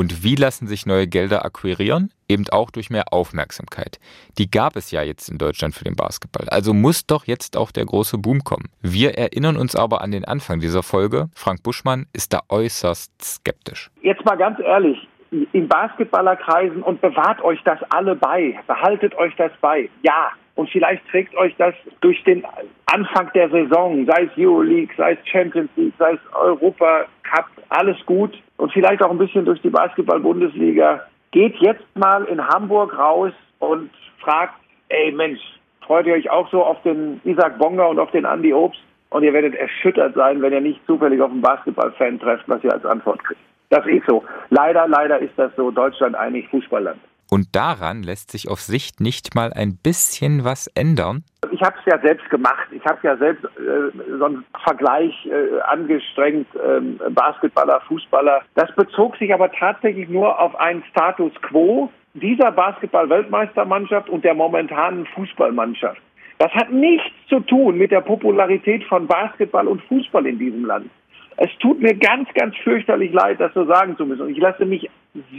Und 0.00 0.24
wie 0.24 0.34
lassen 0.34 0.66
sich 0.66 0.86
neue 0.86 1.06
Gelder 1.06 1.44
akquirieren? 1.44 2.10
Eben 2.26 2.46
auch 2.50 2.70
durch 2.70 2.88
mehr 2.88 3.12
Aufmerksamkeit. 3.12 3.98
Die 4.38 4.50
gab 4.50 4.74
es 4.76 4.90
ja 4.90 5.02
jetzt 5.02 5.28
in 5.28 5.36
Deutschland 5.36 5.74
für 5.74 5.84
den 5.84 5.94
Basketball. 5.94 6.48
Also 6.48 6.72
muss 6.72 7.06
doch 7.06 7.26
jetzt 7.26 7.54
auch 7.54 7.70
der 7.70 7.84
große 7.84 8.16
Boom 8.16 8.42
kommen. 8.42 8.70
Wir 8.80 9.18
erinnern 9.18 9.58
uns 9.58 9.76
aber 9.76 10.00
an 10.00 10.10
den 10.10 10.24
Anfang 10.24 10.58
dieser 10.58 10.82
Folge. 10.82 11.28
Frank 11.34 11.62
Buschmann 11.62 12.06
ist 12.14 12.32
da 12.32 12.40
äußerst 12.48 13.12
skeptisch. 13.22 13.90
Jetzt 14.00 14.24
mal 14.24 14.36
ganz 14.36 14.58
ehrlich, 14.60 15.06
in 15.52 15.68
Basketballerkreisen 15.68 16.82
und 16.82 17.02
bewahrt 17.02 17.42
euch 17.42 17.62
das 17.66 17.78
alle 17.90 18.16
bei. 18.16 18.58
Behaltet 18.66 19.14
euch 19.16 19.36
das 19.36 19.52
bei. 19.60 19.90
Ja. 20.02 20.30
Und 20.60 20.68
vielleicht 20.68 21.08
trägt 21.08 21.34
euch 21.36 21.56
das 21.56 21.74
durch 22.02 22.22
den 22.24 22.44
Anfang 22.84 23.30
der 23.34 23.48
Saison, 23.48 24.04
sei 24.04 24.24
es 24.24 24.30
Euroleague, 24.36 24.94
sei 24.94 25.12
es 25.12 25.26
Champions 25.26 25.70
League, 25.76 25.94
sei 25.98 26.12
es 26.12 26.20
Europa 26.34 27.06
Cup, 27.22 27.46
alles 27.70 27.96
gut. 28.04 28.38
Und 28.58 28.70
vielleicht 28.70 29.02
auch 29.02 29.10
ein 29.10 29.16
bisschen 29.16 29.46
durch 29.46 29.62
die 29.62 29.70
Basketball-Bundesliga. 29.70 31.00
Geht 31.30 31.56
jetzt 31.60 31.86
mal 31.94 32.24
in 32.24 32.46
Hamburg 32.46 32.98
raus 32.98 33.32
und 33.58 33.88
fragt, 34.18 34.52
ey 34.90 35.10
Mensch, 35.12 35.40
freut 35.80 36.04
ihr 36.04 36.12
euch 36.12 36.28
auch 36.28 36.50
so 36.50 36.62
auf 36.62 36.82
den 36.82 37.22
Isaac 37.24 37.56
Bonga 37.56 37.86
und 37.86 37.98
auf 37.98 38.10
den 38.10 38.26
Andy 38.26 38.52
Obst? 38.52 38.82
Und 39.08 39.22
ihr 39.22 39.32
werdet 39.32 39.54
erschüttert 39.54 40.14
sein, 40.14 40.42
wenn 40.42 40.52
ihr 40.52 40.60
nicht 40.60 40.84
zufällig 40.86 41.22
auf 41.22 41.30
einen 41.30 41.40
Basketball-Fan 41.40 42.20
trefft, 42.20 42.46
was 42.48 42.62
ihr 42.64 42.72
als 42.74 42.84
Antwort 42.84 43.24
kriegt. 43.24 43.40
Das 43.70 43.86
ist 43.86 44.04
so. 44.06 44.22
Leider, 44.50 44.86
leider 44.88 45.20
ist 45.20 45.32
das 45.38 45.56
so. 45.56 45.70
Deutschland 45.70 46.14
eigentlich 46.16 46.46
Fußballland. 46.48 47.00
Und 47.30 47.54
daran 47.54 48.02
lässt 48.02 48.32
sich 48.32 48.48
auf 48.48 48.60
Sicht 48.60 49.00
nicht 49.00 49.36
mal 49.36 49.52
ein 49.52 49.76
bisschen 49.76 50.44
was 50.44 50.66
ändern? 50.74 51.22
Ich 51.52 51.62
habe 51.62 51.76
es 51.78 51.86
ja 51.86 51.98
selbst 52.00 52.28
gemacht. 52.28 52.66
Ich 52.72 52.84
habe 52.84 52.98
ja 53.02 53.16
selbst 53.16 53.44
äh, 53.44 54.16
so 54.18 54.24
einen 54.24 54.44
Vergleich 54.64 55.14
äh, 55.26 55.60
angestrengt, 55.60 56.48
äh, 56.56 57.10
Basketballer, 57.10 57.80
Fußballer. 57.86 58.42
Das 58.56 58.74
bezog 58.74 59.16
sich 59.16 59.32
aber 59.32 59.50
tatsächlich 59.52 60.08
nur 60.08 60.38
auf 60.40 60.56
einen 60.56 60.82
Status 60.90 61.32
quo 61.42 61.90
dieser 62.14 62.50
Basketball-Weltmeistermannschaft 62.50 64.08
und 64.08 64.24
der 64.24 64.34
momentanen 64.34 65.06
Fußballmannschaft. 65.06 66.00
Das 66.38 66.50
hat 66.52 66.72
nichts 66.72 67.12
zu 67.28 67.40
tun 67.40 67.76
mit 67.76 67.90
der 67.92 68.00
Popularität 68.00 68.82
von 68.84 69.06
Basketball 69.06 69.68
und 69.68 69.82
Fußball 69.82 70.26
in 70.26 70.38
diesem 70.38 70.64
Land. 70.64 70.90
Es 71.36 71.50
tut 71.58 71.80
mir 71.80 71.94
ganz, 71.94 72.28
ganz 72.34 72.54
fürchterlich 72.58 73.12
leid, 73.12 73.40
das 73.40 73.54
so 73.54 73.64
sagen 73.64 73.96
zu 73.96 74.04
müssen. 74.04 74.22
Und 74.22 74.30
ich 74.30 74.38
lasse 74.38 74.64
mich 74.64 74.88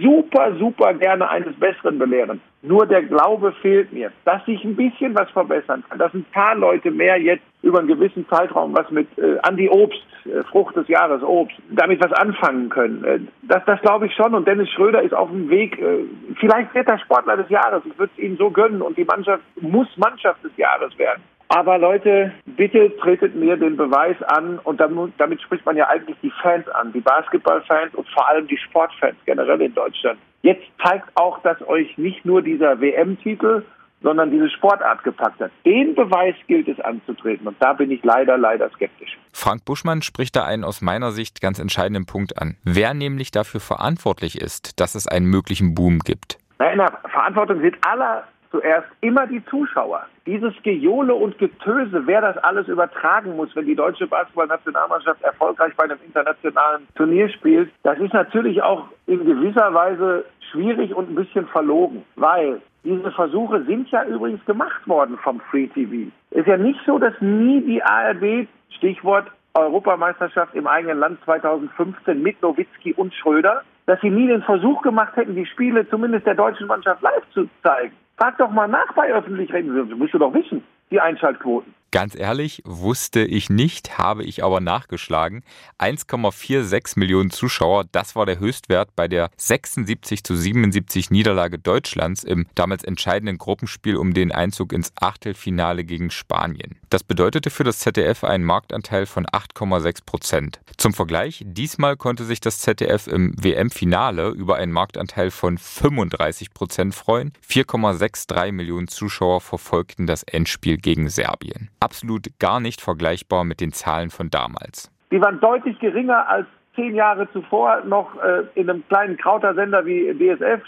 super, 0.01 0.55
super 0.57 0.93
gerne 0.93 1.29
eines 1.29 1.55
Besseren 1.55 1.97
belehren. 1.97 2.41
Nur 2.61 2.85
der 2.85 3.03
Glaube 3.03 3.53
fehlt 3.61 3.93
mir, 3.93 4.11
dass 4.25 4.43
sich 4.45 4.63
ein 4.63 4.75
bisschen 4.75 5.15
was 5.15 5.29
verbessern 5.31 5.83
kann, 5.87 5.99
dass 5.99 6.13
ein 6.13 6.25
paar 6.33 6.55
Leute 6.55 6.91
mehr 6.91 7.19
jetzt 7.19 7.43
über 7.61 7.79
einen 7.79 7.87
gewissen 7.87 8.27
Zeitraum 8.29 8.75
was 8.75 8.89
mit 8.91 9.07
äh, 9.17 9.37
Andi 9.43 9.69
Obst, 9.69 10.03
äh, 10.25 10.43
Frucht 10.43 10.75
des 10.75 10.87
Jahres 10.87 11.23
Obst, 11.23 11.55
damit 11.69 12.03
was 12.03 12.11
anfangen 12.13 12.69
können. 12.69 13.03
Äh, 13.03 13.19
das, 13.43 13.63
das 13.65 13.81
glaube 13.81 14.07
ich 14.07 14.13
schon. 14.13 14.35
Und 14.35 14.47
Dennis 14.47 14.69
Schröder 14.71 15.01
ist 15.01 15.13
auf 15.13 15.29
dem 15.29 15.49
Weg. 15.49 15.79
Äh, 15.79 16.05
vielleicht 16.39 16.73
wird 16.75 16.87
er 16.87 16.99
Sportler 16.99 17.37
des 17.37 17.49
Jahres. 17.49 17.83
Ich 17.85 17.97
würde 17.97 18.11
es 18.17 18.23
ihm 18.23 18.37
so 18.37 18.51
gönnen. 18.51 18.81
Und 18.81 18.97
die 18.97 19.05
Mannschaft 19.05 19.43
muss 19.61 19.87
Mannschaft 19.97 20.43
des 20.43 20.55
Jahres 20.57 20.97
werden. 20.97 21.21
Aber 21.53 21.77
Leute, 21.77 22.31
bitte 22.45 22.95
tretet 22.95 23.35
mir 23.35 23.57
den 23.57 23.75
Beweis 23.75 24.15
an 24.23 24.57
und 24.59 24.79
damit, 24.79 25.11
damit 25.17 25.41
spricht 25.41 25.65
man 25.65 25.75
ja 25.75 25.89
eigentlich 25.89 26.15
die 26.23 26.31
Fans 26.41 26.65
an, 26.69 26.93
die 26.93 27.01
Basketballfans 27.01 27.93
und 27.93 28.07
vor 28.07 28.25
allem 28.29 28.47
die 28.47 28.57
Sportfans 28.57 29.17
generell 29.25 29.59
in 29.61 29.73
Deutschland. 29.73 30.17
Jetzt 30.43 30.63
zeigt 30.81 31.09
auch, 31.15 31.41
dass 31.41 31.61
euch 31.67 31.97
nicht 31.97 32.23
nur 32.23 32.41
dieser 32.41 32.79
WM-Titel, 32.79 33.65
sondern 34.01 34.31
diese 34.31 34.49
Sportart 34.49 35.03
gepackt 35.03 35.41
hat. 35.41 35.51
Den 35.65 35.93
Beweis 35.93 36.35
gilt 36.47 36.69
es 36.69 36.79
anzutreten 36.79 37.45
und 37.45 37.57
da 37.59 37.73
bin 37.73 37.91
ich 37.91 38.01
leider, 38.01 38.37
leider 38.37 38.69
skeptisch. 38.69 39.17
Frank 39.33 39.65
Buschmann 39.65 40.01
spricht 40.01 40.37
da 40.37 40.45
einen 40.45 40.63
aus 40.63 40.81
meiner 40.81 41.11
Sicht 41.11 41.41
ganz 41.41 41.59
entscheidenden 41.59 42.05
Punkt 42.05 42.41
an. 42.41 42.55
Wer 42.63 42.93
nämlich 42.93 43.29
dafür 43.29 43.59
verantwortlich 43.59 44.39
ist, 44.39 44.79
dass 44.79 44.95
es 44.95 45.05
einen 45.05 45.25
möglichen 45.25 45.75
Boom 45.75 45.99
gibt. 45.99 46.37
Na, 46.59 46.71
in 46.71 46.77
der 46.77 46.97
Verantwortung 47.11 47.59
sind 47.59 47.75
aller 47.85 48.23
zuerst 48.51 48.87
immer 49.01 49.25
die 49.27 49.43
Zuschauer. 49.45 50.05
Dieses 50.25 50.53
Gejohle 50.63 51.15
und 51.15 51.37
Getöse, 51.37 52.05
wer 52.05 52.21
das 52.21 52.37
alles 52.39 52.67
übertragen 52.67 53.35
muss, 53.35 53.55
wenn 53.55 53.65
die 53.65 53.75
deutsche 53.75 54.07
Basketballnationalmannschaft 54.07 55.21
erfolgreich 55.23 55.73
bei 55.75 55.85
einem 55.85 55.99
internationalen 56.05 56.87
Turnier 56.95 57.29
spielt, 57.29 57.71
das 57.83 57.97
ist 57.99 58.13
natürlich 58.13 58.61
auch 58.61 58.85
in 59.07 59.25
gewisser 59.25 59.73
Weise 59.73 60.25
schwierig 60.51 60.93
und 60.93 61.09
ein 61.09 61.15
bisschen 61.15 61.47
verlogen, 61.47 62.03
weil 62.15 62.61
diese 62.83 63.11
Versuche 63.11 63.63
sind 63.63 63.89
ja 63.91 64.03
übrigens 64.05 64.43
gemacht 64.45 64.87
worden 64.87 65.17
vom 65.23 65.39
Free 65.51 65.67
TV. 65.67 66.11
Ist 66.31 66.47
ja 66.47 66.57
nicht 66.57 66.79
so, 66.85 66.97
dass 66.97 67.13
nie 67.21 67.61
die 67.61 67.81
ARD, 67.81 68.47
Stichwort 68.77 69.27
Europameisterschaft 69.53 70.55
im 70.55 70.67
eigenen 70.67 70.99
Land 70.99 71.19
2015 71.25 72.21
mit 72.21 72.41
Nowitzki 72.41 72.93
und 72.93 73.13
Schröder, 73.13 73.63
dass 73.85 73.99
sie 74.01 74.09
nie 74.09 74.27
den 74.27 74.41
Versuch 74.43 74.81
gemacht 74.81 75.15
hätten, 75.15 75.35
die 75.35 75.45
Spiele 75.45 75.87
zumindest 75.89 76.25
der 76.25 76.35
deutschen 76.35 76.67
Mannschaft 76.67 77.01
live 77.01 77.29
zu 77.33 77.49
zeigen. 77.61 77.95
Frag 78.21 78.37
doch 78.37 78.51
mal 78.51 78.67
nach 78.67 78.93
bei 78.93 79.11
öffentlich-rechtlichen. 79.11 79.89
Das 79.89 79.97
müsst 79.97 80.13
ihr 80.13 80.19
doch 80.19 80.31
wissen, 80.31 80.63
die 80.91 80.99
Einschaltquoten. 81.01 81.73
Ganz 81.93 82.15
ehrlich, 82.15 82.61
wusste 82.63 83.25
ich 83.25 83.49
nicht, 83.49 83.97
habe 83.97 84.23
ich 84.23 84.45
aber 84.45 84.61
nachgeschlagen. 84.61 85.43
1,46 85.77 86.97
Millionen 86.97 87.31
Zuschauer, 87.31 87.83
das 87.91 88.15
war 88.15 88.25
der 88.25 88.39
Höchstwert 88.39 88.95
bei 88.95 89.09
der 89.09 89.29
76 89.35 90.23
zu 90.23 90.33
77 90.33 91.11
Niederlage 91.11 91.59
Deutschlands 91.59 92.23
im 92.23 92.47
damals 92.55 92.85
entscheidenden 92.85 93.37
Gruppenspiel 93.37 93.97
um 93.97 94.13
den 94.13 94.31
Einzug 94.31 94.71
ins 94.71 94.93
Achtelfinale 94.95 95.83
gegen 95.83 96.11
Spanien. 96.11 96.79
Das 96.89 97.03
bedeutete 97.03 97.49
für 97.49 97.65
das 97.65 97.79
ZDF 97.79 98.23
einen 98.23 98.45
Marktanteil 98.45 99.05
von 99.05 99.25
8,6 99.25 100.05
Prozent. 100.05 100.61
Zum 100.77 100.93
Vergleich, 100.93 101.43
diesmal 101.45 101.97
konnte 101.97 102.23
sich 102.23 102.39
das 102.39 102.59
ZDF 102.59 103.07
im 103.07 103.33
WM-Finale 103.37 104.29
über 104.29 104.55
einen 104.55 104.71
Marktanteil 104.71 105.29
von 105.29 105.57
35 105.57 106.53
Prozent 106.53 106.95
freuen. 106.95 107.33
4,63 107.45 108.53
Millionen 108.53 108.87
Zuschauer 108.87 109.41
verfolgten 109.41 110.07
das 110.07 110.23
Endspiel 110.23 110.77
gegen 110.77 111.09
Serbien 111.09 111.69
absolut 111.81 112.27
gar 112.39 112.59
nicht 112.59 112.81
vergleichbar 112.81 113.43
mit 113.43 113.59
den 113.59 113.73
Zahlen 113.73 114.09
von 114.09 114.29
damals. 114.29 114.91
Die 115.11 115.21
waren 115.21 115.39
deutlich 115.41 115.77
geringer 115.79 116.27
als 116.29 116.47
zehn 116.75 116.95
Jahre 116.95 117.29
zuvor 117.33 117.81
noch 117.85 118.15
äh, 118.23 118.43
in 118.55 118.69
einem 118.69 118.87
kleinen 118.87 119.17
Krautersender 119.17 119.85
wie 119.85 120.13
DSF, 120.13 120.61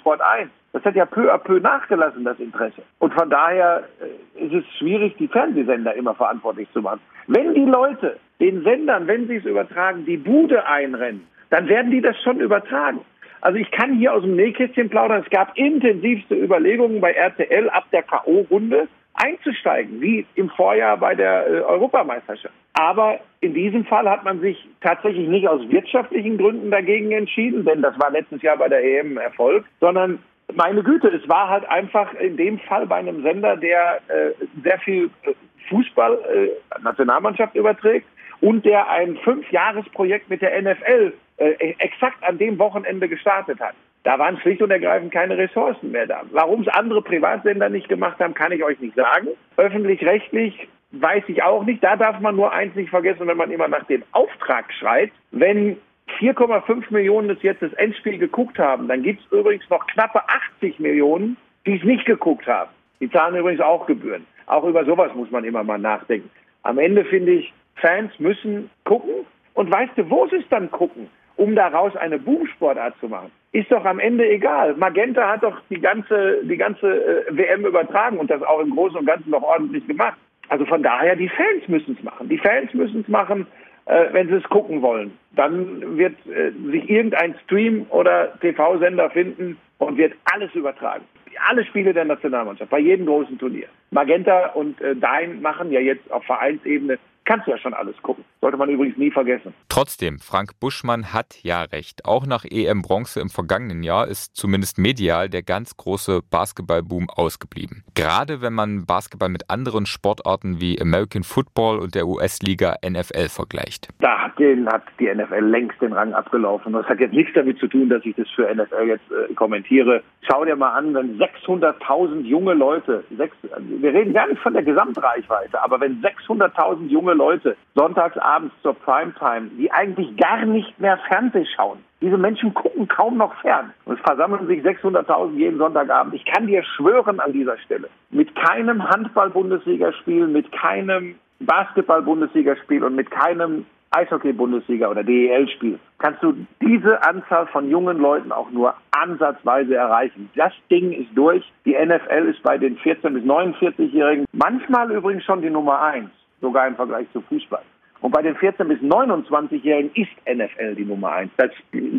Sport 0.00 0.20
1. 0.22 0.50
Das 0.72 0.82
hat 0.84 0.96
ja 0.96 1.04
peu 1.04 1.30
à 1.30 1.36
peu 1.36 1.60
nachgelassen, 1.60 2.24
das 2.24 2.38
Interesse. 2.40 2.82
Und 2.98 3.12
von 3.12 3.28
daher 3.28 3.82
äh, 4.00 4.44
ist 4.44 4.54
es 4.54 4.64
schwierig, 4.78 5.14
die 5.18 5.28
Fernsehsender 5.28 5.94
immer 5.94 6.14
verantwortlich 6.14 6.68
zu 6.72 6.80
machen. 6.80 7.00
Wenn 7.26 7.52
die 7.54 7.66
Leute 7.66 8.18
den 8.40 8.62
Sendern, 8.62 9.06
wenn 9.06 9.28
sie 9.28 9.36
es 9.36 9.44
übertragen, 9.44 10.06
die 10.06 10.16
Bude 10.16 10.66
einrennen, 10.66 11.26
dann 11.50 11.68
werden 11.68 11.90
die 11.90 12.00
das 12.00 12.16
schon 12.22 12.40
übertragen. 12.40 13.00
Also 13.42 13.58
ich 13.58 13.70
kann 13.72 13.98
hier 13.98 14.14
aus 14.14 14.22
dem 14.22 14.36
Nähkästchen 14.36 14.88
plaudern. 14.88 15.22
Es 15.24 15.30
gab 15.30 15.56
intensivste 15.58 16.34
Überlegungen 16.34 17.00
bei 17.00 17.12
RTL 17.12 17.68
ab 17.70 17.84
der 17.92 18.04
K.O.-Runde 18.04 18.86
einzusteigen, 19.14 20.00
wie 20.00 20.26
im 20.34 20.50
Vorjahr 20.50 20.96
bei 20.96 21.14
der 21.14 21.46
äh, 21.46 21.60
Europameisterschaft. 21.60 22.54
Aber 22.74 23.20
in 23.40 23.54
diesem 23.54 23.84
Fall 23.84 24.08
hat 24.08 24.24
man 24.24 24.40
sich 24.40 24.66
tatsächlich 24.80 25.28
nicht 25.28 25.46
aus 25.46 25.60
wirtschaftlichen 25.68 26.38
Gründen 26.38 26.70
dagegen 26.70 27.12
entschieden, 27.12 27.64
denn 27.64 27.82
das 27.82 27.98
war 27.98 28.10
letztes 28.10 28.40
Jahr 28.42 28.56
bei 28.56 28.68
der 28.68 28.82
EM 28.82 29.18
ein 29.18 29.24
Erfolg, 29.24 29.64
sondern 29.80 30.18
meine 30.54 30.82
Güte, 30.82 31.08
es 31.08 31.28
war 31.28 31.48
halt 31.48 31.68
einfach 31.68 32.12
in 32.14 32.36
dem 32.36 32.58
Fall 32.60 32.86
bei 32.86 32.96
einem 32.96 33.22
Sender, 33.22 33.56
der 33.56 34.00
äh, 34.08 34.32
sehr 34.62 34.78
viel 34.78 35.10
äh, 35.24 35.32
Fußball 35.68 36.18
äh, 36.32 36.82
Nationalmannschaft 36.82 37.54
überträgt 37.54 38.06
und 38.40 38.64
der 38.64 38.88
ein 38.88 39.16
Fünfjahresprojekt 39.18 40.28
mit 40.28 40.42
der 40.42 40.60
NFL 40.60 41.12
äh, 41.36 41.74
exakt 41.78 42.22
an 42.22 42.38
dem 42.38 42.58
Wochenende 42.58 43.08
gestartet 43.08 43.60
hat. 43.60 43.74
Da 44.04 44.18
waren 44.18 44.38
schlicht 44.38 44.60
und 44.62 44.70
ergreifend 44.70 45.12
keine 45.12 45.38
Ressourcen 45.38 45.92
mehr 45.92 46.06
da. 46.06 46.22
Warum 46.32 46.62
es 46.62 46.68
andere 46.68 47.02
Privatsender 47.02 47.68
nicht 47.68 47.88
gemacht 47.88 48.18
haben, 48.18 48.34
kann 48.34 48.52
ich 48.52 48.64
euch 48.64 48.80
nicht 48.80 48.96
sagen. 48.96 49.28
Öffentlich-rechtlich 49.56 50.68
weiß 50.92 51.24
ich 51.28 51.42
auch 51.42 51.64
nicht. 51.64 51.82
Da 51.82 51.96
darf 51.96 52.18
man 52.20 52.36
nur 52.36 52.52
eins 52.52 52.74
nicht 52.74 52.90
vergessen, 52.90 53.26
wenn 53.26 53.36
man 53.36 53.50
immer 53.50 53.68
nach 53.68 53.84
dem 53.84 54.02
Auftrag 54.12 54.72
schreit. 54.72 55.12
Wenn 55.30 55.76
4,5 56.18 56.84
Millionen 56.90 57.28
das 57.28 57.42
jetzt 57.42 57.62
das 57.62 57.72
Endspiel 57.74 58.18
geguckt 58.18 58.58
haben, 58.58 58.88
dann 58.88 59.02
gibt 59.02 59.20
es 59.20 59.32
übrigens 59.32 59.68
noch 59.70 59.86
knappe 59.86 60.20
80 60.56 60.80
Millionen, 60.80 61.36
die 61.66 61.76
es 61.76 61.84
nicht 61.84 62.04
geguckt 62.04 62.46
haben. 62.46 62.70
Die 63.00 63.10
zahlen 63.10 63.36
übrigens 63.36 63.60
auch 63.60 63.86
Gebühren. 63.86 64.26
Auch 64.46 64.64
über 64.64 64.84
sowas 64.84 65.14
muss 65.14 65.30
man 65.30 65.44
immer 65.44 65.62
mal 65.62 65.78
nachdenken. 65.78 66.28
Am 66.64 66.78
Ende 66.78 67.04
finde 67.04 67.32
ich, 67.32 67.52
Fans 67.76 68.12
müssen 68.18 68.68
gucken. 68.84 69.26
Und 69.54 69.72
weißt 69.72 69.92
du, 69.96 70.10
wo 70.10 70.26
sie 70.28 70.36
es 70.36 70.48
dann 70.48 70.70
gucken? 70.70 71.08
um 71.36 71.54
daraus 71.54 71.94
eine 71.96 72.18
Boomsportart 72.18 72.94
zu 73.00 73.08
machen. 73.08 73.30
Ist 73.52 73.70
doch 73.70 73.84
am 73.84 73.98
Ende 73.98 74.28
egal. 74.28 74.74
Magenta 74.76 75.28
hat 75.28 75.42
doch 75.42 75.60
die 75.68 75.80
ganze, 75.80 76.42
die 76.44 76.56
ganze 76.56 76.86
äh, 76.86 77.36
WM 77.36 77.66
übertragen 77.66 78.18
und 78.18 78.30
das 78.30 78.42
auch 78.42 78.60
im 78.60 78.70
Großen 78.70 78.98
und 78.98 79.06
Ganzen 79.06 79.30
noch 79.30 79.42
ordentlich 79.42 79.86
gemacht. 79.86 80.16
Also 80.48 80.64
von 80.64 80.82
daher, 80.82 81.16
die 81.16 81.28
Fans 81.28 81.68
müssen 81.68 81.96
es 81.98 82.02
machen. 82.02 82.30
Die 82.30 82.38
Fans 82.38 82.72
müssen 82.72 83.02
es 83.02 83.08
machen, 83.08 83.46
äh, 83.84 84.06
wenn 84.12 84.28
sie 84.28 84.36
es 84.36 84.44
gucken 84.44 84.80
wollen. 84.80 85.12
Dann 85.36 85.98
wird 85.98 86.14
äh, 86.26 86.52
sich 86.70 86.88
irgendein 86.88 87.34
Stream 87.44 87.86
oder 87.90 88.38
TV-Sender 88.40 89.10
finden 89.10 89.58
und 89.78 89.98
wird 89.98 90.14
alles 90.32 90.54
übertragen. 90.54 91.04
Alle 91.48 91.64
Spiele 91.64 91.92
der 91.92 92.04
Nationalmannschaft, 92.06 92.70
bei 92.70 92.78
jedem 92.78 93.04
großen 93.04 93.38
Turnier. 93.38 93.66
Magenta 93.90 94.46
und 94.54 94.80
äh, 94.80 94.96
Dein 94.96 95.42
machen 95.42 95.70
ja 95.72 95.80
jetzt 95.80 96.10
auf 96.10 96.24
Vereinsebene 96.24 96.98
kannst 97.24 97.46
du 97.46 97.52
ja 97.52 97.58
schon 97.58 97.74
alles 97.74 97.96
gucken. 98.02 98.24
Sollte 98.40 98.56
man 98.56 98.68
übrigens 98.68 98.96
nie 98.96 99.10
vergessen. 99.10 99.54
Trotzdem, 99.68 100.18
Frank 100.18 100.58
Buschmann 100.60 101.12
hat 101.12 101.42
ja 101.42 101.62
recht. 101.62 102.04
Auch 102.04 102.26
nach 102.26 102.44
EM 102.44 102.82
Bronze 102.82 103.20
im 103.20 103.28
vergangenen 103.28 103.82
Jahr 103.82 104.08
ist 104.08 104.36
zumindest 104.36 104.78
medial 104.78 105.28
der 105.28 105.42
ganz 105.42 105.76
große 105.76 106.20
Basketballboom 106.30 107.08
ausgeblieben. 107.10 107.84
Gerade 107.94 108.42
wenn 108.42 108.52
man 108.52 108.86
Basketball 108.86 109.28
mit 109.28 109.48
anderen 109.50 109.86
Sportarten 109.86 110.60
wie 110.60 110.80
American 110.80 111.22
Football 111.22 111.78
und 111.78 111.94
der 111.94 112.06
US-Liga 112.06 112.76
NFL 112.84 113.28
vergleicht. 113.28 113.88
Da 114.00 114.18
hat, 114.18 114.38
den, 114.38 114.66
hat 114.66 114.82
die 114.98 115.12
NFL 115.12 115.44
längst 115.44 115.80
den 115.80 115.92
Rang 115.92 116.12
abgelaufen. 116.12 116.72
Das 116.72 116.86
hat 116.86 117.00
jetzt 117.00 117.14
nichts 117.14 117.32
damit 117.34 117.58
zu 117.58 117.68
tun, 117.68 117.88
dass 117.88 118.04
ich 118.04 118.16
das 118.16 118.28
für 118.30 118.52
NFL 118.52 118.86
jetzt 118.86 119.10
äh, 119.10 119.32
kommentiere. 119.34 120.02
Schau 120.22 120.44
dir 120.44 120.56
mal 120.56 120.72
an, 120.72 120.94
wenn 120.94 121.18
600.000 121.18 122.22
junge 122.22 122.54
Leute, 122.54 123.04
sechs, 123.16 123.36
wir 123.58 123.92
reden 123.92 124.12
gar 124.12 124.28
nicht 124.28 124.40
von 124.42 124.52
der 124.52 124.62
Gesamtreichweite, 124.62 125.62
aber 125.62 125.80
wenn 125.80 126.02
600.000 126.02 126.88
junge 126.88 127.11
junge 127.12 127.14
Leute 127.14 127.56
sonntagsabends 127.74 128.54
zur 128.62 128.74
Primetime, 128.74 129.50
die 129.58 129.70
eigentlich 129.70 130.16
gar 130.16 130.44
nicht 130.44 130.78
mehr 130.78 130.98
Fernseh 131.08 131.44
schauen. 131.56 131.78
Diese 132.00 132.18
Menschen 132.18 132.52
gucken 132.54 132.88
kaum 132.88 133.16
noch 133.16 133.34
fern. 133.40 133.72
Und 133.84 133.98
es 133.98 134.00
versammeln 134.00 134.46
sich 134.46 134.62
600.000 134.62 135.36
jeden 135.36 135.58
Sonntagabend. 135.58 136.14
Ich 136.14 136.24
kann 136.24 136.46
dir 136.46 136.62
schwören 136.64 137.20
an 137.20 137.32
dieser 137.32 137.58
Stelle, 137.58 137.88
mit 138.10 138.34
keinem 138.34 138.88
Handball-Bundesligaspiel, 138.88 140.26
mit 140.26 140.50
keinem 140.52 141.16
Basketball-Bundesligaspiel 141.40 142.84
und 142.84 142.96
mit 142.96 143.10
keinem 143.10 143.66
Eishockey-Bundesliga 143.90 144.88
oder 144.88 145.04
DEL-Spiel 145.04 145.78
kannst 145.98 146.22
du 146.22 146.34
diese 146.62 147.02
Anzahl 147.06 147.46
von 147.48 147.68
jungen 147.68 147.98
Leuten 147.98 148.32
auch 148.32 148.50
nur 148.50 148.74
ansatzweise 148.90 149.74
erreichen. 149.74 150.30
Das 150.34 150.52
Ding 150.70 150.92
ist 150.92 151.10
durch. 151.14 151.44
Die 151.66 151.74
NFL 151.74 152.30
ist 152.30 152.42
bei 152.42 152.56
den 152.56 152.78
14- 152.78 153.10
bis 153.10 153.22
49-Jährigen 153.24 154.24
manchmal 154.32 154.90
übrigens 154.90 155.24
schon 155.24 155.42
die 155.42 155.50
Nummer 155.50 155.82
eins 155.82 156.10
sogar 156.42 156.66
im 156.68 156.76
Vergleich 156.76 157.06
zu 157.12 157.22
Fußball. 157.22 157.62
Und 158.02 158.10
bei 158.10 158.20
den 158.20 158.34
14- 158.34 158.64
bis 158.64 158.80
29-Jährigen 158.80 159.92
ist 159.94 160.10
NFL 160.26 160.74
die 160.74 160.84
Nummer 160.84 161.12
eins. 161.12 161.30
Das 161.36 161.50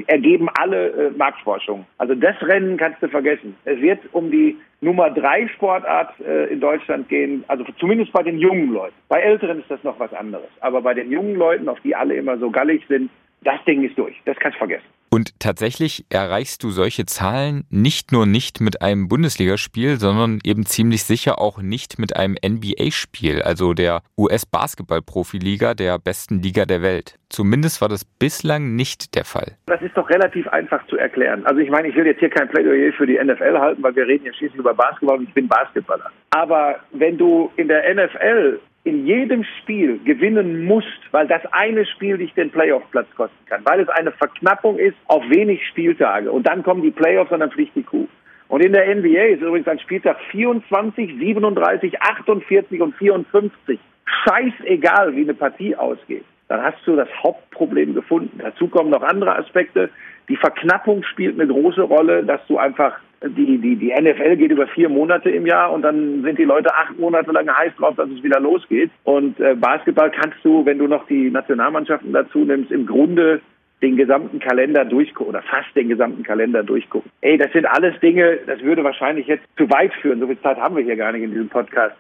ergeben 0.08 0.50
alle 0.60 0.90
äh, 0.90 1.12
Marktforschungen. 1.12 1.86
Also 1.98 2.14
das 2.14 2.36
Rennen 2.42 2.76
kannst 2.76 3.02
du 3.02 3.08
vergessen. 3.08 3.56
Es 3.64 3.80
wird 3.80 4.02
um 4.12 4.30
die 4.30 4.58
Nummer 4.82 5.10
drei 5.10 5.48
Sportart 5.48 6.14
äh, 6.20 6.52
in 6.52 6.60
Deutschland 6.60 7.08
gehen, 7.08 7.46
also 7.48 7.64
zumindest 7.80 8.12
bei 8.12 8.22
den 8.22 8.38
jungen 8.38 8.74
Leuten. 8.74 8.96
Bei 9.08 9.22
Älteren 9.22 9.60
ist 9.60 9.72
das 9.72 9.82
noch 9.86 9.98
was 9.98 10.14
anderes. 10.14 10.50
Aber 10.60 10.82
bei 10.82 10.94
den 10.94 11.10
jungen 11.10 11.36
Leuten, 11.36 11.70
auf 11.70 11.80
die 11.80 11.96
alle 11.96 12.16
immer 12.16 12.38
so 12.38 12.52
gallig 12.52 12.86
sind, 12.90 13.10
das 13.44 13.64
Ding 13.66 13.84
ist 13.84 13.98
durch. 13.98 14.16
Das 14.26 14.38
kannst 14.38 14.56
du 14.56 14.60
vergessen. 14.60 14.86
Und 15.14 15.40
tatsächlich 15.40 16.06
erreichst 16.10 16.64
du 16.64 16.72
solche 16.72 17.06
Zahlen 17.06 17.66
nicht 17.70 18.12
nur 18.12 18.26
nicht 18.26 18.62
mit 18.62 18.82
einem 18.82 19.08
Bundesligaspiel, 19.08 20.00
sondern 20.00 20.40
eben 20.44 20.66
ziemlich 20.66 21.04
sicher 21.04 21.40
auch 21.40 21.62
nicht 21.62 22.00
mit 22.00 22.16
einem 22.16 22.36
NBA-Spiel, 22.44 23.44
also 23.44 23.76
der 23.76 24.02
US-Basketball-Profiliga, 24.18 25.76
der 25.76 26.00
besten 26.00 26.42
Liga 26.42 26.66
der 26.66 26.82
Welt. 26.82 27.20
Zumindest 27.30 27.80
war 27.80 27.90
das 27.90 28.06
bislang 28.06 28.76
nicht 28.76 29.14
der 29.14 29.24
Fall. 29.24 29.56
Das 29.68 29.84
ist 29.84 29.96
doch 29.96 30.10
relativ 30.10 30.48
einfach 30.48 30.84
zu 30.88 30.98
erklären. 30.98 31.46
Also 31.46 31.60
ich 31.60 31.70
meine, 31.70 31.90
ich 31.90 31.96
will 31.96 32.08
jetzt 32.08 32.20
hier 32.20 32.32
kein 32.32 32.50
Plädoyer 32.50 32.92
für 32.94 33.06
die 33.06 33.24
NFL 33.24 33.60
halten, 33.60 33.84
weil 33.84 33.96
wir 33.96 34.08
reden 34.08 34.26
ja 34.26 34.34
schließlich 34.34 34.60
über 34.60 34.74
Basketball 34.74 35.20
und 35.20 35.28
ich 35.28 35.34
bin 35.36 35.48
Basketballer. 35.48 36.10
Aber 36.32 36.80
wenn 36.92 37.20
du 37.20 37.52
in 37.58 37.68
der 37.68 37.84
NFL 37.94 38.60
in 38.86 39.06
jedem 39.08 39.46
Spiel 39.62 40.00
gewinnen 40.04 40.66
musst, 40.66 40.88
weil 41.12 41.28
das 41.28 41.42
eine 41.52 41.86
Spiel 41.86 42.18
dich 42.18 42.34
den 42.34 42.52
Playoff-Platz 42.52 43.08
kosten 43.16 43.46
kann, 43.46 43.62
weil 43.64 43.80
es 43.80 43.90
eine 43.90 44.12
Verknappung 44.12 44.78
ist 44.78 44.98
auf 45.08 45.24
wenig 45.30 45.66
Spieltage 45.68 46.32
und 46.32 46.46
dann 46.46 46.64
kommen 46.64 46.82
die 46.82 46.92
Playoffs 46.92 47.32
und 47.32 47.40
dann 47.40 47.52
fliegt 47.52 47.76
die 47.76 47.84
Kuh. 47.84 48.08
Und 48.50 48.64
in 48.64 48.74
der 48.74 48.94
NBA 48.94 49.24
ist 49.34 49.42
übrigens 49.42 49.68
ein 49.68 49.80
Spieltag 49.80 50.18
24, 50.32 51.18
37, 51.18 52.02
48 52.02 52.82
und 52.82 52.96
54. 52.96 53.80
Scheißegal, 54.26 55.16
wie 55.16 55.22
eine 55.22 55.34
Partie 55.34 55.76
ausgeht. 55.76 56.26
Dann 56.50 56.62
hast 56.62 56.86
du 56.86 56.96
das 56.96 57.08
Hauptproblem 57.24 57.96
gefunden. 57.96 58.40
Dazu 58.44 58.68
kommen 58.68 58.92
noch 58.92 59.02
andere 59.02 59.38
Aspekte. 59.38 59.90
Die 60.30 60.36
Verknappung 60.36 61.04
spielt 61.04 61.40
eine 61.40 61.52
große 61.52 61.82
Rolle, 61.82 62.24
dass 62.24 62.46
du 62.48 62.58
einfach 62.58 63.00
die, 63.28 63.58
die, 63.58 63.76
die 63.76 63.94
NFL 63.94 64.38
geht 64.38 64.52
über 64.52 64.68
vier 64.68 64.90
Monate 64.90 65.30
im 65.30 65.46
Jahr 65.46 65.72
und 65.72 65.82
dann 65.82 66.24
sind 66.24 66.38
die 66.38 66.44
Leute 66.44 66.74
acht 66.74 66.98
Monate 67.00 67.32
lang 67.32 67.50
heiß 67.50 67.74
drauf, 67.78 67.96
dass 67.96 68.10
es 68.10 68.24
wieder 68.24 68.40
losgeht. 68.40 68.92
Und 69.04 69.40
äh, 69.40 69.56
Basketball 69.56 70.12
kannst 70.12 70.38
du, 70.44 70.66
wenn 70.66 70.78
du 70.78 70.88
noch 70.88 71.08
die 71.08 71.30
Nationalmannschaften 71.30 72.12
dazu 72.12 72.40
nimmst, 72.40 72.72
im 72.72 72.86
Grunde 72.86 73.42
den 73.82 73.98
gesamten 73.98 74.40
Kalender 74.40 74.86
durchgucken 74.86 75.30
oder 75.30 75.42
fast 75.44 75.76
den 75.76 75.90
gesamten 75.90 76.24
Kalender 76.24 76.64
durchgucken. 76.64 77.12
Ey, 77.22 77.38
das 77.38 77.52
sind 77.52 77.66
alles 77.66 78.00
Dinge, 78.00 78.40
das 78.48 78.62
würde 78.62 78.84
wahrscheinlich 78.84 79.28
jetzt 79.28 79.44
zu 79.58 79.70
weit 79.70 79.94
führen. 79.96 80.20
So 80.20 80.28
viel 80.28 80.40
Zeit 80.40 80.58
haben 80.58 80.76
wir 80.76 80.84
hier 80.84 80.96
gar 80.96 81.12
nicht 81.12 81.24
in 81.24 81.32
diesem 81.32 81.50
Podcast. 81.50 81.96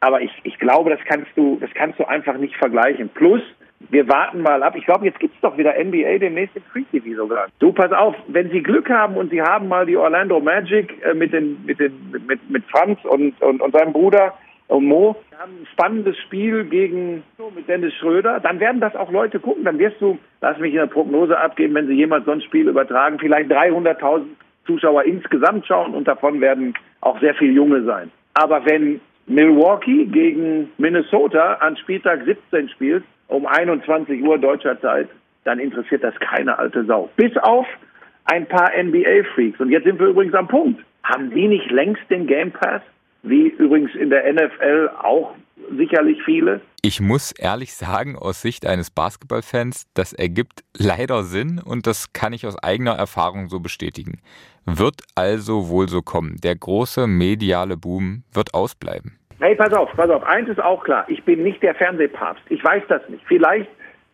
Aber 0.00 0.20
ich, 0.20 0.32
ich 0.44 0.58
glaube, 0.58 0.90
das 0.90 1.00
kannst 1.06 1.28
du, 1.36 1.58
das 1.60 1.70
kannst 1.74 1.98
du 1.98 2.04
einfach 2.04 2.38
nicht 2.38 2.56
vergleichen. 2.56 3.10
Plus, 3.10 3.42
wir 3.90 4.08
warten 4.08 4.42
mal 4.42 4.62
ab. 4.62 4.74
Ich 4.76 4.84
glaube, 4.84 5.04
jetzt 5.04 5.18
gibt 5.18 5.34
es 5.34 5.40
doch 5.40 5.56
wieder 5.56 5.74
NBA 5.82 6.18
demnächst 6.18 6.56
im 6.56 6.62
Free 6.72 6.84
TV 6.90 7.16
sogar. 7.16 7.46
Du, 7.58 7.72
pass 7.72 7.92
auf, 7.92 8.14
wenn 8.28 8.50
Sie 8.50 8.62
Glück 8.62 8.88
haben 8.90 9.16
und 9.16 9.30
Sie 9.30 9.42
haben 9.42 9.68
mal 9.68 9.86
die 9.86 9.96
Orlando 9.96 10.40
Magic 10.40 10.94
äh, 11.04 11.14
mit, 11.14 11.32
den, 11.32 11.64
mit, 11.64 11.78
den, 11.78 11.92
mit, 12.26 12.50
mit 12.50 12.64
Franz 12.70 12.98
und, 13.04 13.40
und, 13.42 13.60
und 13.60 13.72
seinem 13.72 13.92
Bruder 13.92 14.34
und 14.68 14.84
Mo 14.84 15.16
haben 15.38 15.52
ein 15.62 15.66
spannendes 15.72 16.16
Spiel 16.18 16.64
gegen 16.64 17.22
mit 17.54 17.68
Dennis 17.68 17.94
Schröder, 17.94 18.40
dann 18.40 18.58
werden 18.58 18.80
das 18.80 18.96
auch 18.96 19.12
Leute 19.12 19.38
gucken. 19.38 19.64
Dann 19.64 19.78
wirst 19.78 20.00
du, 20.00 20.18
lass 20.40 20.58
mich 20.58 20.76
eine 20.76 20.88
Prognose 20.88 21.38
abgeben, 21.38 21.74
wenn 21.74 21.86
sie 21.86 21.94
jemand 21.94 22.24
so 22.24 22.32
ein 22.32 22.40
Spiel 22.40 22.68
übertragen, 22.68 23.18
vielleicht 23.18 23.50
300.000 23.50 24.24
Zuschauer 24.66 25.04
insgesamt 25.04 25.66
schauen 25.66 25.94
und 25.94 26.08
davon 26.08 26.40
werden 26.40 26.74
auch 27.00 27.20
sehr 27.20 27.34
viele 27.34 27.52
Junge 27.52 27.84
sein. 27.84 28.10
Aber 28.34 28.64
wenn 28.64 29.00
Milwaukee 29.26 30.06
gegen 30.06 30.70
Minnesota 30.78 31.54
an 31.54 31.76
Spieltag 31.76 32.24
17 32.24 32.68
spielt, 32.70 33.04
um 33.28 33.46
21 33.46 34.22
Uhr 34.22 34.38
deutscher 34.38 34.80
Zeit, 34.80 35.08
dann 35.44 35.58
interessiert 35.58 36.02
das 36.02 36.14
keine 36.20 36.58
alte 36.58 36.84
Sau. 36.84 37.08
Bis 37.16 37.36
auf 37.38 37.66
ein 38.24 38.46
paar 38.46 38.70
NBA-Freaks. 38.76 39.60
Und 39.60 39.70
jetzt 39.70 39.84
sind 39.84 39.98
wir 39.98 40.08
übrigens 40.08 40.34
am 40.34 40.48
Punkt. 40.48 40.82
Haben 41.04 41.30
die 41.30 41.48
nicht 41.48 41.70
längst 41.70 42.02
den 42.10 42.26
Game 42.26 42.50
Pass? 42.50 42.82
Wie 43.22 43.48
übrigens 43.48 43.94
in 43.94 44.10
der 44.10 44.32
NFL 44.32 44.90
auch 45.02 45.34
sicherlich 45.76 46.18
viele. 46.24 46.60
Ich 46.82 47.00
muss 47.00 47.32
ehrlich 47.32 47.74
sagen, 47.74 48.16
aus 48.16 48.42
Sicht 48.42 48.66
eines 48.66 48.90
Basketballfans, 48.90 49.86
das 49.94 50.12
ergibt 50.12 50.62
leider 50.76 51.24
Sinn 51.24 51.60
und 51.64 51.86
das 51.86 52.12
kann 52.12 52.32
ich 52.32 52.46
aus 52.46 52.56
eigener 52.58 52.92
Erfahrung 52.92 53.48
so 53.48 53.60
bestätigen. 53.60 54.20
Wird 54.64 55.02
also 55.14 55.68
wohl 55.68 55.88
so 55.88 56.02
kommen. 56.02 56.36
Der 56.42 56.56
große 56.56 57.06
mediale 57.06 57.76
Boom 57.76 58.24
wird 58.32 58.54
ausbleiben. 58.54 59.18
Hey, 59.38 59.54
pass 59.54 59.72
auf, 59.74 59.90
pass 59.92 60.08
auf. 60.08 60.24
Eins 60.24 60.48
ist 60.48 60.62
auch 60.62 60.82
klar. 60.82 61.04
Ich 61.08 61.22
bin 61.24 61.42
nicht 61.42 61.62
der 61.62 61.74
Fernsehpapst. 61.74 62.42
Ich 62.48 62.64
weiß 62.64 62.82
das 62.88 63.06
nicht. 63.10 63.22
Vielleicht, 63.26 63.68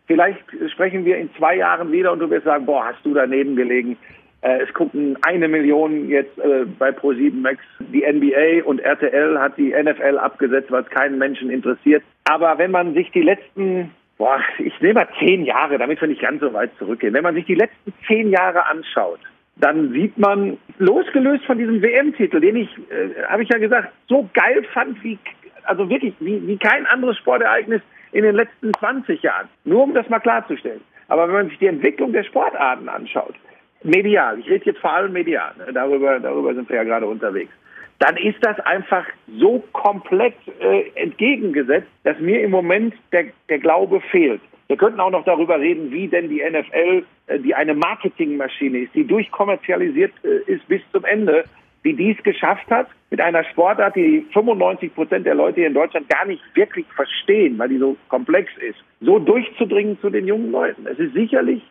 vielleicht 0.05 0.43
sprechen 0.73 1.05
wir 1.05 1.17
in 1.17 1.33
zwei 1.35 1.55
Jahren 1.55 1.93
wieder 1.93 2.11
und 2.11 2.19
du 2.19 2.29
wirst 2.29 2.43
sagen, 2.43 2.65
boah, 2.65 2.87
hast 2.87 3.05
du 3.05 3.13
daneben 3.13 3.55
gelegen. 3.55 3.97
Äh, 4.41 4.63
es 4.63 4.73
gucken 4.73 5.17
eine 5.21 5.47
Million 5.47 6.09
jetzt 6.09 6.37
äh, 6.39 6.65
bei 6.77 6.89
Pro7 6.89 7.35
Max 7.35 7.59
die 7.79 8.01
NBA 8.05 8.67
und 8.67 8.81
RTL 8.81 9.39
hat 9.39 9.57
die 9.57 9.73
NFL 9.73 10.17
abgesetzt, 10.17 10.69
was 10.71 10.85
keinen 10.89 11.17
Menschen 11.17 11.49
interessiert. 11.49 12.03
Aber 12.25 12.57
wenn 12.57 12.71
man 12.71 12.93
sich 12.93 13.09
die 13.11 13.21
letzten, 13.21 13.91
boah, 14.17 14.41
ich 14.59 14.77
nehme 14.81 14.95
mal 14.95 15.07
zehn 15.19 15.45
Jahre, 15.45 15.77
damit 15.77 16.01
wir 16.01 16.09
nicht 16.09 16.21
ganz 16.21 16.41
so 16.41 16.51
weit 16.51 16.71
zurückgehen, 16.77 17.13
wenn 17.13 17.23
man 17.23 17.35
sich 17.35 17.45
die 17.45 17.55
letzten 17.55 17.93
zehn 18.05 18.29
Jahre 18.29 18.65
anschaut, 18.65 19.19
dann 19.55 19.91
sieht 19.91 20.17
man, 20.17 20.57
losgelöst 20.79 21.45
von 21.45 21.57
diesem 21.57 21.81
WM-Titel, 21.81 22.39
den 22.39 22.55
ich, 22.55 22.69
äh, 22.89 23.23
habe 23.27 23.43
ich 23.43 23.49
ja 23.49 23.57
gesagt, 23.57 23.93
so 24.07 24.27
geil 24.33 24.63
fand 24.73 25.01
wie, 25.03 25.17
also 25.63 25.89
wirklich, 25.89 26.13
wie, 26.19 26.45
wie 26.47 26.57
kein 26.57 26.85
anderes 26.87 27.17
Sportereignis 27.17 27.81
in 28.11 28.23
den 28.23 28.35
letzten 28.35 28.73
20 28.73 29.21
Jahren. 29.21 29.47
Nur 29.63 29.83
um 29.83 29.93
das 29.93 30.09
mal 30.09 30.19
klarzustellen. 30.19 30.81
Aber 31.07 31.27
wenn 31.27 31.35
man 31.35 31.49
sich 31.49 31.59
die 31.59 31.67
Entwicklung 31.67 32.13
der 32.13 32.23
Sportarten 32.23 32.89
anschaut, 32.89 33.35
medial, 33.83 34.39
ich 34.39 34.49
rede 34.49 34.65
jetzt 34.65 34.79
vor 34.79 34.93
allem 34.93 35.13
medial, 35.13 35.53
ne? 35.57 35.73
darüber, 35.73 36.19
darüber 36.19 36.53
sind 36.55 36.69
wir 36.69 36.77
ja 36.77 36.83
gerade 36.83 37.05
unterwegs, 37.05 37.51
dann 37.99 38.17
ist 38.17 38.37
das 38.41 38.59
einfach 38.61 39.05
so 39.39 39.63
komplett 39.71 40.35
äh, 40.59 40.89
entgegengesetzt, 40.95 41.87
dass 42.03 42.19
mir 42.19 42.41
im 42.41 42.51
Moment 42.51 42.93
der, 43.11 43.25
der 43.49 43.59
Glaube 43.59 44.01
fehlt. 44.11 44.41
Wir 44.67 44.77
könnten 44.77 44.99
auch 44.99 45.11
noch 45.11 45.25
darüber 45.25 45.59
reden, 45.59 45.91
wie 45.91 46.07
denn 46.07 46.29
die 46.29 46.41
NFL, 46.41 47.03
äh, 47.27 47.39
die 47.39 47.53
eine 47.53 47.73
Marketingmaschine 47.73 48.79
ist, 48.79 48.95
die 48.95 49.05
durchkommerzialisiert 49.05 50.13
äh, 50.23 50.51
ist 50.51 50.67
bis 50.67 50.81
zum 50.91 51.03
Ende, 51.05 51.43
wie 51.83 51.93
dies 51.93 52.17
geschafft 52.23 52.69
hat, 52.69 52.87
mit 53.09 53.19
einer 53.19 53.43
Sportart, 53.43 53.95
die 53.95 54.25
95 54.33 54.95
Prozent 54.95 55.25
der 55.25 55.35
Leute 55.35 55.57
hier 55.57 55.67
in 55.67 55.73
Deutschland 55.73 56.09
gar 56.09 56.25
nicht 56.25 56.41
wirklich 56.55 56.85
verstehen, 56.95 57.59
weil 57.59 57.69
die 57.69 57.77
so 57.77 57.97
komplex 58.07 58.51
ist, 58.57 58.79
so 59.01 59.19
durchzudringen 59.19 59.99
zu 59.99 60.09
den 60.09 60.25
jungen 60.25 60.51
Leuten. 60.51 60.87
Es 60.87 60.97
ist 60.97 61.13
sicherlich 61.13 61.61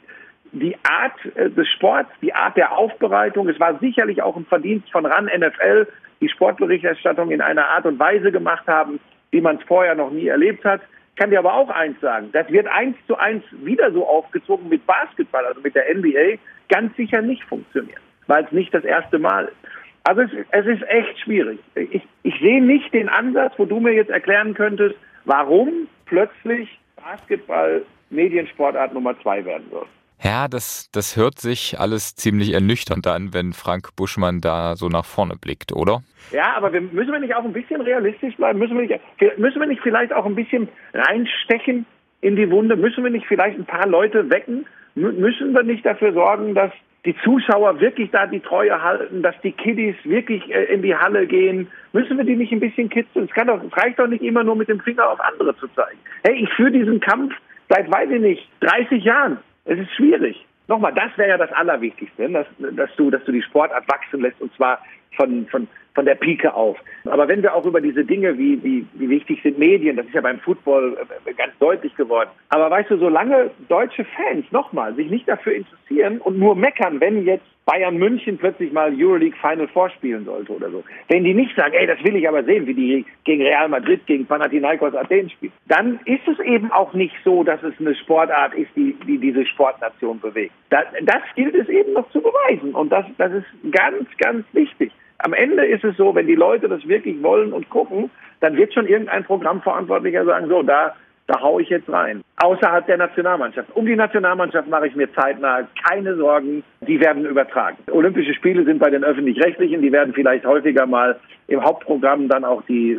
die 0.53 0.77
Art 0.85 1.19
äh, 1.35 1.51
des 1.51 1.67
Sports, 1.69 2.11
die 2.21 2.35
Art 2.35 2.57
der 2.57 2.77
Aufbereitung. 2.77 3.49
Es 3.49 3.59
war 3.59 3.79
sicherlich 3.79 4.23
auch 4.23 4.37
ein 4.37 4.45
Verdienst 4.45 4.91
von 4.93 5.07
RAN 5.07 5.25
NFL, 5.25 5.89
die 6.21 6.29
Sportberichterstattung 6.29 7.31
in 7.31 7.41
einer 7.41 7.67
Art 7.69 7.87
und 7.87 7.99
Weise 7.99 8.31
gemacht 8.31 8.67
haben, 8.67 9.01
wie 9.31 9.41
man 9.41 9.57
es 9.57 9.63
vorher 9.65 9.95
noch 9.95 10.11
nie 10.11 10.29
erlebt 10.29 10.65
hat. 10.65 10.83
Kann 11.17 11.31
dir 11.31 11.39
aber 11.39 11.55
auch 11.55 11.69
eins 11.69 12.01
sagen, 12.01 12.31
das 12.33 12.49
wird 12.51 12.67
eins 12.67 12.97
zu 13.07 13.17
eins 13.17 13.45
wieder 13.53 13.93
so 13.93 14.07
aufgezogen 14.07 14.69
mit 14.69 14.87
Basketball, 14.87 15.45
also 15.45 15.61
mit 15.61 15.75
der 15.75 15.95
NBA, 15.95 16.39
ganz 16.69 16.97
sicher 16.97 17.21
nicht 17.21 17.45
funktionieren, 17.45 18.01
weil 18.27 18.45
es 18.45 18.53
nicht 18.53 18.73
das 18.73 18.85
erste 18.85 19.19
Mal 19.19 19.47
ist. 19.47 19.57
Also 20.05 20.23
es, 20.23 20.31
es 20.51 20.67
ist 20.67 20.83
echt 20.89 21.19
schwierig. 21.21 21.61
Ich, 21.75 22.03
ich 22.23 22.41
sehe 22.41 22.63
nicht 22.63 22.93
den 22.93 23.09
Ansatz, 23.09 23.53
wo 23.57 23.67
du 23.67 23.79
mir 23.79 23.93
jetzt 23.93 24.11
erklären 24.11 24.55
könntest, 24.55 24.97
warum 25.25 25.87
plötzlich 26.07 26.79
Basketball 26.97 27.83
Mediensportart 28.11 28.95
Nummer 28.95 29.19
zwei 29.21 29.45
werden 29.45 29.67
soll. 29.71 29.87
Ja, 30.23 30.47
das, 30.47 30.89
das 30.93 31.17
hört 31.17 31.41
sich 31.41 31.81
alles 31.81 32.15
ziemlich 32.15 32.53
ernüchternd 32.53 33.07
an, 33.09 33.35
wenn 33.35 33.53
Frank 33.53 33.97
Buschmann 33.97 34.41
da 34.41 34.77
so 34.77 34.89
nach 34.89 35.05
vorne 35.05 35.35
blickt, 35.35 35.73
oder? 35.73 36.03
Ja, 36.31 36.55
aber 36.57 36.73
wir, 36.73 36.81
müssen 36.81 37.11
wir 37.11 37.19
nicht 37.19 37.35
auch 37.35 37.45
ein 37.45 37.53
bisschen 37.53 37.81
realistisch 37.81 38.37
bleiben? 38.37 38.61
Müssen 38.61 38.79
wir, 38.79 38.87
nicht, 38.87 39.39
müssen 39.39 39.61
wir 39.61 39.67
nicht 39.67 39.83
vielleicht 39.83 40.13
auch 40.13 40.25
ein 40.25 40.37
bisschen 40.37 40.69
reinstechen 40.95 41.87
in 42.21 42.37
die 42.37 42.49
Wunde? 42.51 42.77
Müssen 42.77 43.03
wir 43.03 43.11
nicht 43.11 43.27
vielleicht 43.27 43.59
ein 43.59 43.67
paar 43.67 43.87
Leute 43.87 44.31
wecken? 44.31 44.67
müssen 44.95 45.55
wir 45.55 45.63
nicht 45.63 45.87
dafür 45.87 46.13
sorgen, 46.13 46.55
dass 46.55 46.71
die 47.05 47.17
Zuschauer 47.25 47.81
wirklich 47.81 48.11
da 48.11 48.27
die 48.27 48.41
Treue 48.41 48.83
halten, 48.83 49.23
dass 49.23 49.35
die 49.43 49.53
Kiddies 49.53 49.97
wirklich 50.05 50.49
äh, 50.51 50.65
in 50.65 50.83
die 50.83 50.95
Halle 50.95 51.27
gehen? 51.27 51.69
Müssen 51.93 52.17
wir 52.17 52.25
die 52.25 52.37
nicht 52.37 52.53
ein 52.53 52.61
bisschen 52.61 52.89
kitzeln? 52.89 53.29
Es, 53.29 53.47
doch, 53.47 53.61
es 53.63 53.77
reicht 53.77 53.99
doch 53.99 54.07
nicht 54.07 54.23
immer 54.23 54.45
nur 54.45 54.55
mit 54.55 54.69
dem 54.69 54.81
Finger 54.81 55.09
auf 55.09 55.21
andere 55.21 55.57
zu 55.57 55.67
zeigen. 55.69 55.99
Hey, 56.25 56.45
ich 56.45 56.51
führe 56.51 56.71
diesen 56.71 57.01
Kampf 57.01 57.35
seit, 57.69 57.91
weiß 57.91 58.11
ich 58.11 58.21
nicht, 58.21 58.49
30 58.61 59.03
Jahren. 59.03 59.39
Es 59.65 59.79
ist 59.79 59.93
schwierig. 59.95 60.47
Nochmal, 60.69 60.95
das 60.95 61.17
wäre 61.17 61.31
ja 61.31 61.39
das 61.39 61.53
Allerwichtigste, 61.53 62.29
dass, 62.31 62.47
dass, 62.59 62.91
du, 62.97 63.11
dass 63.11 63.25
du 63.25 63.33
die 63.33 63.43
Sportart 63.43 63.87
wachsen 63.89 64.21
lässt 64.21 64.41
und 64.41 64.55
zwar 64.55 64.81
von, 65.17 65.47
von, 65.47 65.69
von 65.95 66.05
der 66.05 66.15
Pike 66.15 66.55
auf. 66.55 66.79
Aber 67.05 67.29
wenn 67.29 67.43
wir 67.43 67.55
auch 67.55 67.67
über 67.67 67.81
diese 67.81 68.05
Dinge, 68.05 68.39
wie, 68.39 68.63
wie, 68.63 68.87
wie 68.95 69.09
wichtig 69.09 69.41
sind 69.43 69.59
Medien, 69.59 69.97
das 69.97 70.07
ist 70.07 70.15
ja 70.15 70.21
beim 70.21 70.39
Football 70.41 70.97
äh, 71.27 71.33
ganz 71.35 71.53
deutlich 71.59 71.95
geworden. 71.97 72.31
Aber 72.49 72.71
weißt 72.71 72.91
du, 72.91 72.99
solange 72.99 73.51
deutsche 73.69 74.05
Fans 74.05 74.45
nochmal 74.51 74.95
sich 74.95 75.11
nicht 75.11 75.29
dafür 75.29 75.55
interessieren 75.55 76.19
und 76.19 76.39
nur 76.39 76.55
meckern, 76.55 77.01
wenn 77.01 77.25
jetzt 77.25 77.45
Bayern 77.65 77.97
München 77.97 78.39
plötzlich 78.39 78.73
mal 78.73 78.93
Euroleague 78.93 79.39
Final 79.41 79.69
Four 79.69 79.91
spielen 79.91 80.25
sollte 80.25 80.53
oder 80.53 80.71
so. 80.71 80.83
Wenn 81.09 81.23
die 81.23 81.35
nicht 81.35 81.55
sagen, 81.55 81.75
ey, 81.75 81.87
das 81.87 82.03
will 82.03 82.17
ich 82.17 82.29
aber 82.29 82.43
sehen, 82.43 82.67
wie 82.67 82.75
die 82.75 83.05
gegen 83.25 83.43
Real 83.43 83.69
Madrid, 83.69 84.05
gegen 84.07 84.27
Panathinaikos 84.27 84.95
Athen 84.95 85.31
spielen, 85.31 85.53
dann 85.69 86.01
ist 86.05 86.27
es 86.27 86.41
eben 86.41 86.73
auch 86.73 86.93
nicht 86.93 87.15
so, 87.25 87.45
dass 87.45 87.63
es 87.63 87.75
eine 87.79 87.95
Sportart 87.95 88.55
ist, 88.55 88.71
die, 88.75 88.97
die 89.07 89.19
diese 89.19 89.47
Sportnation 89.47 90.19
bewegt. 90.19 90.53
Das, 90.71 90.87
das 91.03 91.23
gilt 91.37 91.55
es 91.55 91.69
eben 91.69 91.93
noch 91.93 92.11
zu 92.11 92.21
beweisen 92.21 92.75
und 92.75 92.91
das, 92.91 93.07
das 93.19 93.33
ist 93.33 93.47
ganz, 93.71 94.09
ganz 94.19 94.45
wichtig. 94.53 94.91
Am 95.23 95.33
Ende 95.33 95.65
ist 95.65 95.85
es 95.85 95.97
so, 95.97 96.15
wenn 96.15 96.27
die 96.27 96.35
Leute 96.35 96.69
das 96.69 96.87
wirklich 96.87 97.23
wollen 97.23 97.53
und 97.53 97.71
gucken, 97.71 98.11
dann 98.41 98.57
wird 98.57 98.75
schon 98.75 98.89
irgendein 98.89 99.25
Programmverantwortlicher 99.25 100.25
sagen, 100.25 100.49
so, 100.49 100.63
da 100.63 100.97
da 101.27 101.41
haue 101.41 101.63
ich 101.63 101.69
jetzt 101.69 101.89
rein. 101.89 102.23
Außerhalb 102.37 102.87
der 102.87 102.97
Nationalmannschaft. 102.97 103.69
Um 103.75 103.87
die 103.87 103.97
Nationalmannschaft 103.97 104.69
mache 104.69 104.89
ich 104.89 104.97
mir 104.97 105.13
zeitnah 105.15 105.69
keine 105.89 106.17
Sorgen. 106.17 106.65
Die 106.81 107.01
werden 107.01 107.25
übertragen. 107.25 107.77
Olympische 107.91 108.35
Spiele 108.35 108.65
sind 108.65 108.81
bei 108.81 108.91
den 108.91 109.05
öffentlich-rechtlichen. 109.05 109.83
Die 109.83 109.93
werden 109.93 110.13
vielleicht 110.15 110.45
häufiger 110.45 110.87
mal 110.87 111.19
im 111.49 111.63
Hauptprogramm 111.63 112.29
dann 112.29 112.45
auch 112.45 112.63
die 112.63 112.93
äh, 112.93 112.99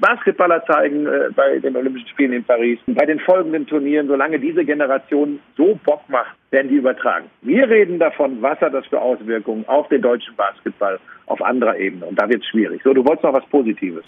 Basketballer 0.00 0.64
zeigen 0.64 1.06
äh, 1.06 1.30
bei 1.34 1.58
den 1.58 1.76
Olympischen 1.76 2.08
Spielen 2.08 2.32
in 2.32 2.44
Paris. 2.44 2.78
Bei 2.86 3.06
den 3.06 3.20
folgenden 3.20 3.66
Turnieren, 3.66 4.08
solange 4.08 4.40
diese 4.40 4.64
Generation 4.64 5.40
so 5.56 5.78
Bock 5.84 6.02
macht, 6.08 6.34
werden 6.50 6.68
die 6.68 6.76
übertragen. 6.76 7.26
Wir 7.42 7.68
reden 7.68 7.98
davon, 7.98 8.40
was 8.40 8.60
hat 8.60 8.74
das 8.74 8.86
für 8.86 9.00
Auswirkungen 9.00 9.64
auf 9.68 9.88
den 9.88 10.02
deutschen 10.02 10.34
Basketball 10.36 10.98
auf 11.26 11.42
anderer 11.42 11.76
Ebene. 11.76 12.06
Und 12.06 12.20
da 12.20 12.28
wird 12.28 12.42
es 12.42 12.48
schwierig. 12.48 12.80
So, 12.82 12.92
du 12.92 13.04
wolltest 13.04 13.24
noch 13.24 13.34
was 13.34 13.46
Positives. 13.46 14.04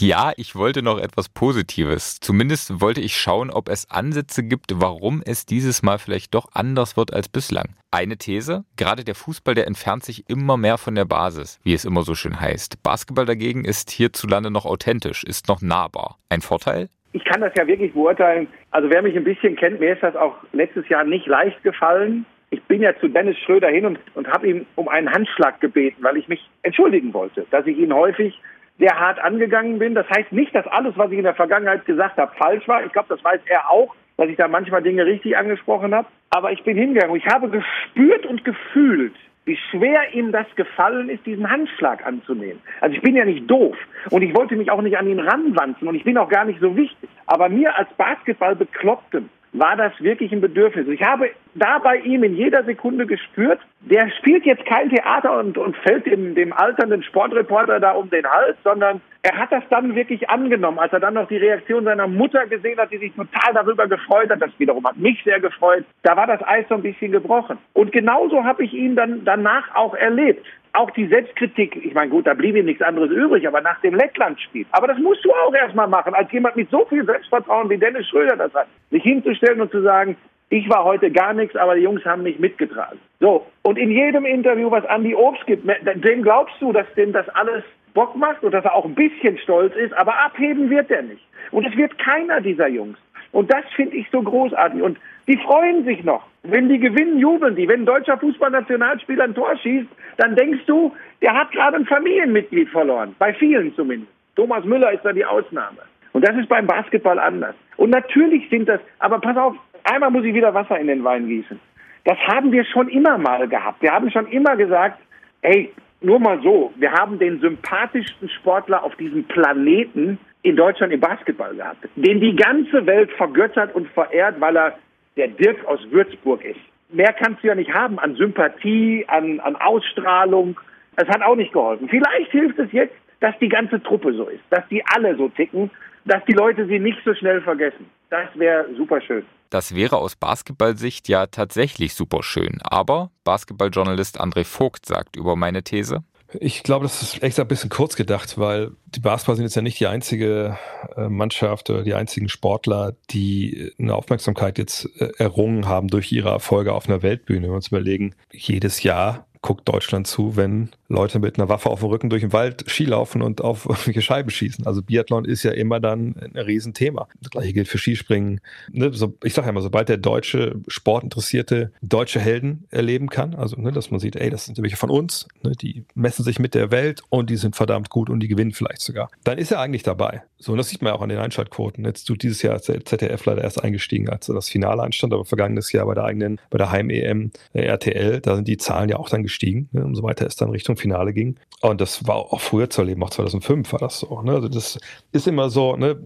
Ja, 0.00 0.32
ich 0.38 0.56
wollte 0.56 0.82
noch 0.82 0.98
etwas 0.98 1.28
Positives. 1.28 2.20
Zumindest 2.20 2.80
wollte 2.80 3.02
ich 3.02 3.18
schauen, 3.18 3.50
ob 3.50 3.68
es 3.68 3.90
Ansätze 3.90 4.42
gibt, 4.42 4.80
warum 4.80 5.20
es 5.22 5.44
dieses 5.44 5.82
Mal 5.82 5.98
vielleicht 5.98 6.34
doch 6.34 6.46
anders 6.54 6.96
wird 6.96 7.12
als 7.12 7.28
bislang. 7.28 7.74
Eine 7.90 8.16
These, 8.16 8.64
gerade 8.78 9.04
der 9.04 9.14
Fußball, 9.14 9.54
der 9.54 9.66
entfernt 9.66 10.02
sich 10.02 10.24
immer 10.30 10.56
mehr 10.56 10.78
von 10.78 10.94
der 10.94 11.04
Basis, 11.04 11.60
wie 11.64 11.74
es 11.74 11.84
immer 11.84 12.00
so 12.00 12.14
schön 12.14 12.40
heißt. 12.40 12.82
Basketball 12.82 13.26
dagegen 13.26 13.66
ist 13.66 13.90
hierzulande 13.90 14.50
noch 14.50 14.64
authentisch, 14.64 15.22
ist 15.22 15.48
noch 15.48 15.60
nahbar. 15.60 16.16
Ein 16.30 16.40
Vorteil? 16.40 16.88
Ich 17.12 17.24
kann 17.26 17.42
das 17.42 17.52
ja 17.58 17.66
wirklich 17.66 17.92
beurteilen. 17.92 18.48
Also 18.70 18.88
wer 18.88 19.02
mich 19.02 19.14
ein 19.14 19.24
bisschen 19.24 19.54
kennt, 19.54 19.80
mir 19.80 19.92
ist 19.92 20.02
das 20.02 20.16
auch 20.16 20.34
letztes 20.54 20.88
Jahr 20.88 21.04
nicht 21.04 21.26
leicht 21.26 21.62
gefallen. 21.62 22.24
Ich 22.48 22.62
bin 22.62 22.80
ja 22.80 22.98
zu 23.00 23.08
Dennis 23.08 23.36
Schröder 23.40 23.68
hin 23.68 23.84
und, 23.84 23.98
und 24.14 24.28
habe 24.28 24.48
ihn 24.48 24.66
um 24.76 24.88
einen 24.88 25.12
Handschlag 25.12 25.60
gebeten, 25.60 26.02
weil 26.02 26.16
ich 26.16 26.26
mich 26.26 26.40
entschuldigen 26.62 27.12
wollte, 27.12 27.44
dass 27.50 27.66
ich 27.66 27.76
ihn 27.76 27.92
häufig 27.92 28.40
sehr 28.80 28.98
hart 28.98 29.20
angegangen 29.20 29.78
bin. 29.78 29.94
Das 29.94 30.08
heißt 30.08 30.32
nicht, 30.32 30.54
dass 30.54 30.66
alles, 30.66 30.96
was 30.96 31.12
ich 31.12 31.18
in 31.18 31.24
der 31.24 31.34
Vergangenheit 31.34 31.84
gesagt 31.84 32.16
habe, 32.16 32.32
falsch 32.36 32.66
war. 32.66 32.84
Ich 32.84 32.92
glaube, 32.92 33.08
das 33.10 33.22
weiß 33.22 33.40
er 33.46 33.70
auch, 33.70 33.94
dass 34.16 34.28
ich 34.28 34.36
da 34.36 34.48
manchmal 34.48 34.82
Dinge 34.82 35.06
richtig 35.06 35.36
angesprochen 35.36 35.94
habe. 35.94 36.08
Aber 36.30 36.50
ich 36.50 36.62
bin 36.64 36.76
hingegangen 36.76 37.12
und 37.12 37.18
ich 37.18 37.26
habe 37.26 37.48
gespürt 37.48 38.26
und 38.26 38.44
gefühlt, 38.44 39.14
wie 39.44 39.58
schwer 39.70 40.14
ihm 40.14 40.32
das 40.32 40.46
gefallen 40.56 41.08
ist, 41.10 41.26
diesen 41.26 41.50
Handschlag 41.50 42.04
anzunehmen. 42.06 42.60
Also 42.80 42.96
ich 42.96 43.02
bin 43.02 43.16
ja 43.16 43.24
nicht 43.24 43.50
doof 43.50 43.76
und 44.10 44.22
ich 44.22 44.34
wollte 44.34 44.56
mich 44.56 44.70
auch 44.70 44.82
nicht 44.82 44.96
an 44.96 45.08
ihn 45.08 45.20
ranwanzen 45.20 45.86
und 45.86 45.94
ich 45.94 46.04
bin 46.04 46.16
auch 46.18 46.28
gar 46.28 46.44
nicht 46.44 46.60
so 46.60 46.76
wichtig. 46.76 47.08
Aber 47.26 47.48
mir 47.48 47.76
als 47.76 47.88
Basketball 47.96 48.56
beklopptem 48.56 49.28
war 49.52 49.76
das 49.76 49.92
wirklich 50.00 50.32
ein 50.32 50.40
Bedürfnis. 50.40 50.88
Ich 50.88 51.02
habe 51.02 51.30
da 51.54 51.78
bei 51.78 51.96
ihm 51.98 52.22
in 52.24 52.36
jeder 52.36 52.64
Sekunde 52.64 53.06
gespürt, 53.06 53.60
der 53.80 54.10
spielt 54.18 54.44
jetzt 54.44 54.64
kein 54.66 54.90
Theater 54.90 55.38
und, 55.38 55.56
und 55.56 55.76
fällt 55.78 56.06
dem, 56.06 56.34
dem 56.34 56.52
alternden 56.52 57.02
Sportreporter 57.02 57.80
da 57.80 57.92
um 57.92 58.10
den 58.10 58.26
Hals, 58.26 58.56
sondern 58.62 59.00
er 59.22 59.36
hat 59.36 59.52
das 59.52 59.62
dann 59.68 59.94
wirklich 59.94 60.28
angenommen, 60.30 60.78
als 60.78 60.92
er 60.92 61.00
dann 61.00 61.14
noch 61.14 61.28
die 61.28 61.36
Reaktion 61.36 61.84
seiner 61.84 62.06
Mutter 62.06 62.46
gesehen 62.46 62.78
hat, 62.78 62.90
die 62.90 62.98
sich 62.98 63.12
total 63.14 63.54
darüber 63.54 63.86
gefreut 63.86 64.30
hat. 64.30 64.40
Das 64.40 64.50
wiederum 64.58 64.84
hat 64.86 64.96
mich 64.96 65.22
sehr 65.24 65.40
gefreut. 65.40 65.84
Da 66.02 66.16
war 66.16 66.26
das 66.26 66.46
Eis 66.46 66.66
so 66.68 66.74
ein 66.74 66.82
bisschen 66.82 67.12
gebrochen. 67.12 67.58
Und 67.74 67.92
genauso 67.92 68.44
habe 68.44 68.64
ich 68.64 68.72
ihn 68.72 68.96
dann 68.96 69.24
danach 69.24 69.74
auch 69.74 69.94
erlebt 69.94 70.46
auch 70.72 70.90
die 70.90 71.06
Selbstkritik, 71.08 71.76
ich 71.84 71.94
meine, 71.94 72.10
gut, 72.10 72.26
da 72.26 72.34
blieb 72.34 72.56
ihm 72.56 72.66
nichts 72.66 72.82
anderes 72.82 73.10
übrig, 73.10 73.46
aber 73.46 73.60
nach 73.60 73.80
dem 73.80 73.94
Lettland-Spiel. 73.94 74.66
Aber 74.70 74.86
das 74.86 74.98
musst 74.98 75.24
du 75.24 75.32
auch 75.32 75.54
erstmal 75.54 75.88
machen, 75.88 76.14
als 76.14 76.30
jemand 76.32 76.56
mit 76.56 76.70
so 76.70 76.84
viel 76.86 77.04
Selbstvertrauen 77.04 77.68
wie 77.70 77.78
Dennis 77.78 78.06
Schröder 78.08 78.36
das 78.36 78.54
hat. 78.54 78.68
Sich 78.90 79.02
hinzustellen 79.02 79.60
und 79.60 79.70
zu 79.70 79.82
sagen, 79.82 80.16
ich 80.50 80.68
war 80.68 80.84
heute 80.84 81.10
gar 81.10 81.32
nichts, 81.32 81.56
aber 81.56 81.76
die 81.76 81.82
Jungs 81.82 82.04
haben 82.04 82.24
mich 82.24 82.38
mitgetragen. 82.38 82.98
So, 83.20 83.46
und 83.62 83.78
in 83.78 83.90
jedem 83.90 84.24
Interview, 84.24 84.70
was 84.70 84.84
Andi 84.86 85.14
Obst 85.14 85.46
gibt, 85.46 85.64
dem 86.04 86.22
glaubst 86.22 86.56
du, 86.60 86.72
dass 86.72 86.86
dem 86.96 87.12
das 87.12 87.28
alles 87.30 87.62
Bock 87.94 88.16
macht 88.16 88.42
und 88.42 88.52
dass 88.52 88.64
er 88.64 88.74
auch 88.74 88.84
ein 88.84 88.94
bisschen 88.94 89.38
stolz 89.38 89.74
ist, 89.76 89.92
aber 89.94 90.12
abheben 90.24 90.68
wird 90.68 90.90
er 90.90 91.02
nicht. 91.02 91.24
Und 91.52 91.66
es 91.66 91.76
wird 91.76 91.96
keiner 91.98 92.40
dieser 92.40 92.68
Jungs. 92.68 92.98
Und 93.32 93.52
das 93.52 93.64
finde 93.76 93.96
ich 93.96 94.08
so 94.10 94.22
großartig. 94.22 94.82
Und 94.82 94.98
die 95.28 95.36
freuen 95.36 95.84
sich 95.84 96.02
noch. 96.02 96.26
Wenn 96.42 96.68
die 96.68 96.80
gewinnen, 96.80 97.18
jubeln 97.18 97.54
die. 97.54 97.68
Wenn 97.68 97.82
ein 97.82 97.86
deutscher 97.86 98.18
Fußballnationalspieler 98.18 99.24
ein 99.24 99.34
Tor 99.34 99.56
schießt, 99.56 99.88
dann 100.16 100.34
denkst 100.34 100.64
du, 100.66 100.92
der 101.22 101.34
hat 101.34 101.52
gerade 101.52 101.76
ein 101.76 101.86
Familienmitglied 101.86 102.68
verloren. 102.70 103.14
Bei 103.18 103.32
vielen 103.34 103.74
zumindest. 103.76 104.10
Thomas 104.34 104.64
Müller 104.64 104.90
ist 104.92 105.04
da 105.04 105.12
die 105.12 105.24
Ausnahme. 105.24 105.78
Und 106.12 106.26
das 106.26 106.36
ist 106.36 106.48
beim 106.48 106.66
Basketball 106.66 107.18
anders. 107.20 107.54
Und 107.76 107.90
natürlich 107.90 108.48
sind 108.50 108.68
das, 108.68 108.80
aber 108.98 109.20
pass 109.20 109.36
auf, 109.36 109.54
einmal 109.84 110.10
muss 110.10 110.24
ich 110.24 110.34
wieder 110.34 110.54
Wasser 110.54 110.78
in 110.78 110.86
den 110.86 111.04
Wein 111.04 111.26
gießen. 111.26 111.58
Das 112.04 112.18
haben 112.18 112.52
wir 112.52 112.64
schon 112.64 112.88
immer 112.88 113.18
mal 113.18 113.46
gehabt. 113.48 113.82
Wir 113.82 113.92
haben 113.92 114.10
schon 114.10 114.26
immer 114.28 114.56
gesagt, 114.56 115.00
ey, 115.42 115.72
nur 116.00 116.18
mal 116.18 116.40
so, 116.42 116.72
wir 116.76 116.92
haben 116.92 117.18
den 117.18 117.40
sympathischsten 117.40 118.28
Sportler 118.30 118.82
auf 118.82 118.94
diesem 118.96 119.24
Planeten 119.24 120.18
in 120.42 120.56
Deutschland 120.56 120.92
im 120.92 121.00
Basketball 121.00 121.54
gehabt, 121.54 121.86
den 121.96 122.20
die 122.20 122.34
ganze 122.34 122.86
Welt 122.86 123.10
vergöttert 123.12 123.74
und 123.74 123.88
verehrt, 123.88 124.40
weil 124.40 124.56
er 124.56 124.78
der 125.16 125.28
Dirk 125.28 125.64
aus 125.66 125.80
Würzburg 125.90 126.42
ist. 126.44 126.60
Mehr 126.88 127.12
kannst 127.12 127.42
du 127.42 127.48
ja 127.48 127.54
nicht 127.54 127.72
haben 127.72 127.98
an 127.98 128.16
Sympathie, 128.16 129.04
an, 129.08 129.40
an 129.40 129.56
Ausstrahlung. 129.56 130.58
Es 130.96 131.06
hat 131.08 131.22
auch 131.22 131.36
nicht 131.36 131.52
geholfen. 131.52 131.88
Vielleicht 131.88 132.30
hilft 132.30 132.58
es 132.58 132.72
jetzt, 132.72 132.94
dass 133.20 133.38
die 133.38 133.48
ganze 133.48 133.82
Truppe 133.82 134.14
so 134.14 134.24
ist, 134.24 134.42
dass 134.48 134.66
die 134.68 134.82
alle 134.86 135.14
so 135.16 135.28
ticken, 135.28 135.70
dass 136.04 136.24
die 136.26 136.32
Leute 136.32 136.66
sie 136.66 136.78
nicht 136.78 136.98
so 137.04 137.14
schnell 137.14 137.42
vergessen. 137.42 137.90
Das 138.10 138.28
wäre 138.34 138.66
super 138.76 139.00
schön. 139.00 139.24
Das 139.50 139.74
wäre 139.74 139.96
aus 139.96 140.16
Basketballsicht 140.16 141.08
ja 141.08 141.26
tatsächlich 141.26 141.94
super 141.94 142.22
schön. 142.22 142.58
Aber 142.62 143.10
Basketballjournalist 143.24 144.20
André 144.20 144.44
Vogt 144.44 144.86
sagt 144.86 145.16
über 145.16 145.36
meine 145.36 145.62
These, 145.62 146.04
ich 146.38 146.62
glaube, 146.62 146.84
das 146.84 147.02
ist 147.02 147.22
extra 147.22 147.42
ein 147.42 147.48
bisschen 147.48 147.70
kurz 147.70 147.96
gedacht, 147.96 148.38
weil 148.38 148.70
die 148.86 149.00
Basketball 149.00 149.34
sind 149.34 149.46
jetzt 149.46 149.56
ja 149.56 149.62
nicht 149.62 149.80
die 149.80 149.88
einzige 149.88 150.56
äh, 150.96 151.08
Mannschaft 151.08 151.70
oder 151.70 151.82
die 151.82 151.94
einzigen 151.94 152.28
Sportler, 152.28 152.94
die 153.10 153.72
eine 153.78 153.94
Aufmerksamkeit 153.96 154.58
jetzt 154.58 154.88
äh, 155.00 155.10
errungen 155.18 155.66
haben 155.66 155.88
durch 155.88 156.12
ihre 156.12 156.28
Erfolge 156.28 156.72
auf 156.72 156.88
einer 156.88 157.02
Weltbühne. 157.02 157.42
Wenn 157.42 157.50
wir 157.50 157.56
uns 157.56 157.68
überlegen, 157.68 158.14
jedes 158.30 158.82
Jahr 158.82 159.26
guckt 159.42 159.68
Deutschland 159.68 160.06
zu, 160.06 160.36
wenn 160.36 160.70
Leute 160.88 161.18
mit 161.18 161.38
einer 161.38 161.48
Waffe 161.48 161.70
auf 161.70 161.80
dem 161.80 161.88
Rücken 161.88 162.10
durch 162.10 162.20
den 162.20 162.32
Wald 162.32 162.64
Skilaufen 162.68 163.22
und 163.22 163.40
auf 163.40 163.64
irgendwelche 163.68 164.02
Scheiben 164.02 164.30
schießen. 164.30 164.66
Also 164.66 164.82
Biathlon 164.82 165.24
ist 165.24 165.42
ja 165.42 165.52
immer 165.52 165.80
dann 165.80 166.14
ein 166.16 166.36
Riesenthema. 166.36 167.08
Das 167.20 167.30
gleiche 167.30 167.52
gilt 167.52 167.68
für 167.68 167.78
Skispringen. 167.78 168.40
Ne, 168.70 168.92
so, 168.92 169.16
ich 169.24 169.32
sage 169.32 169.46
ja 169.46 169.50
immer, 169.50 169.62
sobald 169.62 169.88
der 169.88 169.96
deutsche 169.96 170.60
Sportinteressierte 170.68 171.72
deutsche 171.80 172.20
Helden 172.20 172.66
erleben 172.70 173.08
kann, 173.08 173.34
also 173.34 173.56
ne, 173.56 173.72
dass 173.72 173.90
man 173.90 174.00
sieht, 174.00 174.16
ey, 174.16 174.30
das 174.30 174.44
sind 174.44 174.60
welche 174.60 174.76
von 174.76 174.90
uns, 174.90 175.26
ne, 175.42 175.52
die 175.52 175.84
messen 175.94 176.24
sich 176.24 176.38
mit 176.38 176.54
der 176.54 176.70
Welt 176.70 177.02
und 177.08 177.30
die 177.30 177.36
sind 177.36 177.56
verdammt 177.56 177.88
gut 177.88 178.10
und 178.10 178.20
die 178.20 178.28
gewinnen 178.28 178.52
vielleicht 178.52 178.82
sogar, 178.82 179.10
dann 179.24 179.38
ist 179.38 179.52
er 179.52 179.60
eigentlich 179.60 179.82
dabei. 179.82 180.22
So, 180.42 180.52
und 180.52 180.58
das 180.58 180.70
sieht 180.70 180.80
man 180.80 180.92
ja 180.92 180.98
auch 180.98 181.02
an 181.02 181.10
den 181.10 181.18
Einschaltquoten. 181.18 181.84
Jetzt 181.84 182.04
tut 182.04 182.22
dieses 182.22 182.40
Jahr 182.40 182.60
ZDF 182.62 183.26
leider 183.26 183.42
erst 183.42 183.62
eingestiegen, 183.62 184.08
als 184.08 184.26
das 184.26 184.48
Finale 184.48 184.82
anstand, 184.82 185.12
aber 185.12 185.26
vergangenes 185.26 185.70
Jahr 185.70 185.84
bei 185.84 185.94
der 185.94 186.04
eigenen, 186.04 186.40
bei 186.48 186.56
der 186.56 186.70
Heim-EM 186.70 187.30
äh, 187.52 187.62
RTL, 187.62 188.20
da 188.20 188.36
sind 188.36 188.48
die 188.48 188.56
Zahlen 188.56 188.88
ja 188.88 188.96
auch 188.96 189.10
dann 189.10 189.22
gestiegen, 189.22 189.68
ne, 189.72 189.84
umso 189.84 190.02
weiter 190.02 190.26
es 190.26 190.36
dann 190.36 190.48
Richtung 190.48 190.78
Finale 190.78 191.12
ging. 191.12 191.38
Und 191.60 191.82
das 191.82 192.06
war 192.06 192.16
auch 192.16 192.40
früher 192.40 192.70
zu 192.70 192.80
erleben, 192.80 193.02
auch 193.02 193.10
2005 193.10 193.70
war 193.72 193.80
das 193.80 194.00
so. 194.00 194.22
Ne? 194.22 194.32
Also 194.32 194.48
das 194.48 194.78
ist 195.12 195.28
immer 195.28 195.50
so, 195.50 195.76
ne? 195.76 196.02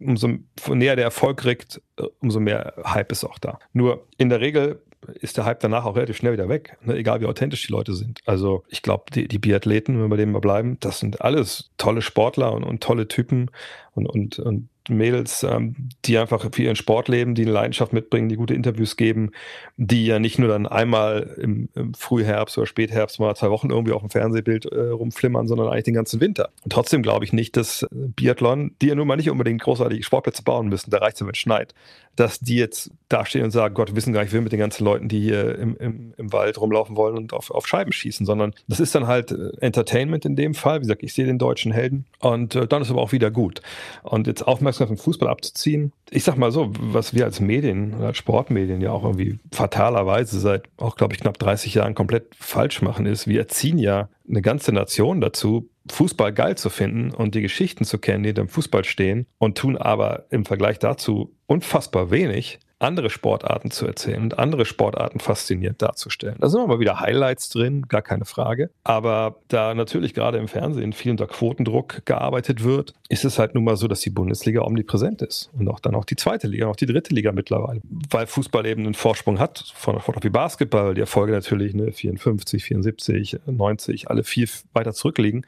umso 0.00 0.30
näher 0.68 0.96
der 0.96 1.04
Erfolg 1.04 1.44
rückt, 1.44 1.80
äh, 1.98 2.04
umso 2.20 2.40
mehr 2.40 2.74
Hype 2.84 3.12
ist 3.12 3.24
auch 3.24 3.38
da. 3.38 3.60
Nur 3.72 4.04
in 4.18 4.30
der 4.30 4.40
Regel 4.40 4.82
ist 5.14 5.36
der 5.36 5.44
Hype 5.44 5.60
danach 5.60 5.84
auch 5.84 5.96
relativ 5.96 6.16
schnell 6.16 6.32
wieder 6.32 6.48
weg, 6.48 6.76
ne? 6.82 6.94
egal 6.96 7.20
wie 7.20 7.26
authentisch 7.26 7.66
die 7.66 7.72
Leute 7.72 7.94
sind. 7.94 8.20
Also 8.26 8.64
ich 8.68 8.82
glaube, 8.82 9.04
die, 9.12 9.28
die 9.28 9.38
Biathleten, 9.38 9.94
wenn 9.94 10.04
wir 10.04 10.08
bei 10.08 10.16
denen 10.16 10.32
mal 10.32 10.40
bleiben, 10.40 10.78
das 10.80 10.98
sind 10.98 11.20
alles 11.22 11.70
tolle 11.78 12.02
Sportler 12.02 12.52
und, 12.52 12.64
und 12.64 12.82
tolle 12.82 13.08
Typen 13.08 13.50
und, 13.96 14.06
und, 14.06 14.38
und 14.38 14.68
Mädels, 14.88 15.42
ähm, 15.42 15.88
die 16.04 16.18
einfach 16.18 16.46
für 16.52 16.62
ihren 16.62 16.76
Sport 16.76 17.08
leben, 17.08 17.34
die 17.34 17.42
eine 17.42 17.50
Leidenschaft 17.50 17.92
mitbringen, 17.92 18.28
die 18.28 18.36
gute 18.36 18.54
Interviews 18.54 18.96
geben, 18.96 19.32
die 19.76 20.06
ja 20.06 20.18
nicht 20.18 20.38
nur 20.38 20.48
dann 20.48 20.66
einmal 20.66 21.34
im, 21.40 21.68
im 21.74 21.94
Frühherbst 21.94 22.56
oder 22.58 22.66
Spätherbst 22.66 23.18
mal 23.18 23.34
zwei 23.34 23.50
Wochen 23.50 23.70
irgendwie 23.70 23.92
auf 23.92 24.02
dem 24.02 24.10
Fernsehbild 24.10 24.66
äh, 24.66 24.88
rumflimmern, 24.88 25.48
sondern 25.48 25.68
eigentlich 25.68 25.84
den 25.84 25.94
ganzen 25.94 26.20
Winter. 26.20 26.50
Und 26.62 26.72
trotzdem 26.72 27.02
glaube 27.02 27.24
ich 27.24 27.32
nicht, 27.32 27.56
dass 27.56 27.86
Biathlon, 27.90 28.76
die 28.80 28.88
ja 28.88 28.94
nun 28.94 29.08
mal 29.08 29.16
nicht 29.16 29.30
unbedingt 29.30 29.62
großartige 29.62 30.04
Sportplätze 30.04 30.42
bauen 30.42 30.68
müssen, 30.68 30.90
da 30.90 30.98
reicht 30.98 31.16
es, 31.16 31.22
wenn 31.22 31.30
es 31.30 31.38
schneit, 31.38 31.74
dass 32.16 32.40
die 32.40 32.56
jetzt 32.56 32.90
dastehen 33.08 33.44
und 33.44 33.50
sagen, 33.50 33.74
Gott, 33.74 33.88
wir 33.88 33.96
wissen 33.96 34.12
gar 34.12 34.22
nicht, 34.22 34.32
wir 34.32 34.40
mit 34.40 34.52
den 34.52 34.58
ganzen 34.58 34.84
Leuten, 34.84 35.08
die 35.08 35.20
hier 35.20 35.58
im, 35.58 35.76
im, 35.76 36.14
im 36.16 36.32
Wald 36.32 36.58
rumlaufen 36.58 36.96
wollen 36.96 37.16
und 37.16 37.32
auf, 37.32 37.50
auf 37.50 37.66
Scheiben 37.66 37.92
schießen, 37.92 38.24
sondern 38.24 38.54
das 38.68 38.80
ist 38.80 38.94
dann 38.94 39.06
halt 39.06 39.32
äh, 39.32 39.50
Entertainment 39.60 40.24
in 40.24 40.34
dem 40.34 40.54
Fall. 40.54 40.78
Wie 40.78 40.84
gesagt, 40.84 41.02
ich 41.02 41.12
sehe 41.12 41.26
den 41.26 41.38
deutschen 41.38 41.72
Helden 41.72 42.06
und 42.20 42.54
äh, 42.54 42.66
dann 42.66 42.82
ist 42.82 42.90
aber 42.90 43.02
auch 43.02 43.12
wieder 43.12 43.30
gut. 43.30 43.60
Und 44.02 44.26
jetzt 44.26 44.46
Aufmerksamkeit 44.46 44.98
im 44.98 45.02
Fußball 45.02 45.28
abzuziehen, 45.28 45.92
ich 46.10 46.24
sag 46.24 46.36
mal 46.36 46.50
so, 46.50 46.70
was 46.78 47.14
wir 47.14 47.24
als 47.24 47.40
Medien, 47.40 47.94
als 47.94 48.16
Sportmedien 48.16 48.80
ja 48.80 48.92
auch 48.92 49.04
irgendwie 49.04 49.38
fatalerweise 49.52 50.38
seit 50.40 50.68
auch, 50.76 50.96
glaube 50.96 51.14
ich, 51.14 51.20
knapp 51.20 51.38
30 51.38 51.74
Jahren 51.74 51.94
komplett 51.94 52.34
falsch 52.38 52.82
machen, 52.82 53.06
ist, 53.06 53.26
wir 53.26 53.40
erziehen 53.40 53.78
ja 53.78 54.08
eine 54.28 54.42
ganze 54.42 54.72
Nation 54.72 55.20
dazu, 55.20 55.68
Fußball 55.90 56.32
geil 56.32 56.56
zu 56.56 56.70
finden 56.70 57.12
und 57.12 57.34
die 57.34 57.42
Geschichten 57.42 57.84
zu 57.84 57.98
kennen, 57.98 58.22
die 58.22 58.28
hinter 58.28 58.42
dem 58.42 58.48
Fußball 58.48 58.84
stehen 58.84 59.26
und 59.38 59.56
tun 59.56 59.76
aber 59.76 60.26
im 60.30 60.44
Vergleich 60.44 60.78
dazu 60.78 61.34
unfassbar 61.46 62.10
wenig, 62.10 62.58
andere 62.78 63.08
Sportarten 63.08 63.70
zu 63.70 63.86
erzählen 63.86 64.22
und 64.22 64.38
andere 64.38 64.66
Sportarten 64.66 65.18
faszinierend 65.18 65.80
darzustellen. 65.80 66.36
Da 66.40 66.48
sind 66.48 66.60
aber 66.60 66.78
wieder 66.78 67.00
Highlights 67.00 67.48
drin, 67.48 67.82
gar 67.88 68.02
keine 68.02 68.26
Frage. 68.26 68.70
Aber 68.84 69.36
da 69.48 69.74
natürlich 69.74 70.12
gerade 70.12 70.38
im 70.38 70.46
Fernsehen 70.48 70.92
viel 70.92 71.12
unter 71.12 71.26
Quotendruck 71.26 72.04
gearbeitet 72.04 72.64
wird, 72.64 72.92
ist 73.08 73.24
es 73.24 73.38
halt 73.38 73.54
nun 73.54 73.64
mal 73.64 73.76
so, 73.76 73.88
dass 73.88 74.00
die 74.00 74.10
Bundesliga 74.10 74.60
omnipräsent 74.60 75.22
ist. 75.22 75.50
Und 75.58 75.68
auch 75.68 75.80
dann 75.80 75.94
auch 75.94 76.04
die 76.04 76.16
zweite 76.16 76.48
Liga, 76.48 76.66
auch 76.66 76.76
die 76.76 76.86
dritte 76.86 77.14
Liga 77.14 77.32
mittlerweile. 77.32 77.80
Weil 78.10 78.26
Fußball 78.26 78.66
eben 78.66 78.84
einen 78.84 78.94
Vorsprung 78.94 79.38
hat 79.38 79.72
von 79.74 79.98
Sport 80.00 80.24
wie 80.24 80.30
Basketball, 80.30 80.94
die 80.94 81.00
Erfolge 81.00 81.32
natürlich 81.32 81.74
ne, 81.74 81.92
54, 81.92 82.62
74, 82.62 83.38
90, 83.46 84.10
alle 84.10 84.22
viel 84.22 84.48
weiter 84.74 84.92
zurückliegen. 84.92 85.46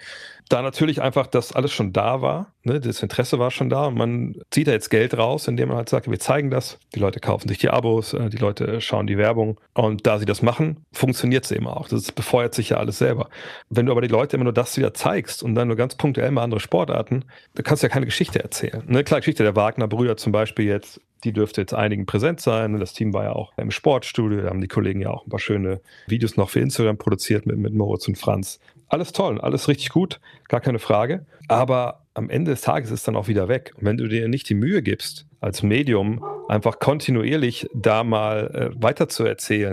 Da 0.49 0.62
natürlich 0.62 1.03
einfach 1.03 1.26
das 1.26 1.53
alles 1.53 1.72
schon 1.72 1.92
da 1.92 2.22
war, 2.22 2.53
ne, 2.64 2.80
das 2.80 3.03
Interesse 3.03 3.38
war 3.38 3.51
schon 3.51 3.68
da 3.68 3.86
und 3.86 3.96
man 3.96 4.36
zieht 4.51 4.66
da 4.68 4.72
jetzt 4.72 4.88
Geld 4.88 5.16
raus, 5.16 5.49
indem 5.49 5.68
man 5.68 5.76
halt 5.76 5.88
sagt, 5.88 6.11
wir 6.11 6.18
zeigen 6.18 6.51
das, 6.51 6.78
die 6.94 7.01
Leute 7.01 7.20
kaufen 7.20 7.49
sich 7.49 7.59
die 7.59 7.70
Abos, 7.70 8.14
äh, 8.14 8.30
die 8.30 8.36
Leute 8.36 8.80
schauen 8.80 9.07
die 9.07 9.18
Werbung 9.18 9.61
und 9.74 10.07
da 10.07 10.18
sie 10.18 10.24
das 10.24 10.42
machen, 10.42 10.84
funktioniert 10.92 11.44
es 11.44 11.51
eben 11.51 11.66
auch. 11.66 11.88
Das 11.88 12.12
befeuert 12.12 12.55
sich 12.55 12.70
ja 12.70 12.78
alles 12.78 12.99
selber. 12.99 13.28
Wenn 13.68 13.86
du 13.86 13.92
aber 13.92 14.01
die 14.01 14.09
Leute 14.09 14.36
immer 14.36 14.44
nur 14.44 14.53
das 14.53 14.76
wieder 14.76 14.94
zeigst 14.94 15.42
und 15.42 15.55
dann 15.55 15.68
nur 15.68 15.76
ganz 15.76 15.96
punktuell 15.96 16.30
mal 16.30 16.42
andere 16.42 16.61
Sportarten, 16.61 17.24
da 17.55 17.62
kannst 17.62 17.82
du 17.82 17.86
ja 17.86 17.92
keine 17.92 18.07
Geschichte 18.07 18.42
erzählen. 18.42 18.82
Ne? 18.86 19.05
Klar, 19.05 19.20
Geschichte 19.20 19.42
der 19.42 19.57
Wagner-Brüder 19.57 20.16
zum 20.16 20.32
Beispiel 20.32 20.66
jetzt, 20.66 21.01
die 21.24 21.32
dürfte 21.32 21.61
jetzt 21.61 21.74
einigen 21.74 22.07
präsent 22.07 22.40
sein. 22.40 22.78
Das 22.78 22.92
Team 22.92 23.12
war 23.12 23.24
ja 23.24 23.32
auch 23.32 23.53
im 23.57 23.70
Sportstudio, 23.70 24.42
da 24.42 24.49
haben 24.49 24.61
die 24.61 24.68
Kollegen 24.68 25.01
ja 25.01 25.11
auch 25.11 25.26
ein 25.26 25.30
paar 25.30 25.40
schöne 25.40 25.80
Videos 26.07 26.36
noch 26.36 26.51
für 26.51 26.61
Instagram 26.61 26.96
produziert 26.96 27.46
mit, 27.46 27.59
mit 27.59 27.74
Moritz 27.74 28.07
und 28.09 28.16
Franz. 28.16 28.61
Alles 28.89 29.12
toll, 29.12 29.41
alles 29.41 29.68
richtig 29.68 29.91
gut, 29.91 30.20
gar 30.49 30.61
keine 30.61 30.78
Frage. 30.78 31.26
Aber 31.47 32.07
am 32.19 32.31
Ende 32.31 32.51
des 32.51 32.61
Tages 32.61 32.91
ist 32.91 33.01
es 33.01 33.05
dann 33.05 33.16
auch 33.16 33.29
wieder 33.29 33.49
weg. 33.49 33.73
Und 33.77 33.85
wenn 33.85 33.97
du 33.97 34.09
dir 34.09 34.29
nicht 34.29 34.49
die 34.49 34.55
Mühe 34.55 34.83
gibst, 34.83 35.27
als 35.41 35.62
Medium 35.62 36.25
einfach 36.49 36.79
kontinuierlich 36.81 37.69
da 37.75 38.03
mal 38.03 38.73
äh, 38.77 38.83
weiter 38.83 39.07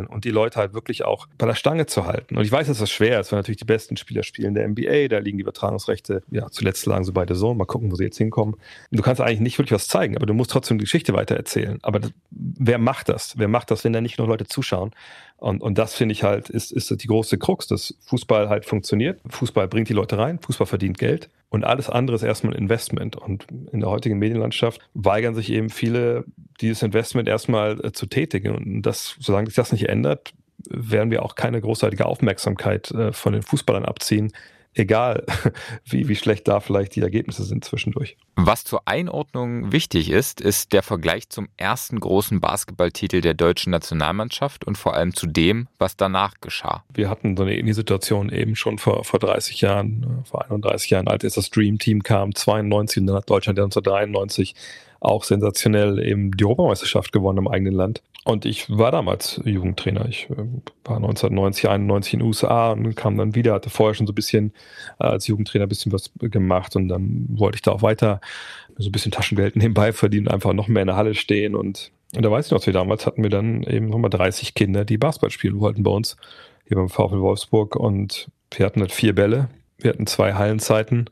und 0.10 0.26
die 0.26 0.30
Leute 0.30 0.60
halt 0.60 0.74
wirklich 0.74 1.04
auch 1.04 1.28
bei 1.38 1.48
der 1.48 1.56
Stange 1.56 1.86
zu 1.88 2.06
halten. 2.06 2.38
Und 2.38 2.44
ich 2.44 2.52
weiß, 2.52 2.68
dass 2.68 2.80
das 2.80 2.92
schwer 2.92 3.20
ist, 3.20 3.32
weil 3.32 3.40
natürlich 3.40 3.58
die 3.58 3.66
besten 3.66 3.98
Spieler 3.98 4.24
spielen 4.24 4.54
der 4.54 4.68
NBA, 4.68 5.08
da 5.08 5.18
liegen 5.18 5.38
die 5.38 5.42
Übertragungsrechte, 5.42 6.22
ja, 6.30 6.50
zuletzt 6.52 6.86
lagen 6.86 7.04
sie 7.04 7.12
bei 7.12 7.26
der 7.26 7.36
Zone, 7.36 7.58
mal 7.58 7.66
gucken, 7.66 7.92
wo 7.92 7.96
sie 7.96 8.04
jetzt 8.04 8.18
hinkommen. 8.18 8.56
Und 8.56 8.98
du 9.00 9.02
kannst 9.02 9.22
eigentlich 9.22 9.40
nicht 9.40 9.58
wirklich 9.58 9.74
was 9.74 9.88
zeigen, 9.88 10.16
aber 10.16 10.26
du 10.26 10.34
musst 10.34 10.52
trotzdem 10.52 10.78
die 10.78 10.84
Geschichte 10.84 11.14
weiter 11.14 11.36
erzählen. 11.36 11.80
Aber 11.82 12.00
das, 12.00 12.12
wer 12.30 12.78
macht 12.78 13.10
das? 13.10 13.38
Wer 13.38 13.48
macht 13.48 13.72
das, 13.72 13.84
wenn 13.84 13.94
da 13.94 14.02
nicht 14.02 14.20
nur 14.20 14.28
Leute 14.28 14.46
zuschauen? 14.46 14.92
Und, 15.38 15.62
und 15.62 15.78
das 15.78 15.96
finde 15.96 16.14
ich 16.14 16.24
halt, 16.24 16.50
ist, 16.50 16.72
ist 16.72 16.90
die 16.92 17.08
große 17.08 17.38
Krux, 17.38 17.68
dass 17.68 17.96
Fußball 18.06 18.50
halt 18.50 18.66
funktioniert. 18.66 19.20
Fußball 19.28 19.68
bringt 19.68 19.90
die 19.90 19.94
Leute 19.94 20.18
rein, 20.18 20.40
Fußball 20.40 20.68
verdient 20.68 20.98
Geld 20.98 21.30
und 21.56 21.64
alles 21.64 21.90
andere 21.90 22.18
ist 22.18 22.22
erstmal 22.22 22.54
ein 22.54 22.60
Investment. 22.64 23.16
Und 23.16 23.48
in 23.72 23.80
der 23.80 23.90
heutigen 23.90 24.20
Medienlandschaft 24.20 24.82
weigern 24.94 25.36
sich 25.36 25.50
eben 25.50 25.70
viele 25.70 26.26
dieses 26.60 26.84
Investment 26.84 27.30
erstmal 27.30 27.80
äh, 27.80 27.94
zu 27.94 28.08
tätigen. 28.08 28.54
Und 28.54 28.82
das, 28.82 29.16
solange 29.22 29.48
sich 29.48 29.56
das 29.56 29.72
nicht 29.72 29.88
ändert, 29.88 30.34
werden 30.70 31.12
wir 31.12 31.24
auch 31.24 31.36
keine 31.36 31.62
großartige 31.62 32.06
Aufmerksamkeit 32.08 32.92
äh, 32.92 33.14
von 33.14 33.32
den 33.32 33.42
Fußballern 33.42 33.86
abziehen, 33.86 34.34
egal 34.76 35.26
wie, 35.86 36.08
wie 36.08 36.16
schlecht 36.16 36.48
da 36.48 36.60
vielleicht 36.60 36.96
die 36.96 37.02
Ergebnisse 37.02 37.44
sind 37.44 37.64
zwischendurch. 37.66 38.18
Was 38.36 38.64
zur 38.64 38.88
Einordnung 38.88 39.72
wichtig 39.72 40.10
ist, 40.12 40.42
ist 40.42 40.74
der 40.74 40.84
Vergleich 40.84 41.30
zum 41.30 41.48
ersten 41.58 42.00
großen 42.00 42.42
Basketballtitel 42.42 43.22
der 43.22 43.34
deutschen 43.34 43.72
Nationalmannschaft 43.72 44.66
und 44.66 44.78
vor 44.78 44.94
allem 44.94 45.14
zu 45.14 45.28
dem, 45.28 45.68
was 45.80 45.98
danach 45.98 46.36
geschah. 46.42 46.84
Wir 46.94 47.10
hatten 47.10 47.36
so 47.38 47.44
eine 47.44 47.56
ähnliche 47.56 47.76
Situation 47.76 48.30
eben 48.30 48.56
schon 48.56 48.78
vor, 48.78 49.04
vor 49.04 49.20
30 49.20 49.62
Jahren, 49.62 50.04
äh, 50.04 50.30
vor 50.30 50.44
31 50.44 50.90
Jahren, 50.90 51.08
als 51.08 51.24
das 51.34 51.50
Dream 51.50 51.80
Team 51.80 52.04
kam, 52.04 52.36
92 52.36 53.02
und 53.02 53.08
dann 53.08 53.16
hat 53.16 53.30
Deutschland 53.30 53.58
1993 53.58 54.56
auch 55.06 55.24
sensationell 55.24 56.00
eben 56.00 56.32
die 56.32 56.44
Europameisterschaft 56.46 57.12
gewonnen 57.12 57.40
im 57.40 57.48
eigenen 57.48 57.74
Land. 57.74 58.02
Und 58.24 58.46
ich 58.46 58.70
war 58.70 58.92
damals 58.92 59.40
Jugendtrainer. 59.46 60.08
Ich 60.10 60.30
äh, 60.32 60.36
war 60.84 60.98
1990, 60.98 61.70
91 61.70 62.14
in 62.14 62.20
den 62.20 62.28
USA 62.28 62.72
und 62.72 62.96
kam 62.96 63.18
dann 63.18 63.36
wieder, 63.36 63.54
hatte 63.54 63.70
vorher 63.70 63.94
schon 63.94 64.08
so 64.08 64.14
ein 64.14 64.16
bisschen 64.16 64.52
äh, 65.00 65.06
als 65.06 65.28
Jugendtrainer 65.28 65.68
ein 65.68 65.70
bisschen 65.70 65.92
was 65.92 66.12
gemacht 66.20 66.76
und 66.76 66.88
dann 66.88 67.28
wollte 67.30 67.58
ich 67.58 67.62
da 67.62 67.72
auch 67.72 67.84
weiter 67.84 68.20
so 68.78 68.90
ein 68.90 68.92
bisschen 68.92 69.12
Taschengeld 69.12 69.56
nebenbei 69.56 69.94
verdienen, 69.94 70.28
einfach 70.28 70.54
noch 70.54 70.68
mehr 70.68 70.82
in 70.82 70.88
der 70.88 70.96
Halle 70.96 71.14
stehen 71.14 71.56
und, 71.56 71.92
und 72.16 72.26
da 72.26 72.32
weiß 72.32 72.48
ich 72.48 72.52
noch, 72.52 72.66
wir 72.66 72.74
damals 72.74 73.06
hatten 73.06 73.22
wir 73.22 73.30
dann 73.30 73.62
eben 73.64 73.90
nochmal 73.90 74.10
30 74.10 74.56
Kinder, 74.56 74.86
die 74.86 74.98
Basketball 74.98 75.30
spielen 75.30 75.60
wollten 75.60 75.84
bei 75.84 75.92
uns 75.92 76.18
hier 76.68 76.78
beim 76.78 76.90
VfL 76.90 77.22
Wolfsburg 77.22 77.76
und 77.76 78.28
wir 78.56 78.66
hatten 78.66 78.82
halt 78.82 78.92
vier 78.92 79.14
Bälle, 79.14 79.50
wir 79.78 79.92
hatten 79.92 80.08
zwei 80.08 80.34
Hallenzeiten. 80.34 81.10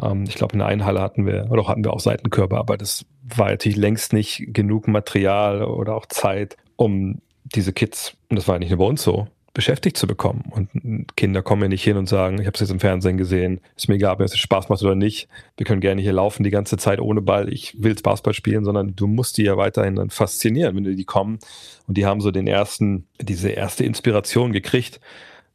Ähm, 0.00 0.24
ich 0.28 0.34
glaube, 0.34 0.52
in 0.52 0.60
der 0.60 0.68
einen 0.68 0.84
Halle 0.84 1.00
hatten 1.00 1.26
wir, 1.26 1.48
oder 1.50 1.62
auch 1.62 1.68
hatten 1.68 1.84
wir 1.84 1.92
auch 1.92 2.00
Seitenkörper, 2.00 2.58
aber 2.58 2.76
das 2.76 3.04
war 3.22 3.50
natürlich 3.50 3.76
längst 3.78 4.12
nicht 4.12 4.46
genug 4.48 4.88
Material 4.88 5.62
oder 5.62 5.94
auch 5.94 6.06
Zeit, 6.06 6.56
um 6.76 7.20
diese 7.44 7.72
Kids, 7.72 8.16
und 8.28 8.36
das 8.36 8.48
war 8.48 8.56
ja 8.56 8.58
nicht 8.60 8.70
nur 8.70 8.78
bei 8.78 8.86
uns 8.86 9.02
so, 9.02 9.26
beschäftigt 9.54 9.98
zu 9.98 10.06
bekommen. 10.06 10.50
Und 10.50 11.14
Kinder 11.16 11.42
kommen 11.42 11.62
ja 11.62 11.68
nicht 11.68 11.84
hin 11.84 11.96
und 11.96 12.08
sagen, 12.08 12.40
ich 12.40 12.46
habe 12.46 12.54
es 12.54 12.60
jetzt 12.60 12.70
im 12.70 12.80
Fernsehen 12.80 13.18
gesehen, 13.18 13.60
ist 13.76 13.88
mir 13.88 13.96
egal, 13.96 14.14
ob 14.14 14.20
es 14.20 14.36
Spaß 14.36 14.68
macht 14.70 14.82
oder 14.82 14.94
nicht. 14.94 15.28
Wir 15.56 15.66
können 15.66 15.80
gerne 15.80 16.00
hier 16.00 16.14
laufen 16.14 16.42
die 16.42 16.50
ganze 16.50 16.78
Zeit 16.78 17.00
ohne 17.00 17.20
Ball, 17.20 17.52
ich 17.52 17.82
will 17.82 17.94
Basketball 17.94 18.32
spielen, 18.32 18.64
sondern 18.64 18.96
du 18.96 19.06
musst 19.06 19.36
die 19.36 19.42
ja 19.42 19.56
weiterhin 19.56 19.96
dann 19.96 20.10
faszinieren, 20.10 20.74
wenn 20.76 20.84
die 20.84 21.04
kommen 21.04 21.38
und 21.86 21.98
die 21.98 22.06
haben 22.06 22.20
so 22.20 22.30
den 22.30 22.46
ersten, 22.46 23.06
diese 23.20 23.50
erste 23.50 23.84
Inspiration 23.84 24.52
gekriegt, 24.52 25.00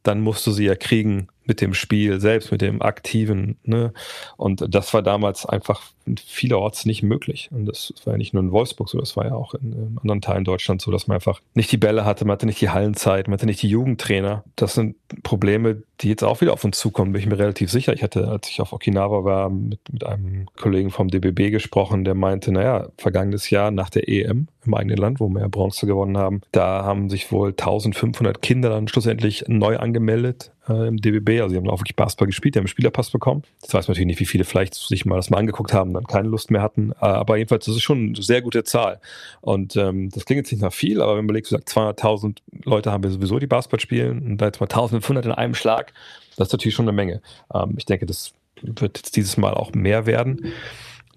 dann 0.04 0.20
musst 0.20 0.46
du 0.46 0.52
sie 0.52 0.66
ja 0.66 0.76
kriegen, 0.76 1.28
mit 1.48 1.60
dem 1.60 1.74
Spiel 1.74 2.20
selbst, 2.20 2.52
mit 2.52 2.60
dem 2.60 2.82
Aktiven. 2.82 3.56
Ne? 3.64 3.92
Und 4.36 4.64
das 4.68 4.94
war 4.94 5.02
damals 5.02 5.46
einfach 5.46 5.82
vielerorts 6.26 6.84
nicht 6.84 7.02
möglich. 7.02 7.48
Und 7.50 7.66
das 7.66 7.92
war 8.04 8.14
ja 8.14 8.18
nicht 8.18 8.34
nur 8.34 8.42
in 8.42 8.52
Wolfsburg 8.52 8.88
so, 8.88 8.98
das 8.98 9.16
war 9.16 9.26
ja 9.26 9.34
auch 9.34 9.54
in, 9.54 9.98
anderen 10.00 10.20
Teilen 10.20 10.44
Deutschlands 10.44 10.84
so, 10.84 10.92
dass 10.92 11.08
man 11.08 11.16
einfach 11.16 11.40
nicht 11.54 11.72
die 11.72 11.78
Bälle 11.78 12.04
hatte, 12.04 12.24
man 12.24 12.34
hatte 12.34 12.46
nicht 12.46 12.60
die 12.60 12.70
Hallenzeit, 12.70 13.26
man 13.26 13.34
hatte 13.34 13.46
nicht 13.46 13.62
die 13.62 13.68
Jugendtrainer. 13.68 14.44
Das 14.56 14.74
sind 14.74 14.96
Probleme, 15.22 15.82
die 16.00 16.08
jetzt 16.08 16.22
auch 16.22 16.40
wieder 16.40 16.52
auf 16.52 16.64
uns 16.64 16.78
zukommen, 16.78 17.12
bin 17.12 17.20
ich 17.20 17.26
mir 17.26 17.38
relativ 17.38 17.70
sicher. 17.70 17.92
Ich 17.92 18.02
hatte, 18.02 18.28
als 18.28 18.48
ich 18.48 18.60
auf 18.60 18.72
Okinawa 18.72 19.24
war, 19.24 19.50
mit, 19.50 19.80
mit 19.92 20.04
einem 20.04 20.46
Kollegen 20.56 20.90
vom 20.90 21.08
DBB 21.08 21.50
gesprochen, 21.50 22.04
der 22.04 22.14
meinte, 22.14 22.52
naja, 22.52 22.88
vergangenes 22.96 23.50
Jahr 23.50 23.70
nach 23.70 23.90
der 23.90 24.08
EM 24.08 24.48
im 24.64 24.74
eigenen 24.74 24.98
Land, 24.98 25.20
wo 25.20 25.28
wir 25.28 25.40
ja 25.40 25.48
Bronze 25.48 25.86
gewonnen 25.86 26.16
haben, 26.16 26.42
da 26.52 26.84
haben 26.84 27.10
sich 27.10 27.32
wohl 27.32 27.50
1500 27.50 28.40
Kinder 28.40 28.68
dann 28.70 28.86
schlussendlich 28.86 29.44
neu 29.48 29.78
angemeldet 29.78 30.52
äh, 30.68 30.88
im 30.88 30.98
DBB. 30.98 31.40
Also 31.40 31.50
sie 31.50 31.56
haben 31.56 31.68
auch 31.68 31.80
wirklich 31.80 31.96
Basketball 31.96 32.26
gespielt, 32.26 32.54
die 32.54 32.58
haben 32.58 32.64
einen 32.64 32.68
Spielerpass 32.68 33.10
bekommen. 33.10 33.42
Das 33.62 33.74
weiß 33.74 33.88
man 33.88 33.92
natürlich 33.92 34.06
nicht, 34.06 34.20
wie 34.20 34.26
viele 34.26 34.44
vielleicht 34.44 34.74
sich 34.74 35.04
mal 35.04 35.16
das 35.16 35.30
mal 35.30 35.38
angeguckt 35.38 35.72
haben, 35.72 35.94
dann 35.94 36.04
keine 36.04 36.28
Lust 36.28 36.50
mehr 36.50 36.62
hatten. 36.62 36.92
Äh, 36.92 37.06
aber 37.06 37.36
jedenfalls, 37.36 37.64
das 37.64 37.76
ist 37.76 37.82
schon 37.82 38.08
eine 38.08 38.22
sehr 38.22 38.42
gute 38.42 38.64
Zahl. 38.64 39.00
Und 39.40 39.76
ähm, 39.76 40.10
das 40.10 40.24
klingt 40.24 40.38
jetzt 40.38 40.52
nicht 40.52 40.62
nach 40.62 40.72
viel, 40.72 41.00
aber 41.00 41.12
wenn 41.12 41.24
man 41.24 41.36
überlegt, 41.36 41.48
200.000 41.48 42.38
Leute 42.64 42.92
haben 42.92 43.02
wir 43.02 43.10
sowieso, 43.10 43.38
die 43.38 43.46
Basketball 43.46 43.80
spielen 43.80 44.22
und 44.22 44.38
da 44.38 44.46
jetzt 44.46 44.60
mal 44.60 44.66
1500 44.66 45.26
in 45.26 45.32
einem 45.32 45.54
Schlag, 45.54 45.87
das 46.36 46.48
ist 46.48 46.52
natürlich 46.52 46.74
schon 46.74 46.86
eine 46.86 46.92
Menge. 46.92 47.20
Ähm, 47.52 47.74
ich 47.76 47.84
denke, 47.84 48.06
das 48.06 48.32
wird 48.62 48.98
jetzt 48.98 49.16
dieses 49.16 49.36
Mal 49.36 49.54
auch 49.54 49.72
mehr 49.72 50.06
werden. 50.06 50.52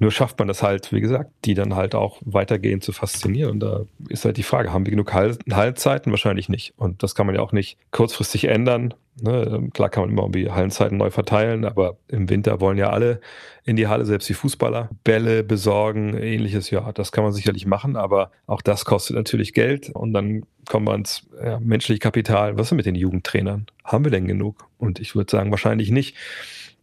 Nur 0.02 0.10
schafft 0.10 0.40
man 0.40 0.48
das 0.48 0.64
halt, 0.64 0.92
wie 0.92 1.00
gesagt, 1.00 1.30
die 1.46 1.54
dann 1.54 1.76
halt 1.76 1.94
auch 1.94 2.18
weitergehend 2.26 2.84
zu 2.84 2.92
faszinieren. 2.92 3.52
Und 3.52 3.60
da 3.60 3.82
ist 4.10 4.26
halt 4.26 4.36
die 4.36 4.42
Frage, 4.42 4.74
haben 4.74 4.84
wir 4.84 4.90
genug 4.90 5.14
Hallenzeiten? 5.14 6.12
Wahrscheinlich 6.12 6.50
nicht. 6.50 6.74
Und 6.76 7.04
das 7.04 7.14
kann 7.14 7.28
man 7.28 7.36
ja 7.36 7.42
auch 7.42 7.52
nicht 7.52 7.78
kurzfristig 7.92 8.46
ändern. 8.46 8.96
Ne? 9.22 9.70
Klar 9.76 9.90
kann 9.90 10.02
man 10.02 10.10
immer 10.10 10.24
irgendwie 10.24 10.50
Hallenzeiten 10.50 10.98
neu 10.98 11.12
verteilen, 11.12 11.66
aber 11.66 11.98
im 12.08 12.32
Winter 12.32 12.60
wollen 12.60 12.80
ja 12.80 12.90
alle 12.90 13.22
in 13.64 13.76
die 13.76 13.88
Halle, 13.88 14.06
selbst 14.06 14.28
die 14.28 14.34
Fußballer, 14.34 14.90
Bälle 15.04 15.44
besorgen, 15.44 16.18
ähnliches. 16.18 16.72
Ja, 16.72 16.92
das 16.94 17.12
kann 17.12 17.24
man 17.24 17.32
sicherlich 17.32 17.68
machen, 17.68 17.96
aber 17.96 18.32
auch 18.48 18.64
das 18.64 18.86
kostet 18.86 19.16
natürlich 19.16 19.54
Geld. 19.54 19.92
Und 19.92 20.14
dann 20.14 20.48
kommen 20.68 20.88
wir 20.88 20.96
ins 20.96 21.28
ja, 21.46 21.60
menschliche 21.60 22.00
Kapital. 22.00 22.58
Was 22.58 22.72
ist 22.72 22.76
mit 22.76 22.88
den 22.88 22.96
Jugendtrainern? 22.96 23.68
Haben 23.84 24.04
wir 24.04 24.12
denn 24.12 24.26
genug? 24.26 24.68
Und 24.80 25.00
ich 25.00 25.14
würde 25.14 25.30
sagen, 25.30 25.52
wahrscheinlich 25.52 25.92
nicht. 25.92 26.16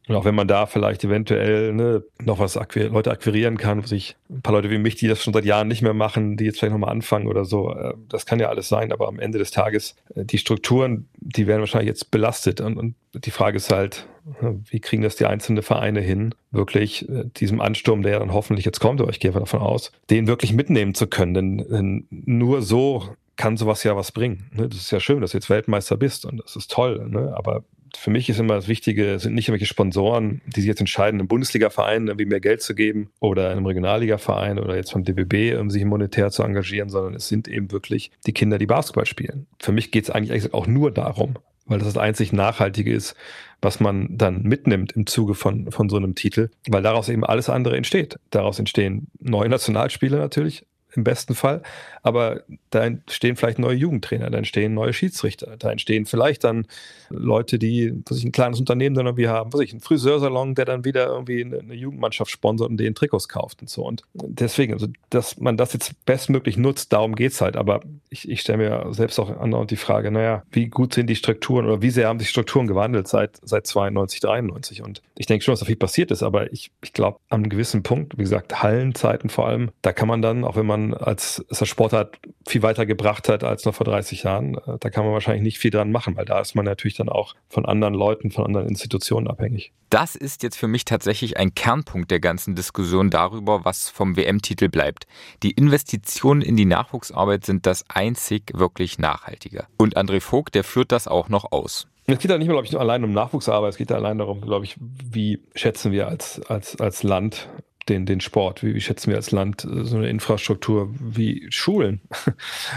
Und 0.09 0.17
auch 0.17 0.25
wenn 0.25 0.35
man 0.35 0.49
da 0.49 0.67
vielleicht 0.67 1.05
eventuell 1.05 1.73
ne, 1.75 2.03
noch 2.25 2.39
was 2.39 2.57
akquir 2.57 2.89
Leute 2.89 3.11
akquirieren 3.11 3.59
kann, 3.59 3.83
sich 3.85 4.17
ein 4.31 4.41
paar 4.41 4.55
Leute 4.55 4.71
wie 4.71 4.79
mich, 4.79 4.97
die 4.97 5.07
das 5.07 5.23
schon 5.23 5.35
seit 5.35 5.45
Jahren 5.45 5.69
nicht 5.69 5.83
mehr 5.83 5.93
machen, 5.93 6.39
die 6.39 6.45
jetzt 6.45 6.59
vielleicht 6.59 6.73
nochmal 6.73 6.91
anfangen 6.91 7.27
oder 7.27 7.45
so, 7.45 7.75
äh, 7.75 7.93
das 8.09 8.25
kann 8.25 8.41
ja 8.41 8.49
alles 8.49 8.69
sein, 8.69 8.91
aber 8.91 9.07
am 9.07 9.21
Ende 9.21 9.39
des 9.39 9.51
Tages, 9.51 9.97
äh, 10.15 10.25
die 10.25 10.39
Strukturen, 10.39 11.09
die 11.19 11.47
werden 11.47 11.61
wahrscheinlich 11.61 11.89
jetzt 11.89 12.11
belastet. 12.11 12.63
Und, 12.63 12.79
und 12.79 12.95
die 13.13 13.31
Frage 13.31 13.59
ist 13.59 13.71
halt, 13.71 14.07
ne, 14.41 14.59
wie 14.71 14.81
kriegen 14.81 15.03
das 15.03 15.17
die 15.17 15.27
einzelnen 15.27 15.63
Vereine 15.63 16.01
hin, 16.01 16.35
wirklich 16.51 17.07
äh, 17.09 17.25
diesem 17.37 17.61
Ansturm, 17.61 18.03
der 18.03 18.19
dann 18.19 18.33
hoffentlich 18.33 18.65
jetzt 18.65 18.81
kommt, 18.81 19.03
aber 19.03 19.11
ich 19.11 19.21
gehe 19.21 19.33
davon 19.33 19.61
aus, 19.61 19.93
den 20.09 20.27
wirklich 20.27 20.55
mitnehmen 20.55 20.95
zu 20.95 21.07
können. 21.07 21.35
Denn, 21.35 21.59
denn 21.59 22.07
nur 22.11 22.63
so 22.63 23.05
kann 23.37 23.57
sowas 23.57 23.85
ja 23.85 23.95
was 23.95 24.13
bringen. 24.13 24.51
Ne? 24.53 24.69
Das 24.69 24.79
ist 24.79 24.91
ja 24.91 25.01
schön, 25.01 25.21
dass 25.21 25.31
du 25.31 25.37
jetzt 25.37 25.51
Weltmeister 25.51 25.97
bist 25.97 26.25
und 26.25 26.43
das 26.43 26.57
ist 26.57 26.71
toll. 26.71 27.09
Ne? 27.09 27.33
Aber 27.37 27.65
für 27.97 28.11
mich 28.11 28.28
ist 28.28 28.39
immer 28.39 28.55
das 28.55 28.68
Wichtige, 28.68 29.18
sind 29.18 29.34
nicht 29.34 29.49
irgendwelche 29.49 29.72
Sponsoren, 29.72 30.41
die 30.47 30.61
sich 30.61 30.68
jetzt 30.68 30.80
entscheiden, 30.80 31.20
einem 31.20 31.28
Bundesliga-Verein 31.28 32.09
irgendwie 32.09 32.26
mehr 32.26 32.41
Geld 32.41 32.62
zu 32.62 32.74
geben 32.74 33.11
oder 33.20 33.51
einem 33.51 33.66
Regionalliga-Verein 33.66 34.59
oder 34.59 34.76
jetzt 34.76 34.93
vom 34.93 35.05
DBB, 35.05 35.59
um 35.59 35.70
sich 35.70 35.84
monetär 35.84 36.30
zu 36.30 36.43
engagieren, 36.43 36.89
sondern 36.89 37.14
es 37.14 37.28
sind 37.28 37.49
eben 37.49 37.72
wirklich 37.72 38.11
die 38.26 38.32
Kinder, 38.32 38.59
die 38.59 38.66
Basketball 38.66 39.07
spielen. 39.07 39.47
Für 39.61 39.72
mich 39.72 39.91
geht 39.91 40.05
es 40.05 40.11
eigentlich 40.11 40.53
auch 40.55 40.66
nur 40.66 40.91
darum, 40.91 41.34
weil 41.66 41.78
das 41.78 41.89
das 41.89 41.99
einzig 41.99 42.32
Nachhaltige 42.32 42.93
ist, 42.93 43.14
was 43.61 43.80
man 43.80 44.16
dann 44.16 44.43
mitnimmt 44.43 44.93
im 44.93 45.07
Zuge 45.07 45.34
von, 45.34 45.70
von 45.70 45.89
so 45.89 45.97
einem 45.97 46.14
Titel, 46.14 46.51
weil 46.68 46.82
daraus 46.82 47.09
eben 47.09 47.24
alles 47.24 47.49
andere 47.49 47.76
entsteht. 47.76 48.18
Daraus 48.30 48.59
entstehen 48.59 49.09
neue 49.20 49.49
Nationalspiele 49.49 50.16
natürlich, 50.16 50.64
im 50.95 51.05
besten 51.05 51.34
Fall. 51.34 51.62
Aber 52.09 52.41
da 52.71 52.87
entstehen 52.87 53.37
vielleicht 53.37 53.59
neue 53.59 53.77
Jugendtrainer, 53.77 54.31
da 54.31 54.39
entstehen 54.39 54.73
neue 54.73 54.95
Schiedsrichter, 54.95 55.57
da 55.59 55.71
entstehen 55.71 56.07
vielleicht 56.07 56.43
dann 56.43 56.67
Leute, 57.11 57.59
die 57.59 58.03
was 58.07 58.17
ich, 58.17 58.25
ein 58.25 58.33
kleines 58.33 58.59
Unternehmen 58.59 58.97
dann 58.97 59.05
irgendwie 59.05 59.29
haben, 59.29 59.53
was 59.53 59.61
ich, 59.61 59.75
ein 59.75 59.81
Friseursalon, 59.81 60.55
der 60.55 60.65
dann 60.65 60.87
wieder 60.87 61.09
irgendwie 61.09 61.45
eine, 61.45 61.75
Jugendmannschaft 61.75 62.31
sponsert 62.31 62.71
und 62.71 62.79
den 62.79 62.95
Trikots 62.95 63.29
kauft 63.29 63.61
und 63.61 63.69
so. 63.69 63.85
Und 63.85 64.05
deswegen, 64.15 64.73
also 64.73 64.87
dass 65.11 65.39
man 65.39 65.59
das 65.59 65.75
jetzt 65.75 66.03
bestmöglich 66.07 66.57
nutzt, 66.57 66.95
darum 66.95 67.15
geht 67.15 67.33
es 67.33 67.43
halt. 67.43 67.59
Aber 67.59 67.83
ich, 68.09 68.27
ich 68.27 68.41
stelle 68.41 68.59
mir 68.59 68.95
selbst 68.95 69.19
auch 69.19 69.29
andauernd 69.29 69.71
die 69.71 69.77
Frage, 69.77 70.11
naja, 70.11 70.45
wie 70.51 70.69
gut 70.69 70.95
sind 70.95 71.09
die 71.09 71.17
Strukturen 71.17 71.67
oder 71.67 71.83
wie 71.83 71.91
sehr 71.91 72.09
haben 72.09 72.19
sich 72.19 72.31
Strukturen 72.31 72.67
gewandelt 72.67 73.07
seit, 73.07 73.39
seit 73.43 73.67
92, 73.67 74.21
93? 74.21 74.83
Und 74.83 75.03
ich 75.15 75.27
denke 75.27 75.45
schon, 75.45 75.53
dass 75.53 75.61
da 75.61 75.67
viel 75.67 75.77
passiert 75.77 76.11
ist, 76.11 76.23
aber 76.23 76.55
ich, 76.55 76.71
ich 76.83 76.95
glaube, 76.95 77.19
an 77.29 77.43
einem 77.43 77.51
gewissen 77.51 77.83
Punkt, 77.83 78.17
wie 78.17 78.23
gesagt, 78.23 78.63
Hallenzeiten 78.63 79.29
vor 79.29 79.47
allem, 79.47 79.71
da 79.83 79.93
kann 79.93 80.09
man 80.09 80.23
dann, 80.23 80.45
auch 80.45 80.57
wenn 80.57 80.67
man 80.67 80.95
als, 80.95 81.45
als 81.51 81.59
der 81.59 81.67
Sportart 81.99 82.19
viel 82.47 82.63
weiter 82.63 82.87
gebracht 82.87 83.29
hat 83.29 83.45
als 83.45 83.65
noch 83.65 83.75
vor 83.75 83.85
30 83.85 84.23
Jahren, 84.23 84.55
äh, 84.55 84.79
da 84.81 84.91
kann 84.91 85.05
man 85.05 85.13
wahrscheinlich 85.13 85.43
nicht 85.43 85.59
viel 85.59 85.71
dran 85.71 85.93
machen, 85.93 86.17
weil 86.17 86.25
da 86.25 86.41
ist 86.41 86.55
man 86.55 86.65
natürlich 86.65 86.97
dann 86.97 87.09
auch 87.09 87.35
von 87.49 87.67
anderen 87.67 87.95
Leuten, 87.95 88.31
von 88.31 88.47
anderen 88.47 88.69
Institutionen 88.69 89.29
abhängig. 89.29 89.73
Das 89.91 90.17
ist 90.17 90.43
jetzt 90.43 90.57
für 90.57 90.69
mich 90.69 90.85
tatsächlich 90.85 91.37
ein 91.37 91.55
Kernpunkt 91.55 92.11
der 92.11 92.21
ganzen 92.21 92.55
Diskussion 92.55 93.11
darüber, 93.11 93.65
was 93.65 93.89
vom 93.89 94.17
WM-Titel 94.17 94.69
bleibt. 94.69 95.07
Die 95.43 95.51
Investitionen 95.51 96.43
in 96.43 96.57
die 96.57 96.65
Nachwuchsarbeit 96.65 97.45
sind 97.45 97.67
das 97.67 97.85
einzig 97.89 98.53
wirklich 98.55 98.99
Nachhaltige. 98.99 99.67
Und 99.77 99.97
André 99.97 100.21
Vogt, 100.21 100.55
der 100.55 100.65
führt 100.65 100.93
das 100.93 101.09
auch 101.09 101.29
noch 101.29 101.53
aus. 101.53 101.89
Es 102.07 102.19
geht 102.19 102.31
da 102.31 102.39
nicht 102.39 102.47
mehr, 102.47 102.55
glaube 102.55 102.67
ich, 102.67 102.73
nur 102.73 102.81
allein 102.81 103.05
um 103.05 103.13
Nachwuchsarbeit, 103.13 103.71
es 103.71 103.77
geht 103.77 103.91
da 103.91 103.97
allein 103.97 104.17
darum, 104.17 104.41
glaube 104.41 104.65
ich, 104.65 104.77
wie 104.81 105.43
schätzen 105.55 105.93
wir 105.93 106.09
als, 106.09 106.41
als, 106.49 106.81
als 106.81 107.03
Land 107.03 107.49
den, 107.89 108.07
den 108.07 108.20
Sport? 108.20 108.62
Wie, 108.62 108.74
wie 108.74 108.80
schätzen 108.80 109.11
wir 109.11 109.16
als 109.16 109.30
Land 109.30 109.64
äh, 109.64 109.84
so 109.84 109.97
eine 109.97 110.09
Infrastruktur 110.09 110.91
wie 110.99 111.47
Schulen? 111.51 112.01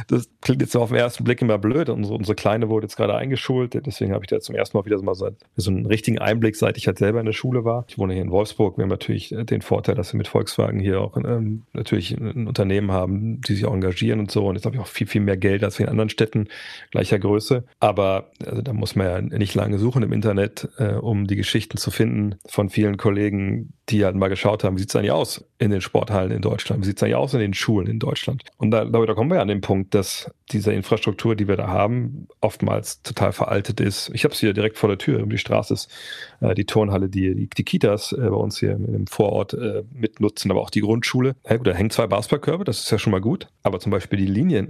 Das 0.07 0.29
klingt 0.41 0.61
jetzt 0.61 0.75
auf 0.75 0.89
den 0.89 0.97
ersten 0.97 1.23
Blick 1.23 1.41
immer 1.41 1.57
blöd. 1.57 1.89
Unsere, 1.89 2.15
unsere 2.15 2.35
Kleine 2.35 2.69
wurde 2.69 2.85
jetzt 2.85 2.95
gerade 2.95 3.15
eingeschult, 3.15 3.79
deswegen 3.85 4.13
habe 4.13 4.23
ich 4.23 4.29
da 4.29 4.39
zum 4.39 4.55
ersten 4.55 4.77
Mal 4.77 4.85
wieder 4.85 4.97
so, 4.97 5.03
mal 5.03 5.15
so, 5.15 5.29
einen 5.71 5.85
richtigen 5.85 6.19
Einblick, 6.19 6.55
seit 6.55 6.77
ich 6.77 6.87
halt 6.87 6.97
selber 6.97 7.19
in 7.19 7.25
der 7.25 7.33
Schule 7.33 7.63
war. 7.63 7.85
Ich 7.87 7.97
wohne 7.97 8.13
hier 8.13 8.21
in 8.21 8.31
Wolfsburg. 8.31 8.77
Wir 8.77 8.83
haben 8.83 8.89
natürlich 8.89 9.31
äh, 9.31 9.43
den 9.43 9.61
Vorteil, 9.61 9.95
dass 9.95 10.13
wir 10.13 10.17
mit 10.17 10.27
Volkswagen 10.27 10.79
hier 10.79 11.01
auch 11.01 11.17
ähm, 11.17 11.63
natürlich 11.73 12.17
ein 12.17 12.47
Unternehmen 12.47 12.91
haben, 12.91 13.41
die 13.41 13.53
sich 13.53 13.65
auch 13.65 13.73
engagieren 13.73 14.19
und 14.19 14.31
so. 14.31 14.47
Und 14.47 14.55
jetzt 14.55 14.65
habe 14.65 14.75
ich 14.75 14.81
auch 14.81 14.87
viel, 14.87 15.07
viel 15.07 15.21
mehr 15.21 15.37
Geld 15.37 15.63
als 15.63 15.79
in 15.79 15.89
anderen 15.89 16.09
Städten 16.09 16.47
gleicher 16.91 17.19
Größe. 17.19 17.63
Aber 17.79 18.31
also, 18.45 18.61
da 18.61 18.73
muss 18.73 18.95
man 18.95 19.07
ja 19.07 19.21
nicht 19.21 19.55
lange 19.55 19.77
suchen 19.77 20.03
im 20.03 20.13
Internet, 20.13 20.69
äh, 20.77 20.93
um 20.93 21.27
die 21.27 21.35
Geschichten 21.35 21.77
zu 21.77 21.91
finden 21.91 22.35
von 22.45 22.69
vielen 22.69 22.97
Kollegen, 22.97 23.73
die 23.89 24.05
halt 24.05 24.15
mal 24.15 24.29
geschaut 24.29 24.63
haben, 24.63 24.75
wie 24.75 24.81
sieht 24.81 24.89
es 24.89 24.95
eigentlich 25.01 25.11
aus 25.11 25.43
in 25.57 25.71
den 25.71 25.81
Sporthallen 25.81 26.31
in 26.31 26.41
Deutschland, 26.41 26.81
wie 26.81 26.85
sieht 26.85 26.97
es 26.97 27.03
eigentlich 27.03 27.15
aus 27.15 27.33
in 27.33 27.39
den 27.39 27.53
Schulen 27.53 27.87
in 27.87 27.99
Deutschland. 27.99 28.43
Und 28.57 28.71
da, 28.71 28.85
da 28.85 29.13
kommen 29.13 29.31
wir 29.31 29.41
an 29.41 29.47
den 29.47 29.61
Punkt, 29.61 29.93
dass 29.93 30.31
diese 30.51 30.73
Infrastruktur, 30.73 31.35
die 31.35 31.47
wir 31.47 31.57
da 31.57 31.67
haben, 31.67 32.27
oftmals 32.39 33.01
total 33.03 33.31
veraltet 33.31 33.79
ist. 33.79 34.11
Ich 34.13 34.23
habe 34.23 34.33
es 34.33 34.39
hier 34.39 34.53
direkt 34.53 34.77
vor 34.77 34.89
der 34.89 34.97
Tür, 34.97 35.25
die 35.25 35.37
Straße 35.37 35.73
ist 35.73 35.89
äh, 36.39 36.53
die 36.55 36.65
Turnhalle, 36.65 37.09
die, 37.09 37.35
die, 37.35 37.49
die 37.49 37.63
Kitas 37.63 38.11
äh, 38.11 38.17
bei 38.17 38.35
uns 38.35 38.59
hier 38.59 38.71
im 38.71 39.07
Vorort 39.07 39.53
äh, 39.53 39.83
mitnutzen, 39.93 40.51
aber 40.51 40.61
auch 40.61 40.69
die 40.69 40.81
Grundschule. 40.81 41.35
Ja, 41.49 41.57
gut, 41.57 41.67
da 41.67 41.73
hängen 41.73 41.89
zwei 41.89 42.07
Basketballkörbe, 42.07 42.63
das 42.63 42.81
ist 42.81 42.91
ja 42.91 42.99
schon 42.99 43.11
mal 43.11 43.21
gut. 43.21 43.47
Aber 43.63 43.79
zum 43.79 43.91
Beispiel 43.91 44.19
die 44.19 44.25
Linien 44.25 44.69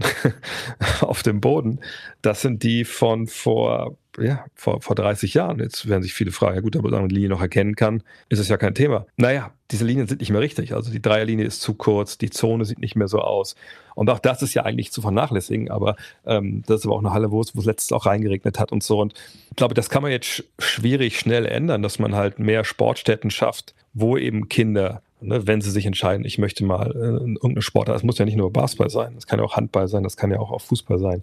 auf 1.02 1.24
dem 1.24 1.42
Boden, 1.42 1.80
das 2.22 2.42
sind 2.42 2.64
die 2.64 2.86
von 2.86 3.28
vor 3.28 3.98
ja, 4.20 4.46
vor, 4.56 4.82
vor 4.82 4.96
30 4.96 5.34
Jahren. 5.34 5.60
Jetzt 5.60 5.88
werden 5.88 6.04
sich 6.04 6.14
viele 6.14 6.32
fragen, 6.32 6.56
ja 6.56 6.62
gut, 6.62 6.76
wenn 6.76 6.90
man 6.90 7.10
die 7.10 7.16
Linie 7.16 7.30
noch 7.30 7.42
erkennen 7.42 7.76
kann, 7.76 8.04
ist 8.30 8.40
es 8.40 8.50
ja 8.50 8.58
kein 8.58 8.76
Thema. 8.76 9.06
Naja, 9.18 9.52
diese 9.72 9.86
Linien 9.86 10.08
sind 10.08 10.20
nicht 10.20 10.32
mehr 10.32 10.42
richtig. 10.42 10.74
Also 10.74 10.92
die 10.92 11.02
Dreierlinie 11.02 11.46
ist 11.46 11.62
zu 11.62 11.74
kurz, 11.74 12.18
die 12.18 12.30
Zone 12.30 12.66
sieht 12.66 12.80
nicht 12.80 12.96
mehr 12.96 13.08
so 13.08 13.20
aus. 13.20 13.56
Und 13.96 14.10
auch 14.10 14.20
das 14.20 14.42
ist 14.42 14.54
ja 14.54 14.64
eigentlich 14.64 14.92
zu 14.92 15.02
vernachlässigen, 15.02 15.70
aber 15.70 15.96
ähm, 16.26 16.64
das 16.66 16.82
ist 16.82 16.86
aber 16.86 16.96
auch 16.96 17.00
eine 17.00 17.14
Halle, 17.14 17.32
wo 17.32 17.42
es, 17.42 17.54
letztes 17.54 17.92
auch 17.92 18.06
reingeregnet 18.06 18.60
hat 18.60 18.72
und 18.72 18.84
so. 18.84 19.00
Und 19.00 19.14
ich 19.50 19.56
glaube, 19.56 19.74
das 19.74 19.90
kann 19.90 20.02
man 20.02 20.12
jetzt 20.12 20.44
schwierig 20.60 21.20
schnell 21.20 21.46
ändern, 21.46 21.82
dass 21.82 22.00
man 22.00 22.16
halt 22.16 22.40
mehr 22.40 22.64
Sportstätten 22.64 23.32
schafft, 23.32 23.74
wo 23.94 24.18
eben 24.18 24.50
Kinder 24.50 25.02
Ne, 25.24 25.46
wenn 25.46 25.62
sie 25.62 25.70
sich 25.70 25.86
entscheiden, 25.86 26.26
ich 26.26 26.40
möchte 26.40 26.66
mal 26.66 26.92
äh, 26.92 26.98
irgendeine 26.98 27.62
Sportart, 27.62 27.98
es 27.98 28.04
muss 28.04 28.18
ja 28.18 28.26
nicht 28.26 28.38
nur 28.38 28.52
Basketball 28.52 28.90
sein, 28.90 29.14
das 29.14 29.28
kann 29.28 29.38
ja 29.38 29.46
auch 29.46 29.56
Handball 29.56 29.88
sein, 29.88 30.02
das 30.02 30.18
kann 30.18 30.32
ja 30.32 30.40
auch, 30.40 30.52
auch 30.52 30.62
Fußball 30.62 30.98
sein. 30.98 31.22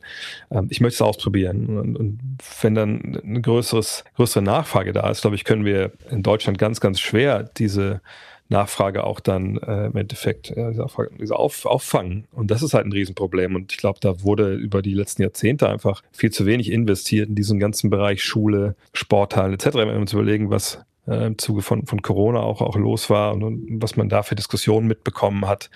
Ähm, 0.52 0.68
ich 0.70 0.80
möchte 0.80 0.94
es 0.94 1.02
ausprobieren. 1.02 1.78
Und, 1.78 1.96
und, 1.96 2.18
wenn 2.62 2.76
dann 2.76 3.20
eine 3.24 3.40
größeres, 3.40 4.04
größere 4.14 4.42
Nachfrage 4.42 4.92
da 4.92 5.10
ist, 5.10 5.22
glaube 5.22 5.34
ich, 5.34 5.44
können 5.44 5.64
wir 5.64 5.92
in 6.10 6.22
Deutschland 6.22 6.58
ganz, 6.58 6.78
ganz 6.80 7.00
schwer 7.00 7.42
diese 7.42 8.00
Nachfrage 8.48 9.04
auch 9.04 9.20
dann 9.20 9.58
äh, 9.58 9.86
im 9.86 9.96
Endeffekt 9.96 10.50
äh, 10.50 10.70
diese 10.70 11.36
auf, 11.36 11.66
auffangen. 11.66 12.26
Und 12.32 12.50
das 12.50 12.62
ist 12.62 12.74
halt 12.74 12.86
ein 12.86 12.92
Riesenproblem. 12.92 13.54
Und 13.54 13.72
ich 13.72 13.78
glaube, 13.78 13.98
da 14.00 14.22
wurde 14.22 14.54
über 14.54 14.80
die 14.80 14.94
letzten 14.94 15.22
Jahrzehnte 15.22 15.68
einfach 15.68 16.02
viel 16.12 16.30
zu 16.30 16.46
wenig 16.46 16.70
investiert 16.70 17.28
in 17.28 17.34
diesen 17.34 17.58
ganzen 17.58 17.90
Bereich 17.90 18.22
Schule, 18.22 18.76
Sporthallen 18.92 19.52
etc. 19.52 19.74
Wenn 19.74 19.88
wir 19.88 19.96
uns 19.96 20.12
überlegen, 20.12 20.50
was 20.50 20.80
äh, 21.08 21.26
im 21.26 21.38
Zuge 21.38 21.62
von, 21.62 21.86
von 21.86 22.02
Corona 22.02 22.40
auch, 22.40 22.60
auch 22.60 22.76
los 22.76 23.10
war 23.10 23.32
und, 23.32 23.42
und 23.42 23.82
was 23.82 23.96
man 23.96 24.08
da 24.08 24.22
für 24.22 24.34
Diskussionen 24.34 24.86
mitbekommen 24.86 25.46
hat, 25.46 25.70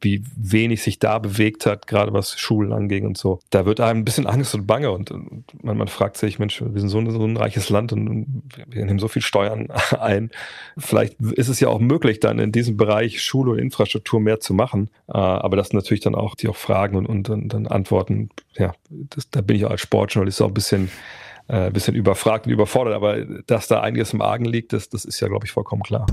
wie 0.00 0.22
wenig 0.36 0.82
sich 0.82 0.98
da 0.98 1.18
bewegt 1.18 1.66
hat, 1.66 1.86
gerade 1.86 2.12
was 2.12 2.38
Schulen 2.38 2.72
anging 2.72 3.06
und 3.06 3.16
so. 3.16 3.40
Da 3.50 3.64
wird 3.64 3.80
einem 3.80 4.00
ein 4.00 4.04
bisschen 4.04 4.26
Angst 4.26 4.54
und 4.54 4.66
Bange 4.66 4.90
und, 4.90 5.10
und 5.10 5.44
man, 5.64 5.76
man, 5.78 5.88
fragt 5.88 6.16
sich, 6.16 6.38
Mensch, 6.38 6.60
wir 6.60 6.78
sind 6.80 6.90
so 6.90 6.98
ein, 6.98 7.10
so 7.10 7.24
ein 7.24 7.36
reiches 7.36 7.70
Land 7.70 7.92
und 7.92 8.42
wir 8.68 8.84
nehmen 8.84 8.98
so 8.98 9.08
viel 9.08 9.22
Steuern 9.22 9.68
ein. 9.98 10.30
Vielleicht 10.76 11.20
ist 11.20 11.48
es 11.48 11.58
ja 11.60 11.68
auch 11.68 11.80
möglich, 11.80 12.20
dann 12.20 12.38
in 12.38 12.52
diesem 12.52 12.76
Bereich 12.76 13.22
Schule 13.22 13.52
und 13.52 13.58
Infrastruktur 13.58 14.20
mehr 14.20 14.40
zu 14.40 14.52
machen. 14.54 14.90
Äh, 15.08 15.12
aber 15.12 15.56
das 15.56 15.68
sind 15.68 15.78
natürlich 15.78 16.02
dann 16.02 16.14
auch 16.14 16.34
die 16.34 16.48
auch 16.48 16.56
Fragen 16.56 16.96
und, 16.96 17.06
und, 17.06 17.30
und 17.30 17.48
dann 17.48 17.66
Antworten. 17.66 18.28
Ja, 18.56 18.74
das, 18.90 19.30
da 19.30 19.40
bin 19.40 19.56
ich 19.56 19.64
auch 19.64 19.70
als 19.70 19.80
Sportjournalist 19.80 20.42
auch 20.42 20.48
ein 20.48 20.54
bisschen 20.54 20.90
äh, 21.48 21.70
bisschen 21.70 21.94
überfragt 21.94 22.46
und 22.46 22.52
überfordert. 22.52 22.94
Aber 22.94 23.24
dass 23.46 23.68
da 23.68 23.80
einiges 23.80 24.12
im 24.12 24.22
Argen 24.22 24.44
liegt, 24.44 24.72
das, 24.72 24.88
das 24.88 25.04
ist 25.04 25.20
ja, 25.20 25.28
glaube 25.28 25.46
ich, 25.46 25.52
vollkommen 25.52 25.82
klar. 25.82 26.06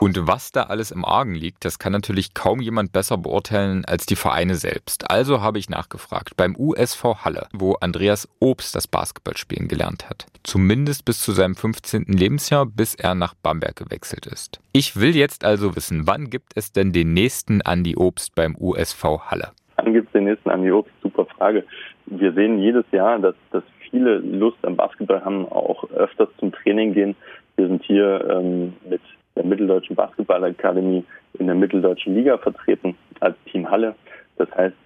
Und 0.00 0.28
was 0.28 0.52
da 0.52 0.64
alles 0.64 0.92
im 0.92 1.04
Argen 1.04 1.34
liegt, 1.34 1.64
das 1.64 1.80
kann 1.80 1.92
natürlich 1.92 2.32
kaum 2.32 2.60
jemand 2.60 2.92
besser 2.92 3.18
beurteilen 3.18 3.84
als 3.84 4.06
die 4.06 4.14
Vereine 4.14 4.54
selbst. 4.54 5.10
Also 5.10 5.40
habe 5.40 5.58
ich 5.58 5.68
nachgefragt 5.68 6.36
beim 6.36 6.54
USV 6.56 7.24
Halle, 7.24 7.48
wo 7.52 7.74
Andreas 7.74 8.28
Obst 8.38 8.76
das 8.76 8.86
Basketballspielen 8.86 9.66
gelernt 9.66 10.08
hat. 10.08 10.26
Zumindest 10.44 11.04
bis 11.04 11.20
zu 11.20 11.32
seinem 11.32 11.56
15. 11.56 12.04
Lebensjahr, 12.04 12.64
bis 12.64 12.94
er 12.94 13.16
nach 13.16 13.34
Bamberg 13.34 13.74
gewechselt 13.74 14.26
ist. 14.26 14.60
Ich 14.72 14.96
will 14.96 15.16
jetzt 15.16 15.44
also 15.44 15.74
wissen, 15.74 16.06
wann 16.06 16.30
gibt 16.30 16.52
es 16.54 16.70
denn 16.70 16.92
den 16.92 17.12
nächsten 17.12 17.60
Andi 17.62 17.96
Obst 17.96 18.36
beim 18.36 18.56
USV 18.56 19.02
Halle? 19.26 19.50
Wann 19.78 19.92
gibt 19.92 20.08
es 20.08 20.12
den 20.12 20.24
nächsten 20.24 20.50
Obst? 20.72 20.92
Super 21.02 21.24
Frage. 21.24 21.64
Wir 22.06 22.32
sehen 22.32 22.58
jedes 22.58 22.84
Jahr, 22.90 23.18
dass, 23.20 23.36
dass 23.52 23.62
viele 23.90 24.18
Lust 24.18 24.58
am 24.62 24.76
Basketball 24.76 25.24
haben, 25.24 25.46
auch 25.46 25.88
öfters 25.90 26.28
zum 26.38 26.52
Training 26.52 26.94
gehen. 26.94 27.14
Wir 27.56 27.68
sind 27.68 27.84
hier 27.84 28.28
ähm, 28.28 28.74
mit 28.88 29.00
der 29.36 29.44
Mitteldeutschen 29.44 29.94
Basketballakademie 29.94 31.04
in 31.38 31.46
der 31.46 31.54
Mitteldeutschen 31.54 32.14
Liga 32.14 32.38
vertreten 32.38 32.96
als 33.20 33.36
Team 33.46 33.70
Halle. 33.70 33.94
Das 34.36 34.50
heißt, 34.56 34.76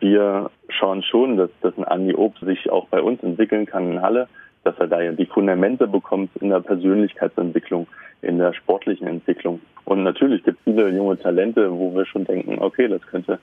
wir 0.00 0.50
schauen 0.68 1.02
schon, 1.02 1.38
dass, 1.38 1.50
dass 1.62 1.76
ein 1.78 1.84
Andi 1.84 2.14
Obst 2.14 2.44
sich 2.44 2.70
auch 2.70 2.88
bei 2.88 3.00
uns 3.00 3.22
entwickeln 3.22 3.64
kann 3.64 3.90
in 3.90 4.02
Halle, 4.02 4.28
dass 4.64 4.78
er 4.78 4.86
da 4.86 5.00
ja 5.00 5.12
die 5.12 5.26
Fundamente 5.26 5.88
bekommt 5.88 6.30
in 6.40 6.50
der 6.50 6.60
Persönlichkeitsentwicklung, 6.60 7.86
in 8.20 8.38
der 8.38 8.52
sportlichen 8.52 9.06
Entwicklung. 9.06 9.60
Und 9.86 10.02
natürlich 10.02 10.44
gibt 10.44 10.58
es 10.58 10.64
viele 10.64 10.90
junge 10.90 11.18
Talente, 11.18 11.72
wo 11.72 11.94
wir 11.94 12.04
schon 12.04 12.24
denken, 12.24 12.58
okay, 12.60 12.88
das 12.88 13.02
könnte 13.02 13.38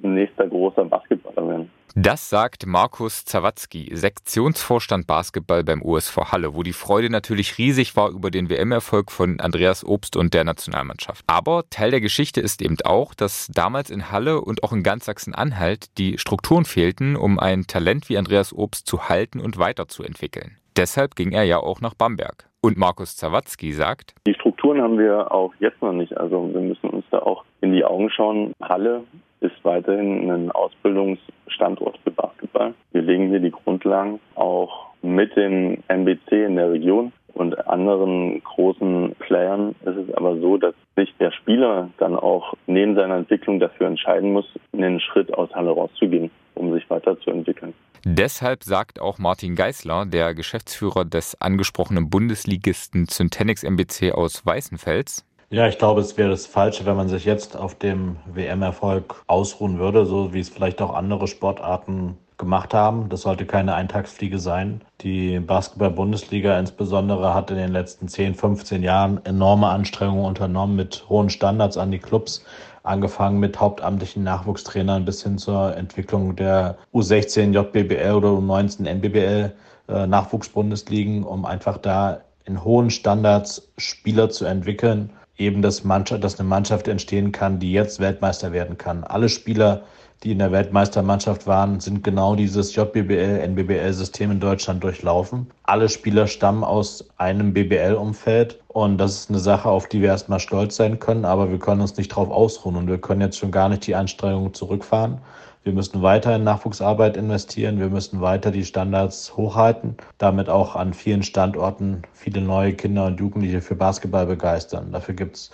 nächster 0.00 0.46
großer 0.46 0.84
Basketballer 0.84 1.48
werden. 1.48 1.70
Das 1.94 2.30
sagt 2.30 2.64
Markus 2.66 3.26
Zawatzki, 3.26 3.90
Sektionsvorstand 3.94 5.06
Basketball 5.06 5.62
beim 5.62 5.82
USV 5.82 6.32
Halle, 6.32 6.54
wo 6.54 6.62
die 6.62 6.72
Freude 6.72 7.10
natürlich 7.10 7.58
riesig 7.58 7.96
war 7.96 8.08
über 8.08 8.30
den 8.30 8.48
WM-Erfolg 8.48 9.10
von 9.10 9.40
Andreas 9.40 9.84
Obst 9.84 10.16
und 10.16 10.32
der 10.32 10.44
Nationalmannschaft. 10.44 11.22
Aber 11.26 11.64
Teil 11.68 11.90
der 11.90 12.00
Geschichte 12.00 12.40
ist 12.40 12.62
eben 12.62 12.78
auch, 12.84 13.12
dass 13.12 13.48
damals 13.48 13.90
in 13.90 14.10
Halle 14.10 14.40
und 14.40 14.64
auch 14.64 14.72
in 14.72 14.82
ganz 14.82 15.04
Sachsen-Anhalt 15.04 15.98
die 15.98 16.16
Strukturen 16.16 16.64
fehlten, 16.64 17.14
um 17.14 17.38
ein 17.38 17.66
Talent 17.66 18.08
wie 18.08 18.16
Andreas 18.16 18.54
Obst 18.54 18.86
zu 18.86 19.10
halten 19.10 19.38
und 19.38 19.58
weiterzuentwickeln. 19.58 20.56
Deshalb 20.78 21.14
ging 21.14 21.32
er 21.32 21.44
ja 21.44 21.58
auch 21.58 21.82
nach 21.82 21.92
Bamberg. 21.92 22.48
Und 22.62 22.78
Markus 22.78 23.16
Zawatzki 23.16 23.72
sagt, 23.72 24.14
die 24.26 24.32
Strukturen 24.32 24.80
haben 24.80 24.98
wir 24.98 25.30
auch 25.30 25.52
jetzt 25.58 25.82
noch 25.82 25.92
nicht. 25.92 26.16
Also 26.16 26.48
wir 26.54 26.60
müssen 26.62 26.88
uns 26.88 27.04
da 27.10 27.18
auch 27.18 27.44
in 27.60 27.72
die 27.72 27.84
Augen 27.84 28.08
schauen. 28.08 28.54
Halle 28.62 29.04
ist 29.42 29.64
weiterhin 29.64 30.30
ein 30.30 30.50
Ausbildungsstandort 30.50 31.98
für 32.04 32.10
Basketball. 32.10 32.74
Wir 32.92 33.02
legen 33.02 33.28
hier 33.28 33.40
die 33.40 33.50
Grundlagen 33.50 34.20
auch 34.34 34.92
mit 35.02 35.36
dem 35.36 35.82
MBC 35.88 36.46
in 36.46 36.56
der 36.56 36.70
Region 36.70 37.12
und 37.34 37.66
anderen 37.66 38.42
großen 38.44 39.14
Playern 39.18 39.74
ist 39.84 39.96
es 39.96 40.14
aber 40.14 40.38
so, 40.38 40.58
dass 40.58 40.74
sich 40.96 41.12
der 41.18 41.32
Spieler 41.32 41.88
dann 41.98 42.14
auch 42.14 42.54
neben 42.66 42.94
seiner 42.94 43.16
Entwicklung 43.16 43.58
dafür 43.58 43.86
entscheiden 43.86 44.32
muss, 44.32 44.46
einen 44.72 45.00
Schritt 45.00 45.32
aus 45.32 45.50
Halle 45.54 45.70
rauszugehen, 45.70 46.30
um 46.54 46.72
sich 46.72 46.88
weiterzuentwickeln. 46.90 47.72
Deshalb 48.04 48.64
sagt 48.64 49.00
auch 49.00 49.18
Martin 49.18 49.54
Geisler, 49.54 50.04
der 50.06 50.34
Geschäftsführer 50.34 51.04
des 51.04 51.40
angesprochenen 51.40 52.10
Bundesligisten 52.10 53.06
Syntenix 53.06 53.62
MBC 53.62 54.12
aus 54.12 54.44
Weißenfels, 54.44 55.24
ja, 55.52 55.68
ich 55.68 55.76
glaube, 55.76 56.00
es 56.00 56.16
wäre 56.16 56.30
das 56.30 56.46
Falsche, 56.46 56.86
wenn 56.86 56.96
man 56.96 57.08
sich 57.10 57.26
jetzt 57.26 57.58
auf 57.58 57.74
dem 57.74 58.16
WM-Erfolg 58.24 59.22
ausruhen 59.26 59.78
würde, 59.78 60.06
so 60.06 60.32
wie 60.32 60.40
es 60.40 60.48
vielleicht 60.48 60.80
auch 60.80 60.94
andere 60.94 61.28
Sportarten 61.28 62.16
gemacht 62.38 62.72
haben. 62.72 63.10
Das 63.10 63.20
sollte 63.20 63.44
keine 63.44 63.74
Eintagsfliege 63.74 64.38
sein. 64.38 64.80
Die 65.02 65.38
Basketball-Bundesliga 65.40 66.58
insbesondere 66.58 67.34
hat 67.34 67.50
in 67.50 67.58
den 67.58 67.70
letzten 67.70 68.08
10, 68.08 68.34
15 68.34 68.82
Jahren 68.82 69.20
enorme 69.26 69.68
Anstrengungen 69.68 70.24
unternommen 70.24 70.74
mit 70.74 71.04
hohen 71.10 71.28
Standards 71.28 71.76
an 71.76 71.90
die 71.90 71.98
Clubs, 71.98 72.42
angefangen 72.82 73.38
mit 73.38 73.60
hauptamtlichen 73.60 74.24
Nachwuchstrainern 74.24 75.04
bis 75.04 75.22
hin 75.22 75.36
zur 75.36 75.76
Entwicklung 75.76 76.34
der 76.34 76.78
U16 76.94 77.52
JBBL 77.52 78.14
oder 78.14 78.30
U19 78.30 78.86
NBBL 78.86 79.52
äh, 79.88 80.06
Nachwuchsbundesligen, 80.06 81.24
um 81.24 81.44
einfach 81.44 81.76
da 81.76 82.22
in 82.46 82.64
hohen 82.64 82.88
Standards 82.88 83.70
Spieler 83.76 84.30
zu 84.30 84.46
entwickeln 84.46 85.10
eben, 85.42 85.62
dass, 85.62 85.84
Mannschaft, 85.84 86.24
dass 86.24 86.38
eine 86.38 86.48
Mannschaft 86.48 86.88
entstehen 86.88 87.32
kann, 87.32 87.58
die 87.58 87.72
jetzt 87.72 88.00
Weltmeister 88.00 88.52
werden 88.52 88.78
kann. 88.78 89.04
Alle 89.04 89.28
Spieler, 89.28 89.82
die 90.22 90.32
in 90.32 90.38
der 90.38 90.52
Weltmeistermannschaft 90.52 91.46
waren, 91.46 91.80
sind 91.80 92.04
genau 92.04 92.36
dieses 92.36 92.74
JBBL, 92.74 93.40
NBBL-System 93.48 94.30
in 94.30 94.40
Deutschland 94.40 94.82
durchlaufen. 94.84 95.48
Alle 95.64 95.88
Spieler 95.88 96.28
stammen 96.28 96.62
aus 96.62 97.04
einem 97.16 97.52
BBL-Umfeld 97.52 98.60
und 98.68 98.98
das 98.98 99.14
ist 99.14 99.30
eine 99.30 99.40
Sache, 99.40 99.68
auf 99.68 99.88
die 99.88 100.00
wir 100.00 100.08
erstmal 100.08 100.40
stolz 100.40 100.76
sein 100.76 101.00
können, 101.00 101.24
aber 101.24 101.50
wir 101.50 101.58
können 101.58 101.80
uns 101.80 101.96
nicht 101.96 102.08
drauf 102.08 102.30
ausruhen 102.30 102.76
und 102.76 102.86
wir 102.88 102.98
können 102.98 103.20
jetzt 103.20 103.38
schon 103.38 103.50
gar 103.50 103.68
nicht 103.68 103.86
die 103.86 103.96
Anstrengungen 103.96 104.54
zurückfahren. 104.54 105.18
Wir 105.64 105.72
müssen 105.72 106.02
weiter 106.02 106.34
in 106.34 106.42
Nachwuchsarbeit 106.42 107.16
investieren. 107.16 107.78
Wir 107.78 107.88
müssen 107.88 108.20
weiter 108.20 108.50
die 108.50 108.64
Standards 108.64 109.36
hochhalten, 109.36 109.96
damit 110.18 110.48
auch 110.48 110.74
an 110.74 110.92
vielen 110.92 111.22
Standorten 111.22 112.02
viele 112.12 112.40
neue 112.40 112.72
Kinder 112.72 113.06
und 113.06 113.20
Jugendliche 113.20 113.60
für 113.60 113.76
Basketball 113.76 114.26
begeistern. 114.26 114.90
Dafür 114.90 115.14
gibt 115.14 115.36
es 115.36 115.50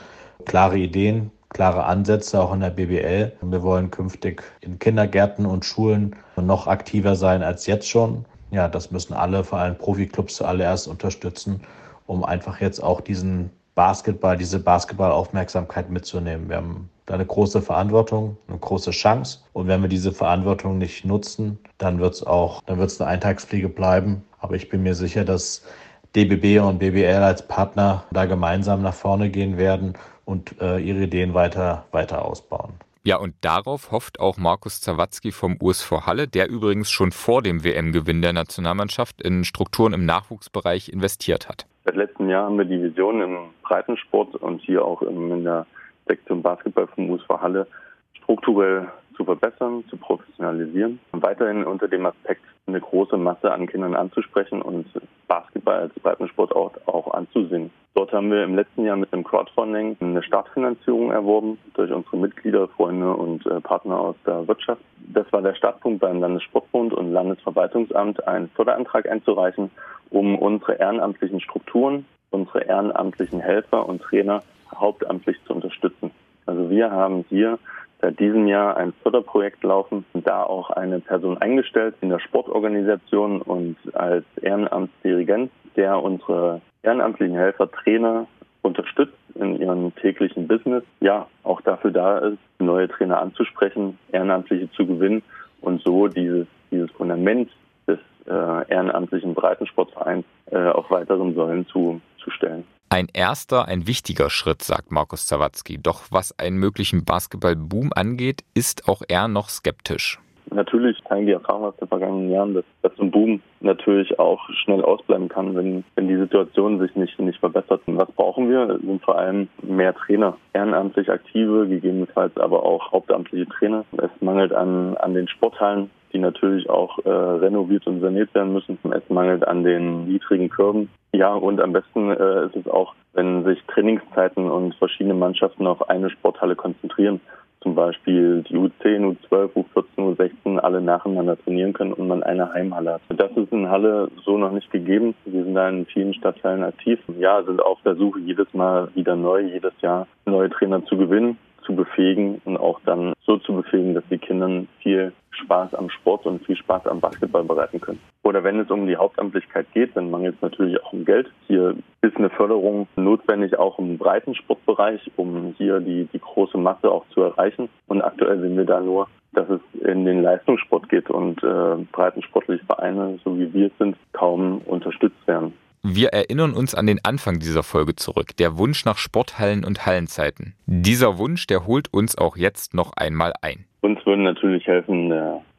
klare 0.46 0.78
Ideen, 0.78 1.30
klare 1.50 1.84
Ansätze 1.84 2.40
auch 2.40 2.54
in 2.54 2.61
der 2.61 2.70
BBL. 2.70 3.32
Wir 3.42 3.62
wollen 3.62 3.90
künftig 3.90 4.42
in 4.62 4.78
Kindergärten 4.78 5.44
und 5.44 5.66
Schulen 5.66 6.16
noch 6.36 6.66
aktiver 6.66 7.14
sein 7.14 7.42
als 7.42 7.66
jetzt 7.66 7.86
schon. 7.86 8.24
Ja, 8.50 8.66
das 8.66 8.90
müssen 8.90 9.12
alle, 9.12 9.44
vor 9.44 9.59
allem 9.59 9.76
Profiklubs 9.76 10.36
zuallererst 10.36 10.88
unterstützen, 10.88 11.61
um 12.06 12.24
einfach 12.24 12.62
jetzt 12.62 12.82
auch 12.82 13.02
diesen 13.02 13.50
Basketball, 13.74 14.38
diese 14.38 14.59
Basketballaufmerksamkeit 14.59 15.90
mitzunehmen. 15.90 16.48
Wir 16.48 16.56
haben 16.56 16.88
da 17.09 17.14
eine 17.14 17.26
große 17.26 17.62
Verantwortung, 17.62 18.36
eine 18.48 18.59
große 18.59 18.90
Chance. 18.90 19.40
Und 19.54 19.66
wenn 19.66 19.80
wir 19.80 19.88
diese 19.88 20.12
Verantwortung 20.12 20.76
nicht 20.76 21.06
nutzen, 21.06 21.59
dann 21.78 21.98
wird 22.00 22.14
es 22.14 22.22
auch, 22.22 22.62
dann 22.66 22.78
wird 22.78 22.90
es 22.90 23.00
eine 23.00 23.11
Eintagspflege 23.11 23.70
bleiben. 23.70 24.24
Aber 24.40 24.56
ich 24.56 24.68
bin 24.68 24.82
mir 24.82 24.94
sicher, 24.94 25.24
dass 25.24 25.66
DBB 26.14 26.61
und 26.61 26.78
BBL 26.78 27.22
als 27.22 27.46
Partner 27.46 28.04
da 28.11 28.26
gemeinsam 28.26 28.82
nach 28.82 28.94
vorne 28.94 29.30
gehen 29.30 29.56
werden 29.56 29.94
und 30.26 30.61
äh, 30.61 30.78
ihre 30.78 31.04
Ideen 31.04 31.32
weiter, 31.32 31.86
weiter 31.92 32.24
ausbauen. 32.24 32.74
Ja, 33.04 33.16
und 33.16 33.34
darauf 33.40 33.90
hofft 33.90 34.20
auch 34.20 34.36
Markus 34.36 34.82
Zawatzki 34.82 35.32
vom 35.32 35.56
USV 35.62 36.04
Halle, 36.04 36.28
der 36.28 36.50
übrigens 36.50 36.90
schon 36.90 37.11
vor 37.11 37.40
dem 37.40 37.64
WM-Gewinn 37.64 38.20
der 38.20 38.34
Nationalmannschaft 38.34 39.22
in 39.22 39.44
Strukturen 39.44 39.94
im 39.94 40.04
Nachwuchsbereich 40.04 40.90
investiert 40.90 41.48
hat. 41.48 41.66
Seit 41.86 41.96
letztem 41.96 42.28
Jahr 42.28 42.44
haben 42.44 42.59
wir 42.59 42.66
die 42.66 42.82
Vision 42.82 43.22
im 43.22 43.38
Breitensport 43.62 44.34
und 44.36 44.61
hier 44.61 44.84
auch 44.84 45.00
in 45.00 45.44
der 45.44 45.66
Sektion 46.09 46.42
Basketball 46.42 46.88
vom 46.88 47.11
USV 47.11 47.28
Halle 47.40 47.66
strukturell 48.14 48.88
zu 49.16 49.24
verbessern, 49.24 49.84
zu 49.88 49.96
professionalisieren 49.96 50.98
weiterhin 51.12 51.64
unter 51.64 51.88
dem 51.88 52.06
Aspekt 52.06 52.42
eine 52.66 52.80
große 52.80 53.16
Masse 53.16 53.52
an 53.52 53.66
Kindern 53.66 53.94
anzusprechen 53.94 54.62
und 54.62 54.86
Basketball 55.26 55.80
als 55.80 55.94
Breitensport 55.94 56.54
auch, 56.54 56.72
auch 56.86 57.12
anzusehen. 57.12 57.70
Dort 57.94 58.12
haben 58.12 58.30
wir 58.30 58.44
im 58.44 58.54
letzten 58.54 58.84
Jahr 58.84 58.96
mit 58.96 59.12
einem 59.12 59.24
Crowdfunding 59.24 59.96
eine 60.00 60.22
Startfinanzierung 60.22 61.11
erworben 61.11 61.59
durch 61.74 61.90
unsere 61.90 62.16
Mitglieder, 62.16 62.68
Freunde 62.68 63.12
und 63.12 63.44
äh, 63.46 63.61
Partner 63.61 63.98
aus 63.98 64.16
der 64.26 64.46
Wirtschaft. 64.46 64.82
Das 65.12 65.30
war 65.32 65.42
der 65.42 65.54
Startpunkt 65.54 66.00
beim 66.00 66.20
Landessportbund 66.20 66.92
und 66.92 67.12
Landesverwaltungsamt, 67.12 68.26
einen 68.26 68.48
Förderantrag 68.50 69.09
einzureichen, 69.09 69.70
um 70.11 70.38
unsere 70.38 70.74
ehrenamtlichen 70.74 71.40
Strukturen, 71.40 72.06
unsere 72.30 72.64
ehrenamtlichen 72.64 73.40
Helfer 73.40 73.88
und 73.88 74.02
Trainer 74.02 74.42
hauptamtlich 74.75 75.37
zu 75.47 75.55
unterstützen. 75.55 76.11
Also 76.47 76.71
wir 76.71 76.91
haben 76.91 77.25
hier 77.29 77.59
seit 78.01 78.19
diesem 78.21 78.47
Jahr 78.47 78.77
ein 78.77 78.93
Förderprojekt 79.03 79.62
laufen 79.62 80.05
da 80.14 80.43
auch 80.43 80.71
eine 80.71 81.01
Person 81.01 81.39
eingestellt 81.39 81.95
in 82.01 82.11
der 82.11 82.21
Sportorganisation 82.21 83.43
und 83.43 83.77
als 83.95 84.25
Ehrenamtsdirigent, 84.41 85.51
der 85.77 86.03
unsere 86.03 86.61
ehrenamtlichen 86.83 87.37
Helfer, 87.37 87.71
Trainer 87.71 88.27
unterstützt 88.62 89.14
in 89.35 89.61
ihrem 89.61 89.95
täglichen 89.97 90.49
Business. 90.49 90.85
Ja, 91.01 91.27
auch 91.43 91.61
dafür 91.61 91.91
da 91.91 92.19
ist, 92.19 92.39
neue 92.59 92.89
Trainer 92.89 93.21
anzusprechen, 93.21 93.99
Ehrenamtliche 94.12 94.71
zu 94.73 94.87
gewinnen 94.87 95.23
und 95.61 95.83
so 95.83 96.09
dieses, 96.09 96.47
dieses 96.71 96.91
Fundament 96.93 97.51
des 97.87 97.99
äh, 98.27 98.71
ehrenamtlichen 98.71 99.35
Breitensportvereins 99.35 100.25
äh, 100.51 100.59
auf 100.69 100.91
weiteren 100.91 101.35
Säulen 101.35 101.66
zu, 101.66 102.01
zu 102.23 102.31
stellen. 102.31 102.64
Ein 102.91 103.09
erster, 103.12 103.68
ein 103.68 103.86
wichtiger 103.86 104.30
Schritt, 104.30 104.62
sagt 104.62 104.91
Markus 104.91 105.26
Zawatzki. 105.26 105.76
Doch 105.76 106.05
was 106.11 106.39
einen 106.39 106.57
möglichen 106.57 107.05
Basketballboom 107.05 107.93
angeht, 107.95 108.45
ist 108.55 108.89
auch 108.89 109.03
er 109.07 109.28
noch 109.28 109.51
skeptisch. 109.51 110.18
Natürlich 110.51 110.97
zeigen 111.07 111.26
die 111.26 111.32
Erfahrungen 111.32 111.66
aus 111.66 111.76
den 111.76 111.89
vergangenen 111.89 112.30
Jahren, 112.30 112.55
dass, 112.55 112.64
dass 112.80 112.99
ein 112.99 113.11
Boom 113.11 113.43
natürlich 113.61 114.18
auch 114.18 114.41
schnell 114.64 114.82
ausbleiben 114.82 115.28
kann, 115.28 115.55
wenn, 115.55 115.84
wenn 115.97 116.09
die 116.09 116.16
Situation 116.16 116.78
sich 116.78 116.97
nicht, 116.97 117.18
nicht 117.18 117.39
verbessert. 117.41 117.82
Was 117.86 118.11
brauchen 118.12 118.49
wir? 118.49 118.78
Sind 118.82 119.03
vor 119.03 119.18
allem 119.18 119.49
mehr 119.62 119.95
Trainer, 119.95 120.39
ehrenamtlich 120.55 121.11
aktive, 121.11 121.68
gegebenenfalls 121.68 122.34
aber 122.39 122.62
auch 122.62 122.91
hauptamtliche 122.91 123.47
Trainer. 123.51 123.84
Es 123.99 124.11
mangelt 124.20 124.55
an, 124.55 124.97
an 124.97 125.12
den 125.12 125.28
Sporthallen 125.28 125.91
die 126.12 126.18
natürlich 126.18 126.68
auch 126.68 126.98
äh, 127.04 127.11
renoviert 127.11 127.86
und 127.86 128.00
saniert 128.00 128.34
werden 128.34 128.52
müssen. 128.52 128.78
Es 128.92 129.09
mangelt 129.09 129.46
an 129.46 129.64
den 129.64 130.06
niedrigen 130.06 130.48
Kurven. 130.48 130.88
Ja, 131.12 131.34
und 131.34 131.61
am 131.61 131.72
besten 131.72 132.11
äh, 132.11 132.46
ist 132.46 132.56
es 132.56 132.68
auch, 132.68 132.94
wenn 133.14 133.44
sich 133.44 133.62
Trainingszeiten 133.66 134.50
und 134.50 134.74
verschiedene 134.74 135.14
Mannschaften 135.14 135.66
auf 135.66 135.88
eine 135.88 136.11
Sporthalle 136.11 136.56
konzentrieren. 136.56 137.20
Zum 137.61 137.74
Beispiel 137.74 138.44
die 138.48 138.56
U10, 138.56 139.16
U12, 139.30 139.50
U14, 139.52 140.16
U16 140.16 140.59
alle 140.59 140.80
nacheinander 140.80 141.36
trainieren 141.36 141.72
können 141.72 141.92
und 141.92 142.06
man 142.06 142.22
eine 142.22 142.52
Heimhalle 142.52 142.94
hat. 142.94 143.00
Das 143.09 143.32
ist 143.32 143.50
in 143.50 143.68
Halle 143.68 144.09
so 144.24 144.38
noch 144.38 144.52
nicht 144.52 144.70
gegeben. 144.70 145.14
Wir 145.24 145.42
sind 145.42 145.54
da 145.54 145.68
in 145.68 145.86
vielen 145.86 146.14
Stadtteilen 146.14 146.62
aktiv. 146.62 147.00
Ja, 147.18 147.42
sind 147.42 147.61
auf 147.61 147.78
der 147.84 147.96
Suche 147.96 148.20
jedes 148.20 148.52
Mal 148.54 148.88
wieder 148.94 149.16
neu, 149.16 149.40
jedes 149.40 149.72
Jahr 149.80 150.06
neue 150.24 150.50
Trainer 150.50 150.84
zu 150.84 150.96
gewinnen 150.96 151.36
zu 151.69 151.77
befähigen 151.77 152.41
und 152.47 152.57
auch 152.57 152.81
dann 152.87 153.12
so 153.21 153.37
zu 153.37 153.53
befähigen, 153.53 153.95
dass 153.95 154.05
die 154.11 154.16
Kindern 154.19 154.69
viel 154.83 155.12
Spaß 155.31 155.75
am 155.75 155.91
Sport 155.91 156.25
und 156.25 156.45
viel 156.47 156.57
Spaß 156.57 156.87
am 156.87 157.01
Basketball 157.01 157.45
bereiten 157.45 157.81
können. 157.81 158.01
Oder 158.23 158.43
wenn 158.43 158.59
es 158.59 158.71
um 158.71 158.87
die 158.87 158.97
Hauptamtlichkeit 158.97 159.66
geht, 159.75 159.95
dann 159.95 160.11
mangelt 160.11 160.37
es 160.37 160.43
natürlich 160.43 160.83
auch 160.83 160.93
um 160.95 161.05
Geld. 161.05 161.31
Hier 161.47 161.77
ist 162.01 162.16
eine 162.16 162.31
Förderung 162.31 162.89
notwendig, 162.97 163.59
auch 163.59 163.79
im 163.79 163.99
breiten 163.99 164.35
Sportbereich, 164.35 165.11
um 165.16 165.55
hier 165.59 165.81
die, 165.81 166.09
die 166.12 166.19
große 166.19 166.57
Masse 166.57 166.91
auch 166.91 167.05
zu 167.11 167.21
erreichen. 167.21 167.69
Und 167.87 168.01
aktuell 168.01 168.41
sehen 168.41 168.57
wir 168.57 168.64
da 168.64 168.81
nur, 168.81 169.09
dass 169.33 169.49
es 169.51 169.61
in 169.83 170.07
den 170.07 170.23
Leistungssport 170.23 170.89
geht 170.89 171.11
und 171.11 171.43
äh, 171.43 171.77
breitensportliche 171.93 172.64
Vereine, 172.64 173.19
so 173.25 173.39
wie 173.39 173.53
wir 173.53 173.66
es 173.66 173.79
sind, 173.79 173.97
kaum 174.12 174.62
unterstützt 174.64 175.27
werden. 175.27 175.53
Wir 175.83 176.09
erinnern 176.09 176.55
uns 176.55 176.74
an 176.74 176.87
den 176.87 176.99
Anfang 177.05 177.39
dieser 177.39 177.62
Folge 177.62 177.95
zurück, 177.95 178.37
der 178.39 178.59
Wunsch 178.59 178.85
nach 178.85 178.99
Sporthallen 178.99 179.64
und 179.64 179.87
Hallenzeiten. 179.87 180.55
Dieser 180.66 181.18
Wunsch, 181.18 181.47
der 181.47 181.66
holt 181.66 181.93
uns 181.93 182.18
auch 182.18 182.37
jetzt 182.37 182.74
noch 182.74 182.93
einmal 182.97 183.33
ein. 183.43 183.64
Uns 183.81 184.05
würde 184.05 184.22
natürlich 184.22 184.66
helfen 184.66 185.12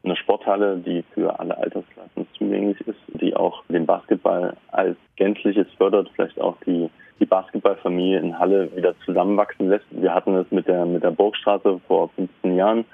eine 0.04 0.16
Sporthalle, 0.16 0.76
die 0.78 1.04
für 1.14 1.38
alle 1.38 1.56
Altersklassen 1.56 2.26
zugänglich 2.36 2.80
ist, 2.82 2.98
die 3.20 3.34
auch 3.34 3.62
den 3.68 3.86
Basketball 3.86 4.56
als 4.72 4.96
gänzliches 5.16 5.66
fördert, 5.76 6.10
vielleicht 6.14 6.40
auch 6.40 6.56
die, 6.66 6.90
die 7.18 7.26
Basketballfamilie 7.26 8.18
in 8.18 8.38
Halle 8.38 8.74
wieder 8.74 8.94
zusammenwachsen 9.04 9.68
lässt. 9.68 9.86
Wir 9.90 10.14
hatten 10.14 10.34
es 10.36 10.50
mit 10.50 10.66
der, 10.66 10.86
mit 10.86 11.02
der 11.02 11.10
Burgstraße 11.10 11.80
vor 11.86 12.10
15 12.16 12.56
Jahren. 12.56 12.84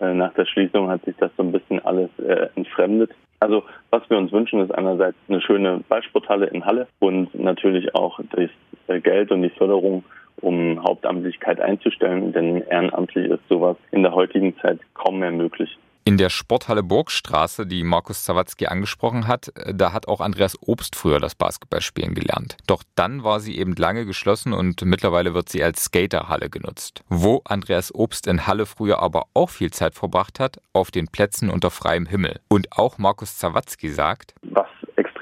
Äh, 0.00 0.14
nach 0.14 0.32
der 0.34 0.46
Schließung 0.46 0.88
hat 0.88 1.04
sich 1.04 1.16
das 1.16 1.30
so 1.36 1.42
ein 1.42 1.52
bisschen 1.52 1.84
alles 1.84 2.10
äh, 2.18 2.48
entfremdet. 2.56 3.10
Also 3.40 3.64
was 3.90 4.08
wir 4.08 4.18
uns 4.18 4.32
wünschen, 4.32 4.60
ist 4.60 4.72
einerseits 4.72 5.16
eine 5.28 5.40
schöne 5.40 5.82
Ballsporthalle 5.88 6.46
in 6.46 6.64
Halle 6.64 6.86
und 7.00 7.34
natürlich 7.34 7.94
auch 7.94 8.20
das 8.30 8.50
äh, 8.86 9.00
Geld 9.00 9.30
und 9.30 9.42
die 9.42 9.50
Förderung, 9.50 10.04
um 10.40 10.82
Hauptamtlichkeit 10.82 11.60
einzustellen, 11.60 12.32
denn 12.32 12.62
ehrenamtlich 12.62 13.30
ist 13.30 13.46
sowas 13.48 13.76
in 13.90 14.02
der 14.02 14.14
heutigen 14.14 14.56
Zeit 14.58 14.80
kaum 14.94 15.18
mehr 15.18 15.30
möglich. 15.30 15.76
In 16.04 16.16
der 16.16 16.30
Sporthalle 16.30 16.82
Burgstraße, 16.82 17.64
die 17.64 17.84
Markus 17.84 18.24
Zawatzki 18.24 18.66
angesprochen 18.66 19.28
hat, 19.28 19.56
äh, 19.56 19.72
da 19.72 19.92
hat 19.92 20.08
auch 20.08 20.20
Andreas 20.20 20.56
Obst 20.60 20.96
früher 20.96 21.20
das 21.20 21.36
Basketballspielen 21.36 22.14
gelernt. 22.14 22.56
Doch 22.66 22.82
dann 22.96 23.22
war 23.22 23.38
sie 23.38 23.56
eben 23.56 23.76
lange 23.76 24.04
geschlossen 24.04 24.52
und 24.52 24.84
mittlerweile 24.84 25.32
wird 25.32 25.48
sie 25.48 25.62
als 25.62 25.84
Skaterhalle 25.84 26.50
genutzt. 26.50 27.04
Wo 27.08 27.42
Andreas 27.44 27.94
Obst 27.94 28.26
in 28.26 28.48
Halle 28.48 28.66
früher 28.66 28.98
aber 28.98 29.26
auch 29.32 29.50
viel 29.50 29.70
Zeit 29.70 29.94
verbracht 29.94 30.40
hat, 30.40 30.60
auf 30.72 30.90
den 30.90 31.06
Plätzen 31.06 31.48
unter 31.48 31.70
freiem 31.70 32.06
Himmel. 32.06 32.40
Und 32.48 32.72
auch 32.72 32.98
Markus 32.98 33.38
Zawatzki 33.38 33.90
sagt, 33.90 34.34
was 34.42 34.66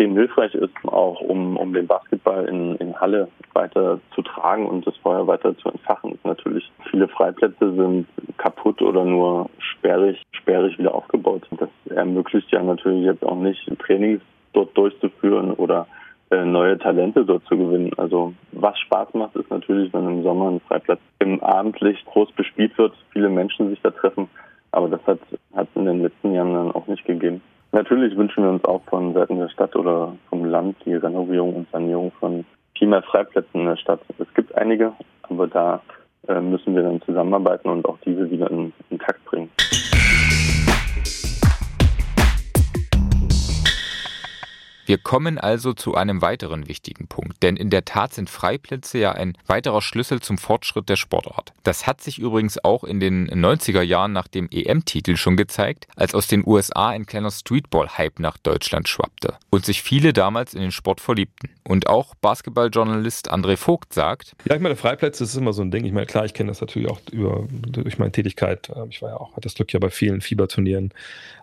extrem 0.00 0.16
hilfreich 0.16 0.54
ist, 0.54 0.72
auch 0.84 1.20
um, 1.20 1.56
um 1.56 1.74
den 1.74 1.86
Basketball 1.86 2.46
in, 2.46 2.76
in 2.76 2.98
Halle 2.98 3.28
weiter 3.52 4.00
zu 4.14 4.22
tragen 4.22 4.66
und 4.66 4.86
das 4.86 4.96
Feuer 4.98 5.26
weiter 5.26 5.56
zu 5.58 5.68
entfachen, 5.68 6.12
ist 6.12 6.24
natürlich, 6.24 6.70
viele 6.90 7.06
Freiplätze 7.08 7.74
sind 7.74 8.06
kaputt 8.38 8.80
oder 8.80 9.04
nur 9.04 9.50
sperrig, 9.58 10.22
sperrig 10.32 10.78
wieder 10.78 10.94
aufgebaut. 10.94 11.46
Das 11.58 11.68
ermöglicht 11.94 12.50
ja 12.50 12.62
natürlich 12.62 13.04
jetzt 13.04 13.24
auch 13.24 13.36
nicht, 13.36 13.60
Trainings 13.80 14.22
dort 14.54 14.74
durchzuführen 14.76 15.52
oder 15.52 15.86
äh, 16.30 16.44
neue 16.44 16.78
Talente 16.78 17.24
dort 17.24 17.44
zu 17.46 17.58
gewinnen. 17.58 17.92
Also 17.98 18.32
was 18.52 18.78
Spaß 18.78 19.12
macht, 19.14 19.36
ist 19.36 19.50
natürlich, 19.50 19.92
wenn 19.92 20.08
im 20.08 20.22
Sommer 20.22 20.50
ein 20.50 20.60
Freiplatz 20.60 21.00
im 21.18 21.42
Abendlicht 21.42 22.06
groß 22.06 22.32
bespielt 22.32 22.76
wird, 22.78 22.94
viele 23.12 23.28
Menschen 23.28 23.68
sich 23.68 23.80
da 23.82 23.90
treffen. 23.90 24.28
Aber 24.72 24.88
das 24.88 25.00
hat 25.06 25.18
es 25.30 25.68
in 25.74 25.84
den 25.84 26.00
letzten 26.00 26.32
Jahren 26.32 26.54
dann 26.54 26.72
auch 26.72 26.86
nicht 26.86 27.04
gegeben. 27.04 27.42
Natürlich 27.72 28.16
wünschen 28.16 28.42
wir 28.42 28.50
uns 28.50 28.64
auch 28.64 28.82
von 28.84 29.14
Seiten 29.14 29.38
der 29.38 29.48
Stadt 29.48 29.76
oder 29.76 30.16
vom 30.28 30.44
Land 30.44 30.76
die 30.84 30.94
Renovierung 30.94 31.54
und 31.54 31.70
Sanierung 31.70 32.10
von 32.18 32.44
viel 32.76 32.88
mehr 32.88 33.02
Freiplätzen 33.02 33.60
in 33.60 33.66
der 33.66 33.76
Stadt. 33.76 34.00
Es 34.18 34.32
gibt 34.34 34.54
einige, 34.56 34.92
aber 35.22 35.46
da 35.46 35.80
äh, 36.26 36.40
müssen 36.40 36.74
wir 36.74 36.82
dann 36.82 37.00
zusammenarbeiten 37.02 37.68
und 37.68 37.86
auch 37.86 37.98
diese 38.04 38.28
wieder 38.30 38.50
in, 38.50 38.72
in 38.90 38.98
Takt 38.98 39.24
bringen. 39.24 39.50
Wir 44.90 44.98
kommen 44.98 45.38
also 45.38 45.72
zu 45.72 45.94
einem 45.94 46.20
weiteren 46.20 46.66
wichtigen 46.66 47.06
Punkt, 47.06 47.44
denn 47.44 47.54
in 47.54 47.70
der 47.70 47.84
Tat 47.84 48.12
sind 48.12 48.28
Freiplätze 48.28 48.98
ja 48.98 49.12
ein 49.12 49.38
weiterer 49.46 49.82
Schlüssel 49.82 50.18
zum 50.18 50.36
Fortschritt 50.36 50.88
der 50.88 50.96
Sportart. 50.96 51.52
Das 51.62 51.86
hat 51.86 52.00
sich 52.00 52.18
übrigens 52.18 52.64
auch 52.64 52.82
in 52.82 52.98
den 52.98 53.30
90er 53.30 53.82
Jahren 53.82 54.12
nach 54.12 54.26
dem 54.26 54.48
EM-Titel 54.50 55.14
schon 55.14 55.36
gezeigt, 55.36 55.86
als 55.94 56.12
aus 56.12 56.26
den 56.26 56.42
USA 56.44 56.88
ein 56.88 57.06
kleiner 57.06 57.30
Streetball-Hype 57.30 58.18
nach 58.18 58.36
Deutschland 58.36 58.88
schwappte 58.88 59.34
und 59.50 59.64
sich 59.64 59.80
viele 59.80 60.12
damals 60.12 60.54
in 60.54 60.60
den 60.60 60.72
Sport 60.72 61.00
verliebten. 61.00 61.50
Und 61.62 61.86
auch 61.86 62.16
Basketballjournalist 62.16 63.32
André 63.32 63.56
Vogt 63.56 63.92
sagt: 63.92 64.32
Ja, 64.48 64.56
ich 64.56 64.60
meine, 64.60 64.74
Freiplätze 64.74 65.22
ist 65.22 65.36
immer 65.36 65.52
so 65.52 65.62
ein 65.62 65.70
Ding. 65.70 65.84
Ich 65.84 65.92
meine, 65.92 66.06
klar, 66.06 66.24
ich 66.24 66.34
kenne 66.34 66.48
das 66.48 66.60
natürlich 66.60 66.90
auch 66.90 66.98
über, 67.12 67.46
durch 67.48 68.00
meine 68.00 68.10
Tätigkeit. 68.10 68.72
Ähm, 68.74 68.88
ich 68.90 69.00
war 69.02 69.10
ja 69.10 69.16
auch, 69.18 69.36
hatte 69.36 69.42
das 69.42 69.54
Glück 69.54 69.72
ja 69.72 69.78
bei 69.78 69.90
vielen 69.90 70.20
Fieberturnieren 70.20 70.92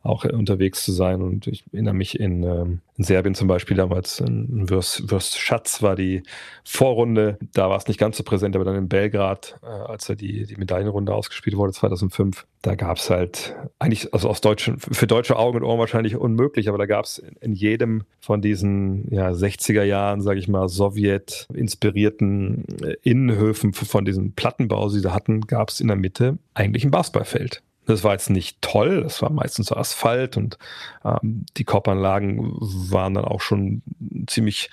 auch 0.03 0.25
unterwegs 0.25 0.83
zu 0.83 0.91
sein 0.91 1.21
und 1.21 1.47
ich 1.47 1.63
erinnere 1.71 1.93
mich 1.93 2.19
in, 2.19 2.43
ähm, 2.43 2.81
in 2.97 3.03
Serbien 3.03 3.35
zum 3.37 3.47
Beispiel 3.47 3.77
damals 3.77 4.19
in 4.19 4.69
Würst, 4.69 5.09
Würst 5.09 5.37
Schatz 5.37 5.81
war 5.81 5.95
die 5.95 6.23
Vorrunde. 6.63 7.37
Da 7.53 7.69
war 7.69 7.77
es 7.77 7.87
nicht 7.87 7.99
ganz 7.99 8.17
so 8.17 8.23
präsent, 8.23 8.55
aber 8.55 8.65
dann 8.65 8.75
in 8.75 8.89
Belgrad, 8.89 9.59
äh, 9.63 9.67
als 9.67 10.09
er 10.09 10.15
die, 10.15 10.45
die 10.45 10.57
Medaillenrunde 10.57 11.13
ausgespielt 11.13 11.55
wurde 11.55 11.71
2005, 11.71 12.45
da 12.61 12.75
gab 12.75 12.97
es 12.97 13.09
halt 13.09 13.55
eigentlich, 13.79 14.13
also 14.13 14.29
aus 14.29 14.41
deutschen, 14.41 14.79
für 14.79 15.07
deutsche 15.07 15.37
Augen 15.37 15.57
und 15.57 15.63
Ohren 15.63 15.79
wahrscheinlich 15.79 16.15
unmöglich, 16.15 16.67
aber 16.67 16.77
da 16.77 16.85
gab 16.85 17.05
es 17.05 17.19
in, 17.19 17.35
in, 17.39 17.53
jedem 17.53 18.03
von 18.19 18.41
diesen 18.41 19.07
ja, 19.13 19.29
60er 19.29 19.83
Jahren, 19.83 20.21
sage 20.21 20.39
ich 20.39 20.47
mal, 20.47 20.67
Sowjet-inspirierten 20.67 22.65
äh, 22.83 22.95
Innenhöfen 23.03 23.73
von 23.73 24.03
diesem 24.03 24.33
Plattenbau, 24.33 24.89
die 24.89 24.99
sie 24.99 25.13
hatten, 25.13 25.41
gab 25.41 25.69
es 25.69 25.79
in 25.79 25.87
der 25.87 25.97
Mitte 25.97 26.39
eigentlich 26.53 26.83
ein 26.83 26.91
Basketballfeld. 26.91 27.61
Das 27.87 28.03
war 28.03 28.11
jetzt 28.11 28.29
nicht 28.29 28.61
toll, 28.61 29.01
das 29.03 29.21
war 29.21 29.29
meistens 29.29 29.67
so 29.67 29.75
Asphalt 29.75 30.37
und 30.37 30.57
ähm, 31.03 31.45
die 31.57 31.63
Kopfanlagen 31.63 32.53
waren 32.59 33.13
dann 33.13 33.25
auch 33.25 33.41
schon 33.41 33.81
ziemlich 34.27 34.69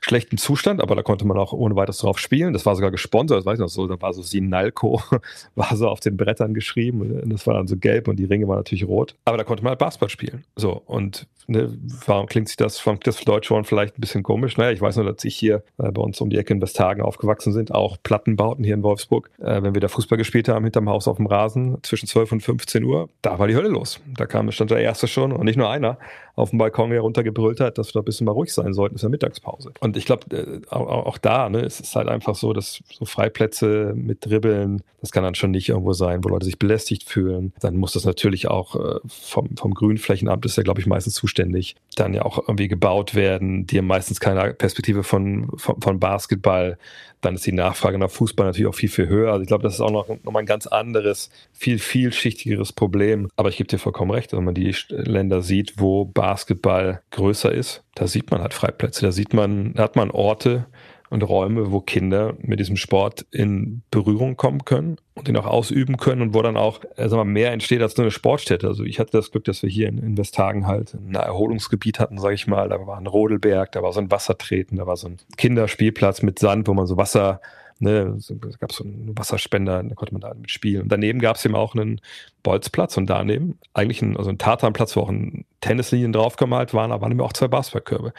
schlechten 0.00 0.38
Zustand, 0.38 0.80
aber 0.80 0.94
da 0.94 1.02
konnte 1.02 1.26
man 1.26 1.38
auch 1.38 1.52
ohne 1.52 1.76
weiteres 1.76 1.98
drauf 1.98 2.18
spielen. 2.18 2.52
Das 2.52 2.66
war 2.66 2.74
sogar 2.74 2.90
gesponsert, 2.90 3.38
das 3.38 3.46
weiß 3.46 3.54
ich 3.54 3.60
noch 3.60 3.68
so, 3.68 3.86
da 3.86 4.00
war 4.00 4.12
so 4.12 4.22
Sinalco, 4.22 5.02
war 5.54 5.76
so 5.76 5.88
auf 5.88 6.00
den 6.00 6.16
Brettern 6.16 6.54
geschrieben 6.54 7.02
das 7.28 7.46
war 7.46 7.54
dann 7.54 7.66
so 7.66 7.76
gelb 7.76 8.08
und 8.08 8.16
die 8.16 8.24
Ringe 8.24 8.48
waren 8.48 8.58
natürlich 8.58 8.86
rot. 8.86 9.14
Aber 9.24 9.36
da 9.36 9.44
konnte 9.44 9.62
man 9.62 9.70
halt 9.70 9.78
Basketball 9.78 10.08
spielen. 10.08 10.44
So, 10.56 10.82
und 10.86 11.26
ne, 11.46 11.76
warum 12.06 12.26
klingt 12.26 12.48
sich 12.48 12.56
das, 12.56 12.84
warum 12.86 13.00
das 13.00 13.16
für 13.16 13.64
vielleicht 13.64 13.98
ein 13.98 14.00
bisschen 14.00 14.22
komisch? 14.22 14.56
Naja, 14.56 14.70
ich 14.70 14.80
weiß 14.80 14.96
nur, 14.96 15.12
dass 15.12 15.24
ich 15.24 15.36
hier 15.36 15.62
äh, 15.78 15.90
bei 15.90 16.02
uns 16.02 16.20
um 16.20 16.30
die 16.30 16.38
Ecke 16.38 16.54
in 16.54 16.62
Westhagen 16.62 17.02
aufgewachsen 17.02 17.52
sind, 17.52 17.74
auch 17.74 17.96
Plattenbauten 18.02 18.64
hier 18.64 18.74
in 18.74 18.82
Wolfsburg. 18.82 19.30
Äh, 19.38 19.62
wenn 19.62 19.74
wir 19.74 19.80
da 19.80 19.88
Fußball 19.88 20.18
gespielt 20.18 20.48
haben, 20.48 20.64
hinterm 20.64 20.88
Haus 20.88 21.08
auf 21.08 21.16
dem 21.16 21.26
Rasen, 21.26 21.78
zwischen 21.82 22.06
12 22.06 22.32
und 22.32 22.40
15 22.40 22.84
Uhr, 22.84 23.08
da 23.22 23.38
war 23.38 23.48
die 23.48 23.56
Hölle 23.56 23.68
los. 23.68 24.00
Da 24.16 24.26
kam, 24.26 24.50
stand 24.52 24.70
der 24.70 24.78
Erste 24.78 25.08
schon 25.08 25.32
und 25.32 25.44
nicht 25.44 25.56
nur 25.56 25.70
einer 25.70 25.98
auf 26.38 26.50
dem 26.50 26.58
Balkon 26.58 26.90
heruntergebrüllt 26.92 27.60
hat, 27.60 27.78
dass 27.78 27.88
wir 27.88 27.94
da 27.94 28.00
ein 28.00 28.04
bisschen 28.04 28.24
mal 28.24 28.32
ruhig 28.32 28.52
sein 28.52 28.72
sollten, 28.72 28.94
ist 28.94 29.02
ja 29.02 29.08
Mittagspause. 29.08 29.72
Und 29.80 29.96
ich 29.96 30.06
glaube, 30.06 30.34
äh, 30.34 30.60
auch, 30.70 31.06
auch, 31.06 31.18
da, 31.18 31.48
ne, 31.48 31.60
es 31.60 31.80
ist 31.80 31.96
halt 31.96 32.08
einfach 32.08 32.36
so, 32.36 32.52
dass 32.52 32.80
so 32.90 33.04
Freiplätze 33.04 33.92
mit 33.96 34.24
Dribbeln, 34.24 34.82
das 35.00 35.10
kann 35.10 35.24
dann 35.24 35.34
schon 35.34 35.50
nicht 35.50 35.68
irgendwo 35.68 35.92
sein, 35.92 36.22
wo 36.22 36.28
Leute 36.28 36.46
sich 36.46 36.58
belästigt 36.58 37.08
fühlen. 37.08 37.52
Dann 37.60 37.76
muss 37.76 37.92
das 37.92 38.04
natürlich 38.04 38.48
auch 38.48 38.76
äh, 38.76 39.00
vom, 39.06 39.56
vom 39.56 39.74
Grünflächenamt, 39.74 40.44
ist 40.46 40.56
ja, 40.56 40.62
glaube 40.62 40.80
ich, 40.80 40.86
meistens 40.86 41.14
zuständig, 41.14 41.74
dann 41.96 42.14
ja 42.14 42.22
auch 42.22 42.38
irgendwie 42.38 42.68
gebaut 42.68 43.14
werden. 43.14 43.66
Die 43.66 43.78
haben 43.78 43.86
meistens 43.86 44.20
keine 44.20 44.54
Perspektive 44.54 45.02
von, 45.02 45.50
von, 45.56 45.80
von 45.80 45.98
Basketball 45.98 46.78
dann 47.20 47.34
ist 47.34 47.46
die 47.46 47.52
Nachfrage 47.52 47.98
nach 47.98 48.10
Fußball 48.10 48.46
natürlich 48.46 48.68
auch 48.68 48.74
viel, 48.74 48.88
viel 48.88 49.08
höher. 49.08 49.32
Also 49.32 49.42
ich 49.42 49.48
glaube, 49.48 49.62
das 49.62 49.74
ist 49.74 49.80
auch 49.80 49.90
noch, 49.90 50.08
noch 50.08 50.32
mal 50.32 50.40
ein 50.40 50.46
ganz 50.46 50.66
anderes, 50.66 51.30
viel 51.52 51.78
vielschichtigeres 51.78 52.72
Problem. 52.72 53.28
Aber 53.36 53.48
ich 53.48 53.56
gebe 53.56 53.68
dir 53.68 53.78
vollkommen 53.78 54.10
recht, 54.10 54.32
wenn 54.32 54.44
man 54.44 54.54
die 54.54 54.74
Länder 54.88 55.42
sieht, 55.42 55.74
wo 55.78 56.04
Basketball 56.04 57.02
größer 57.10 57.52
ist, 57.52 57.84
da 57.94 58.06
sieht 58.06 58.30
man 58.30 58.40
halt 58.40 58.54
Freiplätze, 58.54 59.04
da 59.04 59.12
sieht 59.12 59.34
man, 59.34 59.74
da 59.74 59.84
hat 59.84 59.96
man 59.96 60.10
Orte, 60.10 60.66
und 61.10 61.22
Räume, 61.22 61.72
wo 61.72 61.80
Kinder 61.80 62.34
mit 62.38 62.60
diesem 62.60 62.76
Sport 62.76 63.26
in 63.30 63.82
Berührung 63.90 64.36
kommen 64.36 64.64
können 64.64 64.96
und 65.14 65.28
ihn 65.28 65.36
auch 65.36 65.46
ausüben 65.46 65.96
können 65.96 66.22
und 66.22 66.34
wo 66.34 66.42
dann 66.42 66.56
auch 66.56 66.80
äh, 66.96 67.08
sagen 67.08 67.20
wir, 67.20 67.24
mehr 67.24 67.52
entsteht 67.52 67.82
als 67.82 67.96
nur 67.96 68.04
eine 68.04 68.10
Sportstätte. 68.10 68.66
Also 68.66 68.84
ich 68.84 69.00
hatte 69.00 69.12
das 69.12 69.30
Glück, 69.30 69.44
dass 69.44 69.62
wir 69.62 69.70
hier 69.70 69.88
in, 69.88 69.98
in 69.98 70.18
Westhagen 70.18 70.66
halt 70.66 70.94
ein 70.94 71.14
Erholungsgebiet 71.14 71.98
hatten, 71.98 72.18
sage 72.18 72.34
ich 72.34 72.46
mal. 72.46 72.68
Da 72.68 72.86
war 72.86 72.98
ein 72.98 73.06
Rodelberg, 73.06 73.72
da 73.72 73.82
war 73.82 73.92
so 73.92 74.00
ein 74.00 74.10
Wassertreten, 74.10 74.76
da 74.76 74.86
war 74.86 74.96
so 74.96 75.08
ein 75.08 75.16
Kinderspielplatz 75.36 76.22
mit 76.22 76.38
Sand, 76.38 76.68
wo 76.68 76.74
man 76.74 76.86
so 76.86 76.96
Wasser 76.96 77.40
Ne, 77.80 78.16
es 78.18 78.58
gab 78.58 78.72
so 78.72 78.82
einen 78.82 79.16
Wasserspender, 79.16 79.84
da 79.84 79.94
konnte 79.94 80.12
man 80.12 80.20
da 80.20 80.34
mit 80.34 80.50
spielen. 80.50 80.82
Und 80.82 80.88
daneben 80.90 81.20
gab 81.20 81.36
es 81.36 81.44
eben 81.44 81.54
auch 81.54 81.76
einen 81.76 82.00
Bolzplatz 82.42 82.96
und 82.96 83.08
daneben 83.08 83.56
eigentlich 83.72 84.02
ein, 84.02 84.16
also 84.16 84.30
ein 84.30 84.38
Tatanplatz, 84.38 84.96
wo 84.96 85.02
auch 85.02 85.08
ein 85.08 85.44
Tennislinien 85.60 86.12
draufgemalt 86.12 86.74
waren, 86.74 86.90
aber 86.90 87.02
waren 87.02 87.12
eben 87.12 87.20
auch 87.20 87.32
zwei 87.32 87.46
Basketballkörbe. 87.46 88.12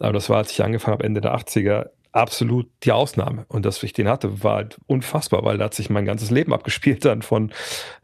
Aber 0.00 0.12
das 0.12 0.28
war, 0.28 0.36
als 0.36 0.50
ich 0.50 0.62
angefangen 0.62 0.92
habe, 0.92 1.04
Ende 1.04 1.22
der 1.22 1.34
80er, 1.34 1.88
absolut 2.16 2.66
die 2.82 2.92
Ausnahme. 2.92 3.44
Und 3.48 3.66
dass 3.66 3.82
ich 3.82 3.92
den 3.92 4.08
hatte, 4.08 4.42
war 4.42 4.56
halt 4.56 4.78
unfassbar, 4.86 5.44
weil 5.44 5.58
da 5.58 5.66
hat 5.66 5.74
sich 5.74 5.90
mein 5.90 6.06
ganzes 6.06 6.30
Leben 6.30 6.54
abgespielt 6.54 7.04
dann 7.04 7.22
von, 7.22 7.52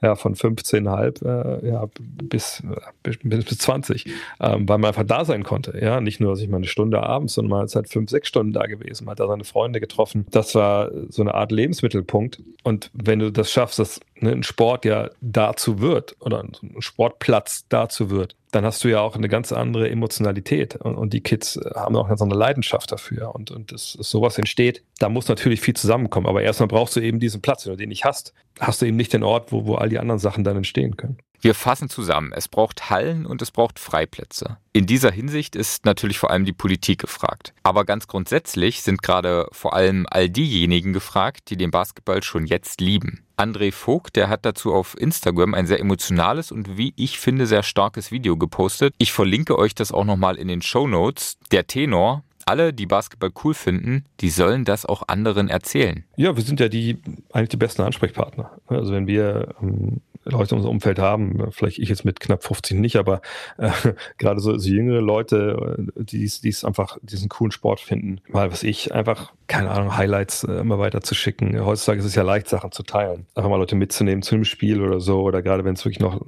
ja, 0.02 0.16
von 0.16 0.34
15,5 0.34 1.24
äh, 1.24 1.68
ja, 1.68 1.88
bis, 1.96 2.62
bis, 3.02 3.18
bis 3.18 3.58
20, 3.58 4.06
ähm, 4.40 4.68
weil 4.68 4.78
man 4.78 4.88
einfach 4.88 5.06
da 5.06 5.24
sein 5.24 5.44
konnte. 5.44 5.78
Ja, 5.80 6.00
nicht 6.00 6.20
nur, 6.20 6.32
dass 6.32 6.40
ich 6.40 6.48
mal 6.48 6.58
eine 6.58 6.66
Stunde 6.66 7.02
abends, 7.02 7.34
sondern 7.34 7.50
man 7.50 7.64
ist 7.64 7.74
halt 7.74 7.88
fünf, 7.88 8.10
sechs 8.10 8.28
Stunden 8.28 8.52
da 8.52 8.66
gewesen. 8.66 9.06
Man 9.06 9.12
hat 9.12 9.20
da 9.20 9.26
seine 9.26 9.44
Freunde 9.44 9.80
getroffen. 9.80 10.26
Das 10.30 10.54
war 10.54 10.90
so 11.08 11.22
eine 11.22 11.34
Art 11.34 11.50
Lebensmittelpunkt. 11.50 12.42
Und 12.62 12.90
wenn 12.92 13.18
du 13.18 13.32
das 13.32 13.50
schaffst, 13.50 13.78
dass 13.78 14.00
ne, 14.20 14.32
ein 14.32 14.42
Sport 14.42 14.84
ja 14.84 15.10
dazu 15.20 15.80
wird 15.80 16.16
oder 16.20 16.42
ein 16.42 16.52
Sportplatz 16.80 17.66
dazu 17.68 18.10
wird, 18.10 18.36
dann 18.52 18.64
hast 18.66 18.84
du 18.84 18.88
ja 18.88 19.00
auch 19.00 19.16
eine 19.16 19.28
ganz 19.28 19.50
andere 19.50 19.90
Emotionalität 19.90 20.76
und, 20.76 20.94
und 20.94 21.12
die 21.12 21.22
Kids 21.22 21.58
haben 21.74 21.96
auch 21.96 22.02
eine 22.04 22.10
ganz 22.10 22.22
andere 22.22 22.38
Leidenschaft 22.38 22.92
dafür 22.92 23.34
und, 23.34 23.50
und 23.50 23.72
dass 23.72 23.92
sowas 23.92 24.38
entsteht, 24.38 24.84
da 24.98 25.08
muss 25.08 25.26
natürlich 25.26 25.60
viel 25.60 25.74
zusammenkommen, 25.74 26.26
aber 26.26 26.42
erstmal 26.42 26.68
brauchst 26.68 26.94
du 26.94 27.00
eben 27.00 27.18
diesen 27.18 27.40
Platz, 27.42 27.66
wenn 27.66 27.72
du 27.72 27.78
den 27.78 27.88
nicht 27.88 28.04
hast, 28.04 28.34
hast 28.60 28.82
du 28.82 28.86
eben 28.86 28.96
nicht 28.96 29.12
den 29.12 29.22
Ort, 29.22 29.52
wo, 29.52 29.66
wo 29.66 29.74
all 29.74 29.88
die 29.88 29.98
anderen 29.98 30.18
Sachen 30.18 30.44
dann 30.44 30.58
entstehen 30.58 30.96
können. 30.96 31.16
Wir 31.44 31.56
fassen 31.56 31.88
zusammen, 31.88 32.30
es 32.32 32.46
braucht 32.46 32.88
Hallen 32.88 33.26
und 33.26 33.42
es 33.42 33.50
braucht 33.50 33.80
Freiplätze. 33.80 34.58
In 34.72 34.86
dieser 34.86 35.10
Hinsicht 35.10 35.56
ist 35.56 35.84
natürlich 35.84 36.20
vor 36.20 36.30
allem 36.30 36.44
die 36.44 36.52
Politik 36.52 37.00
gefragt. 37.00 37.52
Aber 37.64 37.84
ganz 37.84 38.06
grundsätzlich 38.06 38.82
sind 38.82 39.02
gerade 39.02 39.48
vor 39.50 39.74
allem 39.74 40.06
all 40.08 40.30
diejenigen 40.30 40.92
gefragt, 40.92 41.50
die 41.50 41.56
den 41.56 41.72
Basketball 41.72 42.22
schon 42.22 42.46
jetzt 42.46 42.80
lieben. 42.80 43.24
André 43.36 43.72
Vogt, 43.72 44.14
der 44.14 44.28
hat 44.28 44.46
dazu 44.46 44.72
auf 44.72 44.96
Instagram 44.96 45.54
ein 45.54 45.66
sehr 45.66 45.80
emotionales 45.80 46.52
und 46.52 46.78
wie 46.78 46.92
ich 46.94 47.18
finde 47.18 47.48
sehr 47.48 47.64
starkes 47.64 48.12
Video 48.12 48.36
gepostet. 48.36 48.94
Ich 48.98 49.12
verlinke 49.12 49.58
euch 49.58 49.74
das 49.74 49.90
auch 49.90 50.04
nochmal 50.04 50.36
in 50.36 50.46
den 50.46 50.62
Show 50.62 50.86
Notes. 50.86 51.38
Der 51.50 51.66
Tenor, 51.66 52.22
alle, 52.46 52.72
die 52.72 52.86
Basketball 52.86 53.32
cool 53.42 53.54
finden, 53.54 54.04
die 54.20 54.30
sollen 54.30 54.64
das 54.64 54.86
auch 54.86 55.08
anderen 55.08 55.48
erzählen. 55.48 56.04
Ja, 56.14 56.36
wir 56.36 56.44
sind 56.44 56.60
ja 56.60 56.68
die 56.68 56.98
eigentlich 57.32 57.48
die 57.48 57.56
besten 57.56 57.82
Ansprechpartner. 57.82 58.52
Also 58.68 58.92
wenn 58.92 59.08
wir 59.08 59.56
ähm, 59.60 60.02
Leute 60.24 60.54
in 60.54 60.58
unserem 60.58 60.76
Umfeld 60.76 60.98
haben, 60.98 61.50
vielleicht 61.50 61.78
ich 61.78 61.88
jetzt 61.88 62.04
mit 62.04 62.20
knapp 62.20 62.44
50 62.44 62.78
nicht, 62.78 62.96
aber 62.96 63.20
äh, 63.58 63.70
gerade 64.18 64.40
so, 64.40 64.56
so, 64.58 64.68
jüngere 64.68 65.00
Leute, 65.00 65.88
äh, 65.96 66.04
die 66.04 66.24
es 66.24 66.64
einfach 66.64 66.98
diesen 67.02 67.28
coolen 67.28 67.52
Sport 67.52 67.80
finden, 67.80 68.20
mal 68.28 68.50
was 68.50 68.62
ich, 68.62 68.94
einfach, 68.94 69.32
keine 69.46 69.70
Ahnung, 69.70 69.96
Highlights 69.96 70.44
äh, 70.44 70.52
immer 70.52 70.78
weiter 70.78 71.00
zu 71.00 71.14
schicken. 71.14 71.64
Heutzutage 71.64 72.00
ist 72.00 72.06
es 72.06 72.14
ja 72.14 72.22
leicht, 72.22 72.48
Sachen 72.48 72.72
zu 72.72 72.82
teilen. 72.82 73.26
Einfach 73.34 73.50
mal 73.50 73.56
Leute 73.56 73.76
mitzunehmen 73.76 74.22
zu 74.22 74.34
einem 74.34 74.44
Spiel 74.44 74.80
oder 74.80 75.00
so, 75.00 75.22
oder 75.22 75.42
gerade 75.42 75.64
wenn 75.64 75.74
es 75.74 75.84
wirklich 75.84 76.00
noch 76.00 76.20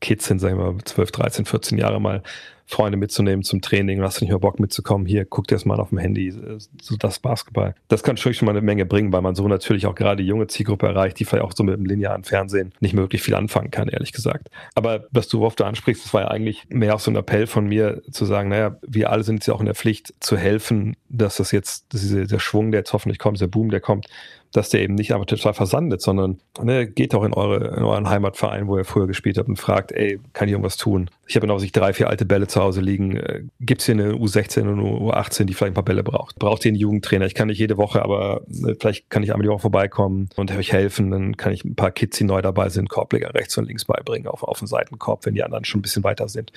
Kids 0.00 0.26
sind, 0.26 0.38
sagen 0.38 0.58
wir 0.58 0.72
mal 0.72 0.84
12, 0.84 1.10
13, 1.10 1.44
14 1.46 1.78
Jahre 1.78 2.00
mal 2.00 2.22
Freunde 2.66 2.98
mitzunehmen 2.98 3.44
zum 3.44 3.60
Training 3.60 4.02
hast 4.02 4.20
du 4.20 4.24
nicht 4.24 4.30
mehr 4.30 4.40
Bock 4.40 4.58
mitzukommen, 4.58 5.06
hier, 5.06 5.24
guck 5.24 5.46
dir 5.46 5.54
das 5.54 5.64
mal 5.64 5.78
auf 5.78 5.90
dem 5.90 5.98
Handy, 5.98 6.32
so 6.82 6.96
das 6.96 7.20
Basketball. 7.20 7.74
Das 7.88 8.02
kann 8.02 8.16
schon 8.16 8.34
mal 8.42 8.50
eine 8.50 8.60
Menge 8.60 8.86
bringen, 8.86 9.12
weil 9.12 9.22
man 9.22 9.34
so 9.34 9.46
natürlich 9.46 9.86
auch 9.86 9.94
gerade 9.94 10.22
die 10.22 10.28
junge 10.28 10.48
Zielgruppe 10.48 10.86
erreicht, 10.86 11.18
die 11.18 11.24
vielleicht 11.24 11.44
auch 11.44 11.52
so 11.54 11.62
mit 11.62 11.76
dem 11.76 11.86
linearen 11.86 12.24
Fernsehen 12.24 12.72
nicht 12.80 12.94
möglich 12.94 13.22
viel 13.22 13.34
anfangen 13.34 13.70
kann, 13.70 13.88
ehrlich 13.88 14.12
gesagt. 14.12 14.48
Aber 14.74 15.04
was 15.10 15.28
du, 15.28 15.40
worauf 15.40 15.54
du 15.54 15.64
ansprichst, 15.64 16.04
das 16.04 16.14
war 16.14 16.22
ja 16.22 16.28
eigentlich 16.28 16.64
mehr 16.68 16.94
auch 16.94 17.00
so 17.00 17.10
ein 17.10 17.16
Appell 17.16 17.46
von 17.46 17.66
mir, 17.66 18.02
zu 18.10 18.24
sagen, 18.24 18.48
naja, 18.48 18.76
wir 18.86 19.10
alle 19.10 19.22
sind 19.22 19.36
jetzt 19.36 19.46
ja 19.46 19.54
auch 19.54 19.60
in 19.60 19.66
der 19.66 19.74
Pflicht, 19.74 20.14
zu 20.20 20.36
helfen, 20.36 20.96
dass 21.08 21.36
das 21.36 21.52
jetzt, 21.52 21.92
dass 21.92 22.00
dieser, 22.00 22.26
der 22.26 22.38
Schwung, 22.38 22.72
der 22.72 22.80
jetzt 22.80 22.92
hoffentlich 22.92 23.18
kommt, 23.18 23.40
der 23.40 23.46
Boom, 23.46 23.70
der 23.70 23.80
kommt, 23.80 24.06
dass 24.52 24.70
der 24.70 24.80
eben 24.80 24.94
nicht 24.94 25.12
einfach 25.12 25.26
total 25.26 25.54
versandet, 25.54 26.00
sondern 26.00 26.38
ne, 26.62 26.86
geht 26.86 27.14
auch 27.14 27.24
in, 27.24 27.34
eure, 27.34 27.76
in 27.76 27.82
euren 27.82 28.08
Heimatverein, 28.08 28.68
wo 28.68 28.78
ihr 28.78 28.84
früher 28.84 29.06
gespielt 29.06 29.38
habt 29.38 29.48
und 29.48 29.58
fragt, 29.58 29.92
ey, 29.92 30.18
kann 30.32 30.48
ich 30.48 30.52
irgendwas 30.52 30.76
tun? 30.76 31.10
Ich 31.26 31.36
habe 31.36 31.46
genau 31.46 31.58
sich 31.58 31.72
drei, 31.72 31.92
vier 31.92 32.08
alte 32.08 32.24
Bälle 32.24 32.46
zu 32.46 32.55
Hause 32.60 32.80
liegen. 32.80 33.16
Äh, 33.16 33.42
Gibt 33.60 33.80
es 33.80 33.86
hier 33.86 33.94
eine 33.94 34.12
U16 34.12 34.62
und 34.62 34.80
eine 34.80 34.82
U18, 34.82 35.44
die 35.44 35.54
vielleicht 35.54 35.72
ein 35.72 35.74
paar 35.74 35.84
Bälle 35.84 36.02
braucht? 36.02 36.38
Braucht 36.38 36.64
ihr 36.64 36.70
einen 36.70 36.78
Jugendtrainer? 36.78 37.26
Ich 37.26 37.34
kann 37.34 37.48
nicht 37.48 37.58
jede 37.58 37.76
Woche, 37.76 38.02
aber 38.02 38.42
ne, 38.48 38.76
vielleicht 38.78 39.10
kann 39.10 39.22
ich 39.22 39.32
einmal 39.32 39.44
die 39.44 39.50
Woche 39.50 39.60
vorbeikommen 39.60 40.28
und 40.36 40.50
euch 40.52 40.72
helfen. 40.72 41.10
Dann 41.10 41.36
kann 41.36 41.52
ich 41.52 41.64
ein 41.64 41.74
paar 41.74 41.90
Kids, 41.90 42.18
die 42.18 42.24
neu 42.24 42.42
dabei 42.42 42.68
sind, 42.68 42.88
Korbleger 42.88 43.34
rechts 43.34 43.56
und 43.58 43.66
links 43.66 43.84
beibringen 43.84 44.28
auf, 44.28 44.42
auf 44.42 44.58
den 44.58 44.68
Seitenkorb, 44.68 45.26
wenn 45.26 45.34
die 45.34 45.42
anderen 45.42 45.64
schon 45.64 45.80
ein 45.80 45.82
bisschen 45.82 46.04
weiter 46.04 46.28
sind. 46.28 46.52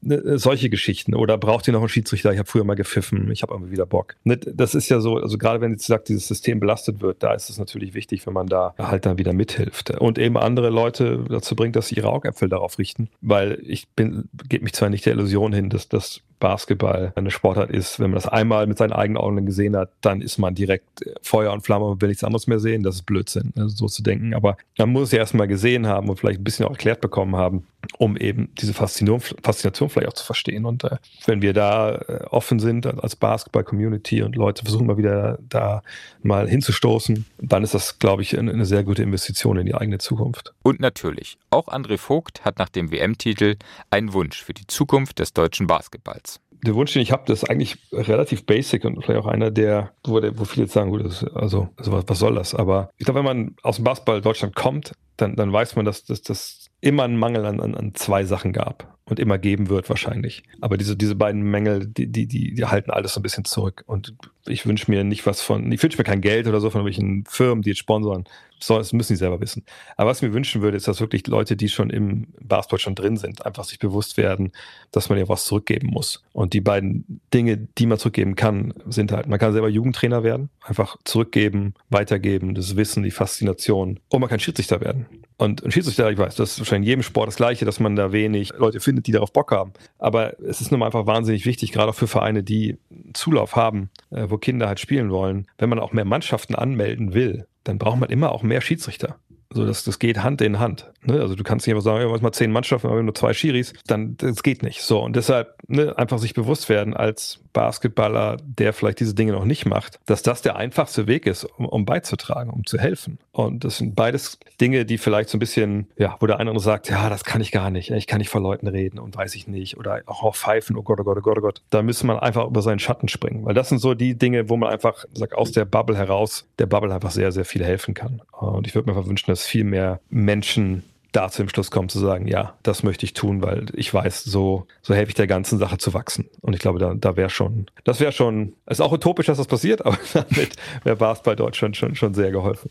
Ne, 0.00 0.16
äh, 0.16 0.38
solche 0.38 0.70
Geschichten. 0.70 1.14
Oder 1.14 1.38
braucht 1.38 1.68
ihr 1.68 1.72
noch 1.72 1.80
einen 1.80 1.88
Schiedsrichter? 1.88 2.32
Ich 2.32 2.38
habe 2.38 2.48
früher 2.48 2.64
mal 2.64 2.74
gepfiffen, 2.74 3.30
ich 3.30 3.42
habe 3.42 3.54
irgendwie 3.54 3.72
wieder 3.72 3.86
Bock. 3.86 4.16
Ne, 4.24 4.36
das 4.36 4.74
ist 4.74 4.88
ja 4.88 5.00
so, 5.00 5.16
also 5.16 5.38
gerade 5.38 5.60
wenn 5.60 5.72
jetzt 5.72 5.86
sagt, 5.86 6.08
dieses 6.08 6.28
System 6.28 6.60
belastet 6.60 7.00
wird, 7.00 7.22
da 7.22 7.34
ist 7.34 7.50
es 7.50 7.58
natürlich 7.58 7.94
wichtig, 7.94 8.26
wenn 8.26 8.34
man 8.34 8.46
da 8.46 8.74
halt 8.78 9.06
dann 9.06 9.18
wieder 9.18 9.32
mithilft. 9.32 9.90
Und 9.98 10.18
eben 10.18 10.36
andere 10.36 10.70
Leute 10.70 11.24
dazu 11.28 11.56
bringt, 11.56 11.76
dass 11.76 11.88
sie 11.88 11.96
ihre 11.96 12.10
Augäpfel 12.10 12.48
darauf 12.48 12.78
richten, 12.78 13.08
weil 13.20 13.60
ich 13.66 13.88
bin, 13.88 14.28
gebe 14.48 14.64
mich 14.64 14.72
zwar 14.72 14.90
nicht 14.90 15.06
der 15.06 15.14
Illusion 15.14 15.43
hin, 15.52 15.70
dass 15.70 15.88
das 15.88 16.22
Basketball 16.44 17.10
eine 17.16 17.30
Sportart 17.30 17.70
ist. 17.70 18.00
Wenn 18.00 18.10
man 18.10 18.16
das 18.16 18.28
einmal 18.28 18.66
mit 18.66 18.76
seinen 18.76 18.92
eigenen 18.92 19.16
Augen 19.16 19.46
gesehen 19.46 19.74
hat, 19.74 19.88
dann 20.02 20.20
ist 20.20 20.36
man 20.36 20.54
direkt 20.54 21.02
Feuer 21.22 21.54
und 21.54 21.62
Flamme 21.62 21.86
und 21.86 22.02
will 22.02 22.10
nichts 22.10 22.22
anderes 22.22 22.46
mehr 22.46 22.58
sehen. 22.58 22.82
Das 22.82 22.96
ist 22.96 23.06
Blödsinn, 23.06 23.54
also 23.56 23.74
so 23.74 23.86
zu 23.86 24.02
denken. 24.02 24.34
Aber 24.34 24.58
man 24.76 24.90
muss 24.90 25.04
es 25.04 25.12
ja 25.12 25.20
erstmal 25.20 25.48
gesehen 25.48 25.86
haben 25.86 26.10
und 26.10 26.18
vielleicht 26.20 26.40
ein 26.40 26.44
bisschen 26.44 26.66
auch 26.66 26.72
erklärt 26.72 27.00
bekommen 27.00 27.34
haben, 27.34 27.66
um 27.96 28.18
eben 28.18 28.50
diese 28.60 28.74
Faszination, 28.74 29.38
Faszination 29.42 29.88
vielleicht 29.88 30.08
auch 30.08 30.14
zu 30.14 30.26
verstehen. 30.26 30.66
Und 30.66 30.84
äh, 30.84 30.98
wenn 31.24 31.40
wir 31.40 31.54
da 31.54 31.94
äh, 31.94 32.24
offen 32.24 32.58
sind 32.58 32.86
als 32.86 33.16
Basketball-Community 33.16 34.22
und 34.22 34.36
Leute 34.36 34.64
versuchen 34.64 34.86
mal 34.86 34.98
wieder 34.98 35.38
da 35.48 35.82
mal 36.22 36.46
hinzustoßen, 36.46 37.24
dann 37.38 37.62
ist 37.62 37.72
das, 37.72 37.98
glaube 37.98 38.20
ich, 38.20 38.38
eine, 38.38 38.52
eine 38.52 38.66
sehr 38.66 38.84
gute 38.84 39.02
Investition 39.02 39.56
in 39.56 39.64
die 39.64 39.74
eigene 39.74 39.96
Zukunft. 39.96 40.52
Und 40.62 40.78
natürlich, 40.78 41.38
auch 41.48 41.68
André 41.68 41.96
Vogt 41.96 42.44
hat 42.44 42.58
nach 42.58 42.68
dem 42.68 42.92
WM-Titel 42.92 43.56
einen 43.88 44.12
Wunsch 44.12 44.42
für 44.42 44.52
die 44.52 44.66
Zukunft 44.66 45.20
des 45.20 45.32
deutschen 45.32 45.66
Basketballs. 45.66 46.33
Der 46.64 46.74
Wunsch, 46.74 46.92
den 46.92 47.02
ich 47.02 47.12
habe, 47.12 47.24
das 47.26 47.42
ist 47.42 47.50
eigentlich 47.50 47.78
relativ 47.92 48.46
basic 48.46 48.84
und 48.84 49.04
vielleicht 49.04 49.20
auch 49.20 49.26
einer 49.26 49.50
der, 49.50 49.92
wo, 50.04 50.20
der, 50.20 50.38
wo 50.38 50.44
viele 50.44 50.64
jetzt 50.64 50.74
sagen, 50.74 50.90
gut, 50.90 51.04
das, 51.04 51.24
also, 51.24 51.68
also 51.76 51.92
was, 51.92 52.04
was 52.06 52.18
soll 52.18 52.34
das? 52.34 52.54
Aber 52.54 52.90
ich 52.96 53.04
glaube, 53.04 53.18
wenn 53.18 53.26
man 53.26 53.56
aus 53.62 53.76
dem 53.76 53.84
Basketball 53.84 54.20
Deutschland 54.20 54.54
kommt, 54.54 54.92
dann, 55.16 55.36
dann 55.36 55.52
weiß 55.52 55.76
man, 55.76 55.84
dass 55.84 56.04
das 56.04 56.66
immer 56.80 57.04
einen 57.04 57.16
Mangel 57.16 57.46
an, 57.46 57.60
an, 57.60 57.74
an 57.74 57.94
zwei 57.94 58.24
Sachen 58.24 58.52
gab 58.52 58.94
und 59.06 59.20
immer 59.20 59.38
geben 59.38 59.68
wird 59.68 59.88
wahrscheinlich. 59.88 60.42
Aber 60.60 60.76
diese, 60.76 60.96
diese 60.96 61.14
beiden 61.14 61.42
Mängel, 61.42 61.86
die, 61.86 62.06
die, 62.06 62.26
die, 62.26 62.54
die 62.54 62.64
halten 62.64 62.90
alles 62.90 63.14
so 63.14 63.20
ein 63.20 63.22
bisschen 63.22 63.44
zurück. 63.44 63.84
Und 63.86 64.14
ich 64.46 64.66
wünsche 64.66 64.90
mir 64.90 65.04
nicht 65.04 65.26
was 65.26 65.40
von, 65.40 65.70
ich 65.72 65.82
wünsche 65.82 65.98
mir 65.98 66.04
kein 66.04 66.20
Geld 66.20 66.46
oder 66.46 66.60
so 66.60 66.70
von 66.70 66.80
irgendwelchen 66.80 67.24
Firmen, 67.26 67.62
die 67.62 67.70
jetzt 67.70 67.78
sponsoren. 67.78 68.24
Das 68.66 68.92
müssen 68.92 69.14
sie 69.14 69.18
selber 69.18 69.40
wissen. 69.40 69.64
Aber 69.96 70.10
was 70.10 70.18
ich 70.18 70.28
mir 70.28 70.34
wünschen 70.34 70.62
würde, 70.62 70.76
ist, 70.76 70.88
dass 70.88 71.00
wirklich 71.00 71.26
Leute, 71.26 71.56
die 71.56 71.68
schon 71.68 71.90
im 71.90 72.28
Basketball 72.40 72.78
schon 72.78 72.94
drin 72.94 73.16
sind, 73.16 73.44
einfach 73.44 73.64
sich 73.64 73.78
bewusst 73.78 74.16
werden, 74.16 74.52
dass 74.90 75.08
man 75.08 75.18
ja 75.18 75.28
was 75.28 75.44
zurückgeben 75.44 75.88
muss. 75.88 76.22
Und 76.32 76.52
die 76.52 76.60
beiden 76.60 77.20
Dinge, 77.32 77.56
die 77.56 77.86
man 77.86 77.98
zurückgeben 77.98 78.36
kann, 78.36 78.72
sind 78.86 79.12
halt, 79.12 79.26
man 79.26 79.38
kann 79.38 79.52
selber 79.52 79.68
Jugendtrainer 79.68 80.22
werden, 80.22 80.50
einfach 80.62 80.96
zurückgeben, 81.04 81.74
weitergeben, 81.90 82.54
das 82.54 82.76
Wissen, 82.76 83.02
die 83.02 83.10
Faszination. 83.10 84.00
Und 84.08 84.20
man 84.20 84.30
kann 84.30 84.40
Schiedsrichter 84.40 84.80
werden. 84.80 85.06
Und 85.36 85.64
ein 85.64 85.72
Schiedsrichter, 85.72 86.10
ich 86.10 86.18
weiß, 86.18 86.36
das 86.36 86.52
ist 86.52 86.58
wahrscheinlich 86.60 86.86
in 86.86 86.90
jedem 86.90 87.02
Sport 87.02 87.28
das 87.28 87.36
Gleiche, 87.36 87.64
dass 87.64 87.80
man 87.80 87.96
da 87.96 88.12
wenig 88.12 88.52
Leute 88.56 88.80
findet, 88.80 89.06
die 89.06 89.12
darauf 89.12 89.32
Bock 89.32 89.50
haben. 89.50 89.72
Aber 89.98 90.40
es 90.40 90.60
ist 90.60 90.70
nun 90.70 90.80
mal 90.80 90.86
einfach 90.86 91.06
wahnsinnig 91.06 91.44
wichtig, 91.44 91.72
gerade 91.72 91.90
auch 91.90 91.94
für 91.94 92.06
Vereine, 92.06 92.44
die 92.44 92.78
Zulauf 93.14 93.56
haben, 93.56 93.90
äh, 94.10 94.26
wo 94.28 94.38
Kinder 94.38 94.68
halt 94.68 94.80
spielen 94.80 95.10
wollen, 95.10 95.46
wenn 95.58 95.68
man 95.68 95.80
auch 95.80 95.92
mehr 95.92 96.04
Mannschaften 96.04 96.54
anmelden 96.54 97.14
will, 97.14 97.46
dann 97.64 97.78
braucht 97.78 97.98
man 97.98 98.10
immer 98.10 98.32
auch 98.32 98.42
mehr 98.42 98.60
Schiedsrichter. 98.60 99.18
Also 99.50 99.66
das, 99.66 99.84
das 99.84 99.98
geht 99.98 100.22
Hand 100.22 100.40
in 100.40 100.58
Hand. 100.58 100.90
Ne? 101.02 101.20
Also 101.20 101.34
du 101.34 101.44
kannst 101.44 101.66
nicht 101.66 101.74
einfach 101.74 101.84
sagen, 101.84 102.08
ja, 102.08 102.18
mal 102.18 102.32
zehn 102.32 102.50
Mannschaften, 102.50 102.88
aber 102.88 103.02
nur 103.02 103.14
zwei 103.14 103.32
Schiris, 103.32 103.72
dann 103.86 104.16
das 104.16 104.42
geht 104.42 104.62
nicht. 104.62 104.82
So 104.82 105.00
und 105.02 105.16
deshalb 105.16 105.56
ne, 105.68 105.96
einfach 105.96 106.18
sich 106.18 106.34
bewusst 106.34 106.68
werden 106.68 106.94
als 106.94 107.43
Basketballer, 107.54 108.36
der 108.44 108.74
vielleicht 108.74 109.00
diese 109.00 109.14
Dinge 109.14 109.32
noch 109.32 109.46
nicht 109.46 109.64
macht, 109.64 109.98
dass 110.04 110.22
das 110.22 110.42
der 110.42 110.56
einfachste 110.56 111.06
Weg 111.06 111.24
ist, 111.26 111.44
um, 111.44 111.64
um 111.64 111.86
beizutragen, 111.86 112.50
um 112.50 112.66
zu 112.66 112.78
helfen. 112.78 113.18
Und 113.32 113.64
das 113.64 113.78
sind 113.78 113.96
beides 113.96 114.38
Dinge, 114.60 114.84
die 114.84 114.98
vielleicht 114.98 115.30
so 115.30 115.38
ein 115.38 115.40
bisschen, 115.40 115.86
ja, 115.96 116.16
wo 116.20 116.26
der 116.26 116.38
eine 116.38 116.58
sagt, 116.60 116.90
ja, 116.90 117.08
das 117.08 117.24
kann 117.24 117.40
ich 117.40 117.50
gar 117.50 117.70
nicht, 117.70 117.90
ich 117.90 118.06
kann 118.06 118.18
nicht 118.18 118.28
vor 118.28 118.42
Leuten 118.42 118.66
reden 118.66 118.98
und 118.98 119.16
weiß 119.16 119.34
ich 119.34 119.48
nicht 119.48 119.78
oder 119.78 120.02
auch, 120.06 120.22
auch 120.22 120.36
pfeifen, 120.36 120.76
oh 120.76 120.82
Gott, 120.82 121.00
oh 121.00 121.04
Gott, 121.04 121.16
oh 121.18 121.22
Gott, 121.22 121.38
oh 121.38 121.40
Gott. 121.40 121.62
Da 121.70 121.82
müsste 121.82 122.06
man 122.06 122.18
einfach 122.18 122.46
über 122.46 122.60
seinen 122.60 122.80
Schatten 122.80 123.08
springen, 123.08 123.44
weil 123.44 123.54
das 123.54 123.70
sind 123.70 123.78
so 123.78 123.94
die 123.94 124.16
Dinge, 124.16 124.50
wo 124.50 124.56
man 124.56 124.70
einfach 124.70 125.04
sagt, 125.14 125.34
aus 125.34 125.52
der 125.52 125.64
Bubble 125.64 125.96
heraus, 125.96 126.46
der 126.58 126.66
Bubble 126.66 126.92
einfach 126.92 127.12
sehr, 127.12 127.32
sehr 127.32 127.44
viel 127.44 127.64
helfen 127.64 127.94
kann. 127.94 128.20
Und 128.32 128.66
ich 128.66 128.74
würde 128.74 128.90
mir 128.90 128.96
einfach 128.96 129.08
wünschen, 129.08 129.30
dass 129.30 129.46
viel 129.46 129.64
mehr 129.64 130.00
Menschen 130.10 130.82
da 131.14 131.30
zu 131.30 131.42
dem 131.42 131.48
Schluss 131.48 131.70
kommen, 131.70 131.88
zu 131.88 131.98
sagen, 131.98 132.26
ja, 132.26 132.54
das 132.62 132.82
möchte 132.82 133.06
ich 133.06 133.14
tun, 133.14 133.42
weil 133.42 133.66
ich 133.74 133.92
weiß, 133.92 134.24
so, 134.24 134.66
so 134.82 134.94
helfe 134.94 135.10
ich 135.10 135.14
der 135.14 135.26
ganzen 135.26 135.58
Sache 135.58 135.78
zu 135.78 135.94
wachsen. 135.94 136.28
Und 136.40 136.54
ich 136.54 136.60
glaube, 136.60 136.78
da, 136.78 136.94
da 136.94 137.16
wäre 137.16 137.30
schon, 137.30 137.66
das 137.84 138.00
wäre 138.00 138.12
schon, 138.12 138.54
es 138.66 138.78
ist 138.78 138.84
auch 138.84 138.92
utopisch, 138.92 139.26
dass 139.26 139.38
das 139.38 139.46
passiert, 139.46 139.84
aber 139.86 139.98
damit 140.12 140.56
wäre 140.82 140.96
Basketball 140.96 141.36
Deutschland 141.36 141.76
schon, 141.76 141.94
schon 141.94 142.14
sehr 142.14 142.32
geholfen. 142.32 142.70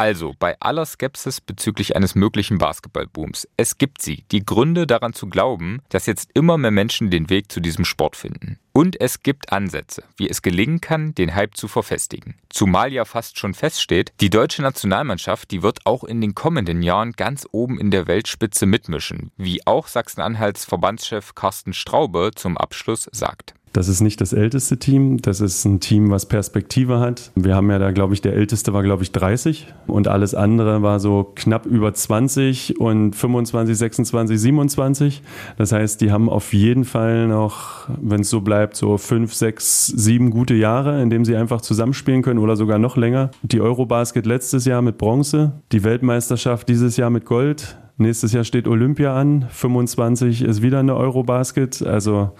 Also, 0.00 0.32
bei 0.38 0.56
aller 0.60 0.86
Skepsis 0.86 1.40
bezüglich 1.40 1.96
eines 1.96 2.14
möglichen 2.14 2.58
Basketballbooms, 2.58 3.48
es 3.56 3.78
gibt 3.78 4.00
sie, 4.00 4.24
die 4.30 4.46
Gründe 4.46 4.86
daran 4.86 5.12
zu 5.12 5.26
glauben, 5.26 5.80
dass 5.88 6.06
jetzt 6.06 6.30
immer 6.34 6.56
mehr 6.56 6.70
Menschen 6.70 7.10
den 7.10 7.28
Weg 7.30 7.50
zu 7.50 7.58
diesem 7.58 7.84
Sport 7.84 8.14
finden. 8.14 8.60
Und 8.72 9.00
es 9.00 9.24
gibt 9.24 9.52
Ansätze, 9.52 10.04
wie 10.16 10.30
es 10.30 10.40
gelingen 10.40 10.80
kann, 10.80 11.12
den 11.16 11.34
Hype 11.34 11.56
zu 11.56 11.66
verfestigen. 11.66 12.36
Zumal 12.48 12.92
ja 12.92 13.04
fast 13.04 13.36
schon 13.36 13.54
feststeht, 13.54 14.12
die 14.20 14.30
deutsche 14.30 14.62
Nationalmannschaft, 14.62 15.50
die 15.50 15.64
wird 15.64 15.84
auch 15.84 16.04
in 16.04 16.20
den 16.20 16.36
kommenden 16.36 16.82
Jahren 16.82 17.10
ganz 17.14 17.44
oben 17.50 17.80
in 17.80 17.90
der 17.90 18.06
Weltspitze 18.06 18.66
mitmischen, 18.66 19.32
wie 19.36 19.66
auch 19.66 19.88
Sachsen-Anhalts 19.88 20.64
Verbandschef 20.64 21.34
Carsten 21.34 21.72
Straube 21.72 22.30
zum 22.36 22.56
Abschluss 22.56 23.08
sagt. 23.10 23.54
Das 23.72 23.88
ist 23.88 24.00
nicht 24.00 24.20
das 24.20 24.32
älteste 24.32 24.78
Team. 24.78 25.20
Das 25.20 25.40
ist 25.40 25.64
ein 25.64 25.80
Team, 25.80 26.10
was 26.10 26.26
Perspektive 26.26 27.00
hat. 27.00 27.30
Wir 27.34 27.54
haben 27.54 27.70
ja 27.70 27.78
da, 27.78 27.90
glaube 27.90 28.14
ich, 28.14 28.20
der 28.20 28.34
älteste 28.34 28.72
war, 28.72 28.82
glaube 28.82 29.02
ich, 29.02 29.12
30 29.12 29.66
und 29.86 30.08
alles 30.08 30.34
andere 30.34 30.82
war 30.82 31.00
so 31.00 31.32
knapp 31.34 31.66
über 31.66 31.92
20 31.92 32.80
und 32.80 33.14
25, 33.14 33.76
26, 33.76 34.40
27. 34.40 35.22
Das 35.56 35.72
heißt, 35.72 36.00
die 36.00 36.10
haben 36.10 36.28
auf 36.28 36.52
jeden 36.52 36.84
Fall 36.84 37.26
noch, 37.26 37.88
wenn 38.00 38.22
es 38.22 38.30
so 38.30 38.40
bleibt, 38.40 38.76
so 38.76 38.98
fünf, 38.98 39.34
sechs, 39.34 39.86
sieben 39.86 40.30
gute 40.30 40.54
Jahre, 40.54 41.02
in 41.02 41.10
denen 41.10 41.24
sie 41.24 41.36
einfach 41.36 41.60
zusammenspielen 41.60 42.22
können 42.22 42.40
oder 42.40 42.56
sogar 42.56 42.78
noch 42.78 42.96
länger. 42.96 43.30
Die 43.42 43.60
Eurobasket 43.60 44.26
letztes 44.26 44.64
Jahr 44.64 44.82
mit 44.82 44.98
Bronze, 44.98 45.52
die 45.72 45.84
Weltmeisterschaft 45.84 46.68
dieses 46.68 46.96
Jahr 46.96 47.10
mit 47.10 47.24
Gold. 47.24 47.78
Nächstes 48.00 48.32
Jahr 48.32 48.44
steht 48.44 48.68
Olympia 48.68 49.16
an, 49.16 49.46
25 49.50 50.42
ist 50.42 50.62
wieder 50.62 50.78
eine 50.78 50.94
Eurobasket. 50.94 51.82
Also 51.82 52.30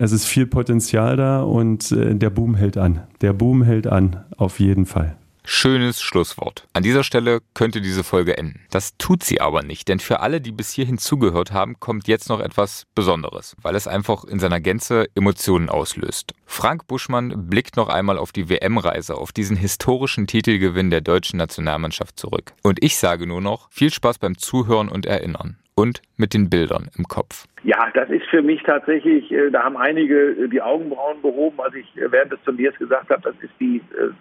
es 0.00 0.12
ist 0.12 0.24
viel 0.24 0.46
Potenzial 0.46 1.16
da 1.16 1.42
und 1.42 1.92
äh, 1.92 2.14
der 2.14 2.30
Boom 2.30 2.54
hält 2.54 2.78
an. 2.78 3.02
Der 3.20 3.34
Boom 3.34 3.62
hält 3.62 3.86
an, 3.86 4.24
auf 4.38 4.58
jeden 4.58 4.86
Fall. 4.86 5.16
Schönes 5.44 6.00
Schlusswort. 6.00 6.66
An 6.72 6.82
dieser 6.82 7.04
Stelle 7.04 7.40
könnte 7.52 7.82
diese 7.82 8.02
Folge 8.02 8.38
enden. 8.38 8.60
Das 8.70 8.96
tut 8.96 9.22
sie 9.22 9.42
aber 9.42 9.62
nicht, 9.62 9.88
denn 9.88 10.00
für 10.00 10.20
alle, 10.20 10.40
die 10.40 10.52
bis 10.52 10.70
hierhin 10.70 10.96
zugehört 10.96 11.52
haben, 11.52 11.78
kommt 11.80 12.08
jetzt 12.08 12.30
noch 12.30 12.40
etwas 12.40 12.84
Besonderes, 12.94 13.56
weil 13.60 13.74
es 13.74 13.86
einfach 13.86 14.24
in 14.24 14.38
seiner 14.38 14.60
Gänze 14.60 15.06
Emotionen 15.14 15.68
auslöst. 15.68 16.32
Frank 16.46 16.86
Buschmann 16.86 17.48
blickt 17.48 17.76
noch 17.76 17.88
einmal 17.88 18.16
auf 18.16 18.32
die 18.32 18.48
WM-Reise, 18.48 19.16
auf 19.16 19.32
diesen 19.32 19.56
historischen 19.56 20.26
Titelgewinn 20.26 20.90
der 20.90 21.02
deutschen 21.02 21.36
Nationalmannschaft 21.36 22.18
zurück. 22.18 22.54
Und 22.62 22.82
ich 22.82 22.96
sage 22.96 23.26
nur 23.26 23.42
noch, 23.42 23.68
viel 23.70 23.92
Spaß 23.92 24.18
beim 24.18 24.38
Zuhören 24.38 24.88
und 24.88 25.04
Erinnern 25.04 25.58
und 25.80 26.02
mit 26.18 26.34
den 26.34 26.50
Bildern 26.50 26.90
im 26.98 27.04
Kopf. 27.04 27.46
Ja, 27.62 27.88
das 27.94 28.10
ist 28.10 28.26
für 28.26 28.42
mich 28.42 28.62
tatsächlich, 28.62 29.32
äh, 29.32 29.50
da 29.50 29.64
haben 29.64 29.78
einige 29.78 30.30
äh, 30.30 30.48
die 30.48 30.60
Augenbrauen 30.60 31.22
behoben, 31.22 31.58
als 31.60 31.74
ich 31.74 31.86
äh, 31.96 32.12
während 32.12 32.32
des 32.32 32.42
Turniers 32.44 32.74
gesagt 32.76 33.08
habe, 33.08 33.22
das 33.22 33.34
ist 33.40 33.52
die 33.58 33.80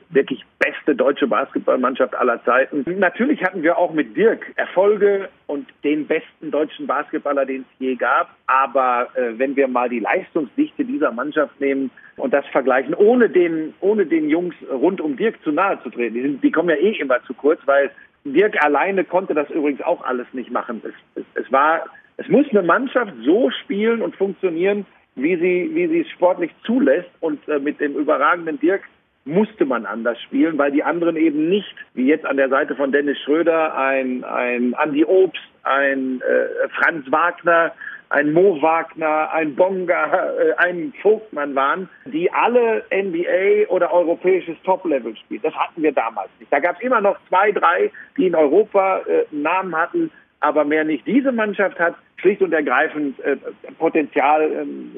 wirklich 0.09 0.45
beste 0.59 0.95
deutsche 0.95 1.27
Basketballmannschaft 1.27 2.15
aller 2.15 2.43
Zeiten. 2.43 2.85
Natürlich 2.99 3.43
hatten 3.43 3.61
wir 3.61 3.77
auch 3.77 3.93
mit 3.93 4.15
Dirk 4.15 4.53
Erfolge 4.55 5.29
und 5.47 5.67
den 5.83 6.07
besten 6.07 6.51
deutschen 6.51 6.87
Basketballer, 6.87 7.45
den 7.45 7.61
es 7.61 7.79
je 7.79 7.95
gab. 7.95 8.35
Aber 8.47 9.09
wenn 9.15 9.55
wir 9.55 9.67
mal 9.67 9.89
die 9.89 9.99
Leistungsdichte 9.99 10.83
dieser 10.83 11.11
Mannschaft 11.11 11.59
nehmen 11.61 11.91
und 12.17 12.33
das 12.33 12.45
vergleichen, 12.47 12.93
ohne 12.93 13.29
den, 13.29 13.73
ohne 13.79 14.05
den 14.05 14.29
Jungs 14.29 14.55
rund 14.71 15.01
um 15.01 15.15
Dirk 15.15 15.41
zu 15.43 15.51
nahe 15.51 15.81
zu 15.83 15.89
treten, 15.89 16.15
die, 16.15 16.21
sind, 16.21 16.43
die 16.43 16.51
kommen 16.51 16.69
ja 16.69 16.75
eh 16.75 16.99
immer 16.99 17.23
zu 17.23 17.33
kurz, 17.33 17.59
weil 17.65 17.91
Dirk 18.33 18.63
alleine 18.63 19.03
konnte 19.03 19.33
das 19.33 19.49
übrigens 19.49 19.81
auch 19.81 20.03
alles 20.03 20.27
nicht 20.33 20.51
machen. 20.51 20.81
Es, 20.83 20.93
es, 21.15 21.45
es 21.45 21.51
war, 21.51 21.85
es 22.17 22.27
muss 22.27 22.47
eine 22.49 22.63
Mannschaft 22.63 23.13
so 23.23 23.49
spielen 23.51 24.01
und 24.01 24.15
funktionieren, 24.15 24.85
wie 25.15 25.35
sie, 25.35 25.69
wie 25.73 25.87
sie 25.87 26.01
es 26.01 26.09
sportlich 26.09 26.51
zulässt. 26.65 27.09
Und 27.19 27.47
äh, 27.47 27.59
mit 27.59 27.79
dem 27.79 27.95
überragenden 27.95 28.59
Dirk 28.59 28.83
musste 29.25 29.65
man 29.65 29.85
anders 29.85 30.19
spielen, 30.21 30.57
weil 30.57 30.71
die 30.71 30.83
anderen 30.83 31.15
eben 31.15 31.49
nicht, 31.49 31.75
wie 31.93 32.07
jetzt 32.07 32.25
an 32.25 32.37
der 32.37 32.49
Seite 32.49 32.75
von 32.75 32.91
Dennis 32.91 33.19
Schröder, 33.19 33.77
ein, 33.77 34.23
ein 34.23 34.75
Andy 34.81 35.05
Obst, 35.05 35.41
ein 35.63 36.21
äh, 36.21 36.69
Franz 36.69 37.11
Wagner, 37.11 37.73
ein 38.09 38.33
Mo 38.33 38.59
Wagner, 38.61 39.31
ein 39.31 39.55
Bonga, 39.55 40.33
äh, 40.37 40.53
ein 40.57 40.93
Vogtmann 41.01 41.53
waren, 41.55 41.89
die 42.05 42.31
alle 42.31 42.83
NBA 42.91 43.69
oder 43.69 43.93
europäisches 43.93 44.57
Top-Level 44.63 45.15
spielen. 45.15 45.41
Das 45.43 45.53
hatten 45.53 45.83
wir 45.83 45.91
damals 45.91 46.29
nicht. 46.39 46.51
Da 46.51 46.59
gab 46.59 46.77
es 46.77 46.81
immer 46.81 47.01
noch 47.01 47.17
zwei, 47.27 47.51
drei, 47.51 47.91
die 48.17 48.27
in 48.27 48.35
Europa 48.35 49.01
äh, 49.07 49.25
Namen 49.31 49.75
hatten, 49.75 50.11
aber 50.39 50.65
mehr 50.65 50.83
nicht. 50.83 51.05
Diese 51.05 51.31
Mannschaft 51.31 51.79
hat 51.79 51.95
schlicht 52.17 52.41
und 52.41 52.51
ergreifend 52.51 53.19
äh, 53.19 53.37
Potenzial. 53.77 54.51
Ähm, 54.51 54.91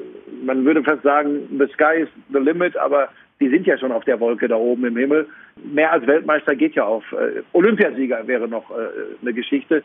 man 0.44 0.64
würde 0.64 0.82
fast 0.82 1.02
sagen, 1.02 1.48
the 1.58 1.66
sky 1.74 2.02
is 2.02 2.08
the 2.32 2.38
limit, 2.38 2.76
aber 2.76 3.08
die 3.40 3.48
sind 3.48 3.66
ja 3.66 3.76
schon 3.76 3.92
auf 3.92 4.04
der 4.04 4.20
Wolke 4.20 4.48
da 4.48 4.56
oben 4.56 4.84
im 4.84 4.96
Himmel. 4.96 5.26
Mehr 5.62 5.92
als 5.92 6.06
Weltmeister 6.06 6.54
geht 6.54 6.74
ja 6.74 6.84
auf. 6.84 7.04
Äh, 7.12 7.42
Olympiasieger 7.52 8.26
wäre 8.26 8.48
noch 8.48 8.70
äh, 8.70 8.74
eine 9.20 9.32
Geschichte. 9.32 9.82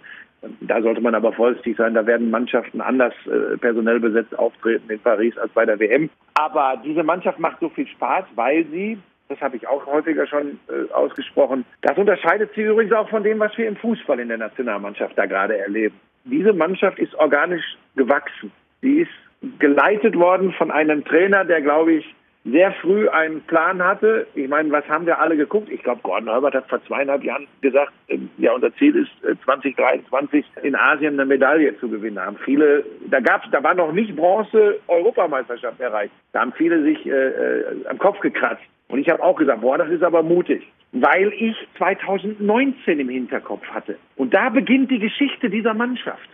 Da 0.62 0.82
sollte 0.82 1.02
man 1.02 1.16
aber 1.16 1.34
vorsichtig 1.34 1.76
sein. 1.78 1.96
Da 1.96 2.06
werden 2.06 2.30
Mannschaften 2.30 2.82
anders 2.82 3.14
äh, 3.26 3.58
personell 3.58 4.00
besetzt 4.00 4.38
auftreten 4.38 4.90
in 4.90 5.00
Paris 5.00 5.38
als 5.38 5.52
bei 5.54 5.66
der 5.66 5.80
WM. 5.80 6.10
Aber 6.36 6.80
diese 6.86 7.04
Mannschaft 7.04 7.40
macht 7.40 7.60
so 7.60 7.70
viel 7.70 7.88
Spaß, 7.88 8.26
weil 8.36 8.66
sie 8.72 8.98
das 9.30 9.42
habe 9.42 9.58
ich 9.58 9.68
auch 9.68 9.86
häufiger 9.86 10.26
schon 10.26 10.58
ausgesprochen. 10.94 11.66
Das 11.82 11.98
unterscheidet 11.98 12.50
sie 12.56 12.62
übrigens 12.62 12.94
auch 12.94 13.10
von 13.10 13.24
dem, 13.24 13.40
was 13.40 13.58
wir 13.58 13.68
im 13.68 13.76
Fußball 13.76 14.22
in 14.22 14.30
der 14.30 14.38
Nationalmannschaft 14.38 15.18
da 15.18 15.26
gerade 15.26 15.58
erleben. 15.58 16.00
Diese 16.24 16.54
Mannschaft 16.54 16.98
ist 16.98 17.14
organisch 17.16 17.76
gewachsen. 17.98 18.54
Sie 18.82 19.02
ist 19.02 19.12
geleitet 19.60 20.16
worden 20.16 20.54
von 20.54 20.72
einem 20.72 21.04
Trainer, 21.04 21.46
der, 21.46 21.62
glaube 21.62 21.94
ich, 21.94 22.16
sehr 22.52 22.72
früh 22.74 23.10
einen 23.10 23.42
Plan 23.42 23.84
hatte. 23.84 24.28
Ich 24.36 24.48
meine, 24.48 24.72
was 24.72 24.88
haben 24.88 25.06
wir 25.06 25.20
alle 25.20 25.36
geguckt? 25.36 25.70
Ich 25.70 25.84
glaube, 25.84 26.02
Gordon 26.04 26.30
Herbert 26.30 26.56
hat 26.56 26.70
vor 26.70 26.84
zweieinhalb 26.86 27.24
Jahren 27.24 27.48
gesagt, 27.62 27.92
ähm, 28.08 28.30
ja, 28.38 28.54
unser 28.54 28.74
Ziel 28.76 28.96
ist 28.96 29.12
2023 29.44 30.46
äh, 30.56 30.68
in 30.68 30.76
Asien 30.76 31.14
eine 31.14 31.26
Medaille 31.26 31.78
zu 31.80 31.90
gewinnen. 31.90 32.16
Da 32.16 32.26
haben 32.26 32.38
viele, 32.44 32.86
da 33.10 33.20
gab's, 33.20 33.48
da 33.52 33.64
war 33.64 33.74
noch 33.74 33.92
nicht 33.92 34.16
Bronze 34.16 34.80
Europameisterschaft 34.88 35.80
erreicht. 35.80 36.14
Da 36.32 36.42
haben 36.42 36.54
viele 36.54 36.84
sich 36.84 37.06
äh, 37.06 37.10
äh 37.10 37.86
am 37.90 37.98
Kopf 37.98 38.20
gekratzt. 38.20 38.64
Und 38.90 39.00
ich 39.00 39.10
habe 39.10 39.22
auch 39.22 39.36
gesagt, 39.36 39.62
boah, 39.62 39.78
das 39.78 39.90
ist 39.90 40.04
aber 40.04 40.24
mutig, 40.24 40.66
weil 40.94 41.34
ich 41.34 41.56
2019 41.78 43.00
im 43.00 43.10
Hinterkopf 43.10 43.66
hatte. 43.68 43.98
Und 44.16 44.34
da 44.34 44.50
beginnt 44.50 44.90
die 44.92 45.00
Geschichte 45.00 45.50
dieser 45.50 45.74
Mannschaft. 45.74 46.30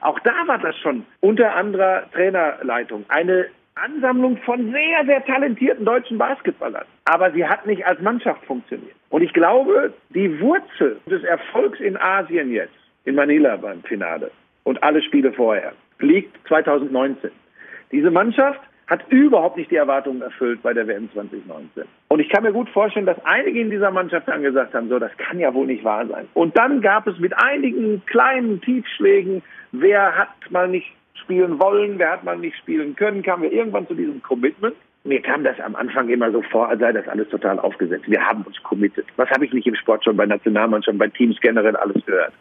Auch 0.00 0.20
da 0.20 0.46
war 0.46 0.58
das 0.58 0.76
schon 0.76 1.04
unter 1.20 1.54
anderer 1.56 2.04
Trainerleitung 2.12 3.04
eine 3.08 3.46
Ansammlung 3.76 4.38
von 4.38 4.72
sehr, 4.72 5.04
sehr 5.04 5.24
talentierten 5.24 5.84
deutschen 5.84 6.18
Basketballern. 6.18 6.84
Aber 7.04 7.30
sie 7.32 7.46
hat 7.46 7.66
nicht 7.66 7.86
als 7.86 8.00
Mannschaft 8.00 8.44
funktioniert. 8.44 8.96
Und 9.10 9.22
ich 9.22 9.32
glaube, 9.32 9.92
die 10.10 10.40
Wurzel 10.40 11.00
des 11.06 11.22
Erfolgs 11.24 11.78
in 11.80 11.96
Asien 11.96 12.50
jetzt, 12.50 12.74
in 13.04 13.14
Manila 13.14 13.56
beim 13.56 13.82
Finale 13.82 14.30
und 14.64 14.82
alle 14.82 15.02
Spiele 15.02 15.32
vorher, 15.32 15.72
liegt 16.00 16.36
2019. 16.48 17.30
Diese 17.92 18.10
Mannschaft 18.10 18.60
hat 18.86 19.04
überhaupt 19.10 19.56
nicht 19.56 19.70
die 19.70 19.76
Erwartungen 19.76 20.22
erfüllt 20.22 20.62
bei 20.62 20.72
der 20.72 20.86
WM 20.86 21.10
2019. 21.12 21.84
Und 22.08 22.20
ich 22.20 22.28
kann 22.28 22.44
mir 22.44 22.52
gut 22.52 22.68
vorstellen, 22.70 23.06
dass 23.06 23.22
einige 23.24 23.60
in 23.60 23.70
dieser 23.70 23.90
Mannschaft 23.90 24.28
dann 24.28 24.42
gesagt 24.42 24.74
haben, 24.74 24.88
so, 24.88 24.98
das 24.98 25.10
kann 25.18 25.40
ja 25.40 25.52
wohl 25.52 25.66
nicht 25.66 25.84
wahr 25.84 26.06
sein. 26.06 26.28
Und 26.34 26.56
dann 26.56 26.80
gab 26.80 27.06
es 27.06 27.18
mit 27.18 27.36
einigen 27.36 28.04
kleinen 28.06 28.60
Tiefschlägen, 28.60 29.42
wer 29.72 30.16
hat 30.16 30.28
mal 30.50 30.68
nicht 30.68 30.92
spielen 31.18 31.58
wollen, 31.58 31.98
wer 31.98 32.12
hat 32.12 32.24
mal 32.24 32.38
nicht 32.38 32.56
spielen 32.58 32.96
können, 32.96 33.22
kamen 33.22 33.44
wir 33.44 33.52
irgendwann 33.52 33.86
zu 33.86 33.94
diesem 33.94 34.22
Commitment. 34.22 34.74
Mir 35.04 35.22
kam 35.22 35.44
das 35.44 35.58
am 35.60 35.76
Anfang 35.76 36.08
immer 36.08 36.32
so 36.32 36.42
vor, 36.42 36.68
als 36.68 36.80
sei 36.80 36.92
das 36.92 37.06
alles 37.06 37.28
total 37.28 37.60
aufgesetzt. 37.60 38.08
Wir 38.08 38.20
haben 38.20 38.42
uns 38.42 38.60
committed. 38.64 39.06
Was 39.16 39.30
habe 39.30 39.44
ich 39.44 39.52
nicht 39.52 39.66
im 39.66 39.76
Sport 39.76 40.04
schon 40.04 40.16
bei 40.16 40.26
Nationalmannschaften, 40.26 40.98
bei 40.98 41.08
Teams 41.08 41.40
generell 41.40 41.76
alles 41.76 42.04
gehört? 42.04 42.32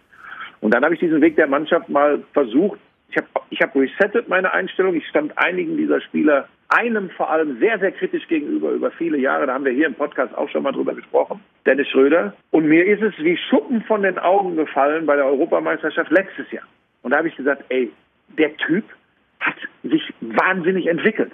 Und 0.61 0.73
dann 0.73 0.84
habe 0.84 0.95
ich 0.95 0.99
diesen 0.99 1.22
Weg 1.22 1.35
der 1.35 1.47
Mannschaft 1.47 1.89
mal 1.89 2.23
versucht 2.34 2.80
ich 3.10 3.18
habe 3.18 3.27
ich 3.49 3.61
hab 3.61 3.76
resettet 3.76 4.27
meine 4.27 4.53
Einstellung. 4.53 4.95
Ich 4.95 5.07
stand 5.07 5.38
einigen 5.38 5.77
dieser 5.77 6.02
Spieler, 6.02 6.47
einem 6.69 7.10
vor 7.11 7.30
allem 7.30 7.60
sehr, 7.60 7.80
sehr 7.80 7.91
kritisch 7.91 8.27
gegenüber 8.27 8.72
über 8.72 8.91
viele 8.91 9.18
Jahre. 9.18 9.47
Da 9.47 9.53
haben 9.53 9.65
wir 9.65 9.72
hier 9.72 9.88
im 9.88 9.93
Podcast 9.93 10.35
auch 10.35 10.49
schon 10.49 10.64
mal 10.64 10.72
drüber 10.72 10.93
gesprochen. 10.93 11.39
Dennis 11.65 11.88
Schröder. 11.89 12.34
Und 12.52 12.68
mir 12.68 12.85
ist 12.85 13.02
es 13.02 13.14
wie 13.19 13.38
Schuppen 13.49 13.84
von 13.84 14.03
den 14.03 14.18
Augen 14.18 14.56
gefallen 14.56 15.06
bei 15.06 15.15
der 15.15 15.26
Europameisterschaft 15.26 16.11
letztes 16.11 16.52
Jahr. 16.52 16.65
Und 17.03 17.11
da 17.11 17.18
habe 17.18 17.27
ich 17.27 17.35
gesagt, 17.35 17.64
ey, 17.69 17.91
der 18.30 18.56
Typ 18.57 18.84
hat 19.39 19.56
sich 19.84 20.14
wahnsinnig 20.22 20.88
entwickelt. 20.88 21.31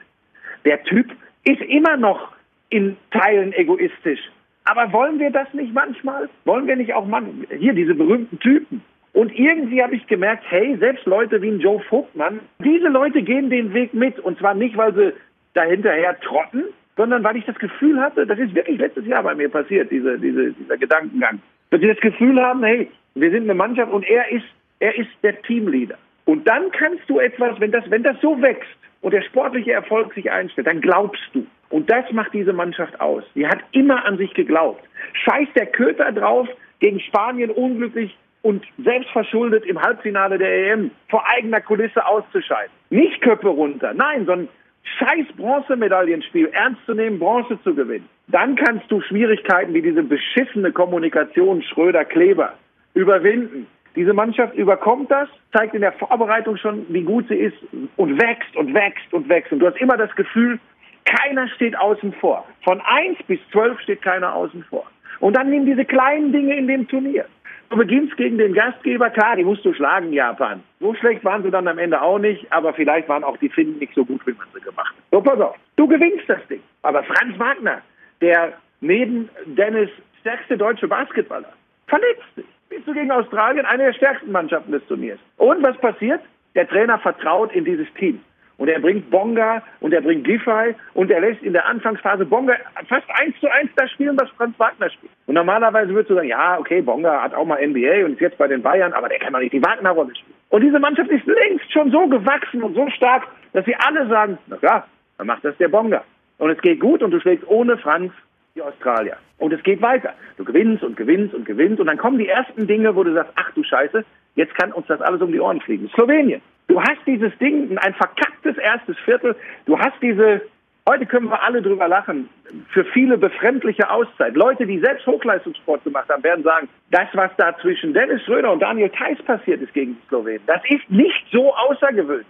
Der 0.65 0.83
Typ 0.83 1.11
ist 1.43 1.61
immer 1.61 1.97
noch 1.97 2.31
in 2.69 2.97
Teilen 3.11 3.53
egoistisch. 3.53 4.19
Aber 4.63 4.91
wollen 4.93 5.19
wir 5.19 5.31
das 5.31 5.51
nicht 5.53 5.73
manchmal? 5.73 6.29
Wollen 6.45 6.67
wir 6.67 6.75
nicht 6.75 6.93
auch 6.93 7.05
man 7.05 7.45
hier 7.57 7.73
diese 7.73 7.95
berühmten 7.95 8.39
Typen? 8.39 8.81
Und 9.13 9.37
irgendwie 9.37 9.83
habe 9.83 9.95
ich 9.95 10.07
gemerkt, 10.07 10.43
hey, 10.47 10.77
selbst 10.77 11.05
Leute 11.05 11.41
wie 11.41 11.49
ein 11.49 11.59
Joe 11.59 11.81
Vogtmann, 11.89 12.39
diese 12.63 12.87
Leute 12.87 13.21
gehen 13.23 13.49
den 13.49 13.73
Weg 13.73 13.93
mit. 13.93 14.19
Und 14.19 14.39
zwar 14.39 14.53
nicht, 14.53 14.77
weil 14.77 14.93
sie 14.93 15.13
dahinterher 15.53 16.17
trotten, 16.21 16.63
sondern 16.95 17.23
weil 17.23 17.35
ich 17.35 17.45
das 17.45 17.57
Gefühl 17.57 17.99
hatte, 17.99 18.25
das 18.25 18.39
ist 18.39 18.55
wirklich 18.55 18.79
letztes 18.79 19.05
Jahr 19.05 19.23
bei 19.23 19.35
mir 19.35 19.49
passiert, 19.49 19.91
diese, 19.91 20.17
diese, 20.17 20.53
dieser 20.53 20.77
Gedankengang. 20.77 21.41
Dass 21.71 21.81
sie 21.81 21.87
das 21.87 21.99
Gefühl 21.99 22.41
haben, 22.41 22.63
hey, 22.63 22.89
wir 23.15 23.31
sind 23.31 23.43
eine 23.43 23.55
Mannschaft 23.55 23.91
und 23.91 24.03
er 24.07 24.31
ist, 24.31 24.45
er 24.79 24.95
ist 24.97 25.09
der 25.23 25.41
Teamleader. 25.41 25.97
Und 26.25 26.47
dann 26.47 26.71
kannst 26.71 27.09
du 27.09 27.19
etwas, 27.19 27.59
wenn 27.59 27.71
das, 27.71 27.89
wenn 27.89 28.03
das 28.03 28.19
so 28.21 28.41
wächst 28.41 28.69
und 29.01 29.13
der 29.13 29.21
sportliche 29.23 29.73
Erfolg 29.73 30.13
sich 30.13 30.31
einstellt, 30.31 30.67
dann 30.67 30.81
glaubst 30.81 31.21
du. 31.33 31.45
Und 31.69 31.89
das 31.89 32.11
macht 32.11 32.33
diese 32.33 32.53
Mannschaft 32.53 32.99
aus. 32.99 33.23
Die 33.33 33.47
hat 33.47 33.59
immer 33.71 34.05
an 34.05 34.17
sich 34.17 34.33
geglaubt. 34.33 34.83
Scheiß 35.13 35.47
der 35.55 35.67
Köter 35.67 36.11
drauf, 36.11 36.47
gegen 36.79 36.99
Spanien 36.99 37.49
unglücklich 37.49 38.15
und 38.41 38.65
selbstverschuldet 38.83 39.65
im 39.65 39.81
Halbfinale 39.81 40.37
der 40.37 40.73
EM 40.73 40.91
vor 41.09 41.23
eigener 41.27 41.61
Kulisse 41.61 42.05
auszuscheiden. 42.05 42.71
Nicht 42.89 43.21
Köpfe 43.21 43.49
runter, 43.49 43.93
nein, 43.93 44.25
sondern 44.25 44.49
scheiß 44.83 45.27
Bronzemedaillenspiel 45.37 46.47
ernst 46.47 46.83
zu 46.85 46.93
nehmen, 46.93 47.19
Bronze 47.19 47.61
zu 47.63 47.73
gewinnen. 47.73 48.09
Dann 48.27 48.55
kannst 48.55 48.89
du 48.91 49.01
Schwierigkeiten 49.01 49.73
wie 49.73 49.81
diese 49.81 50.03
beschissene 50.03 50.71
Kommunikation 50.71 51.61
Schröder-Kleber 51.61 52.53
überwinden. 52.93 53.67
Diese 53.95 54.13
Mannschaft 54.13 54.55
überkommt 54.55 55.11
das, 55.11 55.27
zeigt 55.53 55.73
in 55.73 55.81
der 55.81 55.91
Vorbereitung 55.93 56.57
schon, 56.57 56.85
wie 56.89 57.03
gut 57.03 57.27
sie 57.27 57.35
ist 57.35 57.57
und 57.97 58.21
wächst 58.21 58.55
und 58.55 58.73
wächst 58.73 59.13
und 59.13 59.27
wächst. 59.27 59.51
Und 59.51 59.59
du 59.59 59.67
hast 59.67 59.77
immer 59.81 59.97
das 59.97 60.13
Gefühl, 60.15 60.59
keiner 61.05 61.47
steht 61.49 61.77
außen 61.77 62.13
vor. 62.13 62.45
Von 62.63 62.81
eins 62.81 63.17
bis 63.27 63.39
zwölf 63.51 63.79
steht 63.81 64.01
keiner 64.01 64.33
außen 64.33 64.63
vor. 64.69 64.85
Und 65.19 65.35
dann 65.35 65.49
nimm 65.49 65.65
diese 65.65 65.85
kleinen 65.85 66.31
Dinge 66.31 66.55
in 66.55 66.67
dem 66.67 66.87
Turnier. 66.87 67.25
Du 67.69 67.77
beginnst 67.77 68.17
gegen 68.17 68.37
den 68.37 68.53
Gastgeber, 68.53 69.09
klar, 69.09 69.37
die 69.37 69.45
musst 69.45 69.63
du 69.63 69.73
schlagen, 69.73 70.11
Japan. 70.11 70.61
So 70.79 70.93
schlecht 70.93 71.23
waren 71.23 71.41
sie 71.41 71.51
dann 71.51 71.67
am 71.69 71.77
Ende 71.77 72.01
auch 72.01 72.19
nicht, 72.19 72.51
aber 72.51 72.73
vielleicht 72.73 73.07
waren 73.07 73.23
auch 73.23 73.37
die 73.37 73.47
Finnen 73.47 73.79
nicht 73.79 73.93
so 73.93 74.03
gut, 74.03 74.25
wie 74.27 74.33
man 74.33 74.47
sie 74.53 74.59
gemacht 74.59 74.93
hat. 74.93 75.03
So, 75.09 75.21
pass 75.21 75.39
auf, 75.39 75.55
du 75.77 75.87
gewinnst 75.87 76.27
das 76.27 76.45
Ding. 76.47 76.61
Aber 76.81 77.03
Franz 77.03 77.39
Wagner, 77.39 77.81
der 78.19 78.53
neben 78.81 79.29
Dennis 79.45 79.89
stärkste 80.19 80.57
deutsche 80.57 80.87
Basketballer, 80.87 81.53
verletzt 81.87 82.35
sich. 82.35 82.45
Bist 82.71 82.87
du 82.87 82.93
gegen 82.93 83.11
Australien 83.11 83.65
eine 83.65 83.83
der 83.83 83.93
stärksten 83.93 84.31
Mannschaften 84.31 84.71
des 84.71 84.81
Turniers. 84.87 85.19
Und 85.35 85.61
was 85.61 85.77
passiert? 85.79 86.21
Der 86.55 86.65
Trainer 86.69 86.97
vertraut 86.99 87.51
in 87.51 87.65
dieses 87.65 87.85
Team. 87.95 88.21
Und 88.57 88.69
er 88.69 88.79
bringt 88.79 89.11
Bonga 89.11 89.61
und 89.81 89.93
er 89.93 89.99
bringt 89.99 90.23
Giffey 90.23 90.73
und 90.93 91.11
er 91.11 91.19
lässt 91.19 91.43
in 91.43 91.51
der 91.51 91.65
Anfangsphase 91.65 92.25
Bonga 92.25 92.53
fast 92.87 93.09
eins 93.19 93.37
zu 93.41 93.51
eins 93.51 93.69
das 93.75 93.91
spielen, 93.91 94.17
was 94.17 94.29
Franz 94.37 94.57
Wagner 94.57 94.89
spielt. 94.89 95.11
Und 95.25 95.35
normalerweise 95.35 95.89
würdest 95.89 96.11
du 96.11 96.15
sagen, 96.15 96.29
ja, 96.29 96.57
okay, 96.57 96.81
Bonga 96.81 97.21
hat 97.21 97.33
auch 97.33 97.45
mal 97.45 97.59
NBA 97.61 98.05
und 98.05 98.13
ist 98.13 98.21
jetzt 98.21 98.37
bei 98.37 98.47
den 98.47 98.61
Bayern, 98.61 98.93
aber 98.93 99.09
der 99.09 99.19
kann 99.19 99.33
doch 99.33 99.41
nicht 99.41 99.51
die 99.51 99.61
Wagner-Rolle 99.63 100.15
spielen. 100.15 100.37
Und 100.47 100.61
diese 100.61 100.79
Mannschaft 100.79 101.09
ist 101.09 101.25
längst 101.25 101.69
schon 101.73 101.91
so 101.91 102.07
gewachsen 102.07 102.63
und 102.63 102.73
so 102.73 102.89
stark, 102.91 103.27
dass 103.51 103.65
sie 103.65 103.75
alle 103.75 104.07
sagen, 104.07 104.37
na 104.47 104.55
klar, 104.55 104.87
dann 105.17 105.27
macht 105.27 105.43
das 105.43 105.57
der 105.57 105.67
Bonga. 105.67 106.05
Und 106.37 106.51
es 106.51 106.61
geht 106.61 106.79
gut 106.79 107.03
und 107.03 107.11
du 107.11 107.19
schlägst 107.19 107.45
ohne 107.49 107.77
Franz 107.77 108.13
die 108.55 108.61
Australier. 108.61 109.17
Und 109.37 109.53
es 109.53 109.63
geht 109.63 109.81
weiter. 109.81 110.13
Du 110.37 110.43
gewinnst 110.43 110.83
und 110.83 110.97
gewinnst 110.97 111.33
und 111.33 111.45
gewinnst 111.45 111.79
und 111.79 111.87
dann 111.87 111.97
kommen 111.97 112.17
die 112.17 112.27
ersten 112.27 112.67
Dinge, 112.67 112.95
wo 112.95 113.03
du 113.03 113.13
sagst, 113.13 113.31
ach 113.35 113.51
du 113.53 113.63
Scheiße, 113.63 114.03
jetzt 114.35 114.55
kann 114.55 114.71
uns 114.71 114.87
das 114.87 115.01
alles 115.01 115.21
um 115.21 115.31
die 115.31 115.39
Ohren 115.39 115.61
fliegen. 115.61 115.89
Slowenien. 115.93 116.41
Du 116.67 116.81
hast 116.81 116.99
dieses 117.05 117.37
Ding, 117.39 117.77
ein 117.77 117.93
verkacktes 117.93 118.57
erstes 118.57 118.97
Viertel. 118.99 119.35
Du 119.65 119.77
hast 119.77 119.95
diese, 120.01 120.41
heute 120.87 121.05
können 121.05 121.29
wir 121.29 121.41
alle 121.43 121.61
drüber 121.61 121.87
lachen, 121.87 122.29
für 122.69 122.85
viele 122.85 123.17
befremdliche 123.17 123.89
Auszeit. 123.89 124.35
Leute, 124.35 124.65
die 124.65 124.79
selbst 124.79 125.05
Hochleistungssport 125.05 125.83
gemacht 125.83 126.09
haben, 126.09 126.23
werden 126.23 126.43
sagen, 126.43 126.69
das, 126.91 127.07
was 127.13 127.31
da 127.37 127.57
zwischen 127.59 127.93
Dennis 127.93 128.21
Schröder 128.23 128.51
und 128.51 128.61
Daniel 128.61 128.89
Theiss 128.89 129.21
passiert 129.23 129.61
ist 129.61 129.73
gegen 129.73 129.93
die 129.93 130.07
Slowenen, 130.07 130.41
das 130.47 130.61
ist 130.69 130.89
nicht 130.89 131.25
so 131.31 131.53
außergewöhnlich. 131.55 132.27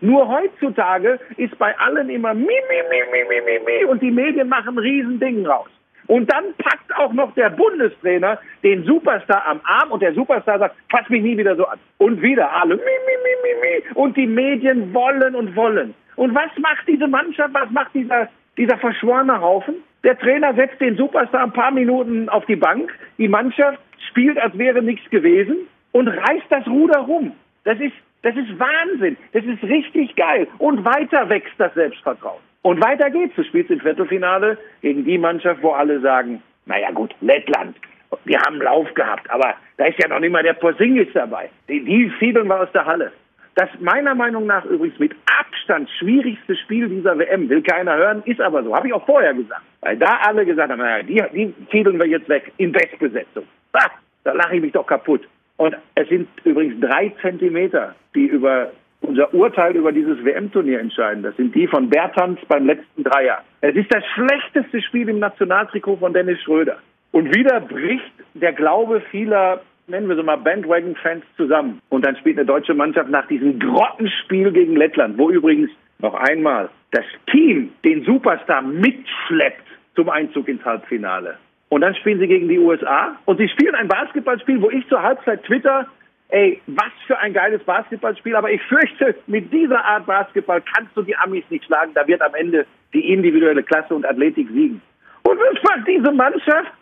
Nur 0.00 0.28
heutzutage 0.28 1.18
ist 1.36 1.56
bei 1.58 1.76
allen 1.78 2.08
immer 2.10 2.34
mi, 2.34 2.44
mi, 2.44 2.82
mi, 2.90 3.02
mi, 3.10 3.24
mi, 3.28 3.40
mi, 3.44 3.64
mi 3.64 3.84
und 3.84 4.02
die 4.02 4.10
Medien 4.10 4.48
machen 4.48 4.76
ein 4.76 4.78
Riesending 4.78 5.46
raus. 5.46 5.68
Und 6.08 6.32
dann 6.32 6.54
packt 6.56 6.96
auch 6.96 7.12
noch 7.12 7.34
der 7.34 7.50
Bundestrainer 7.50 8.38
den 8.62 8.84
Superstar 8.84 9.46
am 9.46 9.60
Arm 9.64 9.92
und 9.92 10.00
der 10.00 10.14
Superstar 10.14 10.58
sagt, 10.58 10.76
fass 10.90 11.08
mich 11.10 11.22
nie 11.22 11.36
wieder 11.36 11.54
so 11.54 11.66
an. 11.66 11.78
Und 11.98 12.22
wieder 12.22 12.50
alle, 12.50 12.76
mi, 12.76 12.82
mi, 12.82 13.14
mi, 13.24 13.34
mi, 13.42 13.60
mi. 13.60 13.94
Und 13.94 14.16
die 14.16 14.26
Medien 14.26 14.94
wollen 14.94 15.34
und 15.34 15.54
wollen. 15.54 15.94
Und 16.16 16.34
was 16.34 16.50
macht 16.58 16.88
diese 16.88 17.06
Mannschaft, 17.06 17.52
was 17.52 17.70
macht 17.70 17.94
dieser, 17.94 18.28
dieser 18.56 18.78
verschworene 18.78 19.38
Haufen? 19.40 19.74
Der 20.02 20.18
Trainer 20.18 20.54
setzt 20.54 20.80
den 20.80 20.96
Superstar 20.96 21.42
ein 21.42 21.52
paar 21.52 21.70
Minuten 21.70 22.28
auf 22.30 22.46
die 22.46 22.56
Bank. 22.56 22.90
Die 23.18 23.28
Mannschaft 23.28 23.78
spielt, 24.08 24.38
als 24.38 24.56
wäre 24.56 24.80
nichts 24.80 25.08
gewesen 25.10 25.68
und 25.92 26.08
reißt 26.08 26.46
das 26.48 26.66
Ruder 26.66 27.00
rum. 27.00 27.32
Das 27.64 27.78
ist, 27.80 27.92
das 28.22 28.36
ist 28.36 28.58
Wahnsinn. 28.58 29.16
Das 29.32 29.44
ist 29.44 29.62
richtig 29.62 30.16
geil. 30.16 30.48
Und 30.58 30.84
weiter 30.84 31.28
wächst 31.28 31.54
das 31.58 31.72
Selbstvertrauen. 31.74 32.40
Und 32.62 32.82
weiter 32.82 33.10
geht's. 33.10 33.36
Du 33.36 33.44
spielst 33.44 33.70
im 33.70 33.80
Viertelfinale 33.80 34.58
gegen 34.82 35.04
die 35.04 35.18
Mannschaft, 35.18 35.62
wo 35.62 35.70
alle 35.70 36.00
sagen, 36.00 36.42
naja 36.66 36.90
gut, 36.90 37.14
Lettland, 37.20 37.76
wir 38.24 38.40
haben 38.40 38.60
Lauf 38.60 38.92
gehabt, 38.94 39.30
aber 39.30 39.54
da 39.76 39.86
ist 39.86 39.98
ja 40.02 40.08
noch 40.08 40.20
nicht 40.20 40.32
mal 40.32 40.42
der 40.42 40.54
Porzingis 40.54 41.08
dabei. 41.14 41.50
Die, 41.68 41.84
die 41.84 42.10
fiebeln 42.18 42.48
wir 42.48 42.60
aus 42.60 42.72
der 42.72 42.84
Halle. 42.84 43.12
Das 43.54 43.68
meiner 43.80 44.14
Meinung 44.14 44.46
nach 44.46 44.64
übrigens 44.64 44.98
mit 44.98 45.12
Abstand 45.40 45.90
schwierigste 45.98 46.56
Spiel 46.56 46.88
dieser 46.88 47.18
WM, 47.18 47.48
will 47.48 47.62
keiner 47.62 47.96
hören, 47.96 48.22
ist 48.24 48.40
aber 48.40 48.62
so. 48.62 48.74
Habe 48.74 48.88
ich 48.88 48.94
auch 48.94 49.04
vorher 49.04 49.34
gesagt. 49.34 49.62
Weil 49.80 49.96
da 49.96 50.18
alle 50.26 50.46
gesagt 50.46 50.70
haben, 50.70 50.78
naja, 50.78 51.02
die, 51.02 51.22
die 51.32 51.54
fiedeln 51.70 51.98
wir 51.98 52.06
jetzt 52.06 52.28
weg 52.28 52.52
in 52.56 52.72
Bestbesetzung. 52.72 53.44
Ah, 53.72 53.90
da 54.24 54.32
lache 54.32 54.56
ich 54.56 54.62
mich 54.62 54.72
doch 54.72 54.86
kaputt. 54.86 55.26
Und 55.58 55.76
es 55.96 56.08
sind 56.08 56.28
übrigens 56.44 56.80
drei 56.80 57.12
Zentimeter, 57.20 57.94
die 58.14 58.26
über 58.26 58.70
unser 59.00 59.32
Urteil 59.34 59.76
über 59.76 59.92
dieses 59.92 60.24
WM-Turnier 60.24 60.80
entscheiden. 60.80 61.22
Das 61.22 61.36
sind 61.36 61.54
die 61.54 61.66
von 61.66 61.88
Bertans 61.88 62.38
beim 62.48 62.66
letzten 62.66 63.04
Dreier. 63.04 63.42
Es 63.60 63.74
ist 63.74 63.92
das 63.92 64.04
schlechteste 64.14 64.80
Spiel 64.82 65.08
im 65.08 65.18
Nationaltrikot 65.18 65.96
von 65.96 66.12
Dennis 66.12 66.40
Schröder. 66.42 66.78
Und 67.12 67.34
wieder 67.34 67.60
bricht 67.60 68.12
der 68.34 68.52
Glaube 68.52 69.00
vieler, 69.10 69.60
nennen 69.86 70.08
wir 70.08 70.16
so 70.16 70.22
mal 70.22 70.36
Bandwagon-Fans 70.36 71.24
zusammen. 71.36 71.80
Und 71.88 72.06
dann 72.06 72.16
spielt 72.16 72.38
eine 72.38 72.46
deutsche 72.46 72.74
Mannschaft 72.74 73.10
nach 73.10 73.26
diesem 73.26 73.58
Grottenspiel 73.58 74.52
gegen 74.52 74.76
Lettland, 74.76 75.18
wo 75.18 75.30
übrigens 75.30 75.70
noch 75.98 76.14
einmal 76.14 76.68
das 76.92 77.04
Team 77.30 77.72
den 77.84 78.04
Superstar 78.04 78.62
mitschleppt 78.62 79.66
zum 79.96 80.08
Einzug 80.08 80.48
ins 80.48 80.64
Halbfinale. 80.64 81.38
Und 81.70 81.82
dann 81.82 81.94
spielen 81.96 82.18
sie 82.18 82.28
gegen 82.28 82.48
die 82.48 82.58
USA 82.58 83.16
und 83.26 83.38
sie 83.38 83.48
spielen 83.48 83.74
ein 83.74 83.88
Basketballspiel, 83.88 84.60
wo 84.62 84.70
ich 84.70 84.86
zur 84.88 85.02
Halbzeit 85.02 85.44
Twitter 85.44 85.86
ey, 86.28 86.60
was 86.66 86.92
für 87.06 87.18
ein 87.18 87.32
geiles 87.32 87.62
Basketballspiel, 87.64 88.36
aber 88.36 88.50
ich 88.50 88.62
fürchte, 88.62 89.14
mit 89.26 89.52
dieser 89.52 89.84
Art 89.84 90.06
Basketball 90.06 90.62
kannst 90.74 90.96
du 90.96 91.02
die 91.02 91.16
Amis 91.16 91.44
nicht 91.50 91.64
schlagen. 91.64 91.92
Da 91.94 92.06
wird 92.06 92.22
am 92.22 92.34
Ende 92.34 92.66
die 92.92 93.12
individuelle 93.12 93.62
Klasse 93.62 93.94
und 93.94 94.06
Athletik 94.06 94.48
siegen. 94.50 94.80
Und 95.22 95.38
was 95.38 95.62
macht 95.62 95.88
diese 95.88 96.12
Mannschaft? 96.12 96.72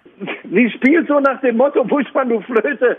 Sie 0.51 0.71
spielt 0.71 1.09
so 1.09 1.21
nach 1.21 1.41
dem 1.41 1.57
Motto, 1.57 1.85
Buschmann, 1.85 2.29
du 2.29 2.41
Flöte. 2.41 2.99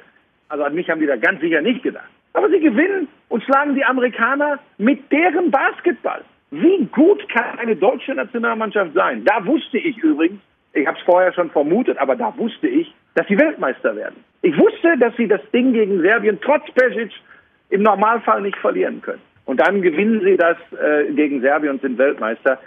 Also 0.49 0.63
an 0.63 0.75
mich 0.75 0.89
haben 0.89 1.01
die 1.01 1.07
da 1.07 1.17
ganz 1.17 1.41
sicher 1.41 1.61
nicht 1.61 1.83
gedacht. 1.83 2.09
Aber 2.33 2.49
sie 2.49 2.59
gewinnen 2.59 3.07
und 3.29 3.43
schlagen 3.43 3.75
die 3.75 3.83
Amerikaner 3.83 4.59
mit 4.77 5.11
deren 5.11 5.51
Basketball. 5.51 6.21
Wie 6.51 6.85
gut 6.91 7.27
kann 7.29 7.59
eine 7.59 7.75
deutsche 7.75 8.13
Nationalmannschaft 8.13 8.93
sein? 8.93 9.25
Da 9.25 9.45
wusste 9.45 9.77
ich 9.79 9.97
übrigens, 9.97 10.39
ich 10.77 10.87
habe 10.87 10.97
es 10.97 11.03
vorher 11.03 11.33
schon 11.33 11.49
vermutet, 11.49 11.97
aber 11.97 12.15
da 12.15 12.33
wusste 12.37 12.67
ich, 12.67 12.93
dass 13.15 13.27
sie 13.27 13.37
Weltmeister 13.37 13.95
werden. 13.95 14.23
Ich 14.41 14.57
wusste, 14.57 14.97
dass 14.97 15.15
sie 15.15 15.27
das 15.27 15.41
Ding 15.51 15.73
gegen 15.73 16.01
Serbien 16.01 16.39
trotz 16.41 16.63
Pesic 16.71 17.11
im 17.69 17.81
Normalfall 17.83 18.41
nicht 18.41 18.57
verlieren 18.57 19.01
können. 19.01 19.21
Und 19.45 19.59
dann 19.59 19.81
gewinnen 19.81 20.21
sie 20.21 20.37
das 20.37 20.57
äh, 20.79 21.11
gegen 21.13 21.41
Serbien 21.41 21.73
und 21.73 21.81
sind 21.81 21.97
Weltmeister. 21.97 22.59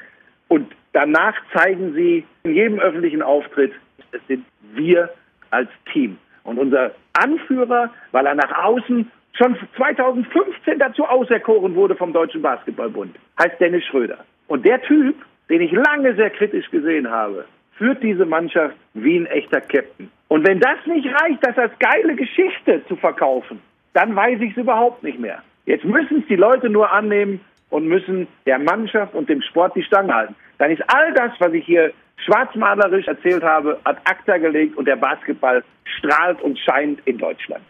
Und 0.49 0.73
danach 0.93 1.35
zeigen 1.55 1.95
sie 1.95 2.25
in 2.43 2.55
jedem 2.55 2.81
öffentlichen 2.81 3.23
Auftritt, 3.23 3.73
es 4.13 4.21
sind 4.27 4.45
wir 4.75 5.11
als 5.51 5.69
Team. 5.93 6.19
Und 6.43 6.59
unser 6.59 6.93
Anführer, 7.13 7.91
weil 8.13 8.27
er 8.27 8.35
nach 8.35 8.65
außen 8.65 9.11
schon 9.35 9.57
2015 9.77 10.79
dazu 10.79 11.05
auserkoren 11.05 11.75
wurde 11.75 11.95
vom 11.95 12.13
Deutschen 12.13 12.43
Basketballbund, 12.43 13.17
heißt 13.39 13.61
Dennis 13.61 13.85
Schröder. 13.85 14.19
Und 14.49 14.67
der 14.67 14.83
Typ, 14.83 15.15
den 15.49 15.61
ich 15.61 15.73
lange 15.73 16.15
sehr 16.17 16.31
kritisch 16.31 16.69
gesehen 16.71 17.11
habe, 17.11 17.45
führt 17.81 18.03
diese 18.03 18.27
Mannschaft 18.27 18.77
wie 18.93 19.17
ein 19.17 19.27
echter 19.27 19.63
Captain. 19.63 20.11
Und 20.29 20.47
wenn 20.47 20.61
das 20.61 20.77
nicht 20.85 21.09
reicht, 21.23 21.45
das 21.45 21.57
als 21.57 21.73
geile 21.79 22.15
Geschichte 22.15 22.83
zu 22.87 22.95
verkaufen, 22.95 23.59
dann 23.95 24.15
weiß 24.15 24.39
ich 24.43 24.51
es 24.53 24.59
überhaupt 24.59 25.03
nicht 25.03 25.19
mehr. 25.19 25.43
Jetzt 25.65 25.87
müssen 25.87 26.19
es 26.21 26.27
die 26.29 26.37
Leute 26.37 26.69
nur 26.69 26.93
annehmen 26.93 27.41
und 27.71 27.89
müssen 27.89 28.29
der 28.45 28.59
Mannschaft 28.59 29.15
und 29.15 29.31
dem 29.31 29.41
Sport 29.41 29.75
die 29.77 29.83
Stange 29.83 30.15
halten. 30.15 30.35
Dann 30.59 30.71
ist 30.71 30.83
all 30.89 31.15
das, 31.15 31.33
was 31.39 31.55
ich 31.55 31.65
hier 31.65 31.91
schwarzmalerisch 32.27 33.07
erzählt 33.07 33.43
habe, 33.43 33.81
ad 33.85 33.99
acta 34.05 34.37
gelegt 34.37 34.77
und 34.77 34.87
der 34.87 34.97
Basketball 34.97 35.65
strahlt 35.85 36.41
und 36.43 36.59
scheint 36.59 37.01
in 37.07 37.17
Deutschland. 37.17 37.63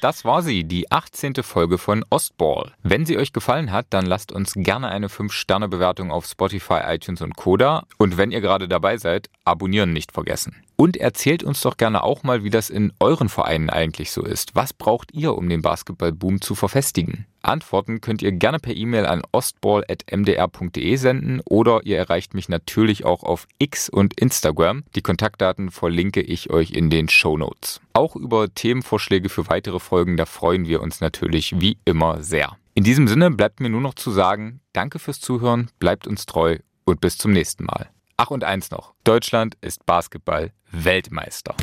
Das 0.00 0.24
war 0.26 0.42
sie, 0.42 0.64
die 0.64 0.92
18. 0.92 1.36
Folge 1.42 1.78
von 1.78 2.04
Ostball. 2.10 2.72
Wenn 2.82 3.06
sie 3.06 3.16
euch 3.16 3.32
gefallen 3.32 3.72
hat, 3.72 3.86
dann 3.90 4.04
lasst 4.04 4.30
uns 4.30 4.52
gerne 4.54 4.88
eine 4.88 5.08
5-Sterne-Bewertung 5.08 6.10
auf 6.10 6.26
Spotify, 6.26 6.80
iTunes 6.84 7.22
und 7.22 7.34
Koda. 7.36 7.84
Und 7.96 8.18
wenn 8.18 8.30
ihr 8.30 8.42
gerade 8.42 8.68
dabei 8.68 8.98
seid, 8.98 9.30
abonnieren 9.44 9.92
nicht 9.92 10.12
vergessen. 10.12 10.62
Und 10.76 10.98
erzählt 10.98 11.42
uns 11.42 11.62
doch 11.62 11.78
gerne 11.78 12.02
auch 12.02 12.22
mal, 12.22 12.44
wie 12.44 12.50
das 12.50 12.68
in 12.68 12.92
euren 13.00 13.30
Vereinen 13.30 13.70
eigentlich 13.70 14.12
so 14.12 14.22
ist. 14.22 14.54
Was 14.54 14.74
braucht 14.74 15.12
ihr, 15.14 15.34
um 15.34 15.48
den 15.48 15.62
Basketballboom 15.62 16.42
zu 16.42 16.54
verfestigen? 16.54 17.26
Antworten 17.40 18.02
könnt 18.02 18.20
ihr 18.20 18.32
gerne 18.32 18.58
per 18.58 18.76
E-Mail 18.76 19.06
an 19.06 19.22
ostball.mdr.de 19.32 20.96
senden 20.96 21.40
oder 21.46 21.80
ihr 21.84 21.96
erreicht 21.96 22.34
mich 22.34 22.50
natürlich 22.50 23.06
auch 23.06 23.22
auf 23.22 23.46
X 23.58 23.88
und 23.88 24.20
Instagram. 24.20 24.84
Die 24.94 25.02
Kontaktdaten 25.02 25.70
verlinke 25.70 26.20
ich 26.20 26.50
euch 26.50 26.72
in 26.72 26.90
den 26.90 27.08
Show 27.08 27.38
Notes. 27.38 27.80
Auch 27.94 28.14
über 28.14 28.52
Themenvorschläge 28.52 29.30
für 29.30 29.48
weitere 29.48 29.80
Folgen, 29.80 30.18
da 30.18 30.26
freuen 30.26 30.66
wir 30.66 30.82
uns 30.82 31.00
natürlich 31.00 31.58
wie 31.58 31.78
immer 31.86 32.22
sehr. 32.22 32.56
In 32.74 32.84
diesem 32.84 33.08
Sinne 33.08 33.30
bleibt 33.30 33.60
mir 33.60 33.70
nur 33.70 33.80
noch 33.80 33.94
zu 33.94 34.10
sagen, 34.10 34.60
danke 34.74 34.98
fürs 34.98 35.20
Zuhören, 35.20 35.70
bleibt 35.78 36.06
uns 36.06 36.26
treu 36.26 36.58
und 36.84 37.00
bis 37.00 37.16
zum 37.16 37.32
nächsten 37.32 37.64
Mal. 37.64 37.88
Ach 38.18 38.30
und 38.30 38.44
eins 38.44 38.70
noch, 38.70 38.94
Deutschland 39.04 39.58
ist 39.60 39.84
Basketball 39.84 40.50
Weltmeister. 40.72 41.54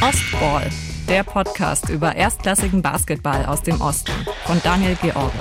Ostball, 0.00 0.68
der 1.08 1.22
Podcast 1.22 1.88
über 1.88 2.16
erstklassigen 2.16 2.82
Basketball 2.82 3.46
aus 3.46 3.62
dem 3.62 3.80
Osten 3.80 4.12
von 4.44 4.60
Daniel 4.64 4.96
George. 5.00 5.32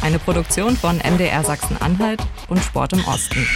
Eine 0.00 0.18
Produktion 0.18 0.78
von 0.78 0.96
MDR 0.96 1.44
Sachsen-Anhalt 1.44 2.22
und 2.48 2.58
Sport 2.58 2.94
im 2.94 3.04
Osten. 3.04 3.46